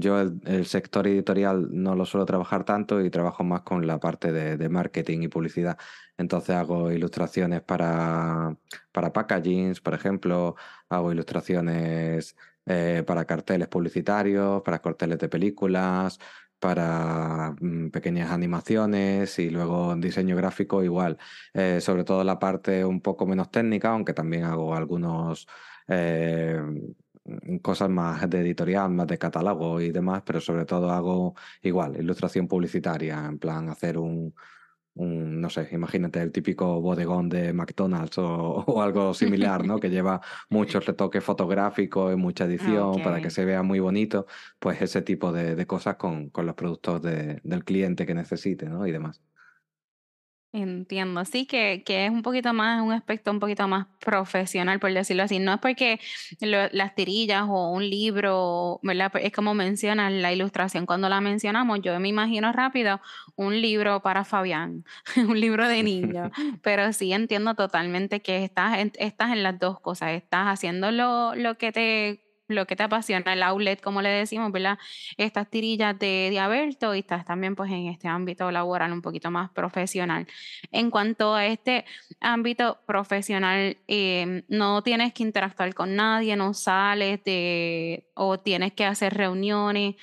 yo 0.00 0.20
el, 0.20 0.40
el 0.46 0.66
sector 0.66 1.06
editorial 1.06 1.68
no 1.72 1.94
lo 1.96 2.04
suelo 2.06 2.26
trabajar 2.26 2.64
tanto 2.64 3.00
y 3.00 3.10
trabajo 3.10 3.44
más 3.44 3.62
con 3.62 3.86
la 3.86 3.98
parte 3.98 4.30
de, 4.32 4.56
de 4.56 4.68
marketing 4.68 5.22
y 5.22 5.28
publicidad. 5.28 5.78
Entonces 6.16 6.54
hago 6.56 6.92
ilustraciones 6.92 7.62
para, 7.62 8.56
para 8.92 9.12
packagings, 9.12 9.80
por 9.80 9.94
ejemplo 9.94 10.54
Hago 10.88 11.12
ilustraciones 11.12 12.36
eh, 12.66 13.02
para 13.06 13.24
carteles 13.24 13.68
publicitarios, 13.68 14.62
para 14.62 14.80
carteles 14.80 15.18
de 15.18 15.28
películas, 15.28 16.18
para 16.64 17.54
mm, 17.60 17.90
pequeñas 17.90 18.30
animaciones 18.30 19.38
y 19.38 19.50
luego 19.50 19.94
diseño 19.96 20.34
gráfico 20.34 20.82
igual. 20.82 21.18
Eh, 21.52 21.78
sobre 21.82 22.04
todo 22.04 22.24
la 22.24 22.38
parte 22.38 22.82
un 22.86 23.02
poco 23.02 23.26
menos 23.26 23.50
técnica, 23.50 23.90
aunque 23.90 24.14
también 24.14 24.44
hago 24.44 24.74
algunos 24.74 25.46
eh, 25.88 26.58
mm, 27.24 27.56
cosas 27.58 27.90
más 27.90 28.30
de 28.30 28.40
editorial, 28.40 28.90
más 28.90 29.06
de 29.06 29.18
catálogo 29.18 29.78
y 29.78 29.90
demás, 29.90 30.22
pero 30.24 30.40
sobre 30.40 30.64
todo 30.64 30.90
hago 30.90 31.34
igual, 31.62 31.96
ilustración 31.98 32.48
publicitaria, 32.48 33.26
en 33.26 33.38
plan 33.38 33.68
hacer 33.68 33.98
un 33.98 34.34
un, 34.94 35.40
no 35.40 35.50
sé, 35.50 35.68
imagínate 35.72 36.20
el 36.22 36.30
típico 36.32 36.80
bodegón 36.80 37.28
de 37.28 37.52
McDonald's 37.52 38.18
o, 38.18 38.24
o 38.66 38.82
algo 38.82 39.12
similar, 39.14 39.64
¿no? 39.64 39.78
Que 39.80 39.90
lleva 39.90 40.20
muchos 40.50 40.86
retoques 40.86 41.22
fotográficos 41.24 42.12
y 42.12 42.16
mucha 42.16 42.44
edición 42.44 43.02
para 43.02 43.20
que 43.20 43.30
se 43.30 43.44
vea 43.44 43.62
muy 43.62 43.80
bonito, 43.80 44.26
pues 44.58 44.80
ese 44.82 45.02
tipo 45.02 45.32
de, 45.32 45.54
de 45.56 45.66
cosas 45.66 45.96
con, 45.96 46.30
con 46.30 46.46
los 46.46 46.54
productos 46.54 47.02
de- 47.02 47.40
del 47.44 47.64
cliente 47.64 48.06
que 48.06 48.14
necesite, 48.14 48.66
¿no? 48.68 48.86
Y 48.86 48.92
demás. 48.92 49.22
Entiendo, 50.56 51.24
sí 51.24 51.46
que, 51.46 51.82
que 51.84 52.04
es 52.06 52.12
un 52.12 52.22
poquito 52.22 52.52
más, 52.54 52.80
un 52.80 52.92
aspecto 52.92 53.32
un 53.32 53.40
poquito 53.40 53.66
más 53.66 53.88
profesional, 53.98 54.78
por 54.78 54.92
decirlo 54.92 55.24
así. 55.24 55.40
No 55.40 55.52
es 55.54 55.58
porque 55.58 55.98
lo- 56.40 56.68
las 56.70 56.94
tirillas 56.94 57.42
o 57.48 57.70
un 57.72 57.90
libro, 57.90 58.78
¿verdad? 58.84 59.10
Pues 59.10 59.24
Es 59.24 59.32
como 59.32 59.52
mencionas 59.54 60.12
la 60.12 60.32
ilustración. 60.32 60.86
Cuando 60.86 61.08
la 61.08 61.20
mencionamos, 61.20 61.80
yo 61.82 61.98
me 61.98 62.06
imagino 62.08 62.52
rápido 62.52 63.00
un 63.34 63.60
libro 63.60 64.00
para 64.02 64.24
Fabián, 64.24 64.84
un 65.16 65.40
libro 65.40 65.66
de 65.66 65.82
niño. 65.82 66.30
Pero 66.62 66.92
sí 66.92 67.12
entiendo 67.12 67.56
totalmente 67.56 68.22
que 68.22 68.44
estás 68.44 68.78
en, 68.78 68.92
estás 69.00 69.32
en 69.32 69.42
las 69.42 69.58
dos 69.58 69.80
cosas. 69.80 70.12
Estás 70.12 70.46
haciendo 70.46 70.92
lo, 70.92 71.34
lo 71.34 71.58
que 71.58 71.72
te, 71.72 72.23
lo 72.48 72.66
que 72.66 72.76
te 72.76 72.82
apasiona, 72.82 73.32
el 73.32 73.42
outlet, 73.42 73.80
como 73.80 74.02
le 74.02 74.08
decimos, 74.10 74.52
¿verdad? 74.52 74.78
Estas 75.16 75.48
tirillas 75.48 75.98
de, 75.98 76.28
de 76.30 76.38
Alberto 76.38 76.94
y 76.94 77.00
estás 77.00 77.24
también 77.24 77.56
pues 77.56 77.70
en 77.70 77.86
este 77.86 78.08
ámbito 78.08 78.50
laboral 78.50 78.92
un 78.92 79.02
poquito 79.02 79.30
más 79.30 79.50
profesional. 79.50 80.26
En 80.70 80.90
cuanto 80.90 81.34
a 81.34 81.46
este 81.46 81.84
ámbito 82.20 82.78
profesional, 82.86 83.76
em, 83.86 84.42
no 84.48 84.82
tienes 84.82 85.12
que 85.12 85.22
interactuar 85.22 85.74
con 85.74 85.96
nadie, 85.96 86.36
no 86.36 86.54
sales 86.54 87.22
de, 87.24 88.10
o 88.14 88.38
tienes 88.38 88.72
que 88.72 88.84
hacer 88.84 89.14
reuniones. 89.14 89.96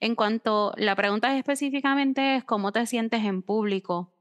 En 0.00 0.14
cuanto, 0.14 0.72
la 0.76 0.94
pregunta 0.94 1.36
específicamente 1.36 2.36
es 2.36 2.44
cómo 2.44 2.72
te 2.72 2.86
sientes 2.86 3.24
en 3.24 3.42
público 3.42 4.12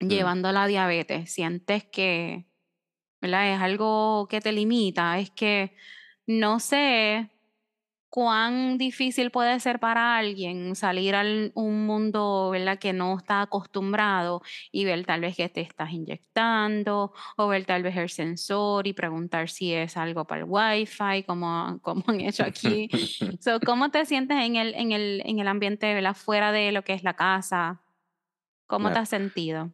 Mm, 0.00 0.08
llevando 0.08 0.52
la 0.52 0.66
diabetes. 0.66 1.30
¿Sientes 1.32 1.84
que, 1.84 2.46
¿verdad? 3.20 3.54
Es 3.54 3.60
algo 3.60 4.26
que 4.28 4.40
te 4.40 4.52
limita? 4.52 5.18
Es 5.18 5.30
que 5.30 5.74
no 6.26 6.60
sé 6.60 7.30
cuán 8.14 8.78
difícil 8.78 9.32
puede 9.32 9.58
ser 9.58 9.80
para 9.80 10.16
alguien 10.16 10.76
salir 10.76 11.16
a 11.16 11.24
un 11.54 11.84
mundo, 11.84 12.50
¿verdad? 12.52 12.78
Que 12.78 12.92
no 12.92 13.18
está 13.18 13.40
acostumbrado 13.40 14.40
y 14.70 14.84
ver 14.84 15.04
tal 15.04 15.20
vez 15.20 15.36
que 15.36 15.48
te 15.48 15.62
estás 15.62 15.90
inyectando 15.90 17.12
o 17.36 17.48
ver 17.48 17.64
tal 17.64 17.82
vez 17.82 17.96
el 17.96 18.08
sensor 18.08 18.86
y 18.86 18.92
preguntar 18.92 19.48
si 19.50 19.74
es 19.74 19.96
algo 19.96 20.26
para 20.26 20.42
el 20.42 20.46
wifi, 20.48 21.24
como, 21.26 21.76
como 21.82 22.04
han 22.06 22.20
hecho 22.20 22.44
aquí. 22.44 22.88
So, 23.40 23.58
¿cómo 23.58 23.90
te 23.90 24.06
sientes 24.06 24.38
en 24.38 24.54
el, 24.54 24.74
en 24.74 24.92
el, 24.92 25.20
en 25.24 25.40
el 25.40 25.48
ambiente, 25.48 25.92
¿verdad? 25.92 26.14
Fuera 26.14 26.52
de 26.52 26.70
lo 26.70 26.84
que 26.84 26.92
es 26.92 27.02
la 27.02 27.14
casa? 27.14 27.82
¿Cómo 28.68 28.92
te 28.92 29.00
has 29.00 29.08
sentido? 29.08 29.72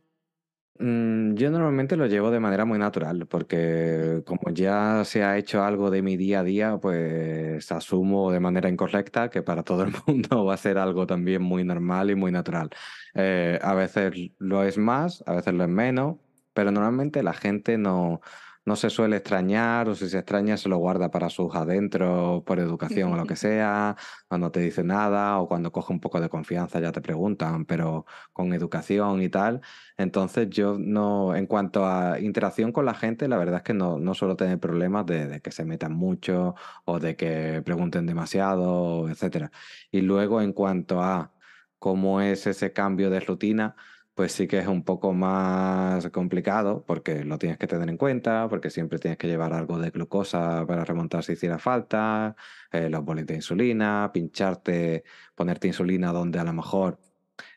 Mm, 0.82 1.34
yo 1.34 1.50
normalmente 1.50 1.94
lo 1.94 2.06
llevo 2.06 2.30
de 2.30 2.40
manera 2.40 2.64
muy 2.64 2.78
natural, 2.78 3.26
porque 3.26 4.22
como 4.24 4.50
ya 4.50 5.04
se 5.04 5.22
ha 5.22 5.36
hecho 5.36 5.62
algo 5.62 5.90
de 5.90 6.00
mi 6.00 6.16
día 6.16 6.40
a 6.40 6.42
día, 6.42 6.78
pues 6.78 7.70
asumo 7.70 8.32
de 8.32 8.40
manera 8.40 8.70
incorrecta 8.70 9.28
que 9.28 9.42
para 9.42 9.62
todo 9.62 9.82
el 9.82 9.92
mundo 10.06 10.46
va 10.46 10.54
a 10.54 10.56
ser 10.56 10.78
algo 10.78 11.06
también 11.06 11.42
muy 11.42 11.64
normal 11.64 12.10
y 12.10 12.14
muy 12.14 12.32
natural. 12.32 12.70
Eh, 13.14 13.58
a 13.60 13.74
veces 13.74 14.14
lo 14.38 14.64
es 14.64 14.78
más, 14.78 15.22
a 15.26 15.34
veces 15.34 15.52
lo 15.52 15.64
es 15.64 15.70
menos, 15.70 16.16
pero 16.54 16.70
normalmente 16.72 17.22
la 17.22 17.34
gente 17.34 17.76
no, 17.76 18.22
no 18.64 18.76
se 18.76 18.90
suele 18.90 19.16
extrañar 19.16 19.88
o 19.88 19.94
si 19.94 20.08
se 20.08 20.18
extraña 20.18 20.56
se 20.56 20.68
lo 20.68 20.76
guarda 20.78 21.10
para 21.10 21.30
sus 21.30 21.54
adentros 21.54 22.42
por 22.44 22.58
educación 22.60 23.12
o 23.12 23.16
lo 23.16 23.24
que 23.26 23.36
sea, 23.36 23.96
cuando 24.28 24.50
te 24.50 24.60
dice 24.60 24.84
nada 24.84 25.38
o 25.38 25.48
cuando 25.48 25.72
coge 25.72 25.92
un 25.92 26.00
poco 26.00 26.20
de 26.20 26.28
confianza 26.28 26.80
ya 26.80 26.92
te 26.92 27.00
preguntan, 27.00 27.64
pero 27.64 28.06
con 28.32 28.52
educación 28.52 29.22
y 29.22 29.28
tal. 29.28 29.60
Entonces 29.96 30.48
yo 30.50 30.76
no, 30.78 31.34
en 31.34 31.46
cuanto 31.46 31.86
a 31.86 32.20
interacción 32.20 32.72
con 32.72 32.84
la 32.86 32.94
gente, 32.94 33.28
la 33.28 33.38
verdad 33.38 33.56
es 33.56 33.62
que 33.62 33.74
no, 33.74 33.98
no 33.98 34.14
suelo 34.14 34.36
tener 34.36 34.58
problemas 34.60 35.06
de, 35.06 35.26
de 35.26 35.40
que 35.40 35.52
se 35.52 35.64
metan 35.64 35.92
mucho 35.94 36.54
o 36.84 36.98
de 37.00 37.16
que 37.16 37.62
pregunten 37.64 38.06
demasiado, 38.06 39.08
etcétera. 39.08 39.50
Y 39.90 40.02
luego 40.02 40.42
en 40.42 40.52
cuanto 40.52 41.02
a 41.02 41.32
cómo 41.78 42.20
es 42.20 42.46
ese 42.46 42.72
cambio 42.72 43.10
de 43.10 43.20
rutina, 43.20 43.76
pues 44.20 44.32
sí 44.32 44.46
que 44.46 44.58
es 44.58 44.66
un 44.66 44.84
poco 44.84 45.14
más 45.14 46.10
complicado 46.10 46.84
porque 46.86 47.24
lo 47.24 47.38
tienes 47.38 47.56
que 47.56 47.66
tener 47.66 47.88
en 47.88 47.96
cuenta, 47.96 48.48
porque 48.50 48.68
siempre 48.68 48.98
tienes 48.98 49.16
que 49.16 49.28
llevar 49.28 49.54
algo 49.54 49.78
de 49.78 49.88
glucosa 49.88 50.66
para 50.66 50.84
remontar 50.84 51.24
si 51.24 51.32
hiciera 51.32 51.58
falta, 51.58 52.36
eh, 52.70 52.90
los 52.90 53.02
bolis 53.02 53.24
de 53.24 53.36
insulina, 53.36 54.10
pincharte, 54.12 55.04
ponerte 55.34 55.68
insulina 55.68 56.12
donde 56.12 56.38
a 56.38 56.44
lo 56.44 56.52
mejor 56.52 56.98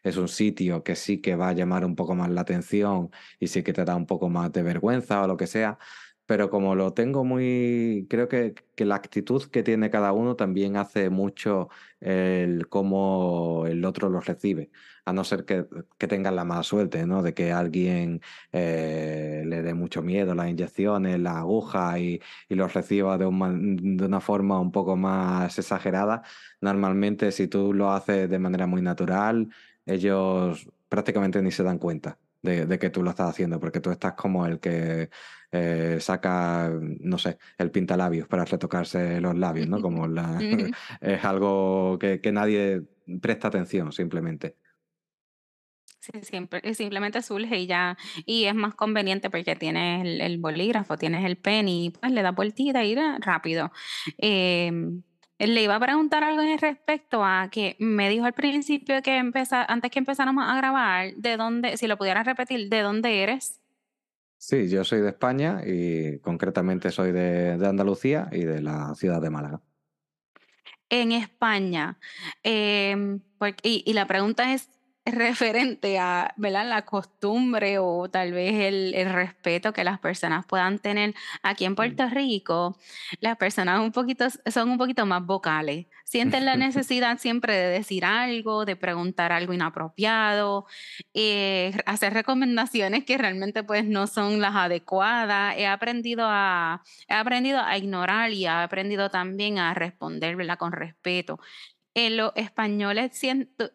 es 0.03 0.15
un 0.15 0.29
sitio 0.29 0.85
que 0.85 0.95
sí 0.95 1.19
que 1.21 1.35
va 1.35 1.49
a 1.49 1.53
llamar 1.53 1.83
un 1.83 1.97
poco 1.97 2.15
más 2.15 2.29
la 2.29 2.39
atención 2.41 3.11
y 3.41 3.47
sí 3.47 3.61
que 3.61 3.73
te 3.73 3.83
da 3.83 3.97
un 3.97 4.05
poco 4.05 4.29
más 4.29 4.53
de 4.53 4.63
vergüenza 4.63 5.21
o 5.21 5.27
lo 5.27 5.35
que 5.35 5.47
sea, 5.47 5.77
pero 6.25 6.49
como 6.49 6.75
lo 6.75 6.93
tengo 6.93 7.23
muy, 7.23 8.07
creo 8.09 8.27
que, 8.29 8.55
que, 8.75 8.85
la 8.85 8.95
actitud 8.95 9.43
que 9.51 9.63
tiene 9.63 9.89
cada 9.89 10.13
uno 10.13 10.35
también 10.35 10.77
hace 10.77 11.09
mucho 11.09 11.69
el 11.99 12.67
cómo 12.69 13.65
el 13.67 13.83
otro 13.85 14.09
lo 14.09 14.21
recibe, 14.21 14.71
a 15.05 15.13
no 15.13 15.23
ser 15.23 15.45
que, 15.45 15.65
que 15.97 16.07
tengan 16.07 16.35
la 16.35 16.45
mala 16.45 16.63
suerte, 16.63 17.05
¿no? 17.05 17.23
De 17.23 17.33
que 17.33 17.51
alguien 17.51 18.21
eh, 18.51 19.43
le 19.45 19.61
dé 19.61 19.73
mucho 19.73 20.01
miedo 20.01 20.33
las 20.35 20.49
inyecciones, 20.49 21.19
la 21.19 21.39
aguja 21.39 21.99
y, 21.99 22.21
y 22.49 22.55
los 22.55 22.73
reciba 22.73 23.17
de, 23.17 23.25
un, 23.25 23.97
de 23.97 24.05
una 24.05 24.21
forma 24.21 24.59
un 24.59 24.71
poco 24.71 24.95
más 24.95 25.57
exagerada. 25.59 26.23
Normalmente 26.61 27.31
si 27.31 27.47
tú 27.47 27.73
lo 27.73 27.91
haces 27.91 28.29
de 28.29 28.39
manera 28.39 28.67
muy 28.67 28.81
natural, 28.81 29.49
ellos 29.85 30.69
prácticamente 30.89 31.41
ni 31.41 31.51
se 31.51 31.63
dan 31.63 31.79
cuenta 31.79 32.17
de, 32.43 32.67
de 32.67 32.77
que 32.77 32.91
tú 32.91 33.01
lo 33.01 33.09
estás 33.09 33.29
haciendo, 33.29 33.59
porque 33.59 33.79
tú 33.79 33.89
estás 33.89 34.13
como 34.13 34.45
el 34.45 34.59
que 34.59 35.09
eh, 35.51 35.97
saca, 35.99 36.69
no 36.99 37.17
sé, 37.17 37.37
el 37.57 37.71
pintalabios 37.71 38.27
para 38.27 38.45
retocarse 38.45 39.19
los 39.21 39.35
labios, 39.35 39.67
¿no? 39.67 39.81
Como 39.81 40.07
la, 40.07 40.37
es 41.01 41.25
algo 41.25 41.97
que, 41.99 42.21
que, 42.21 42.31
nadie 42.31 42.83
presta 43.21 43.47
atención, 43.47 43.91
simplemente. 43.91 44.57
Sí, 45.99 46.11
siempre, 46.21 46.73
simplemente 46.73 47.21
surge 47.21 47.59
y 47.59 47.65
ya, 47.65 47.97
y 48.25 48.43
es 48.43 48.55
más 48.55 48.75
conveniente 48.75 49.29
porque 49.29 49.55
tienes 49.55 50.05
el, 50.05 50.19
el 50.19 50.37
bolígrafo, 50.37 50.97
tienes 50.97 51.23
el 51.23 51.37
pen 51.37 51.69
y 51.69 51.91
pues 51.91 52.11
le 52.11 52.21
das 52.21 52.35
vueltita 52.35 52.83
y 52.83 52.95
rápido. 53.21 53.71
Eh, 54.17 54.69
le 55.47 55.63
iba 55.63 55.75
a 55.75 55.79
preguntar 55.79 56.23
algo 56.23 56.41
en 56.41 56.57
respecto 56.57 57.23
a 57.23 57.49
que 57.51 57.75
me 57.79 58.09
dijo 58.09 58.25
al 58.25 58.33
principio 58.33 59.01
que 59.01 59.17
empezar, 59.17 59.65
antes 59.69 59.91
que 59.91 59.99
empezáramos 59.99 60.45
a 60.47 60.55
grabar, 60.55 61.13
de 61.15 61.37
dónde, 61.37 61.77
si 61.77 61.87
lo 61.87 61.97
pudieras 61.97 62.25
repetir, 62.25 62.69
¿de 62.69 62.81
dónde 62.81 63.23
eres? 63.23 63.59
Sí, 64.37 64.67
yo 64.67 64.83
soy 64.83 65.01
de 65.01 65.09
España 65.09 65.61
y 65.65 66.19
concretamente 66.19 66.91
soy 66.91 67.11
de, 67.11 67.57
de 67.57 67.67
Andalucía 67.67 68.27
y 68.31 68.43
de 68.43 68.61
la 68.61 68.93
ciudad 68.95 69.21
de 69.21 69.29
Málaga. 69.29 69.61
En 70.89 71.11
España, 71.11 71.97
eh, 72.43 73.19
porque, 73.37 73.61
y, 73.63 73.83
y, 73.85 73.93
la 73.93 74.05
pregunta 74.05 74.53
es, 74.53 74.69
referente 75.05 75.99
a 75.99 76.33
¿verdad? 76.37 76.67
la 76.67 76.85
costumbre 76.85 77.77
o 77.77 78.09
tal 78.09 78.31
vez 78.31 78.53
el, 78.53 78.93
el, 78.93 79.11
respeto 79.11 79.73
que 79.73 79.83
las 79.83 79.99
personas 79.99 80.45
puedan 80.45 80.79
tener 80.79 81.13
aquí 81.41 81.65
en 81.65 81.75
Puerto 81.75 82.07
Rico, 82.09 82.77
las 83.19 83.37
personas 83.37 83.81
un 83.81 83.91
poquito, 83.91 84.27
son 84.29 84.69
un 84.69 84.77
poquito 84.77 85.05
más 85.05 85.25
vocales. 85.25 85.87
Sienten 86.05 86.45
la 86.45 86.55
necesidad 86.57 87.17
siempre 87.17 87.53
de 87.53 87.67
decir 87.67 88.05
algo, 88.05 88.65
de 88.65 88.77
preguntar 88.77 89.33
algo 89.33 89.51
inapropiado, 89.51 90.65
eh, 91.13 91.75
hacer 91.85 92.13
recomendaciones 92.13 93.03
que 93.03 93.17
realmente 93.17 93.63
pues 93.63 93.85
no 93.85 94.07
son 94.07 94.39
las 94.39 94.55
adecuadas. 94.55 95.55
He 95.57 95.67
aprendido 95.67 96.25
a, 96.29 96.81
he 97.09 97.13
aprendido 97.13 97.59
a 97.59 97.77
ignorar 97.77 98.31
y 98.31 98.45
he 98.45 98.49
aprendido 98.49 99.09
también 99.09 99.59
a 99.59 99.73
responder 99.73 100.37
¿verdad? 100.37 100.57
con 100.57 100.71
respeto 100.71 101.39
en 101.95 102.17
los 102.17 102.31
españoles 102.35 103.11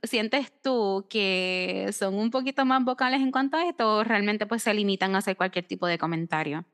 sientes 0.02 0.52
tú 0.62 1.06
que 1.08 1.90
son 1.92 2.14
un 2.14 2.30
poquito 2.30 2.64
más 2.64 2.84
vocales 2.84 3.20
en 3.20 3.30
cuanto 3.30 3.56
a 3.56 3.68
esto 3.68 3.98
o 3.98 4.04
realmente 4.04 4.46
pues 4.46 4.62
se 4.62 4.74
limitan 4.74 5.14
a 5.14 5.18
hacer 5.18 5.36
cualquier 5.36 5.66
tipo 5.66 5.86
de 5.86 5.98
comentario? 5.98 6.64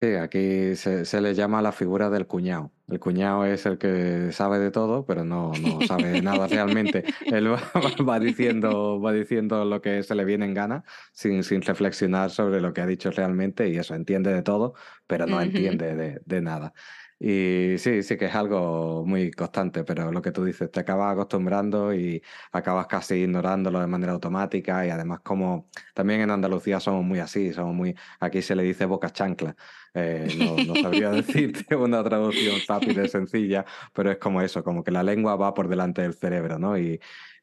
Sí, 0.00 0.14
aquí 0.14 0.76
se, 0.76 1.04
se 1.04 1.20
le 1.20 1.34
llama 1.34 1.60
la 1.60 1.72
figura 1.72 2.08
del 2.08 2.28
cuñado. 2.28 2.70
El 2.86 3.00
cuñado 3.00 3.44
es 3.44 3.66
el 3.66 3.78
que 3.78 4.30
sabe 4.30 4.60
de 4.60 4.70
todo, 4.70 5.04
pero 5.04 5.24
no, 5.24 5.50
no 5.60 5.80
sabe 5.88 6.22
nada 6.22 6.46
realmente. 6.46 7.04
Él 7.26 7.52
va, 7.52 7.60
va, 8.08 8.20
diciendo, 8.20 9.00
va 9.00 9.12
diciendo 9.12 9.64
lo 9.64 9.82
que 9.82 10.04
se 10.04 10.14
le 10.14 10.24
viene 10.24 10.44
en 10.44 10.54
gana 10.54 10.84
sin, 11.12 11.42
sin 11.42 11.62
reflexionar 11.62 12.30
sobre 12.30 12.60
lo 12.60 12.72
que 12.72 12.80
ha 12.80 12.86
dicho 12.86 13.10
realmente 13.10 13.68
y 13.68 13.76
eso, 13.76 13.96
entiende 13.96 14.32
de 14.32 14.42
todo, 14.42 14.74
pero 15.08 15.26
no 15.26 15.36
uh 15.36 15.40
-huh. 15.40 15.46
entiende 15.46 15.96
de, 15.96 16.20
de 16.24 16.40
nada. 16.42 16.72
Y 17.20 17.74
sí, 17.78 18.04
sí 18.04 18.16
que 18.16 18.26
es 18.26 18.34
algo 18.34 19.04
muy 19.04 19.32
constante, 19.32 19.82
pero 19.82 20.12
lo 20.12 20.22
que 20.22 20.30
tú 20.30 20.44
dices, 20.44 20.70
te 20.70 20.80
acabas 20.80 21.12
acostumbrando 21.12 21.92
y 21.92 22.22
acabas 22.52 22.86
casi 22.86 23.16
ignorándolo 23.16 23.80
de 23.80 23.88
manera 23.88 24.12
automática 24.12 24.86
y 24.86 24.90
además 24.90 25.20
como 25.24 25.68
también 25.94 26.20
en 26.20 26.30
Andalucía 26.30 26.78
somos 26.78 27.04
muy 27.04 27.18
así, 27.18 27.52
somos 27.52 27.74
muy, 27.74 27.96
aquí 28.20 28.40
se 28.40 28.54
le 28.54 28.62
dice 28.62 28.84
boca 28.86 29.10
chancla, 29.10 29.56
eh, 29.94 30.28
no, 30.38 30.74
no, 30.74 30.80
sabría 30.80 31.10
decirte 31.10 31.74
una 31.74 32.04
traducción 32.04 32.56
rápida 32.68 33.02
y 33.04 33.08
sencilla, 33.08 33.64
pero 33.92 34.12
es 34.12 34.18
como 34.18 34.40
eso, 34.40 34.62
como 34.62 34.84
que 34.84 34.92
la 34.92 35.02
lengua 35.02 35.34
va 35.34 35.54
por 35.54 35.68
delante 35.68 36.02
del 36.02 36.14
cerebro, 36.14 36.58
¿no? 36.60 36.78
Y, 36.78 37.00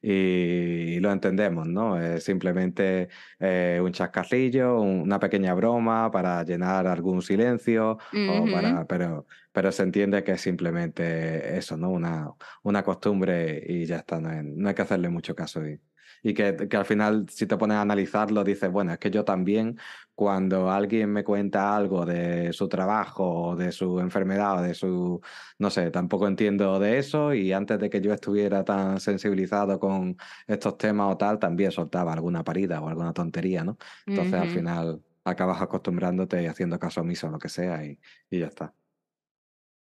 y, 0.08 0.99
lo 0.99 1.12
entendemos, 1.12 1.68
¿no? 1.68 1.99
Es 1.99 2.24
simplemente 2.24 3.10
eh, 3.39 3.80
un 3.84 3.91
chascarrillo, 3.91 4.80
una 4.80 5.20
pequeña 5.20 5.53
broma 5.56 6.12
para 6.12 6.43
llenar 6.43 6.86
algún 6.88 7.22
silencio, 7.22 7.97
uh 8.14 8.16
-huh. 8.16 8.49
o 8.49 8.51
para, 8.51 8.86
pero, 8.86 9.26
pero 9.51 9.72
se 9.72 9.84
entiende 9.84 10.24
que 10.24 10.34
es 10.34 10.41
simplemente 10.41 11.58
eso, 11.58 11.76
¿no? 11.78 11.89
Una, 11.89 12.30
una 12.64 12.84
costumbre 12.84 13.64
y 13.68 13.86
ya 13.86 13.97
está, 13.97 14.20
no 14.20 14.30
hay, 14.30 14.41
no 14.43 14.70
hay 14.70 14.76
que 14.76 14.84
hacerle 14.84 15.10
mucho 15.10 15.36
caso. 15.36 15.66
Y, 15.68 15.80
y 16.26 16.34
que, 16.34 16.55
que, 16.67 16.76
al 16.76 16.86
final, 16.86 17.28
si 17.30 17.45
te 17.45 17.55
pones 17.55 17.78
a 17.78 17.82
analizarlo, 17.82 18.43
dices, 18.43 18.71
bueno, 18.71 18.91
es 18.93 18.97
que 18.97 19.11
yo 19.11 19.23
también, 19.23 19.78
cuando 20.15 20.71
alguien 20.71 21.13
me 21.13 21.23
cuenta 21.23 21.76
algo 21.76 22.03
de 22.03 22.51
su 22.51 22.67
trabajo, 22.67 23.49
o 23.49 23.55
de 23.55 23.71
su 23.71 23.99
enfermedad, 23.99 24.57
o 24.57 24.61
de 24.63 24.73
su, 24.73 25.21
no 25.59 25.69
sé, 25.69 25.91
tampoco 25.91 26.28
entiendo 26.28 26.80
de 26.80 26.97
eso, 26.97 27.32
y 27.36 27.53
antes 27.53 27.78
de 27.80 27.91
que 27.91 28.01
yo 28.01 28.11
estuviera 28.11 28.65
tan 28.65 28.99
sensibilizado 28.99 29.80
con 29.80 30.17
estos 30.47 30.80
temas 30.80 31.13
o 31.13 31.17
tal, 31.17 31.38
también 31.38 31.71
soltaba 31.71 32.11
alguna 32.13 32.43
parida 32.43 32.82
o 32.82 32.88
alguna 32.88 33.13
tontería, 33.13 33.63
¿no? 33.63 33.78
Entonces, 34.07 34.34
uh 34.34 34.38
-huh. 34.38 34.41
al 34.41 34.49
final, 34.49 35.03
acabas 35.26 35.61
acostumbrándote 35.61 36.41
y 36.41 36.47
haciendo 36.47 36.80
caso 36.80 37.01
omiso 37.01 37.28
a 37.28 37.30
lo 37.30 37.38
que 37.38 37.49
sea, 37.49 37.86
y, 37.86 37.99
y 38.32 38.39
ya 38.39 38.47
está. 38.47 38.73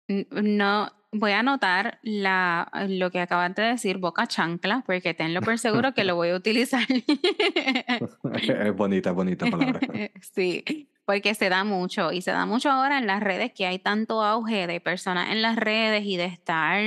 No, 0.09 0.91
voy 1.19 1.33
a 1.33 1.41
anotar 1.41 1.99
la, 2.03 2.71
lo 2.89 3.11
que 3.11 3.21
acabas 3.21 3.55
de 3.55 3.63
decir, 3.63 3.99
boca 3.99 4.27
chancla, 4.27 4.83
porque 4.87 5.15
tenlo 5.15 5.41
por 5.41 5.59
seguro 5.59 5.95
que 5.95 6.05
lo 6.05 6.17
voy 6.17 6.31
a 6.31 6.37
utilizar. 6.37 6.87
es 8.35 8.77
bonita, 8.77 9.13
bonita 9.13 9.47
palabra. 9.51 9.81
Sí, 10.35 10.89
porque 11.07 11.35
se 11.35 11.49
da 11.49 11.65
mucho 11.65 12.13
y 12.13 12.21
se 12.21 12.33
da 12.33 12.45
mucho 12.45 12.71
ahora 12.71 12.99
en 12.99 13.07
las 13.07 13.23
redes 13.23 13.53
que 13.53 13.65
hay 13.65 13.79
tanto 13.79 14.23
auge 14.23 14.67
de 14.67 14.81
personas 14.81 15.31
en 15.31 15.41
las 15.41 15.57
redes 15.57 16.05
y 16.05 16.17
de 16.17 16.27
estar 16.27 16.83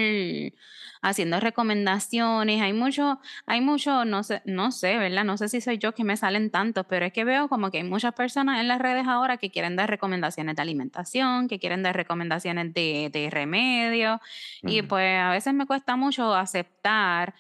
haciendo 1.01 1.39
recomendaciones. 1.39 2.61
Hay 2.61 2.73
mucho, 2.73 3.19
hay 3.45 3.61
mucho, 3.61 4.03
no 4.03 4.23
sé, 4.23 4.41
no 4.43 4.71
sé, 4.71 4.97
¿verdad? 4.97 5.23
No 5.23 5.37
sé 5.37 5.47
si 5.47 5.61
soy 5.61 5.77
yo 5.77 5.93
que 5.93 6.03
me 6.03 6.17
salen 6.17 6.49
tantos, 6.49 6.85
pero 6.89 7.05
es 7.05 7.13
que 7.13 7.23
veo 7.23 7.47
como 7.47 7.71
que 7.71 7.77
hay 7.77 7.85
muchas 7.85 8.13
personas 8.13 8.59
en 8.59 8.67
las 8.67 8.79
redes 8.79 9.07
ahora 9.07 9.37
que 9.37 9.49
quieren 9.49 9.77
dar 9.77 9.89
recomendaciones 9.89 10.57
de 10.57 10.61
alimentación, 10.61 11.47
que 11.47 11.57
quieren 11.57 11.81
dar 11.81 11.95
recomendaciones 11.95 12.73
de, 12.73 13.09
de 13.11 13.29
remedio. 13.29 14.19
Mm. 14.63 14.69
Y 14.69 14.81
pues 14.81 15.17
a 15.17 15.31
veces 15.31 15.53
me 15.53 15.65
cuesta 15.65 15.95
mucho 15.95 16.35
aceptar 16.35 17.33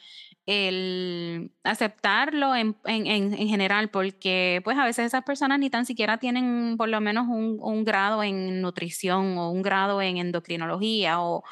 el 0.49 1.51
aceptarlo 1.63 2.55
en, 2.55 2.75
en, 2.85 3.05
en, 3.05 3.47
general, 3.47 3.89
porque 3.89 4.61
pues 4.63 4.79
a 4.79 4.83
veces 4.83 5.05
esas 5.05 5.23
personas 5.23 5.59
ni 5.59 5.69
tan 5.69 5.85
siquiera 5.85 6.17
tienen 6.17 6.75
por 6.75 6.89
lo 6.89 6.99
menos 7.01 7.27
un, 7.27 7.59
un 7.61 7.85
grado 7.85 8.23
en 8.23 8.59
nutrición 8.59 9.37
o 9.37 9.51
un 9.51 9.61
grado 9.61 10.01
en 10.01 10.17
endocrinología 10.17 11.21
o, 11.21 11.43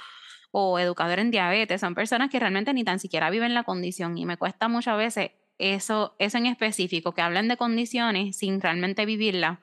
o 0.49 0.79
educador 0.79 1.19
en 1.19 1.29
diabetes, 1.29 1.79
son 1.79 1.93
personas 1.93 2.31
que 2.31 2.39
realmente 2.39 2.73
ni 2.73 2.83
tan 2.83 2.99
siquiera 2.99 3.29
viven 3.29 3.53
la 3.53 3.63
condición 3.63 4.17
y 4.17 4.25
me 4.25 4.35
cuesta 4.35 4.67
muchas 4.67 4.97
veces 4.97 5.29
eso, 5.59 6.15
eso 6.17 6.37
en 6.39 6.47
específico, 6.47 7.13
que 7.13 7.21
hablen 7.21 7.47
de 7.49 7.57
condiciones 7.57 8.35
sin 8.35 8.59
realmente 8.59 9.05
vivirla 9.05 9.59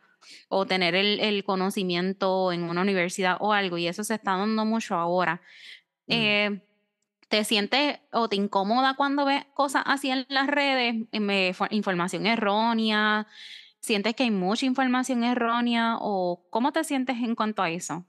o 0.48 0.64
tener 0.64 0.94
el, 0.94 1.42
conocimiento 1.42 2.52
en 2.52 2.62
una 2.62 2.82
universidad 2.82 3.36
o 3.40 3.52
algo, 3.52 3.78
y 3.78 3.88
eso 3.88 4.04
se 4.04 4.14
está 4.14 4.36
dando 4.36 4.64
mucho 4.64 4.94
ahora. 4.94 5.42
Mm. 6.06 6.12
Eh, 6.12 6.60
¿Te 7.34 7.42
sientes 7.42 7.98
o 8.12 8.28
te 8.28 8.36
incomoda 8.36 8.94
cuando 8.94 9.24
ves 9.24 9.44
cosas 9.54 9.82
así 9.86 10.08
en 10.08 10.24
las 10.28 10.46
redes? 10.46 10.94
información 11.70 12.26
errónea, 12.26 13.26
¿sientes 13.80 14.14
que 14.14 14.22
hay 14.22 14.30
mucha 14.30 14.66
información 14.66 15.24
errónea 15.24 15.96
o 16.00 16.46
cómo 16.50 16.70
te 16.70 16.84
sientes 16.84 17.16
en 17.16 17.34
cuanto 17.34 17.60
a 17.60 17.70
eso? 17.70 18.06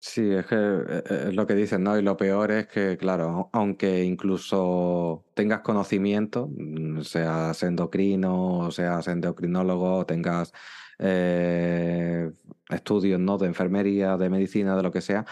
Sí, 0.00 0.32
es 0.32 0.46
que 0.46 0.56
eh, 0.56 1.02
eh, 1.10 1.32
lo 1.32 1.46
que 1.46 1.54
dicen, 1.54 1.84
¿no? 1.84 1.96
Y 1.96 2.02
lo 2.02 2.16
peor 2.16 2.50
es 2.50 2.66
que, 2.66 2.96
claro, 2.96 3.50
aunque 3.52 4.02
incluso 4.02 5.24
tengas 5.34 5.60
conocimiento, 5.60 6.48
mm, 6.48 7.02
seas 7.02 7.62
endocrino, 7.62 8.68
seas 8.72 9.06
endocrinólogo, 9.06 10.06
tengas 10.06 10.52
eh, 10.98 12.32
estudios, 12.68 13.20
¿no? 13.20 13.38
De 13.38 13.46
enfermería, 13.46 14.16
de 14.16 14.28
medicina, 14.28 14.76
de 14.76 14.82
lo 14.82 14.90
que 14.90 15.00
sea, 15.00 15.24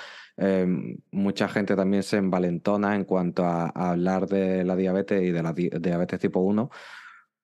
mucha 1.10 1.48
gente 1.48 1.76
también 1.76 2.02
se 2.02 2.16
envalentona 2.16 2.96
en 2.96 3.04
cuanto 3.04 3.44
a, 3.44 3.68
hablar 3.68 4.26
de 4.26 4.64
la 4.64 4.76
diabetes 4.76 5.22
y 5.22 5.30
de 5.30 5.42
la 5.42 5.52
diabetes 5.52 6.18
tipo 6.20 6.40
1, 6.40 6.70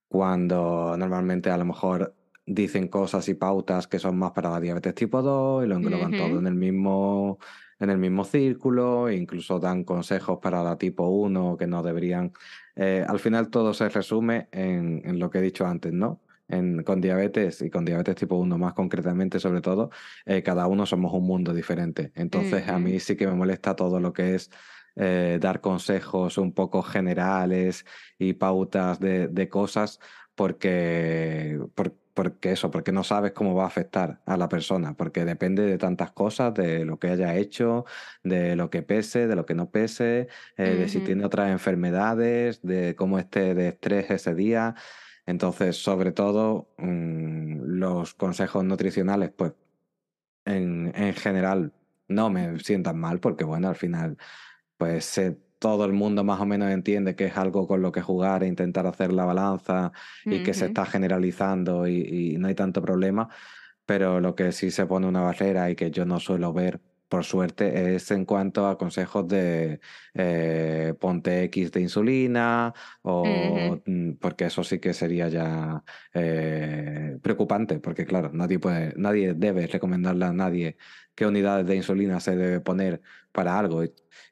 cuando 0.08 0.96
normalmente 0.96 1.50
a 1.50 1.56
lo 1.58 1.64
mejor 1.64 2.14
dicen 2.46 2.88
cosas 2.88 3.28
y 3.28 3.34
pautas 3.34 3.86
que 3.86 3.98
son 3.98 4.18
más 4.18 4.32
para 4.32 4.50
la 4.50 4.60
diabetes 4.60 4.94
tipo 4.94 5.20
2 5.20 5.64
y 5.64 5.68
lo 5.68 5.76
engloban 5.76 6.12
todo 6.12 6.38
en 6.38 6.46
el 6.46 6.54
mismo 6.54 7.38
en 7.80 7.90
el 7.90 7.98
mismo 7.98 8.24
círculo, 8.24 9.08
e 9.08 9.14
incluso 9.14 9.60
dan 9.60 9.84
consejos 9.84 10.38
para 10.42 10.62
la 10.62 10.76
tipo 10.76 11.08
1 11.08 11.56
que 11.56 11.66
no 11.66 11.82
deberían. 11.82 12.32
Eh, 12.74 13.04
al 13.06 13.20
final 13.20 13.50
todo 13.50 13.72
se 13.72 13.88
resume 13.88 14.48
en, 14.50 15.02
en, 15.04 15.18
lo 15.18 15.30
que 15.30 15.38
he 15.38 15.42
dicho 15.42 15.64
antes, 15.64 15.92
¿no? 15.92 16.20
En, 16.48 16.82
con 16.82 17.00
diabetes 17.00 17.60
y 17.60 17.68
con 17.68 17.84
diabetes 17.84 18.16
tipo 18.16 18.36
1 18.36 18.56
más 18.56 18.72
concretamente, 18.72 19.38
sobre 19.38 19.60
todo, 19.60 19.90
eh, 20.24 20.42
cada 20.42 20.66
uno 20.66 20.86
somos 20.86 21.12
un 21.12 21.26
mundo 21.26 21.52
diferente. 21.52 22.10
Entonces 22.14 22.68
a 22.68 22.78
mí 22.78 23.00
sí 23.00 23.16
que 23.16 23.26
me 23.26 23.34
molesta 23.34 23.76
todo 23.76 24.00
lo 24.00 24.14
que 24.14 24.34
es 24.34 24.50
eh, 24.96 25.38
dar 25.40 25.60
consejos 25.60 26.38
un 26.38 26.52
poco 26.52 26.82
generales 26.82 27.84
y 28.18 28.32
pautas 28.32 28.98
de, 28.98 29.28
de 29.28 29.48
cosas 29.48 30.00
porque, 30.34 31.60
porque 32.14 32.52
eso, 32.52 32.70
porque 32.70 32.92
no 32.92 33.04
sabes 33.04 33.32
cómo 33.32 33.54
va 33.54 33.64
a 33.64 33.66
afectar 33.66 34.20
a 34.24 34.36
la 34.36 34.48
persona, 34.48 34.96
porque 34.96 35.24
depende 35.24 35.62
de 35.62 35.78
tantas 35.78 36.12
cosas, 36.12 36.54
de 36.54 36.84
lo 36.84 36.98
que 36.98 37.10
haya 37.10 37.36
hecho, 37.36 37.84
de 38.22 38.56
lo 38.56 38.70
que 38.70 38.82
pese, 38.82 39.26
de 39.26 39.36
lo 39.36 39.46
que 39.46 39.54
no 39.54 39.70
pese, 39.70 40.28
eh, 40.56 40.76
de 40.76 40.88
si 40.88 41.00
tiene 41.00 41.24
otras 41.24 41.50
enfermedades, 41.50 42.62
de 42.62 42.94
cómo 42.96 43.18
esté 43.18 43.54
de 43.54 43.68
estrés 43.68 44.10
ese 44.10 44.34
día. 44.34 44.74
Entonces, 45.28 45.76
sobre 45.76 46.10
todo, 46.12 46.70
mm, 46.78 47.60
los 47.60 48.14
consejos 48.14 48.64
nutricionales, 48.64 49.30
pues 49.30 49.52
en, 50.46 50.90
en, 50.94 51.12
general 51.12 51.74
no 52.08 52.30
me 52.30 52.58
sientan 52.60 52.98
mal, 52.98 53.20
porque 53.20 53.44
bueno, 53.44 53.68
al 53.68 53.76
final, 53.76 54.16
pues 54.78 55.20
todo 55.58 55.84
el 55.84 55.92
mundo 55.92 56.24
más 56.24 56.40
o 56.40 56.46
menos 56.46 56.70
entiende 56.70 57.14
que 57.14 57.26
es 57.26 57.36
algo 57.36 57.68
con 57.68 57.82
lo 57.82 57.92
que 57.92 58.00
jugar 58.00 58.42
e 58.42 58.46
intentar 58.46 58.86
hacer 58.86 59.12
la 59.12 59.26
balanza 59.26 59.92
y 60.24 60.42
que 60.42 60.54
se 60.54 60.64
está 60.64 60.86
generalizando 60.86 61.86
y, 61.86 62.38
no 62.38 62.48
hay 62.48 62.54
tanto 62.54 62.80
problema, 62.80 63.28
pero 63.84 64.20
lo 64.20 64.34
que 64.34 64.50
sí 64.52 64.70
se 64.70 64.86
pone 64.86 65.06
una 65.06 65.20
barrera 65.20 65.70
y 65.70 65.76
que 65.76 65.90
yo 65.90 66.06
no 66.06 66.20
suelo 66.20 66.54
ver 66.54 66.80
por 67.08 67.24
suerte, 67.24 67.94
es 67.94 68.10
en 68.10 68.24
cuanto 68.24 68.66
a 68.66 68.76
consejos 68.76 69.26
de 69.28 69.80
eh, 70.14 70.94
ponte 71.00 71.44
X 71.44 71.72
de 71.72 71.80
insulina, 71.80 72.74
o 73.02 73.24
mm, 73.84 74.14
porque 74.20 74.44
eso 74.46 74.62
sí 74.62 74.78
que 74.78 74.92
sería 74.92 75.28
ya 75.28 75.82
eh, 76.12 77.18
preocupante, 77.22 77.78
porque 77.80 78.04
claro, 78.04 78.30
nadie 78.32 78.58
puede, 78.58 78.92
nadie 78.96 79.34
debe 79.34 79.66
recomendarle 79.66 80.26
a 80.26 80.32
nadie 80.32 80.76
qué 81.14 81.26
unidades 81.26 81.66
de 81.66 81.76
insulina 81.76 82.20
se 82.20 82.36
debe 82.36 82.60
poner 82.60 83.00
para 83.32 83.58
algo. 83.58 83.82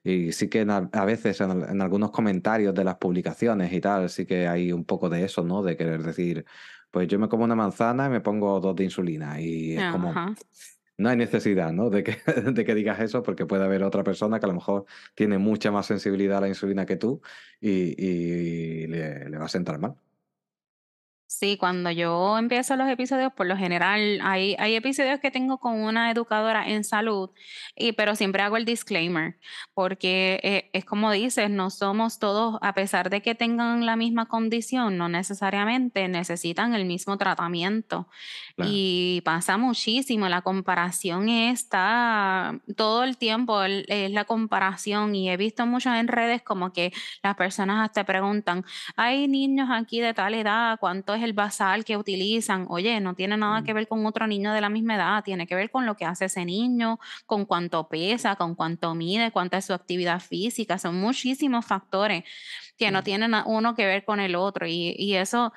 Y, 0.04 0.32
sí 0.32 0.48
que 0.48 0.66
a 0.68 1.04
veces 1.04 1.40
en, 1.40 1.80
algunos 1.82 2.10
comentarios 2.10 2.74
de 2.74 2.84
las 2.84 2.96
publicaciones 2.96 3.72
y 3.72 3.80
tal, 3.80 4.08
sí 4.08 4.26
que 4.26 4.46
hay 4.46 4.70
un 4.72 4.84
poco 4.84 5.08
de 5.08 5.24
eso, 5.24 5.42
¿no? 5.42 5.62
De 5.62 5.76
querer 5.76 6.02
decir, 6.02 6.44
pues 6.90 7.08
yo 7.08 7.18
me 7.18 7.28
como 7.28 7.44
una 7.44 7.56
manzana 7.56 8.06
y 8.06 8.10
me 8.10 8.20
pongo 8.20 8.60
dos 8.60 8.76
de 8.76 8.84
insulina. 8.84 9.40
Y 9.40 9.76
es 9.76 9.90
como 9.90 10.14
no 10.98 11.08
hay 11.08 11.16
necesidad 11.16 11.72
¿no? 11.72 11.90
De, 11.90 12.02
que, 12.02 12.16
de 12.52 12.64
que 12.64 12.74
digas 12.74 13.00
eso 13.00 13.22
porque 13.22 13.46
puede 13.46 13.64
haber 13.64 13.82
otra 13.82 14.02
persona 14.04 14.38
que 14.40 14.46
a 14.46 14.48
lo 14.48 14.54
mejor 14.54 14.86
tiene 15.14 15.38
mucha 15.38 15.70
más 15.70 15.86
sensibilidad 15.86 16.38
a 16.38 16.40
la 16.42 16.48
insulina 16.48 16.86
que 16.86 16.96
tú 16.96 17.20
y, 17.60 18.86
le, 18.86 19.28
le 19.28 19.38
va 19.38 19.46
a 19.46 19.48
sentar 19.48 19.78
mal. 19.78 19.96
Sí, 21.28 21.56
cuando 21.56 21.90
yo 21.90 22.38
empiezo 22.38 22.76
los 22.76 22.88
episodios, 22.88 23.32
por 23.32 23.46
lo 23.46 23.56
general, 23.56 24.20
hay, 24.22 24.54
hay 24.60 24.76
episodios 24.76 25.18
que 25.18 25.32
tengo 25.32 25.58
con 25.58 25.80
una 25.80 26.08
educadora 26.12 26.68
en 26.68 26.84
salud, 26.84 27.30
y, 27.74 27.92
pero 27.92 28.14
siempre 28.14 28.42
hago 28.42 28.56
el 28.56 28.64
disclaimer, 28.64 29.36
porque 29.74 30.38
eh, 30.44 30.70
es 30.72 30.84
como 30.84 31.10
dices, 31.10 31.50
no 31.50 31.70
somos 31.70 32.20
todos, 32.20 32.58
a 32.62 32.74
pesar 32.74 33.10
de 33.10 33.22
que 33.22 33.34
tengan 33.34 33.84
la 33.86 33.96
misma 33.96 34.26
condición, 34.26 34.98
no 34.98 35.08
necesariamente 35.08 36.06
necesitan 36.06 36.74
el 36.74 36.84
mismo 36.84 37.18
tratamiento. 37.18 38.08
Y 38.58 39.20
pasa 39.26 39.58
muchísimo, 39.58 40.30
la 40.30 40.40
comparación 40.40 41.28
está 41.28 42.58
todo 42.74 43.04
el 43.04 43.18
tiempo, 43.18 43.62
es 43.64 44.10
la 44.10 44.24
comparación, 44.24 45.14
y 45.14 45.28
he 45.28 45.36
visto 45.36 45.66
muchos 45.66 45.92
en 45.94 46.08
redes 46.08 46.40
como 46.42 46.72
que 46.72 46.92
las 47.22 47.34
personas 47.36 47.84
hasta 47.84 48.04
preguntan, 48.04 48.64
hay 48.94 49.28
niños 49.28 49.68
aquí 49.70 50.00
de 50.00 50.14
tal 50.14 50.32
edad, 50.32 50.78
¿cuánto 50.80 51.16
es 51.16 51.25
el 51.26 51.34
basal 51.34 51.84
que 51.84 51.96
utilizan. 51.96 52.66
Oye, 52.70 52.98
no 53.00 53.14
tiene 53.14 53.36
nada 53.36 53.62
que 53.62 53.72
mm. 53.72 53.76
ver 53.76 53.88
con 53.88 54.06
otro 54.06 54.26
niño 54.26 54.52
de 54.52 54.60
la 54.60 54.70
misma 54.70 54.94
edad, 54.94 55.24
tiene 55.24 55.46
que 55.46 55.54
ver 55.54 55.70
con 55.70 55.84
lo 55.84 55.96
que 55.96 56.06
hace 56.06 56.24
ese 56.24 56.44
niño, 56.44 56.98
con 57.26 57.44
cuánto 57.44 57.88
pesa, 57.88 58.36
con 58.36 58.54
cuánto 58.54 58.94
mide, 58.94 59.30
cuánta 59.30 59.58
es 59.58 59.66
su 59.66 59.74
actividad 59.74 60.20
física. 60.20 60.78
Son 60.78 60.98
muchísimos 60.98 61.66
factores 61.66 62.24
que 62.78 62.90
no 62.90 63.02
tienen 63.02 63.34
uno 63.44 63.74
que 63.74 63.86
ver 63.86 64.04
con 64.04 64.20
el 64.20 64.34
otro 64.34 64.66
y, 64.66 64.94
y 64.98 65.14
eso 65.14 65.52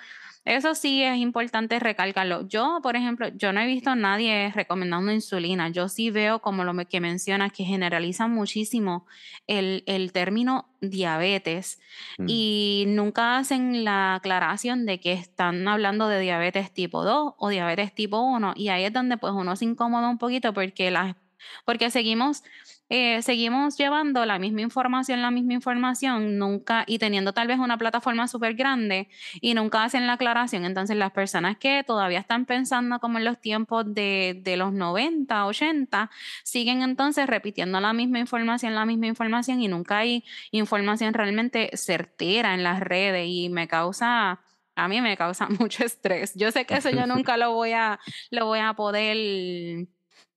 eso 0.50 0.74
sí 0.74 1.04
es 1.04 1.18
importante 1.18 1.78
recalcarlo. 1.78 2.48
Yo, 2.48 2.80
por 2.82 2.96
ejemplo, 2.96 3.28
yo 3.36 3.54
no 3.54 3.60
he 3.60 3.68
visto 3.68 3.92
a 3.92 3.96
nadie 3.96 4.52
recomendando 4.56 5.12
insulina. 5.12 5.70
Yo 5.70 5.90
sí 5.90 6.10
veo, 6.10 6.40
como 6.40 6.64
lo 6.64 6.74
que 6.88 7.00
mencionas, 7.00 7.52
que 7.54 7.64
generalizan 7.66 8.32
muchísimo 8.32 9.06
el, 9.46 9.84
el 9.86 10.12
término 10.12 10.68
diabetes 10.82 11.80
mm. 12.18 12.26
y 12.28 12.86
nunca 12.88 13.38
hacen 13.38 13.84
la 13.84 14.16
aclaración 14.16 14.88
de 14.88 15.00
que 15.00 15.14
están 15.14 15.68
hablando 15.68 16.08
de 16.08 16.20
diabetes 16.20 16.74
tipo 16.74 17.04
2 17.04 17.36
o 17.38 17.50
diabetes 17.50 17.94
tipo 17.94 18.20
1. 18.20 18.54
Y 18.56 18.70
ahí 18.70 18.86
es 18.86 18.94
donde 18.94 19.18
pues 19.18 19.34
uno 19.34 19.56
se 19.56 19.66
incomoda 19.66 20.10
un 20.10 20.18
poquito 20.18 20.52
porque, 20.52 20.90
las, 20.90 21.16
porque 21.64 21.92
seguimos 21.92 22.44
eh, 22.90 23.22
seguimos 23.22 23.78
llevando 23.78 24.26
la 24.26 24.40
misma 24.40 24.62
información, 24.62 25.22
la 25.22 25.32
misma 25.32 25.54
información, 25.54 26.38
nunca, 26.38 26.84
y 26.88 27.00
teniendo 27.00 27.34
tal 27.34 27.48
vez 27.48 27.60
una 27.60 27.78
plataforma 27.78 28.28
súper 28.28 28.56
grande 28.56 29.10
y 29.42 29.54
nunca 29.54 29.84
hacen 29.84 30.08
la 30.08 30.14
aclaración. 30.14 30.66
Entonces 30.66 30.98
las 30.98 31.12
personas 31.12 31.58
que 31.58 31.84
todavía 31.86 32.20
están 32.20 32.46
pensando 32.46 33.00
como 33.00 33.20
en 33.20 33.26
los 33.26 33.40
tiempos 33.40 33.94
de, 33.94 34.42
de 34.44 34.58
los 34.58 34.74
90, 34.74 35.46
80, 35.46 36.10
siguen 36.44 36.82
entonces 36.82 37.28
repitiendo 37.28 37.80
la 37.80 37.94
misma 37.94 38.20
información, 38.20 38.76
la 38.76 38.86
misma 38.86 39.08
información 39.08 39.62
y 39.62 39.68
nunca 39.68 40.00
hay 40.00 40.24
información 40.52 41.14
realmente 41.14 41.70
certera 41.76 42.54
en 42.54 42.64
las 42.64 42.80
redes 42.80 43.28
y 43.28 43.50
me 43.50 43.68
causa 43.68 44.42
a 44.76 44.88
mí 44.88 45.02
me 45.02 45.18
causa 45.18 45.48
mucho 45.60 45.84
estrés. 45.84 46.34
Yo 46.36 46.52
sé 46.52 46.66
que 46.66 46.76
eso 46.76 46.90
yo 46.90 47.06
nunca 47.08 47.38
lo 47.38 47.54
voy 47.54 47.74
a, 47.74 48.00
lo 48.32 48.46
voy 48.46 48.60
a 48.60 48.74
poder 48.74 49.88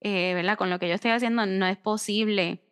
eh, 0.02 0.34
¿verdad? 0.34 0.58
Con 0.58 0.70
lo 0.70 0.78
que 0.78 0.88
yo 0.88 0.94
estoy 0.94 1.12
haciendo 1.12 1.46
no 1.46 1.66
es 1.66 1.78
posible 1.78 2.62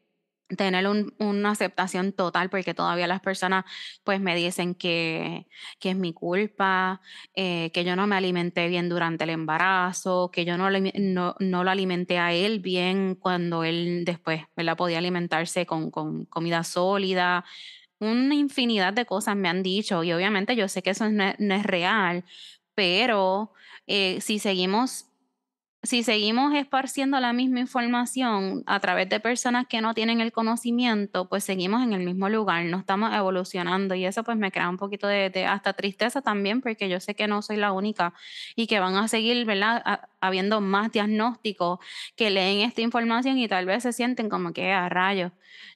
tener 0.57 0.87
una 1.19 1.51
aceptación 1.51 2.13
total 2.13 2.51
porque 2.51 2.75
todavía 2.75 3.07
las 3.07 3.21
personas 3.21 3.65
pues 4.05 4.21
me 4.21 4.35
dicen 4.35 4.75
que, 4.75 5.47
que 5.79 5.91
es 5.91 5.97
mi 5.97 6.13
culpa, 6.13 7.01
eh, 7.35 7.71
que 7.73 7.85
yo 7.85 7.97
no 7.97 8.07
me 8.07 8.17
alimenté 8.17 8.69
bien 8.69 8.89
durante 8.89 9.25
el 9.25 9.31
embarazo, 9.31 10.31
que 10.33 10.45
yo 10.45 10.57
no, 10.57 10.69
no, 10.71 11.37
no, 11.39 11.65
lo 11.65 11.71
alimenté 11.71 12.19
a 12.19 12.33
él 12.33 12.61
bien 12.61 13.15
cuando 13.15 13.65
él 13.65 14.05
después 14.05 14.43
¿verdad? 14.57 14.77
podía 14.77 14.99
alimentarse 14.99 15.67
con, 15.67 15.91
con 15.91 16.25
comida 16.27 16.65
sólida. 16.65 17.45
Una 17.99 18.35
infinidad 18.35 18.93
de 18.93 19.07
cosas 19.07 19.37
me 19.37 19.49
han 19.49 19.63
dicho 19.63 20.03
y 20.03 20.13
obviamente 20.13 20.57
yo 20.57 20.69
sé 20.69 20.83
que 20.83 20.91
eso 20.91 21.09
no 21.11 21.55
es, 21.55 21.63
real, 21.63 22.25
pero 22.75 23.53
eh, 23.87 24.21
si 24.21 24.39
seguimos 24.39 25.10
si 25.83 26.03
seguimos 26.03 26.55
esparciendo 26.55 27.19
la 27.21 27.33
misma 27.33 27.61
información 27.61 28.63
a 28.67 28.81
través 28.81 29.09
de 29.09 29.19
personas 29.19 29.67
que 29.67 29.81
no 29.81 29.95
tienen 29.95 30.21
el 30.21 30.31
conocimiento, 30.31 31.29
pues 31.29 31.43
seguimos 31.45 31.83
en 31.83 31.95
el 31.95 32.05
mismo 32.05 32.29
lugar, 32.29 32.67
no 32.67 32.79
estamos 32.79 33.15
evolucionando 33.15 33.95
y 33.95 34.05
eso 34.05 34.23
pues 34.23 34.37
me 34.37 34.53
crea 34.53 34.69
un 34.69 34.77
poquito 34.77 35.07
de, 35.07 35.47
hasta 35.47 35.73
tristeza 35.73 36.21
también 36.21 36.61
porque 36.61 36.91
yo 36.91 37.01
sé 37.01 37.15
que 37.15 37.27
no 37.27 37.41
soy 37.41 37.57
la 37.57 37.73
única 37.73 38.13
y 38.57 38.67
que 38.67 38.79
van 38.79 38.97
a 38.97 39.09
seguir, 39.09 39.47
¿verdad? 39.47 39.83
Habiendo 40.21 40.61
más 40.61 40.93
diagnósticos 40.93 41.79
que 42.17 42.31
leen 42.31 42.61
esta 42.61 42.81
información 42.81 43.39
y 43.39 43.49
tal 43.49 43.67
vez 43.67 43.83
se 43.83 43.93
sienten 43.93 44.29
como 44.29 44.53
que 44.53 44.73
a 44.73 44.89
rayos. 44.89 45.33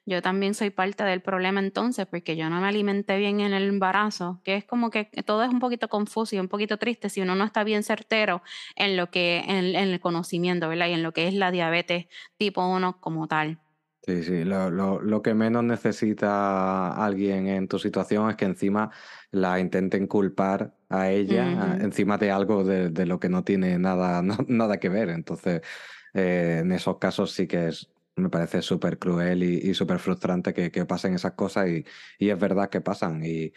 Yo 0.07 0.23
también 0.23 0.55
soy 0.55 0.71
parte 0.71 1.05
del 1.05 1.23
problema 1.23 1.61
entonces 1.61 2.07
porque 2.07 2.37
yo 2.37 2.51
no 2.51 2.61
me 2.61 2.69
alimenté 2.69 3.19
bien 3.19 3.41
en 3.41 3.55
el 3.55 3.69
embarazo, 3.69 4.41
que 4.45 4.57
es 4.57 4.65
como 4.65 4.91
que 4.91 5.05
todo 5.25 5.43
es 5.43 5.51
un 5.51 5.61
poquito 5.61 5.89
confuso 5.89 6.37
y 6.37 6.39
un 6.39 6.49
poquito 6.49 6.77
triste 6.77 7.09
si 7.09 7.21
uno 7.21 7.35
no 7.35 7.45
está 7.45 7.65
bien 7.65 7.83
certero 7.83 8.43
en 8.77 8.97
lo 8.97 9.11
que 9.11 9.39
en, 9.47 9.75
en 9.75 9.89
el 9.89 10.01
conocimiento, 10.01 10.69
¿verdad? 10.69 10.89
Y 10.89 10.93
en 10.93 11.03
lo 11.03 11.13
que 11.13 11.29
es 11.29 11.35
la 11.35 11.51
diabetes 11.51 12.07
tipo 12.37 12.67
1 12.67 13.01
como 13.01 13.27
tal. 13.29 13.64
Sí, 14.07 14.23
sí, 14.23 14.45
lo, 14.45 14.71
lo, 14.71 15.01
lo, 15.01 15.23
que 15.23 15.33
menos 15.33 15.65
necesita 15.65 16.93
alguien 17.03 17.49
en 17.49 17.69
tu 17.69 17.79
situación 17.79 18.29
es 18.29 18.37
que 18.37 18.45
encima 18.45 18.91
la 19.31 19.59
intenten 19.59 20.07
culpar 20.07 20.75
a 20.91 21.11
ella 21.11 21.79
encima 21.81 22.19
de 22.19 22.31
algo 22.31 22.65
de, 22.65 22.91
de, 22.91 23.07
lo 23.07 23.19
que 23.19 23.31
no 23.31 23.45
tiene 23.45 23.79
nada, 23.79 24.21
nada 24.49 24.79
que 24.79 24.91
ver. 24.91 25.09
Entonces, 25.09 25.63
eh, 26.13 26.59
en 26.61 26.73
esos 26.73 26.99
casos 26.99 27.33
sí 27.33 27.47
que 27.47 27.69
es, 27.69 27.91
me 28.17 28.29
parece 28.29 28.61
súper 28.61 28.99
cruel 28.99 29.43
y, 29.43 29.71
y 29.71 29.73
súper 29.73 29.99
frustrante 29.99 30.53
que, 30.53 30.71
que, 30.71 30.85
pasen 30.85 31.15
esas 31.15 31.33
cosas 31.33 31.69
y, 31.69 31.85
y, 32.19 32.29
es 32.29 32.39
verdad 32.39 32.69
que 32.69 32.83
pasan. 32.83 33.25
Y, 33.25 33.55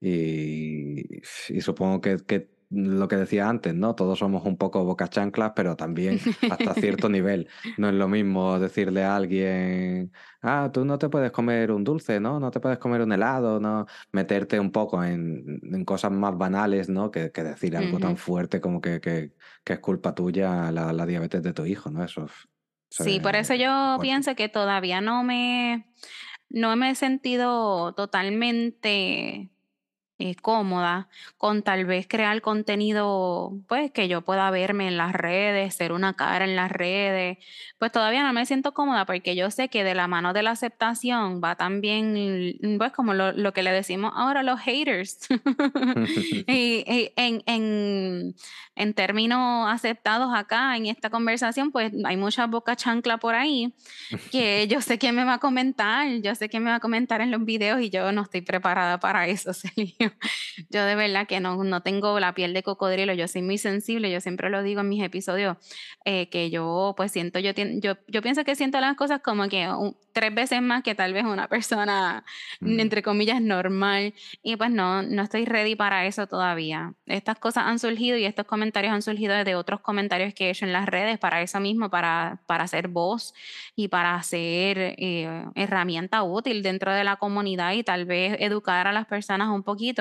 y, 0.00 1.22
y 1.50 1.60
supongo 1.60 2.00
que, 2.00 2.16
que 2.26 2.53
lo 2.74 3.06
que 3.08 3.16
decía 3.16 3.48
antes, 3.48 3.74
¿no? 3.74 3.94
Todos 3.94 4.18
somos 4.18 4.44
un 4.44 4.56
poco 4.56 4.84
boca 4.84 5.08
chanclas, 5.08 5.52
pero 5.54 5.76
también 5.76 6.18
hasta 6.50 6.74
cierto 6.74 7.08
nivel. 7.08 7.48
No 7.78 7.88
es 7.88 7.94
lo 7.94 8.08
mismo 8.08 8.58
decirle 8.58 9.04
a 9.04 9.16
alguien, 9.16 10.12
ah, 10.42 10.70
tú 10.72 10.84
no 10.84 10.98
te 10.98 11.08
puedes 11.08 11.30
comer 11.30 11.70
un 11.70 11.84
dulce, 11.84 12.18
¿no? 12.20 12.40
No 12.40 12.50
te 12.50 12.60
puedes 12.60 12.78
comer 12.78 13.02
un 13.02 13.12
helado, 13.12 13.60
¿no? 13.60 13.86
Meterte 14.12 14.58
un 14.58 14.72
poco 14.72 15.04
en, 15.04 15.60
en 15.62 15.84
cosas 15.84 16.10
más 16.10 16.36
banales, 16.36 16.88
¿no? 16.88 17.10
Que, 17.10 17.30
que 17.30 17.44
decir 17.44 17.76
algo 17.76 17.96
uh 17.96 18.00
-huh. 18.00 18.02
tan 18.02 18.16
fuerte 18.16 18.60
como 18.60 18.80
que, 18.80 19.00
que, 19.00 19.32
que, 19.62 19.72
es 19.74 19.78
culpa 19.78 20.14
tuya 20.14 20.72
la, 20.72 20.92
la 20.92 21.06
diabetes 21.06 21.42
de 21.42 21.52
tu 21.52 21.64
hijo, 21.66 21.90
¿no? 21.90 22.04
Eso. 22.04 22.24
eso 22.24 23.04
sí, 23.04 23.16
es, 23.16 23.22
por 23.22 23.36
eso 23.36 23.54
yo 23.54 23.98
pienso 24.00 24.34
que 24.34 24.48
todavía 24.48 25.00
no 25.00 25.22
me, 25.22 25.86
no 26.48 26.74
me 26.76 26.90
he 26.90 26.94
sentido 26.96 27.94
totalmente 27.94 29.53
eh, 30.18 30.36
cómoda 30.36 31.08
con 31.38 31.62
tal 31.62 31.84
vez 31.86 32.06
crear 32.08 32.40
contenido, 32.40 33.52
pues 33.66 33.90
que 33.90 34.08
yo 34.08 34.22
pueda 34.22 34.50
verme 34.50 34.88
en 34.88 34.96
las 34.96 35.12
redes, 35.12 35.74
ser 35.74 35.92
una 35.92 36.14
cara 36.14 36.44
en 36.44 36.54
las 36.54 36.70
redes, 36.70 37.38
pues 37.78 37.92
todavía 37.92 38.22
no 38.22 38.32
me 38.32 38.46
siento 38.46 38.74
cómoda 38.74 39.06
porque 39.06 39.34
yo 39.34 39.50
sé 39.50 39.68
que 39.68 39.84
de 39.84 39.94
la 39.94 40.06
mano 40.06 40.32
de 40.32 40.42
la 40.42 40.52
aceptación 40.52 41.40
va 41.42 41.56
también, 41.56 42.56
pues 42.78 42.92
como 42.92 43.14
lo, 43.14 43.32
lo 43.32 43.52
que 43.52 43.62
le 43.62 43.72
decimos 43.72 44.12
ahora 44.14 44.42
los 44.42 44.60
haters. 44.60 45.18
y, 46.46 46.84
y 46.86 47.12
en, 47.16 47.42
en, 47.46 48.34
en, 48.76 48.94
términos 48.94 49.68
aceptados 49.68 50.32
acá 50.34 50.76
en 50.76 50.86
esta 50.86 51.10
conversación, 51.10 51.72
pues 51.72 51.92
hay 52.04 52.16
mucha 52.16 52.46
boca 52.46 52.76
chancla 52.76 53.18
por 53.18 53.34
ahí 53.34 53.74
que 54.30 54.66
yo 54.68 54.80
sé 54.80 54.98
quién 54.98 55.14
me 55.14 55.24
va 55.24 55.34
a 55.34 55.38
comentar, 55.38 56.08
yo 56.22 56.34
sé 56.34 56.48
quién 56.48 56.62
me 56.64 56.70
va 56.70 56.76
a 56.76 56.80
comentar 56.80 57.20
en 57.20 57.30
los 57.30 57.44
videos 57.44 57.80
y 57.80 57.90
yo 57.90 58.12
no 58.12 58.22
estoy 58.22 58.40
preparada 58.42 58.98
para 58.98 59.26
eso, 59.26 59.52
Celia. 59.54 60.03
yo 60.70 60.84
de 60.84 60.94
verdad 60.94 61.26
que 61.26 61.40
no, 61.40 61.62
no 61.64 61.82
tengo 61.82 62.18
la 62.20 62.34
piel 62.34 62.54
de 62.54 62.62
cocodrilo, 62.62 63.12
yo 63.14 63.28
soy 63.28 63.42
muy 63.42 63.58
sensible, 63.58 64.10
yo 64.10 64.20
siempre 64.20 64.50
lo 64.50 64.62
digo 64.62 64.80
en 64.80 64.88
mis 64.88 65.02
episodios, 65.02 65.56
eh, 66.04 66.28
que 66.28 66.50
yo 66.50 66.94
pues 66.96 67.12
siento, 67.12 67.38
yo, 67.38 67.52
yo, 67.54 67.96
yo 68.08 68.22
pienso 68.22 68.44
que 68.44 68.54
siento 68.54 68.80
las 68.80 68.96
cosas 68.96 69.20
como 69.20 69.48
que 69.48 69.68
un, 69.68 69.96
tres 70.14 70.34
veces 70.34 70.62
más 70.62 70.82
que 70.82 70.94
tal 70.94 71.12
vez 71.12 71.24
una 71.24 71.48
persona, 71.48 72.24
mm. 72.60 72.80
entre 72.80 73.02
comillas, 73.02 73.42
normal, 73.42 74.14
y 74.42 74.56
pues 74.56 74.70
no, 74.70 75.02
no 75.02 75.22
estoy 75.22 75.44
ready 75.44 75.74
para 75.74 76.06
eso 76.06 76.26
todavía. 76.26 76.94
Estas 77.04 77.38
cosas 77.38 77.64
han 77.66 77.78
surgido 77.78 78.16
y 78.16 78.24
estos 78.24 78.46
comentarios 78.46 78.94
han 78.94 79.02
surgido 79.02 79.34
de 79.34 79.54
otros 79.56 79.80
comentarios 79.80 80.32
que 80.32 80.46
he 80.46 80.50
hecho 80.50 80.64
en 80.64 80.72
las 80.72 80.86
redes 80.86 81.18
para 81.18 81.42
eso 81.42 81.60
mismo, 81.60 81.90
para, 81.90 82.40
para 82.46 82.64
hacer 82.64 82.88
voz 82.88 83.34
y 83.76 83.88
para 83.88 84.22
ser 84.22 84.94
eh, 84.96 85.44
herramienta 85.54 86.22
útil 86.22 86.62
dentro 86.62 86.92
de 86.92 87.04
la 87.04 87.16
comunidad 87.16 87.72
y 87.72 87.82
tal 87.82 88.04
vez 88.04 88.36
educar 88.40 88.86
a 88.86 88.92
las 88.92 89.06
personas 89.06 89.48
un 89.48 89.64
poquito 89.64 89.93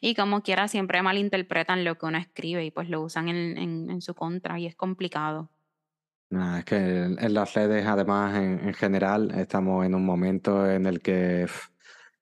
y 0.00 0.14
como 0.14 0.42
quiera 0.42 0.68
siempre 0.68 1.02
malinterpretan 1.02 1.84
lo 1.84 1.96
que 1.96 2.06
uno 2.06 2.18
escribe 2.18 2.64
y 2.64 2.70
pues 2.70 2.88
lo 2.88 3.02
usan 3.02 3.28
en, 3.28 3.58
en, 3.58 3.90
en 3.90 4.00
su 4.00 4.14
contra 4.14 4.58
y 4.58 4.66
es 4.66 4.74
complicado. 4.76 5.50
No, 6.30 6.56
es 6.58 6.64
que 6.64 6.76
en 6.76 7.34
las 7.34 7.54
redes, 7.54 7.84
además, 7.86 8.36
en, 8.36 8.60
en, 8.68 8.74
general, 8.74 9.32
estamos 9.32 9.84
en 9.84 9.96
un 9.96 10.04
momento 10.04 10.70
en 10.70 10.86
el 10.86 11.00
que 11.00 11.48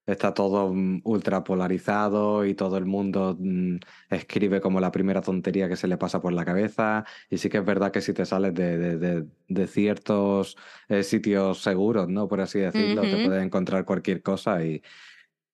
está 0.06 0.32
todo 0.32 0.72
mm, 0.72 1.02
ultra 1.04 1.44
polarizado 1.44 2.46
y 2.46 2.54
todo 2.54 2.78
el 2.78 2.86
mundo 2.86 3.36
mmm, 3.38 3.76
escribe 4.08 4.62
como 4.62 4.80
la 4.80 4.90
primera 4.90 5.20
tontería 5.20 5.68
que 5.68 5.76
se 5.76 5.88
le 5.88 5.98
pasa 5.98 6.22
por 6.22 6.32
la 6.32 6.46
cabeza. 6.46 7.04
Y 7.28 7.36
sí 7.36 7.50
que 7.50 7.58
es 7.58 7.64
verdad 7.66 7.92
que 7.92 8.00
si 8.00 8.14
te 8.14 8.24
sales 8.24 8.54
de, 8.54 8.78
de, 8.78 8.96
de, 8.96 9.26
de 9.48 9.66
ciertos 9.66 10.56
eh, 10.88 11.02
sitios 11.02 11.62
seguros, 11.62 12.08
¿no? 12.08 12.28
Por 12.28 12.40
así 12.40 12.58
decirlo, 12.60 13.02
uh 13.02 13.04
-huh. 13.04 13.10
te 13.18 13.26
puedes 13.26 13.44
encontrar 13.44 13.84
cualquier 13.84 14.22
cosa 14.22 14.64
y, 14.64 14.82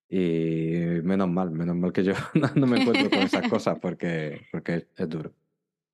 y 0.09 1.01
menos 1.03 1.29
mal, 1.29 1.51
menos 1.51 1.77
mal 1.77 1.93
que 1.93 2.05
yo 2.05 2.13
no 2.55 2.67
me 2.67 2.81
encuentro 2.81 3.11
con 3.11 3.21
esas 3.21 3.49
cosas 3.51 3.79
porque, 3.81 4.47
porque 4.53 4.89
es 4.97 5.09
duro. 5.09 5.33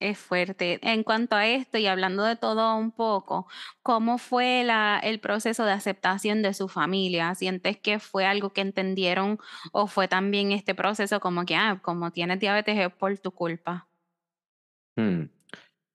Es 0.00 0.18
fuerte. 0.18 0.80
En 0.82 1.04
cuanto 1.04 1.36
a 1.36 1.46
esto 1.46 1.76
y 1.76 1.86
hablando 1.86 2.24
de 2.24 2.34
todo 2.34 2.74
un 2.76 2.90
poco, 2.90 3.46
¿cómo 3.82 4.16
fue 4.16 4.64
la, 4.64 4.98
el 5.02 5.20
proceso 5.20 5.66
de 5.66 5.72
aceptación 5.72 6.40
de 6.40 6.54
su 6.54 6.68
familia? 6.68 7.34
¿Sientes 7.34 7.76
que 7.76 7.98
fue 7.98 8.24
algo 8.24 8.54
que 8.54 8.62
entendieron 8.62 9.38
o 9.72 9.86
fue 9.86 10.08
también 10.08 10.52
este 10.52 10.74
proceso 10.74 11.20
como 11.20 11.44
que, 11.44 11.54
ah, 11.54 11.80
como 11.82 12.12
tienes 12.12 12.40
diabetes 12.40 12.78
es 12.78 12.90
por 12.94 13.18
tu 13.18 13.30
culpa? 13.32 13.88
Hmm. 14.96 15.24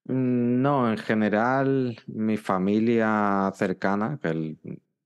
Mm, 0.07 0.61
no, 0.61 0.89
en 0.91 0.97
general, 0.99 1.97
mi 2.05 2.37
familia 2.37 3.51
cercana, 3.55 4.19
el, 4.21 4.59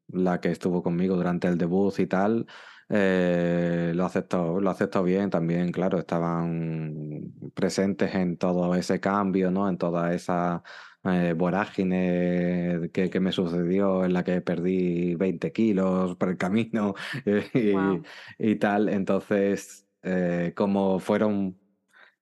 la 0.08 0.42
que 0.42 0.52
estuvo 0.52 0.84
conmigo 0.84 1.16
durante 1.16 1.48
el 1.48 1.58
debut 1.58 1.98
y 2.00 2.08
tal, 2.08 2.48
eh, 2.90 3.92
lo 3.96 4.06
aceptó, 4.06 4.60
lo 4.60 4.70
aceptó 4.70 5.04
bien 5.04 5.30
también, 5.30 5.72
claro, 5.72 6.00
estaban 6.00 7.34
presentes 7.54 8.16
en 8.16 8.38
todo 8.38 8.76
ese 8.76 9.00
cambio, 9.00 9.52
¿no? 9.52 9.70
En 9.70 9.78
toda 9.78 10.14
esa 10.14 10.64
eh, 11.04 11.34
vorágine 11.38 12.90
que, 12.92 13.10
que, 13.10 13.20
me 13.20 13.32
sucedió 13.32 14.04
en 14.04 14.14
la 14.14 14.24
que 14.24 14.42
perdí 14.42 15.16
20 15.16 15.52
kilos 15.54 16.16
por 16.18 16.30
el 16.30 16.38
camino 16.38 16.94
y, 17.54 17.72
wow. 17.72 18.04
y 18.38 18.56
tal. 18.56 18.90
Entonces, 18.90 19.88
eh, 20.04 20.54
como 20.56 21.00
fueron 21.00 21.58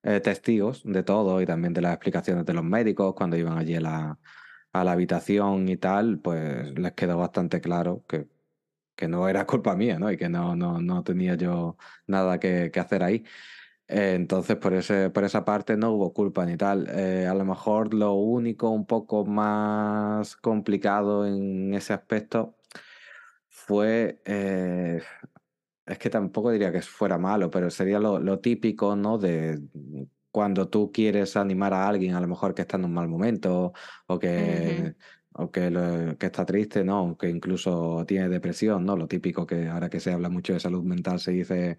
eh, 0.04 0.20
testigos 0.20 0.84
de 0.86 1.04
todo 1.04 1.42
y 1.42 1.46
también 1.46 1.74
de 1.74 1.82
las 1.82 1.94
explicaciones 1.94 2.46
de 2.46 2.54
los 2.54 2.64
médicos 2.64 3.14
cuando 3.16 3.38
iban 3.38 3.58
allí 3.58 3.76
a 3.76 3.82
la, 3.82 4.20
a 4.74 4.84
la 4.84 4.92
habitación 4.92 5.70
y 5.70 5.78
tal, 5.78 6.20
pues 6.20 6.78
les 6.78 6.94
quedó 6.94 7.18
bastante 7.18 7.62
claro 7.62 8.04
que 8.08 8.28
que 8.98 9.08
no 9.08 9.30
era 9.30 9.46
culpa 9.46 9.76
mía, 9.76 10.00
¿no? 10.00 10.12
Y 10.12 10.18
que 10.18 10.28
no, 10.28 10.56
no, 10.56 10.82
no 10.82 11.04
tenía 11.04 11.36
yo 11.36 11.78
nada 12.08 12.40
que, 12.40 12.72
que 12.72 12.80
hacer 12.80 13.04
ahí. 13.04 13.24
Eh, 13.88 14.16
entonces, 14.16 14.58
por, 14.58 14.74
ese, 14.74 15.10
por 15.12 15.24
esa 15.24 15.46
parte 15.46 15.78
no 15.78 15.92
hubo 15.92 16.12
culpa 16.14 16.46
ni 16.46 16.58
tal. 16.58 16.88
Eh, 16.90 17.28
a 17.28 17.34
lo 17.36 17.46
mejor 17.46 17.94
lo 17.94 18.14
único 18.14 18.70
un 18.72 18.86
poco 18.86 19.24
más 19.26 20.36
complicado 20.36 21.26
en 21.26 21.74
ese 21.74 21.94
aspecto 21.94 22.58
fue, 23.50 24.22
eh, 24.26 25.02
es 25.86 25.98
que 26.00 26.10
tampoco 26.10 26.52
diría 26.52 26.72
que 26.72 26.82
fuera 26.82 27.18
malo, 27.18 27.50
pero 27.50 27.70
sería 27.70 28.00
lo, 28.00 28.20
lo 28.20 28.40
típico, 28.40 28.96
¿no? 28.96 29.18
De 29.18 29.62
cuando 30.32 30.70
tú 30.70 30.92
quieres 30.92 31.38
animar 31.38 31.74
a 31.74 31.88
alguien, 31.88 32.16
a 32.16 32.22
lo 32.22 32.28
mejor 32.28 32.54
que 32.54 32.64
está 32.64 32.78
en 32.78 32.86
un 32.86 32.94
mal 32.94 33.08
momento 33.08 33.74
o 34.08 34.20
que, 34.20 34.28
uh 34.28 34.88
-huh 34.90 35.17
o 35.38 35.52
que, 35.52 35.68
está 36.20 36.46
triste, 36.46 36.84
¿no? 36.84 37.18
Que 37.18 37.30
incluso 37.30 38.04
tiene 38.08 38.30
depresión, 38.30 38.86
¿no? 38.86 38.98
Lo 38.98 39.08
típico 39.08 39.46
que 39.48 39.68
ahora 39.68 39.90
que 39.90 40.00
se 40.00 40.12
habla 40.12 40.30
mucho 40.30 40.54
de 40.54 40.60
salud 40.60 40.84
mental 40.84 41.20
se 41.20 41.32
dice 41.32 41.78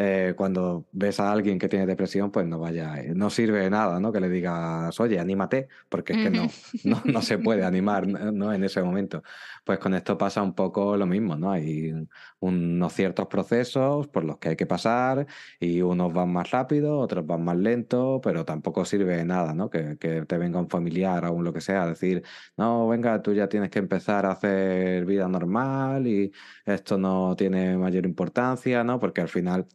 eh, 0.00 0.34
cuando 0.36 0.86
ves 0.92 1.18
a 1.18 1.32
alguien 1.32 1.58
que 1.58 1.68
tiene 1.68 1.84
depresión, 1.84 2.30
pues 2.30 2.46
no 2.46 2.60
vaya, 2.60 3.02
no 3.14 3.30
sirve 3.30 3.62
de 3.62 3.70
nada, 3.70 3.98
¿no? 3.98 4.12
Que 4.12 4.20
le 4.20 4.28
digas, 4.28 4.98
oye, 5.00 5.18
anímate, 5.18 5.66
porque 5.88 6.12
es 6.12 6.18
que 6.20 6.30
no, 6.30 6.46
no, 6.84 7.02
no 7.04 7.20
se 7.20 7.38
puede 7.38 7.64
animar, 7.66 8.06
¿no? 8.06 8.52
En 8.52 8.62
ese 8.62 8.80
momento. 8.80 9.24
Pues 9.64 9.80
con 9.80 9.94
esto 9.94 10.16
pasa 10.16 10.40
un 10.40 10.54
poco 10.54 10.96
lo 10.96 11.04
mismo, 11.04 11.34
¿no? 11.34 11.50
Hay 11.50 11.92
unos 12.38 12.92
ciertos 12.92 13.26
procesos 13.26 14.06
por 14.06 14.22
los 14.22 14.38
que 14.38 14.50
hay 14.50 14.56
que 14.56 14.66
pasar 14.66 15.26
y 15.58 15.82
unos 15.82 16.12
van 16.12 16.32
más 16.32 16.50
rápido, 16.52 16.98
otros 16.98 17.26
van 17.26 17.42
más 17.44 17.56
lento, 17.56 18.20
pero 18.22 18.44
tampoco 18.44 18.84
sirve 18.84 19.16
de 19.16 19.24
nada, 19.24 19.52
¿no? 19.52 19.68
Que, 19.68 19.98
que 19.98 20.24
te 20.26 20.38
venga 20.38 20.60
un 20.60 20.70
familiar 20.70 21.24
o 21.24 21.32
un 21.32 21.42
lo 21.44 21.52
que 21.52 21.60
sea, 21.60 21.86
decir, 21.86 22.22
no, 22.56 22.86
venga, 22.86 23.20
tú 23.20 23.32
ya 23.34 23.48
tienes 23.48 23.70
que 23.70 23.80
empezar 23.80 24.26
a 24.26 24.32
hacer 24.32 25.04
vida 25.06 25.26
normal 25.26 26.06
y 26.06 26.32
esto 26.64 26.98
no 26.98 27.34
tiene 27.36 27.76
mayor 27.76 28.04
importancia, 28.06 28.84
¿no? 28.84 29.00
Porque 29.00 29.20
al 29.22 29.28
final 29.28 29.66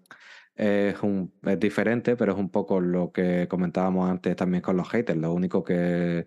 es, 0.56 1.02
un, 1.02 1.34
es 1.44 1.60
diferente, 1.60 2.16
pero 2.16 2.34
es 2.34 2.38
un 2.38 2.50
poco 2.50 2.80
lo 2.80 3.12
que 3.12 3.48
comentábamos 3.50 4.10
antes 4.10 4.36
también 4.36 4.62
con 4.62 4.78
los 4.78 4.90
haters. 4.90 5.20
Lo 5.20 5.34
único 5.34 5.64
que, 5.64 6.26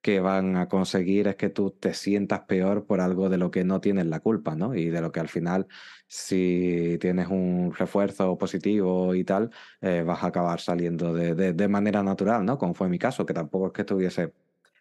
que 0.00 0.20
van 0.20 0.56
a 0.56 0.68
conseguir 0.68 1.28
es 1.28 1.36
que 1.36 1.50
tú 1.50 1.70
te 1.72 1.92
sientas 1.94 2.40
peor 2.40 2.86
por 2.86 3.00
algo 3.00 3.28
de 3.28 3.38
lo 3.38 3.50
que 3.50 3.64
no 3.64 3.80
tienes 3.80 4.06
la 4.06 4.20
culpa, 4.20 4.54
¿no? 4.54 4.74
Y 4.74 4.86
de 4.86 5.00
lo 5.00 5.12
que 5.12 5.20
al 5.20 5.28
final, 5.28 5.66
si 6.06 6.98
tienes 7.00 7.28
un 7.28 7.74
refuerzo 7.76 8.38
positivo 8.38 9.14
y 9.14 9.24
tal, 9.24 9.50
eh, 9.80 10.02
vas 10.06 10.22
a 10.22 10.28
acabar 10.28 10.60
saliendo 10.60 11.12
de, 11.14 11.34
de, 11.34 11.68
manera 11.68 12.02
natural, 12.02 12.44
¿no? 12.44 12.58
Como 12.58 12.74
fue 12.74 12.88
mi 12.88 12.98
caso, 12.98 13.26
que 13.26 13.34
tampoco 13.34 13.68
es 13.68 13.72
que 13.72 13.82
estuviese 13.82 14.32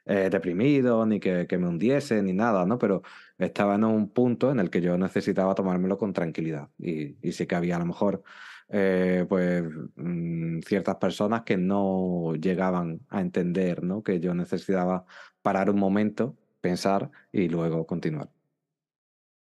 eh, 0.06 0.30
deprimido, 0.32 1.06
ni 1.06 1.20
que, 1.20 1.48
que, 1.48 1.58
me 1.58 1.68
hundiese, 1.68 2.22
ni 2.24 2.34
nada, 2.34 2.66
¿no? 2.66 2.78
Pero 2.78 3.02
estaba 3.38 3.76
en 3.76 3.84
un 3.86 4.10
punto 4.10 4.52
en 4.52 4.60
el 4.60 4.70
que 4.70 4.82
yo 4.82 4.98
necesitaba 4.98 5.56
tomármelo 5.56 5.98
con 5.98 6.14
tranquilidad. 6.14 6.70
Y, 6.78 7.18
y 7.28 7.32
sí 7.34 7.48
que 7.48 7.56
había 7.56 7.76
a 7.78 7.80
lo 7.80 7.86
mejor 7.86 8.24
eh, 8.70 9.26
pues 9.30 9.64
mm, 9.96 10.60
ciertas 10.60 10.96
personas 10.98 11.44
que 11.44 11.58
no 11.58 12.34
llegaban 12.36 13.00
a 13.10 13.22
entender 13.22 13.84
¿no? 13.84 14.04
que 14.04 14.20
yo 14.20 14.34
necesitaba 14.34 15.06
parar 15.42 15.70
un 15.70 15.80
momento, 15.80 16.36
pensar 16.62 17.10
y 17.32 17.48
luego 17.48 17.86
continuar. 17.86 18.30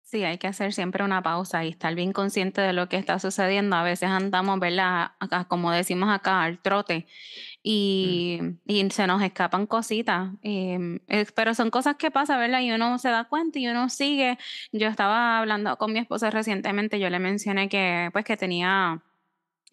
Sí, 0.06 0.22
hay 0.22 0.38
que 0.38 0.46
hacer 0.46 0.72
siempre 0.72 1.02
una 1.02 1.20
pausa 1.20 1.64
y 1.64 1.68
estar 1.70 1.92
bien 1.96 2.12
consciente 2.12 2.60
de 2.60 2.72
lo 2.72 2.88
que 2.88 2.96
está 2.96 3.18
sucediendo. 3.18 3.74
A 3.74 3.82
veces 3.82 4.08
andamos, 4.08 4.60
¿verdad? 4.60 5.12
Acá, 5.18 5.46
como 5.46 5.72
decimos 5.72 6.08
acá, 6.10 6.44
al 6.44 6.60
trote 6.60 7.00
mm. 7.00 7.60
y, 7.64 8.40
y 8.66 8.90
se 8.90 9.08
nos 9.08 9.20
escapan 9.20 9.66
cositas. 9.66 10.30
Em, 10.42 11.00
pero 11.34 11.54
son 11.54 11.70
cosas 11.70 11.96
que 11.96 12.12
pasan, 12.12 12.38
¿verdad? 12.38 12.60
Y 12.60 12.70
uno 12.70 12.98
se 12.98 13.08
da 13.08 13.24
cuenta 13.24 13.58
y 13.58 13.66
uno 13.66 13.88
sigue. 13.88 14.38
Yo 14.70 14.86
estaba 14.86 15.40
hablando 15.40 15.76
con 15.76 15.92
mi 15.92 15.98
esposa 15.98 16.30
recientemente, 16.30 17.00
yo 17.00 17.10
le 17.10 17.18
mencioné 17.18 17.68
que, 17.68 18.10
pues, 18.12 18.24
que 18.24 18.36
tenía 18.36 19.02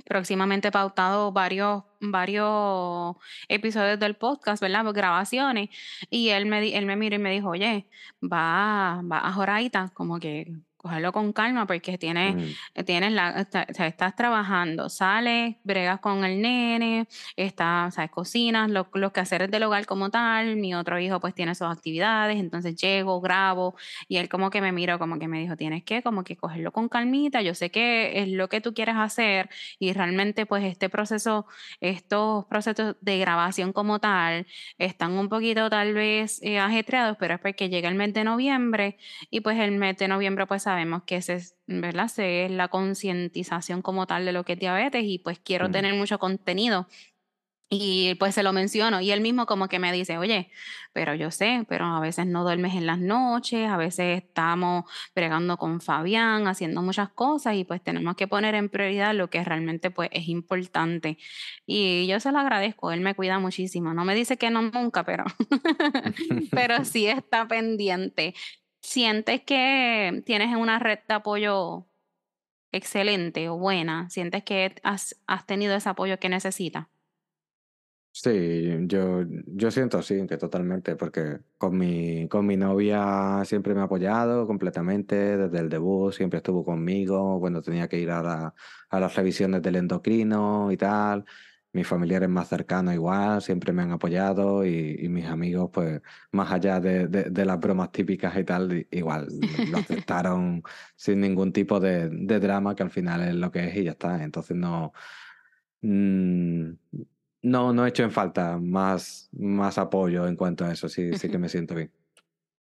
próximamente 0.05 0.71
pautado 0.71 1.31
varios, 1.31 1.83
varios 2.01 3.15
episodios 3.47 3.99
del 3.99 4.15
podcast, 4.15 4.61
¿verdad? 4.61 4.85
Grabaciones. 4.93 5.69
Y 6.09 6.29
él 6.29 6.45
me, 6.45 6.75
él 6.75 6.85
me 6.85 6.95
miró 6.95 7.15
y 7.15 7.19
me 7.19 7.31
dijo, 7.31 7.49
oye, 7.49 7.87
va, 8.21 9.01
va 9.03 9.19
a 9.19 9.31
Joraita, 9.33 9.91
como 9.93 10.19
que 10.19 10.53
cogerlo 10.83 11.13
con 11.13 11.31
calma 11.31 11.65
porque 11.65 11.97
tienes, 11.97 12.35
mm. 12.35 12.83
tienes 12.83 13.13
la, 13.13 13.47
estás 13.79 14.15
trabajando, 14.17 14.89
sales, 14.89 15.55
bregas 15.63 16.01
con 16.01 16.25
el 16.25 16.41
nene, 16.41 17.07
estás, 17.37 17.95
sabes, 17.95 18.11
cocinas, 18.11 18.69
lo, 18.69 18.91
que 18.91 19.19
hacer 19.21 19.49
del 19.49 19.63
hogar 19.63 19.85
como 19.85 20.09
tal, 20.09 20.57
mi 20.57 20.75
otro 20.75 20.99
hijo 20.99 21.21
pues 21.21 21.33
tiene 21.33 21.55
sus 21.55 21.67
actividades, 21.67 22.37
entonces 22.37 22.75
llego, 22.75 23.21
grabo 23.21 23.75
y 24.09 24.17
él 24.17 24.27
como 24.27 24.49
que 24.49 24.59
me 24.59 24.73
miró, 24.73 24.99
como 24.99 25.17
que 25.19 25.29
me 25.29 25.39
dijo, 25.39 25.55
tienes 25.55 25.85
que 25.85 26.03
como 26.03 26.25
que 26.25 26.35
cogerlo 26.35 26.73
con 26.73 26.89
calmita, 26.89 27.41
yo 27.41 27.55
sé 27.55 27.71
que 27.71 28.21
es 28.21 28.27
lo 28.27 28.49
que 28.49 28.59
tú 28.59 28.73
quieres 28.73 28.97
hacer 28.97 29.49
y 29.79 29.93
realmente 29.93 30.45
pues 30.45 30.65
este 30.65 30.89
proceso, 30.89 31.45
estos 31.79 32.45
procesos 32.47 32.97
de 32.99 33.19
grabación 33.19 33.71
como 33.71 33.99
tal 33.99 34.47
están 34.77 35.13
un 35.13 35.29
poquito 35.29 35.69
tal 35.69 35.93
vez 35.93 36.41
eh, 36.43 36.59
ajetreados, 36.59 37.15
pero 37.17 37.35
es 37.35 37.39
porque 37.39 37.69
llega 37.69 37.87
el 37.87 37.95
mes 37.95 38.13
de 38.13 38.25
noviembre 38.25 38.97
y 39.29 39.39
pues 39.39 39.57
el 39.59 39.71
mes 39.71 39.97
de 39.97 40.09
noviembre 40.09 40.45
pues 40.45 40.63
sabemos 40.73 41.03
que 41.03 41.17
ese 41.17 41.35
es, 41.35 41.55
¿verdad? 41.67 42.11
es 42.17 42.51
la 42.51 42.67
concientización 42.67 43.83
como 43.83 44.07
tal 44.07 44.25
de 44.25 44.31
lo 44.31 44.43
que 44.43 44.53
es 44.53 44.59
diabetes 44.59 45.03
y 45.05 45.19
pues 45.19 45.37
quiero 45.39 45.69
tener 45.69 45.93
mucho 45.93 46.17
contenido. 46.17 46.87
Y 47.69 48.13
pues 48.15 48.35
se 48.35 48.43
lo 48.43 48.53
menciono 48.53 49.01
y 49.01 49.11
él 49.11 49.21
mismo 49.21 49.47
como 49.47 49.67
que 49.67 49.79
me 49.79 49.91
dice, 49.91 50.19
oye, 50.19 50.51
pero 50.93 51.15
yo 51.15 51.31
sé, 51.31 51.65
pero 51.67 51.85
a 51.85 51.99
veces 51.99 52.27
no 52.27 52.43
duermes 52.43 52.75
en 52.75 52.85
las 52.85 52.99
noches, 52.99 53.67
a 53.67 53.77
veces 53.77 54.23
estamos 54.23 54.85
bregando 55.15 55.57
con 55.57 55.81
Fabián, 55.81 56.47
haciendo 56.47 56.83
muchas 56.83 57.09
cosas 57.09 57.55
y 57.55 57.63
pues 57.63 57.81
tenemos 57.83 58.15
que 58.15 58.27
poner 58.27 58.53
en 58.53 58.69
prioridad 58.69 59.15
lo 59.15 59.29
que 59.31 59.43
realmente 59.43 59.89
pues 59.89 60.09
es 60.11 60.27
importante. 60.27 61.17
Y 61.65 62.05
yo 62.05 62.19
se 62.19 62.31
lo 62.31 62.39
agradezco, 62.39 62.91
él 62.91 63.01
me 63.01 63.15
cuida 63.15 63.39
muchísimo. 63.39 63.93
No 63.95 64.05
me 64.05 64.13
dice 64.13 64.37
que 64.37 64.51
no 64.51 64.61
nunca, 64.61 65.03
pero, 65.03 65.23
pero 66.51 66.85
sí 66.85 67.07
está 67.07 67.47
pendiente. 67.47 68.35
¿Sientes 68.83 69.41
que 69.43 70.23
tienes 70.25 70.55
una 70.55 70.77
red 70.79 70.99
de 71.07 71.13
apoyo 71.15 71.87
excelente 72.71 73.49
o 73.49 73.57
buena? 73.57 74.09
¿Sientes 74.09 74.43
que 74.43 74.75
has, 74.83 75.21
has 75.27 75.45
tenido 75.47 75.75
ese 75.75 75.89
apoyo 75.89 76.19
que 76.19 76.29
necesitas? 76.29 76.87
Sí, 78.15 78.29
yo, 78.87 79.23
yo 79.47 79.71
siento 79.71 80.03
sí, 80.03 80.27
que 80.27 80.37
totalmente, 80.37 80.95
porque 80.95 81.39
con 81.57 81.75
mi, 81.75 82.27
con 82.29 82.45
mi 82.45 82.55
novia 82.57 83.43
siempre 83.43 83.73
me 83.73 83.81
ha 83.81 83.85
apoyado 83.85 84.45
completamente, 84.45 85.15
desde 85.37 85.57
el 85.59 85.67
debut 85.69 86.13
siempre 86.13 86.37
estuvo 86.37 86.63
conmigo, 86.63 87.39
cuando 87.39 87.63
tenía 87.63 87.87
que 87.87 87.97
ir 87.99 88.11
a, 88.11 88.53
a 88.89 88.99
las 88.99 89.15
revisiones 89.15 89.63
del 89.63 89.77
endocrino 89.77 90.71
y 90.71 90.77
tal 90.77 91.25
mis 91.73 91.87
familiares 91.87 92.29
más 92.29 92.47
cercanos 92.49 92.93
igual, 92.93 93.41
siempre 93.41 93.73
me 93.73 93.81
han 93.81 93.91
apoyado 93.91 94.65
y, 94.65 95.09
mis 95.09 95.25
amigos, 95.25 95.71
pues 95.73 96.01
más 96.31 96.51
allá 96.51 96.79
de, 96.79 97.07
de, 97.07 97.45
las 97.45 97.59
bromas 97.59 97.91
típicas 97.91 98.37
y 98.37 98.43
tal, 98.43 98.87
igual 98.91 99.27
lo 99.71 99.79
aceptaron 99.79 100.63
sin 100.95 101.19
ningún 101.19 101.51
tipo 101.51 101.79
de, 101.79 102.09
de, 102.09 102.39
drama, 102.39 102.75
que 102.75 102.83
al 102.83 102.91
final 102.91 103.21
es 103.23 103.33
lo 103.35 103.51
que 103.51 103.67
es 103.67 103.75
y 103.75 103.83
ya 103.85 103.91
está. 103.91 104.23
Entonces 104.23 104.55
no, 104.55 104.93
mm, 105.81 106.69
no, 107.41 107.73
no 107.73 107.85
he 107.85 107.89
hecho 107.89 108.03
en 108.03 108.11
falta 108.11 108.57
más, 108.59 109.29
más 109.33 109.77
apoyo 109.79 110.27
en 110.27 110.35
cuanto 110.35 110.65
a 110.65 110.71
eso, 110.71 110.87
sí, 110.87 111.13
sí 111.17 111.29
que 111.29 111.39
me 111.39 111.49
siento 111.49 111.75
bien. 111.75 111.91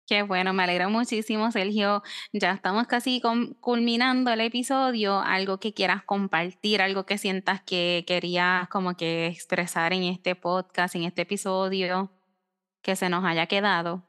Qué 0.10 0.24
bueno, 0.24 0.53
me 0.53 0.64
alegra 0.64 0.89
muchísimo, 0.89 1.51
Sergio. 1.51 2.01
Ya 2.34 2.53
estamos 2.53 2.88
casi 2.88 3.22
culminando 3.60 4.32
el 4.32 4.41
episodio. 4.41 5.20
Algo 5.20 5.60
que 5.60 5.72
quieras 5.72 6.01
compartir, 6.01 6.82
algo 6.82 7.05
que 7.05 7.20
sientas 7.20 7.62
que 7.62 8.03
querías 8.07 8.68
como 8.70 8.97
que 8.97 9.28
expresar 9.28 9.93
en 9.93 10.01
este 10.05 10.34
podcast, 10.34 10.95
en 10.95 11.03
este 11.03 11.22
episodio, 11.22 12.10
que 12.82 12.95
se 12.95 13.07
nos 13.07 13.24
haya 13.24 13.45
quedado. 13.45 14.01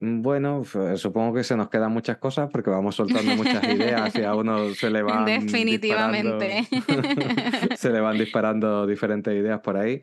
Mm, 0.00 0.20
bueno, 0.20 0.62
supongo 0.96 1.32
que 1.32 1.44
se 1.44 1.56
nos 1.56 1.70
quedan 1.70 1.92
muchas 1.92 2.18
cosas 2.18 2.50
porque 2.52 2.68
vamos 2.68 2.96
soltando 2.96 3.36
muchas 3.36 3.64
ideas 3.64 4.14
y 4.16 4.22
a 4.22 4.34
uno 4.34 4.74
se 4.74 4.90
le 4.90 5.00
van 5.02 5.24
definitivamente 5.24 6.68
se 7.76 7.88
le 7.88 8.00
van 8.00 8.18
disparando 8.18 8.86
diferentes 8.86 9.32
ideas 9.32 9.60
por 9.60 9.78
ahí. 9.78 10.02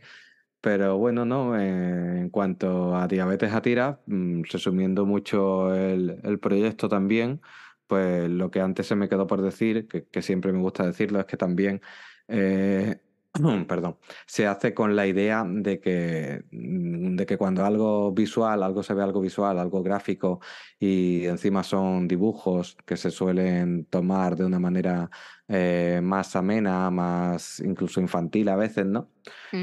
Pero 0.63 0.97
bueno, 0.97 1.25
no, 1.25 1.59
eh, 1.59 2.21
en 2.21 2.29
cuanto 2.29 2.95
a 2.95 3.05
diabetes 3.05 3.51
a 3.51 3.61
tira, 3.61 3.99
mm, 4.05 4.43
resumiendo 4.43 5.05
mucho 5.05 5.75
el, 5.75 6.21
el, 6.23 6.39
proyecto 6.39 6.87
también, 6.87 7.41
pues 7.85 8.29
lo 8.29 8.49
que 8.49 8.61
antes 8.61 8.87
se 8.87 8.95
me 8.95 9.09
quedó 9.09 9.27
por 9.27 9.41
decir, 9.41 9.89
que, 9.89 10.05
que 10.05 10.21
siempre 10.21 10.53
me 10.53 10.61
gusta 10.61 10.85
decirlo, 10.85 11.19
es 11.19 11.25
que 11.25 11.35
también, 11.35 11.81
eh, 12.29 12.95
perdón, 13.67 13.97
se 14.25 14.47
hace 14.47 14.73
con 14.73 14.95
la 14.95 15.05
idea 15.05 15.43
de 15.45 15.81
que, 15.81 16.45
mm, 16.51 17.17
de 17.17 17.25
que 17.25 17.37
cuando 17.37 17.65
algo 17.65 18.13
visual, 18.13 18.63
algo 18.63 18.83
se 18.83 18.93
ve 18.93 19.03
algo 19.03 19.19
visual, 19.19 19.59
algo 19.59 19.83
gráfico, 19.83 20.39
y 20.79 21.25
encima 21.25 21.63
son 21.63 22.07
dibujos 22.07 22.77
que 22.85 22.95
se 22.95 23.11
suelen 23.11 23.83
tomar 23.89 24.37
de 24.37 24.45
una 24.45 24.59
manera 24.59 25.09
eh, 25.49 25.99
más 26.01 26.37
amena, 26.37 26.89
más 26.89 27.59
incluso 27.59 27.99
infantil 27.99 28.47
a 28.47 28.55
veces, 28.55 28.85
¿no? 28.85 29.09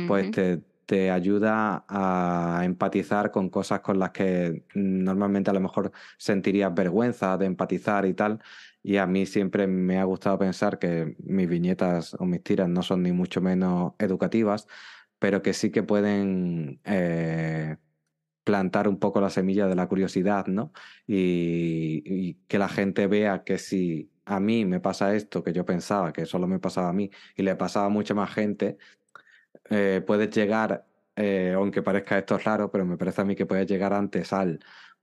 Pues 0.07 0.31
te, 0.31 0.61
te 0.91 1.09
ayuda 1.13 1.85
a 1.89 2.63
empatizar 2.65 3.31
con 3.31 3.49
cosas 3.49 3.79
con 3.81 4.01
las 4.01 4.11
que 4.11 4.65
normalmente 4.75 5.49
a 5.49 5.53
lo 5.55 5.61
mejor 5.61 5.93
sentirías 6.19 6.75
vergüenza 6.75 7.39
de 7.39 7.47
empatizar 7.47 8.07
y 8.07 8.15
tal. 8.15 8.41
Y 8.83 8.97
a 8.97 9.07
mí 9.07 9.25
siempre 9.25 9.69
me 9.69 10.01
ha 10.01 10.05
gustado 10.05 10.37
pensar 10.39 10.81
que 10.81 11.15
mis 11.23 11.49
viñetas 11.49 12.15
o 12.15 12.25
mis 12.25 12.43
tiras 12.43 12.69
no 12.69 12.83
son 12.83 13.05
ni 13.05 13.13
mucho 13.13 13.41
menos 13.41 13.93
educativas, 14.01 14.67
pero 15.21 15.43
que 15.43 15.55
sí 15.55 15.71
que 15.71 15.85
pueden 15.85 16.81
eh, 16.85 17.77
plantar 18.43 18.89
un 18.89 18.99
poco 18.99 19.21
la 19.21 19.31
semilla 19.31 19.69
de 19.69 19.77
la 19.77 19.87
curiosidad, 19.89 20.47
¿no? 20.49 20.73
Y, 21.07 22.03
y, 22.05 22.35
que 22.49 22.59
la 22.59 22.69
gente 22.69 23.07
vea 23.07 23.45
que 23.45 23.59
si 23.59 24.11
a 24.25 24.41
mí 24.41 24.65
me 24.65 24.81
pasa 24.81 25.15
esto 25.15 25.45
que 25.45 25.53
yo 25.53 25.65
pensaba 25.65 26.13
que 26.13 26.27
solo 26.27 26.49
me 26.49 26.59
pasaba 26.59 26.89
a 26.89 26.93
mí 26.93 27.11
y 27.37 27.43
le 27.43 27.55
pasaba 27.57 27.87
a 27.87 27.89
mucha 27.91 28.15
más 28.15 28.33
gente, 28.35 28.79
eh, 29.71 30.03
puedes 30.07 30.31
llegar, 30.31 30.87
eh, 31.17 31.53
aunque 31.57 31.83
parezca 31.83 32.19
esto 32.19 32.39
raro, 32.39 32.71
pero 32.71 32.85
me 32.85 32.97
parece 32.97 33.23
a 33.23 33.25
mí 33.25 33.35
que 33.35 33.47
puedes 33.47 33.67
llegar 33.67 33.93
antes 33.93 34.33
al 34.33 34.61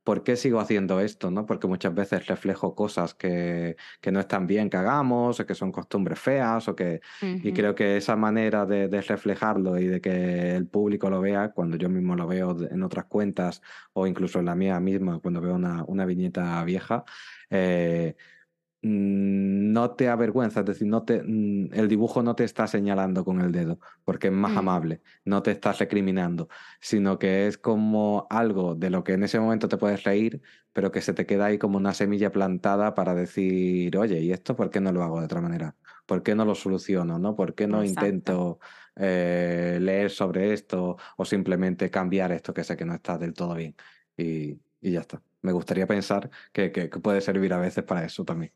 ¿por 0.07 0.23
qué 0.23 0.37
sigo 0.37 0.61
haciendo 0.61 1.01
esto? 1.01 1.31
¿no? 1.31 1.45
Porque 1.45 1.67
muchas 1.67 1.93
veces 1.93 2.27
reflejo 2.27 2.75
cosas 2.75 3.13
que, 3.13 3.75
que 3.99 4.09
no 4.09 4.21
están 4.21 4.47
bien 4.47 4.69
que 4.69 4.77
hagamos, 4.77 5.37
o 5.41 5.45
que 5.45 5.53
son 5.53 5.69
costumbres 5.69 6.17
feas, 6.17 6.65
o 6.69 6.75
que. 6.77 7.01
Y 7.21 7.51
creo 7.51 7.75
que 7.75 7.97
esa 7.97 8.15
manera 8.15 8.65
de, 8.65 8.87
reflejarlo 9.01 9.77
y 9.77 9.87
de 9.87 9.99
que 9.99 10.55
el 10.55 10.65
público 10.65 11.09
lo 11.09 11.19
vea, 11.19 11.51
cuando 11.51 11.75
yo 11.75 11.89
mismo 11.89 12.15
lo 12.15 12.25
veo 12.25 12.55
en 12.71 12.83
otras 12.83 13.03
cuentas, 13.07 13.61
o 13.91 14.07
incluso 14.07 14.39
en 14.39 14.45
la 14.45 14.55
mía 14.55 14.79
misma, 14.79 15.19
cuando 15.19 15.41
veo 15.41 15.55
una, 15.55 15.83
una 15.87 16.05
viñeta 16.05 16.63
vieja, 16.63 17.03
eh, 17.49 18.15
no 18.87 19.91
te 19.91 20.09
avergüenza, 20.09 20.61
es 20.61 20.65
decir, 20.65 20.87
no 20.87 21.03
te, 21.03 21.21
mm, 21.23 21.73
el 21.73 21.87
dibujo 21.87 22.23
no 22.23 22.35
te 22.35 22.43
está 22.43 22.67
señalando 22.67 23.23
con 23.25 23.41
el 23.41 23.51
dedo, 23.51 23.79
porque 24.03 24.27
es 24.27 24.33
más 24.33 24.53
Mm, 24.53 24.57
amable, 24.57 25.01
no 25.25 25.43
te 25.43 25.51
estás 25.51 25.79
recriminando, 25.79 26.49
sino 26.79 27.19
que 27.19 27.47
es 27.47 27.57
como 27.57 28.27
algo 28.29 28.75
de 28.75 28.89
lo 28.89 29.03
que 29.03 29.13
en 29.13 29.23
ese 29.23 29.39
momento 29.39 29.67
te 29.67 29.77
puedes 29.77 30.03
reír, 30.03 30.41
pero 30.73 30.91
que 30.91 31.01
se 31.01 31.13
te 31.13 31.25
queda 31.25 31.45
ahí 31.45 31.57
como 31.57 31.77
una 31.77 31.93
semilla 31.93 32.31
plantada 32.31 32.95
para 32.95 33.15
decir, 33.15 33.97
oye, 33.97 34.19
¿y 34.21 34.31
esto 34.31 34.55
por 34.55 34.69
qué 34.69 34.79
no 34.81 34.91
lo 34.91 35.03
hago 35.03 35.19
de 35.19 35.25
otra 35.25 35.41
manera? 35.41 35.75
¿Por 36.05 36.23
qué 36.23 36.35
no 36.35 36.45
lo 36.45 36.55
soluciono? 36.55 37.19
¿no? 37.19 37.35
¿Por 37.35 37.55
qué 37.55 37.67
no 37.67 37.81
exacto. 37.81 38.05
intento 38.05 38.59
eh, 38.95 39.79
leer 39.81 40.09
sobre 40.11 40.53
esto 40.53 40.97
o 41.17 41.25
simplemente 41.25 41.89
cambiar 41.89 42.31
esto 42.31 42.53
que 42.53 42.63
sé 42.63 42.77
que 42.77 42.85
no 42.85 42.93
está 42.95 43.17
del 43.17 43.33
todo 43.33 43.55
bien? 43.55 43.75
Y, 44.15 44.59
y 44.81 44.91
ya 44.91 45.01
está. 45.01 45.21
Me 45.41 45.51
gustaría 45.51 45.87
pensar 45.87 46.29
que, 46.51 46.71
que 46.71 46.89
que 46.89 46.99
puede 46.99 47.21
servir 47.21 47.53
a 47.53 47.59
veces 47.59 47.83
para 47.83 48.05
eso 48.05 48.23
también. 48.25 48.51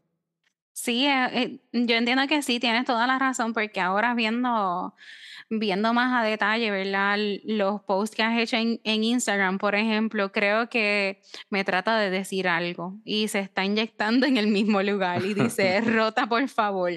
Sí, 0.74 1.06
eh, 1.06 1.28
eh, 1.34 1.60
yo 1.74 1.96
entiendo 1.96 2.26
que 2.28 2.42
sí, 2.42 2.60
tienes 2.60 2.86
toda 2.86 3.06
la 3.06 3.20
razón, 3.20 3.54
porque 3.54 3.82
ahora 3.82 4.14
viendo, 4.14 4.96
viendo 5.50 5.94
más 5.94 6.14
a 6.14 6.26
detalle, 6.26 6.72
¿verdad? 6.72 7.18
Los 7.44 7.82
posts 7.82 8.16
que 8.16 8.24
has 8.24 8.40
hecho 8.40 8.56
en, 8.56 8.80
en 8.84 9.04
Instagram, 9.04 9.58
por 9.58 9.76
ejemplo, 9.76 10.32
creo 10.32 10.70
que 10.70 11.22
me 11.50 11.64
trata 11.66 12.00
de 12.00 12.10
decir 12.10 12.48
algo 12.48 12.96
y 13.04 13.28
se 13.28 13.40
está 13.40 13.66
inyectando 13.66 14.26
en 14.26 14.38
el 14.38 14.48
mismo 14.48 14.82
lugar 14.82 15.26
y 15.26 15.34
dice, 15.34 15.82
rota, 15.82 16.28
por 16.28 16.48
favor. 16.48 16.94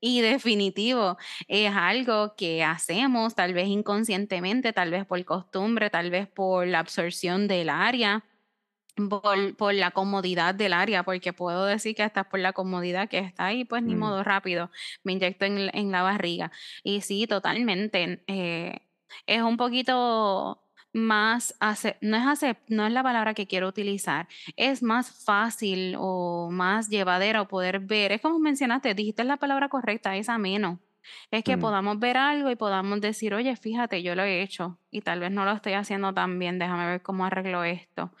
Y 0.00 0.20
definitivo, 0.20 1.16
es 1.48 1.72
algo 1.74 2.36
que 2.36 2.62
hacemos, 2.62 3.34
tal 3.34 3.54
vez 3.54 3.66
inconscientemente, 3.66 4.72
tal 4.72 4.90
vez 4.90 5.04
por 5.04 5.22
costumbre, 5.24 5.90
tal 5.90 6.10
vez 6.10 6.28
por 6.28 6.66
la 6.66 6.78
absorción 6.78 7.48
del 7.48 7.70
área 7.70 8.24
por 9.10 9.56
por 9.56 9.74
la 9.74 9.90
comodidad 9.90 10.54
del 10.54 10.72
área, 10.72 11.02
porque 11.04 11.32
puedo 11.32 11.64
decir 11.66 11.94
que 11.94 12.02
hasta 12.02 12.24
por 12.28 12.40
la 12.40 12.52
comodidad 12.52 13.08
que 13.08 13.18
está 13.18 13.46
ahí, 13.46 13.64
pues 13.64 13.82
ni 13.82 13.94
Mm, 13.94 13.96
modo, 13.96 14.22
rápido, 14.24 14.70
me 15.04 15.12
inyecto 15.12 15.44
en, 15.44 15.70
en 15.74 15.92
la 15.92 16.02
barriga. 16.02 16.50
Y 16.82 17.00
sí, 17.02 17.26
totalmente. 17.26 18.22
eh, 18.26 18.80
es 19.26 19.42
un 19.42 19.56
poquito 19.56 20.62
más, 20.92 21.54
no 22.00 22.16
es 22.16 22.24
acep- 22.24 22.62
no 22.68 22.86
es 22.86 22.92
la 22.92 23.02
palabra 23.02 23.34
que 23.34 23.46
quiero 23.46 23.68
utilizar, 23.68 24.28
es 24.56 24.82
más 24.82 25.24
fácil 25.24 25.94
o 25.98 26.48
más 26.50 26.88
llevadero 26.88 27.48
poder 27.48 27.80
ver, 27.80 28.12
es 28.12 28.20
como 28.22 28.38
mencionaste, 28.38 28.94
dijiste 28.94 29.24
la 29.24 29.36
palabra 29.36 29.68
correcta, 29.68 30.16
es 30.16 30.28
ameno. 30.28 30.80
Es 31.30 31.44
que 31.44 31.56
mm, 31.56 31.58
podamos 31.58 32.00
ver 32.00 32.16
algo 32.16 32.50
y 32.50 32.56
podamos 32.56 33.00
decir, 33.00 33.32
oye, 33.34 33.54
fíjate, 33.56 34.02
yo 34.02 34.16
lo 34.16 34.22
he 34.24 34.42
hecho 34.42 34.80
y 34.90 35.02
tal 35.02 35.20
vez 35.20 35.30
no 35.30 35.44
lo 35.44 35.52
estoy 35.52 35.74
haciendo 35.74 36.12
tan 36.12 36.38
bien, 36.40 36.58
déjame 36.58 36.84
ver 36.86 37.02
cómo 37.02 37.24
arreglo 37.24 37.62
esto. 37.62 38.12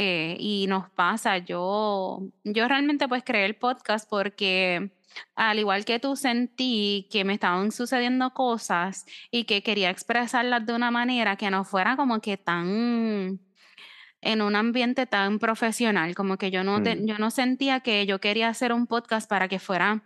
Eh, 0.00 0.36
y 0.38 0.66
nos 0.68 0.88
pasa, 0.90 1.38
yo, 1.38 2.20
yo 2.44 2.68
realmente 2.68 3.08
pues 3.08 3.24
creé 3.24 3.46
el 3.46 3.56
podcast 3.56 4.08
porque 4.08 4.92
al 5.34 5.58
igual 5.58 5.84
que 5.84 5.98
tú 5.98 6.14
sentí 6.14 7.08
que 7.10 7.24
me 7.24 7.32
estaban 7.32 7.72
sucediendo 7.72 8.30
cosas 8.32 9.06
y 9.32 9.42
que 9.42 9.64
quería 9.64 9.90
expresarlas 9.90 10.64
de 10.64 10.72
una 10.74 10.92
manera 10.92 11.34
que 11.34 11.50
no 11.50 11.64
fuera 11.64 11.96
como 11.96 12.20
que 12.20 12.36
tan 12.36 13.40
en 14.20 14.42
un 14.42 14.54
ambiente 14.54 15.06
tan 15.06 15.40
profesional, 15.40 16.14
como 16.14 16.36
que 16.38 16.52
yo 16.52 16.62
no, 16.62 16.80
te- 16.82 16.94
mm, 16.96 17.06
yo 17.06 17.18
no 17.18 17.30
sentía 17.32 17.80
que 17.80 18.06
yo 18.06 18.20
quería 18.20 18.48
hacer 18.48 18.72
un 18.72 18.86
podcast 18.86 19.28
para 19.28 19.48
que 19.48 19.58
fuera 19.58 20.02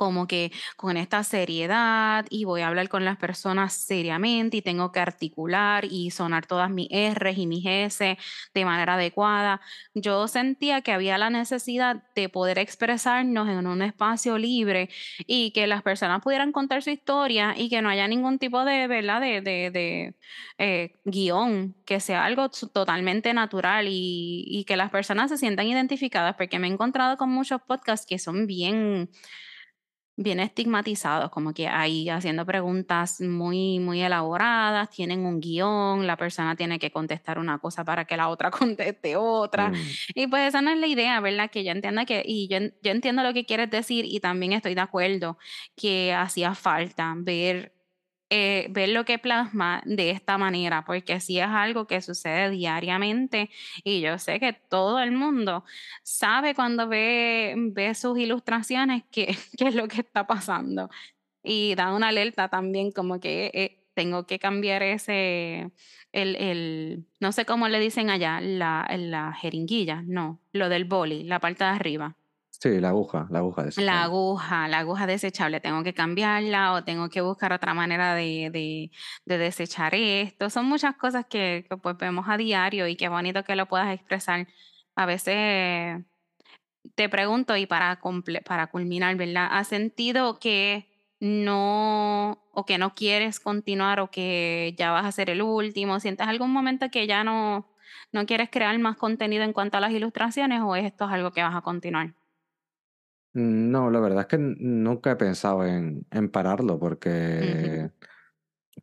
como 0.00 0.26
que 0.26 0.50
con 0.78 0.96
esta 0.96 1.22
seriedad 1.24 2.24
y 2.30 2.46
voy 2.46 2.62
a 2.62 2.68
hablar 2.68 2.88
con 2.88 3.04
las 3.04 3.18
personas 3.18 3.74
seriamente 3.74 4.56
y 4.56 4.62
tengo 4.62 4.92
que 4.92 4.98
articular 4.98 5.84
y 5.84 6.10
sonar 6.10 6.46
todas 6.46 6.70
mis 6.70 6.88
R's 6.90 7.36
y 7.36 7.46
mis 7.46 7.66
S 7.66 8.16
de 8.54 8.64
manera 8.64 8.94
adecuada. 8.94 9.60
Yo 9.92 10.26
sentía 10.26 10.80
que 10.80 10.92
había 10.92 11.18
la 11.18 11.28
necesidad 11.28 12.02
de 12.14 12.30
poder 12.30 12.58
expresarnos 12.58 13.46
en 13.50 13.66
un 13.66 13.82
espacio 13.82 14.38
libre 14.38 14.88
y 15.26 15.50
que 15.50 15.66
las 15.66 15.82
personas 15.82 16.22
pudieran 16.22 16.50
contar 16.50 16.82
su 16.82 16.88
historia 16.88 17.54
y 17.54 17.68
que 17.68 17.82
no 17.82 17.90
haya 17.90 18.08
ningún 18.08 18.38
tipo 18.38 18.64
de, 18.64 18.86
¿verdad? 18.86 19.20
De, 19.20 19.42
de, 19.42 19.70
de 19.70 20.14
eh, 20.56 20.94
guion, 21.04 21.74
que 21.84 22.00
sea 22.00 22.24
algo 22.24 22.48
totalmente 22.48 23.34
natural 23.34 23.86
y, 23.86 24.44
y 24.46 24.64
que 24.64 24.78
las 24.78 24.90
personas 24.90 25.30
se 25.30 25.36
sientan 25.36 25.66
identificadas, 25.66 26.36
porque 26.36 26.58
me 26.58 26.68
he 26.68 26.72
encontrado 26.72 27.18
con 27.18 27.28
muchos 27.28 27.60
podcasts 27.60 28.06
que 28.06 28.18
son 28.18 28.46
bien 28.46 29.10
Bien 30.22 30.38
estigmatizados, 30.38 31.30
como 31.30 31.54
que 31.54 31.66
ahí 31.66 32.10
haciendo 32.10 32.44
preguntas 32.44 33.22
muy, 33.22 33.78
muy 33.78 34.02
elaboradas, 34.02 34.90
tienen 34.90 35.24
un 35.24 35.40
guion, 35.40 36.06
la 36.06 36.18
persona 36.18 36.54
tiene 36.56 36.78
que 36.78 36.90
contestar 36.90 37.38
una 37.38 37.58
cosa 37.58 37.84
para 37.84 38.04
que 38.04 38.18
la 38.18 38.28
otra 38.28 38.50
conteste 38.50 39.16
otra. 39.16 39.70
mm. 39.70 39.76
Y 40.14 40.26
pues 40.26 40.48
esa 40.48 40.60
no 40.60 40.72
es 40.72 40.78
la 40.78 40.88
idea, 40.88 41.18
¿verdad? 41.20 41.50
Que 41.50 41.64
yo 41.64 41.72
entienda 41.72 42.04
que, 42.04 42.22
y 42.22 42.48
yo, 42.48 42.58
yo 42.82 42.90
entiendo 42.90 43.22
lo 43.22 43.32
que 43.32 43.46
quieres 43.46 43.70
decir 43.70 44.04
y 44.04 44.20
también 44.20 44.52
estoy 44.52 44.74
de 44.74 44.82
acuerdo 44.82 45.38
que 45.74 46.12
hacía 46.12 46.54
falta 46.54 47.14
ver 47.16 47.79
eh, 48.30 48.68
ver 48.70 48.90
lo 48.90 49.04
que 49.04 49.18
plasma 49.18 49.82
de 49.84 50.10
esta 50.10 50.38
manera, 50.38 50.84
porque 50.84 51.18
sí 51.20 51.40
es 51.40 51.46
algo 51.48 51.86
que 51.88 52.00
sucede 52.00 52.50
diariamente 52.50 53.50
y 53.82 54.00
yo 54.00 54.18
sé 54.18 54.38
que 54.38 54.52
todo 54.52 55.00
el 55.00 55.10
mundo 55.10 55.64
sabe 56.04 56.54
cuando 56.54 56.86
ve, 56.88 57.54
ve 57.56 57.92
sus 57.94 58.16
ilustraciones 58.18 59.02
qué, 59.10 59.36
es 59.58 59.74
lo 59.74 59.88
que 59.88 60.00
está 60.02 60.26
pasando 60.28 60.90
y 61.42 61.74
da 61.74 61.94
una 61.94 62.08
alerta 62.08 62.48
también 62.48 62.92
como 62.92 63.18
que 63.20 63.50
eh, 63.52 63.80
tengo 63.94 64.26
que 64.26 64.38
cambiar 64.38 64.82
ese, 64.84 65.72
el, 66.12 66.36
el, 66.36 67.06
no 67.18 67.32
sé 67.32 67.44
cómo 67.44 67.68
le 67.68 67.80
dicen 67.80 68.10
allá, 68.10 68.40
la, 68.40 68.88
la 68.96 69.32
jeringuilla, 69.34 70.02
no, 70.06 70.40
lo 70.52 70.68
del 70.68 70.84
boli, 70.84 71.24
la 71.24 71.40
parte 71.40 71.64
de 71.64 71.70
arriba. 71.70 72.16
Sí, 72.60 72.78
la 72.80 72.88
aguja, 72.90 73.26
la 73.30 73.40
aguja 73.40 73.64
La 73.76 74.02
desechable. 74.04 74.04
aguja, 74.04 74.68
la 74.68 74.80
aguja 74.80 75.06
desechable, 75.06 75.60
tengo 75.60 75.82
que 75.84 75.94
cambiarla 75.94 76.72
o 76.74 76.84
tengo 76.84 77.08
que 77.08 77.20
buscar 77.22 77.52
otra 77.52 77.72
manera 77.72 78.14
de, 78.14 78.50
de, 78.52 78.90
de 79.24 79.38
desechar 79.38 79.94
esto. 79.94 80.50
Son 80.50 80.66
muchas 80.66 80.96
cosas 80.96 81.26
que, 81.30 81.64
que 81.68 81.76
pues 81.76 81.96
vemos 81.96 82.26
a 82.28 82.36
diario 82.36 82.88
y 82.88 82.96
qué 82.96 83.08
bonito 83.08 83.44
que 83.44 83.56
lo 83.56 83.66
puedas 83.68 83.92
expresar. 83.94 84.48
A 84.96 85.06
veces 85.06 86.04
te 86.94 87.08
pregunto 87.08 87.56
y 87.56 87.66
para, 87.66 88.00
comple- 88.00 88.42
para 88.44 88.68
culminar, 88.68 89.16
¿verdad? 89.16 89.48
¿Has 89.52 89.68
sentido 89.68 90.38
que 90.38 90.88
no 91.20 92.44
o 92.52 92.64
que 92.66 92.78
no 92.78 92.94
quieres 92.94 93.40
continuar 93.40 94.00
o 94.00 94.10
que 94.10 94.74
ya 94.78 94.90
vas 94.92 95.06
a 95.06 95.12
ser 95.12 95.30
el 95.30 95.42
último? 95.42 96.00
¿Sientes 96.00 96.26
algún 96.28 96.52
momento 96.52 96.90
que 96.90 97.06
ya 97.06 97.24
no, 97.24 97.70
no 98.12 98.26
quieres 98.26 98.50
crear 98.50 98.78
más 98.78 98.96
contenido 98.96 99.44
en 99.44 99.52
cuanto 99.52 99.78
a 99.78 99.80
las 99.80 99.92
ilustraciones 99.92 100.60
o 100.62 100.76
esto 100.76 101.06
es 101.06 101.12
algo 101.12 101.32
que 101.32 101.42
vas 101.42 101.54
a 101.56 101.62
continuar? 101.62 102.14
No, 103.32 103.90
la 103.90 104.00
verdad 104.00 104.22
es 104.22 104.26
que 104.26 104.38
nunca 104.38 105.12
he 105.12 105.16
pensado 105.16 105.64
en, 105.64 106.06
en 106.10 106.30
pararlo 106.30 106.78
porque 106.78 107.90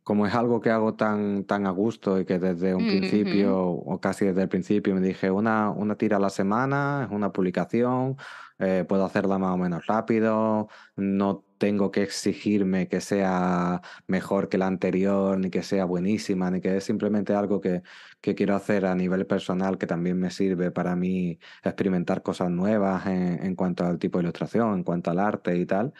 como 0.02 0.26
es 0.26 0.34
algo 0.34 0.60
que 0.60 0.70
hago 0.70 0.94
tan, 0.94 1.44
tan 1.44 1.66
a 1.66 1.70
gusto 1.70 2.18
y 2.20 2.24
que 2.24 2.38
desde 2.38 2.74
un 2.74 2.86
principio, 2.86 3.62
o 3.62 4.00
casi 4.00 4.26
desde 4.26 4.42
el 4.42 4.48
principio, 4.48 4.94
me 4.94 5.00
dije 5.00 5.30
una, 5.30 5.70
una 5.70 5.96
tira 5.96 6.16
a 6.16 6.20
la 6.20 6.30
semana, 6.30 7.04
es 7.06 7.14
una 7.14 7.32
publicación, 7.32 8.16
eh, 8.58 8.84
puedo 8.88 9.04
hacerla 9.04 9.38
más 9.38 9.54
o 9.54 9.58
menos 9.58 9.86
rápido, 9.86 10.68
no 10.96 11.44
tengo 11.58 11.90
que 11.90 12.02
exigirme 12.02 12.88
que 12.88 13.00
sea 13.00 13.82
mejor 14.06 14.48
que 14.48 14.58
la 14.58 14.66
anterior, 14.66 15.38
ni 15.38 15.50
que 15.50 15.62
sea 15.62 15.84
buenísima, 15.84 16.50
ni 16.50 16.60
que 16.60 16.76
es 16.76 16.84
simplemente 16.84 17.34
algo 17.34 17.60
que, 17.60 17.82
que 18.20 18.34
quiero 18.34 18.54
hacer 18.56 18.86
a 18.86 18.94
nivel 18.94 19.26
personal, 19.26 19.78
que 19.78 19.86
también 19.86 20.18
me 20.18 20.30
sirve 20.30 20.70
para 20.70 20.96
mí 20.96 21.38
experimentar 21.62 22.22
cosas 22.22 22.50
nuevas 22.50 23.06
en, 23.06 23.44
en 23.44 23.54
cuanto 23.56 23.84
al 23.84 23.98
tipo 23.98 24.18
de 24.18 24.24
ilustración, 24.24 24.74
en 24.74 24.84
cuanto 24.84 25.10
al 25.10 25.18
arte 25.18 25.56
y 25.56 25.66
tal. 25.66 25.92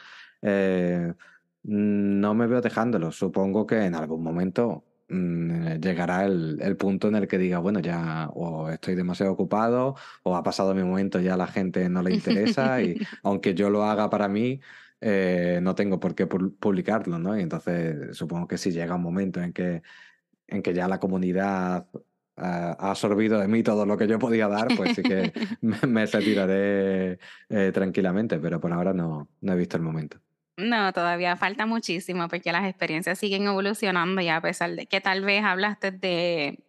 Eh, 0.43 1.13
No 1.63 2.35
me 2.35 2.47
veo 2.47 2.61
dejándolo. 2.61 3.13
Supongo 3.13 3.67
que 3.67 3.85
en 3.85 3.95
algún 3.95 4.23
momento 4.23 4.87
mm, 5.09 5.75
llegará 5.81 6.25
el, 6.25 6.59
el 6.63 6.77
punto 6.77 7.09
en 7.09 7.17
el 7.17 7.29
que 7.29 7.37
diga, 7.39 7.59
bueno, 7.59 7.81
ya 7.81 8.29
o 8.33 8.71
estoy 8.71 8.95
demasiado 8.95 9.33
ocupado 9.33 9.95
o 10.23 10.37
ha 10.37 10.43
pasado 10.43 10.75
mi 10.75 10.83
momento, 10.83 11.21
ya 11.21 11.35
a 11.35 11.37
la 11.37 11.47
gente 11.49 11.89
no 11.89 12.03
le 12.03 12.13
interesa 12.15 12.81
y 12.83 12.97
aunque 13.23 13.55
yo 13.55 13.71
lo 13.71 13.85
haga 13.85 14.09
para 14.11 14.29
mí, 14.29 14.61
eh, 15.01 15.61
no 15.63 15.75
tengo 15.75 16.01
por 16.01 16.15
qué 16.15 16.29
pu- 16.29 16.55
publicarlo, 16.59 17.19
¿no? 17.19 17.39
Y 17.39 17.43
entonces 17.43 18.17
supongo 18.17 18.49
que 18.49 18.59
si 18.59 18.71
llega 18.73 18.95
un 18.97 19.03
momento 19.03 19.41
en 19.41 19.53
que, 19.53 19.83
en 20.47 20.63
que 20.63 20.75
ya 20.75 20.89
la 20.89 20.99
comunidad 21.01 21.87
ah, 22.37 22.77
ha 22.79 22.91
absorbido 22.91 23.39
de 23.41 23.49
mí 23.49 23.63
todo 23.63 23.87
lo 23.87 23.97
que 23.97 24.07
yo 24.09 24.19
podía 24.19 24.49
dar, 24.49 24.69
pues 24.77 24.95
sí 24.97 25.03
que 25.03 25.33
me, 25.61 25.77
me 25.87 26.07
retiraré 26.07 27.19
eh, 27.49 27.71
tranquilamente, 27.73 28.39
pero 28.39 28.61
por 28.61 28.73
ahora 28.73 28.93
no, 28.93 29.29
no 29.41 29.53
he 29.53 29.57
visto 29.57 29.77
el 29.77 29.83
momento. 29.83 30.19
No, 30.57 30.93
todavía 30.93 31.37
falta 31.37 31.67
muchísimo 31.67 32.27
porque 32.27 32.51
las 32.51 32.65
experiencias 32.69 33.17
siguen 33.21 33.45
evolucionando 33.47 34.21
y 34.21 34.29
a 34.29 34.41
pesar 34.41 34.73
de 34.73 34.87
que 34.87 35.01
tal 35.01 35.25
vez 35.25 35.45
hablaste 35.45 35.93
de, 35.93 36.65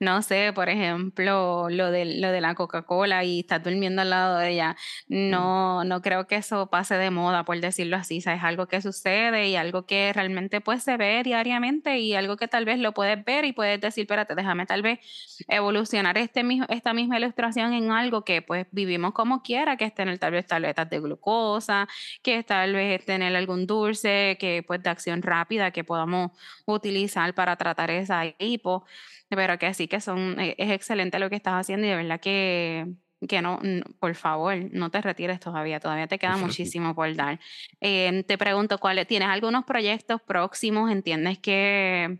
no 0.00 0.22
sé, 0.22 0.52
por 0.54 0.68
ejemplo, 0.68 1.68
lo 1.70 1.90
de, 1.90 2.04
lo 2.20 2.30
de 2.30 2.40
la 2.40 2.54
Coca-Cola 2.54 3.24
y 3.24 3.40
estás 3.40 3.62
durmiendo 3.62 4.02
al 4.02 4.10
lado 4.10 4.38
de 4.38 4.50
ella, 4.52 4.76
Mm. 5.08 5.30
no, 5.30 5.84
no 5.84 6.02
creo 6.02 6.26
que 6.26 6.36
eso 6.36 6.68
pase 6.70 6.96
de 6.96 7.10
moda, 7.10 7.44
por 7.44 7.60
decirlo 7.60 7.96
así, 7.96 8.18
o 8.18 8.20
sea, 8.22 8.34
es 8.34 8.42
algo 8.42 8.66
que 8.66 8.80
sucede 8.80 9.48
y 9.48 9.56
algo 9.56 9.86
que 9.86 10.12
realmente 10.12 10.60
pues 10.60 10.82
se 10.82 10.96
ve 10.96 11.22
diariamente 11.24 11.98
y 11.98 12.14
algo 12.14 12.36
que 12.36 12.48
tal 12.48 12.64
vez 12.64 12.78
lo 12.78 12.92
puedes 12.92 13.22
ver 13.24 13.44
y 13.44 13.52
puedes 13.52 13.80
decir, 13.80 14.02
espérate, 14.02 14.34
déjame 14.34 14.66
tal 14.66 14.82
vez 14.82 15.00
evolucionar 15.48 16.18
este 16.18 16.42
esta 16.68 16.92
misma 16.94 17.18
ilustración 17.18 17.72
en 17.72 17.90
algo 17.90 18.24
que 18.24 18.42
pues 18.42 18.66
vivimos 18.70 19.12
como 19.12 19.42
quiera, 19.42 19.76
que 19.76 19.84
es 19.86 19.94
tener 19.94 20.18
tal 20.18 20.32
vez 20.32 20.46
tabletas 20.46 20.88
de 20.90 21.00
glucosa, 21.00 21.88
que 22.22 22.42
tal 22.42 22.72
vez 22.74 23.00
es 23.00 23.06
tener 23.06 23.34
algún 23.36 23.66
dulce 23.66 24.36
que 24.38 24.62
pues 24.66 24.82
de 24.82 24.90
acción 24.90 25.22
rápida 25.22 25.70
que 25.70 25.84
podamos 25.84 26.32
utilizar 26.66 27.34
para 27.34 27.56
tratar 27.56 27.90
esa 27.90 28.24
hipo, 28.38 28.84
pero 29.28 29.58
que 29.58 29.72
sí 29.74 29.88
que 29.88 30.00
son, 30.00 30.38
e 30.40 30.54
es 30.58 30.70
excelente 30.70 31.18
lo 31.18 31.30
que 31.30 31.36
estás 31.36 31.54
haciendo 31.54 31.86
y 31.86 31.90
de 31.90 31.96
verdad 31.96 32.20
que 32.20 32.86
que 33.26 33.40
no, 33.42 33.58
por 34.00 34.14
favor, 34.14 34.54
no 34.72 34.90
te 34.90 35.00
retires 35.00 35.40
todavía, 35.40 35.80
todavía 35.80 36.06
te 36.06 36.18
queda 36.18 36.36
muchísimo 36.36 36.94
por 36.94 37.14
dar. 37.14 37.40
Em, 37.80 38.22
te 38.22 38.36
pregunto, 38.38 38.78
¿cuáles 38.78 39.06
tienes 39.06 39.28
algunos 39.28 39.64
proyectos 39.64 40.20
próximos? 40.22 40.90
¿Entiendes 40.90 41.38
que, 41.38 42.18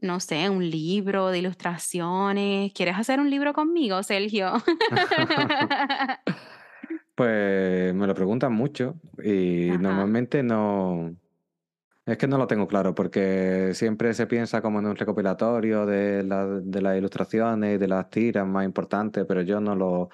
no 0.00 0.20
sé, 0.20 0.48
un 0.50 0.68
libro 0.68 1.28
de 1.28 1.38
ilustraciones? 1.38 2.72
¿Quieres 2.72 2.96
hacer 2.96 3.20
un 3.20 3.30
libro 3.30 3.52
conmigo, 3.52 4.02
Sergio? 4.02 4.52
Pues 7.14 7.94
me 7.94 8.08
lo 8.08 8.14
preguntan 8.14 8.52
mucho 8.52 8.96
y 9.22 9.70
Ajá, 9.70 9.78
normalmente 9.78 10.42
no, 10.42 11.14
es 12.06 12.18
que 12.18 12.26
no 12.26 12.36
lo 12.38 12.46
tengo 12.46 12.66
claro 12.68 12.94
porque 12.94 13.70
siempre 13.74 14.12
se 14.14 14.26
piensa 14.26 14.60
como 14.62 14.78
en 14.78 14.86
un 14.86 14.96
recopilatorio 14.96 15.86
de, 15.86 16.22
la- 16.22 16.46
de 16.46 16.82
las 16.82 16.98
ilustraciones 16.98 17.80
de 17.80 17.88
las 17.88 18.10
tiras 18.10 18.46
más 18.46 18.64
importantes, 18.66 19.24
pero 19.26 19.42
yo 19.42 19.60
no 19.60 19.74
lo, 19.74 20.10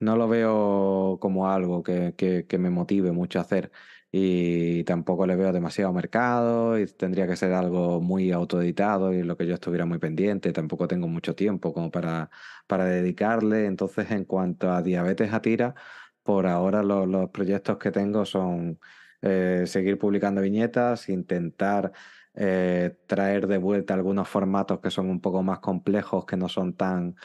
no 0.00 0.16
lo 0.16 0.28
veo 0.28 1.18
como 1.20 1.48
algo 1.50 1.82
que, 1.82 2.14
que, 2.16 2.46
que 2.46 2.58
me 2.58 2.70
motive 2.70 3.12
mucho 3.12 3.38
a 3.38 3.42
hacer. 3.42 3.72
Y 4.14 4.84
tampoco 4.84 5.26
le 5.26 5.36
veo 5.36 5.52
demasiado 5.52 5.92
mercado 5.92 6.78
y 6.78 6.86
tendría 6.86 7.26
que 7.26 7.34
ser 7.36 7.52
algo 7.54 8.00
muy 8.00 8.30
autoeditado 8.30 9.12
y 9.12 9.22
lo 9.22 9.36
que 9.38 9.46
yo 9.46 9.54
estuviera 9.54 9.86
muy 9.86 9.98
pendiente, 9.98 10.52
tampoco 10.52 10.86
tengo 10.86 11.08
mucho 11.08 11.34
tiempo 11.34 11.72
como 11.72 11.90
para, 11.90 12.30
para 12.66 12.84
dedicarle, 12.84 13.64
entonces 13.66 14.10
en 14.10 14.24
cuanto 14.26 14.70
a 14.70 14.82
diabetes 14.82 15.32
a 15.32 15.40
tira, 15.42 15.74
por 16.22 16.46
ahora 16.46 16.82
lo- 16.82 17.06
los 17.06 17.30
proyectos 17.30 17.78
que 17.78 17.90
tengo 17.90 18.24
son 18.26 18.78
eh, 19.22 19.64
seguir 19.66 19.98
publicando 19.98 20.40
viñetas, 20.42 21.08
intentar 21.08 21.92
eh, 22.34 22.96
traer 23.06 23.46
de 23.46 23.58
vuelta 23.58 23.94
algunos 23.94 24.28
formatos 24.28 24.80
que 24.80 24.90
son 24.90 25.10
un 25.10 25.20
poco 25.20 25.42
más 25.42 25.60
complejos, 25.60 26.26
que 26.26 26.36
no 26.36 26.48
son 26.48 26.76
tan, 26.76 27.16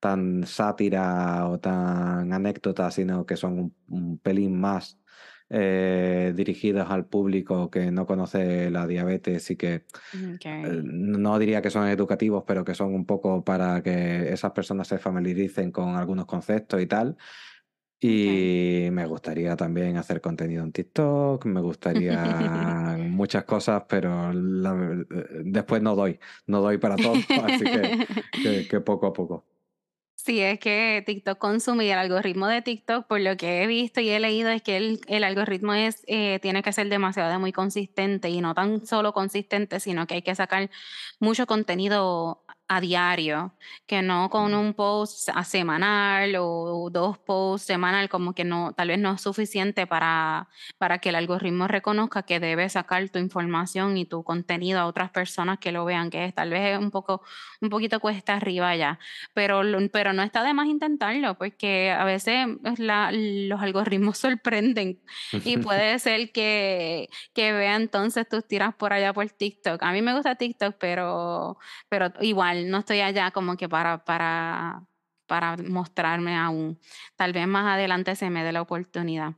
tan 0.00 0.46
sátira 0.46 1.48
o 1.48 1.58
tan 1.60 2.32
anécdotas, 2.32 2.94
sino 2.94 3.26
que 3.26 3.36
son 3.36 3.58
un, 3.58 3.76
un 3.88 4.18
pelín 4.18 4.60
más 4.60 5.00
eh, 5.50 6.32
dirigidos 6.36 6.90
al 6.90 7.06
público 7.06 7.70
que 7.70 7.90
no 7.90 8.06
conoce 8.06 8.70
la 8.70 8.86
diabetes 8.86 9.50
y 9.50 9.56
que 9.56 9.74
eh, 9.74 9.86
okey, 10.34 10.78
no 10.84 11.38
diría 11.38 11.62
que 11.62 11.70
son 11.70 11.86
educativos, 11.88 12.44
pero 12.46 12.64
que 12.64 12.74
son 12.74 12.94
un 12.94 13.06
poco 13.06 13.44
para 13.44 13.82
que 13.82 14.32
esas 14.32 14.52
personas 14.52 14.88
se 14.88 14.98
familiaricen 14.98 15.70
con 15.72 15.96
algunos 15.96 16.26
conceptos 16.26 16.80
y 16.82 16.86
tal. 16.86 17.16
Y 18.00 18.88
me 18.92 19.06
gustaría 19.06 19.56
también 19.56 19.96
hacer 19.96 20.20
contenido 20.20 20.62
en 20.62 20.70
TikTok, 20.72 21.44
me 21.46 21.60
gustaría 21.60 22.96
muchas 22.98 23.44
cosas, 23.44 23.84
pero 23.88 24.32
la 24.32 25.04
eh, 25.10 25.26
después 25.44 25.82
no 25.82 25.96
doy, 25.96 26.20
no 26.46 26.60
doy 26.60 26.78
para 26.78 26.94
todo, 26.94 27.14
así 27.44 27.64
que 27.64 28.06
que 28.42 28.68
que 28.68 28.80
poco 28.80 29.06
a 29.08 29.12
poco. 29.12 29.44
Sí, 30.14 30.40
es 30.40 30.58
que 30.58 31.02
TikTok 31.06 31.38
consume 31.38 31.86
y 31.86 31.90
el 31.90 31.98
algoritmo 31.98 32.48
de 32.48 32.60
TikTok, 32.60 33.06
por 33.06 33.20
lo 33.20 33.36
que 33.36 33.62
he 33.62 33.66
visto 33.66 34.00
y 34.00 34.10
he 34.10 34.20
leído, 34.20 34.50
es 34.50 34.62
que 34.62 34.76
el, 34.76 35.00
el 35.06 35.24
algoritmo 35.24 35.74
es, 35.74 36.02
eh, 36.06 36.38
tiene 36.42 36.62
que 36.62 36.72
ser 36.72 36.88
demasiado 36.88 37.38
muy 37.40 37.52
consistente 37.52 38.28
y 38.28 38.40
no 38.40 38.52
tan 38.52 38.84
solo 38.84 39.12
consistente, 39.12 39.80
sino 39.80 40.06
que 40.06 40.14
hay 40.14 40.22
que 40.22 40.34
sacar 40.34 40.70
mucho 41.18 41.46
contenido 41.46 42.44
a 42.68 42.80
diario, 42.80 43.54
que 43.86 44.02
no 44.02 44.30
con 44.30 44.54
un 44.54 44.74
post 44.74 45.30
a 45.34 45.44
semanal 45.44 46.34
o 46.38 46.88
dos 46.90 47.18
posts 47.18 47.66
semanal, 47.66 48.08
como 48.08 48.34
que 48.34 48.44
no, 48.44 48.72
tal 48.74 48.88
vez 48.88 48.98
no 48.98 49.14
es 49.14 49.20
suficiente 49.20 49.86
para, 49.86 50.48
para 50.78 50.98
que 50.98 51.08
el 51.10 51.16
algoritmo 51.16 51.68
reconozca 51.68 52.22
que 52.22 52.40
debe 52.40 52.68
sacar 52.68 53.08
tu 53.08 53.18
información 53.18 53.96
y 53.96 54.04
tu 54.04 54.22
contenido 54.24 54.80
a 54.80 54.86
otras 54.86 55.10
personas 55.10 55.58
que 55.58 55.72
lo 55.72 55.84
vean, 55.84 56.10
que 56.10 56.26
es, 56.26 56.34
tal 56.34 56.50
vez 56.50 56.74
es 56.74 56.78
un 56.78 56.90
poco, 56.90 57.22
un 57.60 57.70
poquito 57.70 58.00
cuesta 58.00 58.34
arriba 58.34 58.74
ya 58.76 58.98
pero 59.34 59.62
pero 59.92 60.12
no 60.12 60.22
está 60.22 60.42
de 60.42 60.54
más 60.54 60.66
intentarlo, 60.66 61.36
porque 61.36 61.90
a 61.90 62.04
veces 62.04 62.48
es 62.64 62.78
la 62.78 63.10
los 63.12 63.60
algoritmos 63.60 64.18
sorprenden 64.18 65.00
y 65.44 65.56
puede 65.58 65.98
ser 65.98 66.32
que 66.32 67.08
que 67.34 67.52
vea 67.52 67.76
entonces 67.76 68.28
tus 68.28 68.46
tiras 68.46 68.74
por 68.74 68.92
allá 68.92 69.12
por 69.12 69.28
TikTok. 69.30 69.82
A 69.82 69.92
mí 69.92 70.02
me 70.02 70.14
gusta 70.14 70.34
TikTok, 70.36 70.76
pero 70.78 71.58
pero 71.88 72.12
igual 72.20 72.57
no 72.66 72.78
estoy 72.78 73.00
allá 73.00 73.30
como 73.30 73.56
que 73.56 73.68
para 73.68 74.04
para 74.04 74.84
para 75.26 75.56
mostrarme 75.58 76.36
aún. 76.36 76.78
Tal 77.16 77.32
vez 77.32 77.46
más 77.46 77.66
adelante 77.74 78.16
se 78.16 78.30
me 78.30 78.42
dé 78.44 78.52
la 78.52 78.62
oportunidad. 78.62 79.34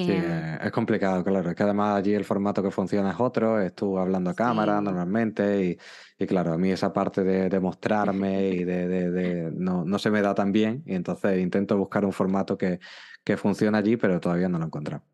Sí, 0.00 0.12
Em, 0.12 0.22
eh, 0.22 0.58
es 0.62 0.70
complicado, 0.72 1.24
claro, 1.24 1.48
es 1.50 1.56
que 1.56 1.62
además 1.62 1.96
allí 1.96 2.12
el 2.14 2.24
formato 2.26 2.62
que 2.62 2.70
funciona 2.70 3.10
es 3.12 3.16
otro, 3.20 3.58
es 3.60 3.74
tú 3.74 3.98
hablando 3.98 4.28
a 4.30 4.34
cámara 4.34 4.78
sí. 4.78 4.84
normalmente 4.84 5.64
y 5.64 5.78
y 6.18 6.26
claro, 6.26 6.52
a 6.52 6.58
mí 6.58 6.70
esa 6.70 6.92
parte 6.92 7.24
de 7.24 7.48
de 7.48 7.60
mostrarme 7.60 8.48
y 8.50 8.64
de 8.64 8.86
de 8.88 9.10
de 9.10 9.50
no 9.52 9.84
no 9.84 9.98
se 9.98 10.10
me 10.10 10.20
da 10.20 10.34
tan 10.34 10.52
bien, 10.52 10.82
y 10.86 10.94
entonces 10.94 11.38
intento 11.40 11.78
buscar 11.78 12.04
un 12.04 12.12
formato 12.12 12.58
que 12.58 12.80
que 13.24 13.36
funcione 13.38 13.78
allí, 13.78 13.96
pero 13.96 14.20
todavía 14.20 14.48
no 14.48 14.58
lo 14.58 14.64
he 14.64 14.66
encontrado. 14.66 15.04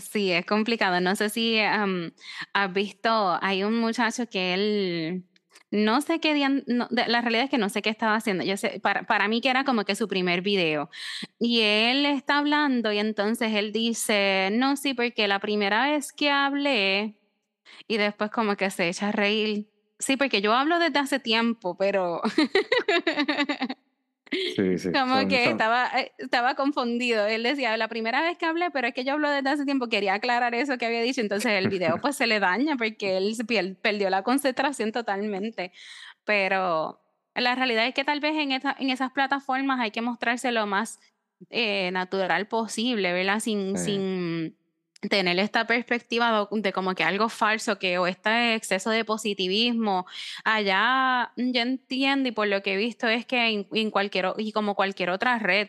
Sí, 0.00 0.32
es 0.32 0.44
complicado. 0.46 1.00
No 1.00 1.14
sé 1.16 1.30
si, 1.30 1.58
am, 1.60 2.12
has 2.52 2.72
visto, 2.72 3.38
hay 3.40 3.62
un 3.62 3.78
muchacho 3.78 4.26
que 4.28 4.52
él, 4.54 5.24
no 5.70 6.00
sé 6.00 6.20
qué 6.20 6.32
día, 6.34 6.48
no, 6.66 6.88
la 6.90 7.20
realidad 7.20 7.44
es 7.44 7.50
que 7.50 7.58
no 7.58 7.68
sé 7.68 7.82
qué 7.82 7.90
estaba 7.90 8.14
haciendo. 8.14 8.44
Yo 8.44 8.56
sé, 8.56 8.80
para, 8.80 9.04
para 9.04 9.28
mí 9.28 9.40
que 9.40 9.50
era 9.50 9.64
como 9.64 9.84
que 9.84 9.94
su 9.94 10.08
primer 10.08 10.42
video. 10.42 10.90
Y 11.38 11.60
él 11.60 12.06
está 12.06 12.38
hablando 12.38 12.92
y 12.92 12.98
entonces 12.98 13.52
él 13.54 13.72
dice, 13.72 14.50
no, 14.52 14.76
sí, 14.76 14.94
porque 14.94 15.28
la 15.28 15.40
primera 15.40 15.90
vez 15.90 16.12
que 16.12 16.30
hablé 16.30 17.18
y 17.88 17.96
después 17.96 18.30
como 18.30 18.56
que 18.56 18.70
se 18.70 18.88
echa 18.88 19.08
a 19.08 19.12
reír. 19.12 19.68
Sí, 19.98 20.16
porque 20.16 20.40
yo 20.40 20.52
hablo 20.52 20.78
desde 20.78 20.98
hace 20.98 21.18
tiempo, 21.18 21.76
pero 21.76 22.20
Sí, 24.30 24.78
sí, 24.78 24.92
Como 24.92 25.14
son 25.20 25.28
que 25.28 25.44
son 25.44 25.52
estaba, 25.52 25.88
eh, 26.00 26.12
estaba 26.18 26.54
confundido. 26.54 27.26
Él 27.26 27.42
decía, 27.42 27.76
la 27.76 27.88
primera 27.88 28.22
vez 28.22 28.36
que 28.38 28.46
hablé, 28.46 28.70
pero 28.70 28.88
es 28.88 28.94
que 28.94 29.04
yo 29.04 29.12
hablo 29.12 29.30
desde 29.30 29.48
hace 29.50 29.64
tiempo, 29.64 29.88
quería 29.88 30.14
aclarar 30.14 30.54
eso 30.54 30.78
que 30.78 30.86
había 30.86 31.00
dicho, 31.02 31.20
entonces 31.20 31.52
el 31.52 31.68
video 31.68 32.00
pues 32.00 32.16
se 32.16 32.26
le 32.26 32.40
daña 32.40 32.76
porque 32.76 33.16
él 33.16 33.76
perdió 33.80 34.10
la 34.10 34.22
concentración 34.22 34.92
totalmente. 34.92 35.72
Pero 36.24 37.00
la 37.34 37.54
realidad 37.54 37.86
es 37.86 37.94
que 37.94 38.04
tal 38.04 38.20
vez 38.20 38.34
en, 38.36 38.52
esa- 38.52 38.76
en 38.78 38.90
esas 38.90 39.12
plataformas 39.12 39.80
hay 39.80 39.90
que 39.90 40.02
mostrarse 40.02 40.50
lo 40.52 40.66
más 40.66 40.98
eh, 41.50 41.90
natural 41.92 42.48
posible, 42.48 43.12
¿verdad? 43.12 43.40
Sin, 43.40 43.76
sí. 43.78 43.84
sin 43.84 44.56
tener 45.10 45.38
esta 45.38 45.66
perspectiva 45.66 46.48
de, 46.50 46.72
como 46.72 46.94
que 46.94 47.04
algo 47.04 47.28
falso, 47.28 47.78
que 47.78 47.98
o 47.98 48.06
este 48.06 48.54
exceso 48.54 48.90
de 48.90 49.04
positivismo. 49.04 50.06
Allá 50.44 51.32
mm, 51.36 51.52
yo 51.52 51.60
entiendo 51.62 52.28
y 52.28 52.32
por 52.32 52.48
lo 52.48 52.62
que 52.62 52.74
he 52.74 52.76
visto 52.76 53.06
es 53.08 53.26
que 53.26 53.48
en, 53.48 53.68
en 53.72 53.90
cualquier, 53.90 54.32
y 54.38 54.52
como 54.52 54.74
cualquier 54.74 55.10
otra 55.10 55.38
red, 55.38 55.68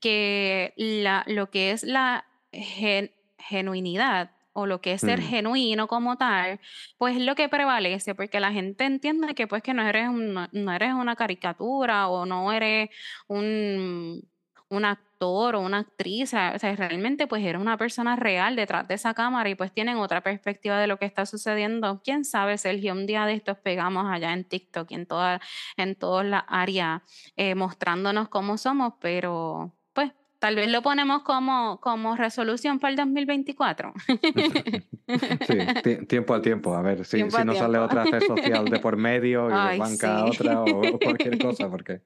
que 0.00 0.72
la, 0.76 1.24
lo 1.26 1.50
que 1.50 1.70
es 1.72 1.82
la 1.84 2.26
gen- 2.52 3.12
genuinidad 3.38 4.30
o 4.52 4.66
lo 4.66 4.80
que 4.80 4.92
es 4.94 5.02
ser 5.02 5.20
Mm, 5.20 5.22
genuino 5.22 5.86
como 5.86 6.16
tal, 6.16 6.60
pues 6.96 7.16
es 7.16 7.22
lo 7.22 7.34
que 7.34 7.48
prevalece, 7.48 8.14
porque 8.14 8.40
la 8.40 8.52
gente 8.52 8.84
entiende 8.84 9.34
que 9.34 9.46
pues 9.46 9.62
que 9.62 9.74
no 9.74 9.86
eres 9.86 10.08
una, 10.08 10.48
no 10.52 10.72
eres 10.72 10.94
una 10.94 11.14
caricatura 11.16 12.08
o 12.08 12.24
no 12.26 12.50
eres 12.52 12.88
un, 13.28 14.26
un 14.68 14.84
actor 14.84 15.05
o 15.18 15.60
una 15.60 15.78
actriz, 15.78 16.34
o 16.34 16.58
sea, 16.58 16.76
realmente 16.76 17.26
pues 17.26 17.44
era 17.44 17.58
una 17.58 17.76
persona 17.76 18.16
real 18.16 18.56
detrás 18.56 18.86
de 18.86 18.94
esa 18.94 19.14
cámara 19.14 19.48
y 19.48 19.54
pues 19.54 19.72
tienen 19.72 19.96
otra 19.96 20.20
perspectiva 20.20 20.78
de 20.78 20.86
lo 20.86 20.98
que 20.98 21.06
está 21.06 21.26
sucediendo. 21.26 22.00
Quién 22.04 22.24
sabe, 22.24 22.58
Sergio, 22.58 22.92
un 22.92 23.06
día 23.06 23.24
de 23.26 23.34
estos 23.34 23.58
pegamos 23.58 24.06
allá 24.06 24.32
en 24.32 24.44
TikTok 24.44 24.90
y 24.90 24.94
en 24.94 25.06
toda, 25.06 25.40
en 25.76 25.94
todas 25.94 26.26
las 26.26 26.44
áreas 26.48 27.02
eh, 27.36 27.54
mostrándonos 27.54 28.28
cómo 28.28 28.58
somos, 28.58 28.94
pero 29.00 29.72
pues 29.92 30.12
tal 30.38 30.56
vez 30.56 30.70
lo 30.70 30.82
ponemos 30.82 31.22
como, 31.22 31.80
como 31.80 32.16
resolución 32.16 32.78
para 32.78 32.90
el 32.90 32.96
2024. 32.96 33.94
sí, 35.46 35.58
tie 35.82 35.96
tiempo 36.06 36.34
al 36.34 36.42
tiempo, 36.42 36.74
a 36.74 36.82
ver 36.82 37.04
si 37.04 37.16
Tiempo 37.16 37.36
si 37.36 37.42
a 37.42 37.44
no 37.44 37.54
sale 37.54 37.78
otra 37.78 38.04
red 38.04 38.22
social 38.22 38.66
de 38.66 38.78
por 38.78 38.96
medio 38.96 39.48
y 39.48 39.52
Ay, 39.54 39.78
desbanca 39.78 40.18
sí. 40.18 40.40
otra 40.40 40.60
o 40.62 40.98
cualquier 40.98 41.38
cosa, 41.42 41.70
porque 41.70 42.02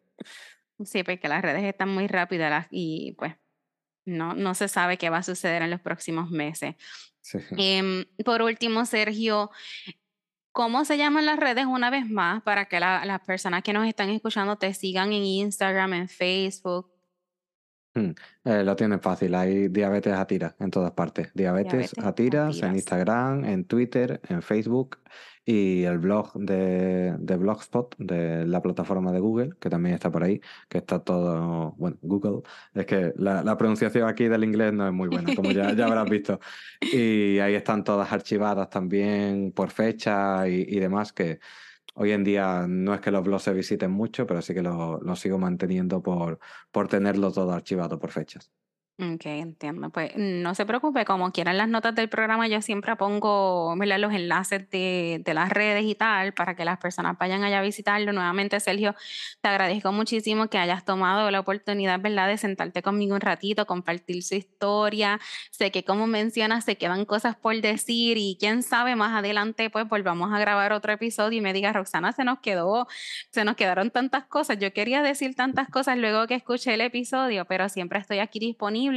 Sí, 0.84 1.02
porque 1.02 1.28
las 1.28 1.42
redes 1.42 1.64
están 1.64 1.88
muy 1.90 2.06
rápidas 2.06 2.50
las- 2.50 2.66
y 2.70 3.14
pues 3.18 3.34
no, 4.06 4.34
no 4.34 4.54
se 4.54 4.68
sabe 4.68 4.96
qué 4.98 5.10
va 5.10 5.18
a 5.18 5.22
suceder 5.22 5.62
en 5.62 5.70
los 5.70 5.80
próximos 5.80 6.30
meses. 6.30 6.74
sí. 7.20 7.38
Em, 7.56 8.04
por 8.24 8.42
último, 8.42 8.84
Sergio, 8.86 9.50
¿Cómo 10.52 10.84
se 10.84 10.98
llaman 10.98 11.26
las 11.26 11.38
redes 11.38 11.64
una 11.66 11.90
vez 11.90 12.10
más 12.10 12.42
para 12.42 12.64
que 12.64 12.80
la- 12.80 13.04
las 13.04 13.20
personas 13.20 13.62
que 13.62 13.72
nos 13.72 13.86
están 13.86 14.10
escuchando 14.10 14.56
te 14.58 14.74
sigan 14.74 15.12
en 15.12 15.22
Instagram, 15.22 15.92
en 15.94 16.08
Facebook? 16.08 16.92
Mm, 17.94 18.10
eh, 18.46 18.64
lo 18.64 18.74
tienen 18.74 19.00
fácil, 19.00 19.34
hay 19.36 19.68
diabetes 19.68 20.12
a 20.12 20.26
tiras 20.26 20.56
en 20.58 20.70
todas 20.72 20.90
partes. 20.90 21.30
Diabetes 21.34 21.72
Diabetes 21.92 22.04
a 22.04 22.14
tiras 22.16 22.62
en. 22.62 22.74
Instagram, 22.74 23.44
en 23.44 23.64
Twitter, 23.64 24.20
en 24.28 24.42
Facebook 24.42 24.98
y 25.50 25.82
el 25.84 25.98
blog 25.98 26.32
de, 26.34 27.16
de 27.18 27.36
Blogspot, 27.36 27.96
de 27.98 28.46
la 28.46 28.62
plataforma 28.62 29.10
de 29.10 29.18
Google, 29.18 29.50
que 29.58 29.68
también 29.68 29.96
está 29.96 30.08
por 30.08 30.22
ahí, 30.22 30.40
que 30.68 30.78
está 30.78 31.00
todo, 31.00 31.72
bueno, 31.76 31.96
Google. 32.02 32.42
Es 32.72 32.86
que 32.86 33.12
la, 33.16 33.42
la 33.42 33.56
pronunciación 33.56 34.08
aquí 34.08 34.28
del 34.28 34.44
inglés 34.44 34.72
no 34.72 34.86
es 34.86 34.92
muy 34.92 35.08
buena, 35.08 35.34
como 35.34 35.50
ya, 35.50 35.70
habrás 35.70 36.08
visto. 36.08 36.38
Y 36.80 37.40
ahí 37.40 37.54
están 37.54 37.82
todas 37.82 38.12
archivadas 38.12 38.70
también 38.70 39.50
por 39.50 39.70
fecha 39.70 40.48
y, 40.48 40.66
y 40.68 40.78
demás, 40.78 41.12
que 41.12 41.40
hoy 41.94 42.12
en 42.12 42.22
día 42.22 42.66
no 42.68 42.94
es 42.94 43.00
que 43.00 43.10
los 43.10 43.24
blogs 43.24 43.42
se 43.42 43.52
visiten 43.52 43.90
mucho, 43.90 44.26
pero 44.28 44.42
sí 44.42 44.54
que 44.54 44.62
lo, 44.62 45.00
lo 45.00 45.16
sigo 45.16 45.36
manteniendo 45.38 46.00
por, 46.00 46.38
por 46.70 46.86
tenerlo 46.86 47.32
todo 47.32 47.52
archivado 47.52 47.98
por 47.98 48.10
fechas. 48.12 48.52
Ok, 49.02 49.24
entiendo. 49.24 49.88
Pues 49.88 50.12
no 50.14 50.54
se 50.54 50.66
preocupe, 50.66 51.06
como 51.06 51.32
quieran 51.32 51.56
las 51.56 51.70
notas 51.70 51.94
del 51.94 52.10
programa, 52.10 52.48
yo 52.48 52.60
siempre 52.60 52.94
pongo 52.96 53.74
¿verdad? 53.78 53.98
los 53.98 54.12
enlaces 54.12 54.68
de, 54.68 55.22
de 55.24 55.32
las 55.32 55.48
redes 55.48 55.86
y 55.86 55.94
tal 55.94 56.34
para 56.34 56.54
que 56.54 56.66
las 56.66 56.76
personas 56.78 57.16
vayan 57.16 57.42
allá 57.42 57.60
a 57.60 57.62
visitarlo. 57.62 58.12
Nuevamente, 58.12 58.60
Sergio, 58.60 58.94
te 59.40 59.48
agradezco 59.48 59.90
muchísimo 59.90 60.48
que 60.48 60.58
hayas 60.58 60.84
tomado 60.84 61.30
la 61.30 61.40
oportunidad, 61.40 61.98
¿verdad?, 61.98 62.28
de 62.28 62.36
sentarte 62.36 62.82
conmigo 62.82 63.14
un 63.14 63.22
ratito, 63.22 63.64
compartir 63.64 64.22
su 64.22 64.34
historia. 64.34 65.18
Sé 65.50 65.70
que, 65.70 65.82
como 65.82 66.06
mencionas, 66.06 66.66
se 66.66 66.76
quedan 66.76 67.06
cosas 67.06 67.36
por 67.36 67.58
decir 67.58 68.18
y 68.18 68.36
quién 68.38 68.62
sabe, 68.62 68.96
más 68.96 69.16
adelante, 69.16 69.70
pues 69.70 69.88
volvamos 69.88 70.30
a 70.30 70.38
grabar 70.38 70.74
otro 70.74 70.92
episodio 70.92 71.38
y 71.38 71.40
me 71.40 71.54
diga, 71.54 71.72
Roxana, 71.72 72.12
se 72.12 72.24
nos 72.24 72.40
quedó, 72.40 72.86
se 73.30 73.46
nos 73.46 73.56
quedaron 73.56 73.90
tantas 73.90 74.26
cosas. 74.26 74.58
Yo 74.58 74.74
quería 74.74 75.00
decir 75.00 75.34
tantas 75.34 75.70
cosas 75.70 75.96
luego 75.96 76.26
que 76.26 76.34
escuché 76.34 76.74
el 76.74 76.82
episodio, 76.82 77.46
pero 77.46 77.70
siempre 77.70 77.98
estoy 77.98 78.18
aquí 78.18 78.38
disponible. 78.38 78.89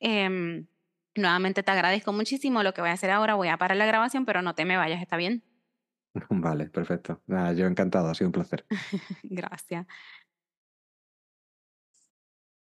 Em, 0.00 0.66
nuevamente 1.14 1.62
te 1.62 1.70
agradezco 1.70 2.12
muchísimo. 2.12 2.62
Lo 2.62 2.74
que 2.74 2.80
voy 2.80 2.90
a 2.90 2.94
hacer 2.94 3.10
ahora, 3.10 3.34
voy 3.34 3.48
a 3.48 3.56
parar 3.56 3.76
la 3.76 3.86
grabación, 3.86 4.24
pero 4.24 4.42
no 4.42 4.54
te 4.54 4.64
me 4.64 4.76
vayas, 4.76 5.02
¿está 5.02 5.16
bien? 5.16 5.42
Vale, 6.30 6.66
perfecto. 6.66 7.22
Nada, 7.26 7.52
yo 7.52 7.66
encantado, 7.66 8.08
ha 8.08 8.14
sido 8.14 8.28
un 8.28 8.32
placer. 8.32 8.66
Gracias. 9.22 9.86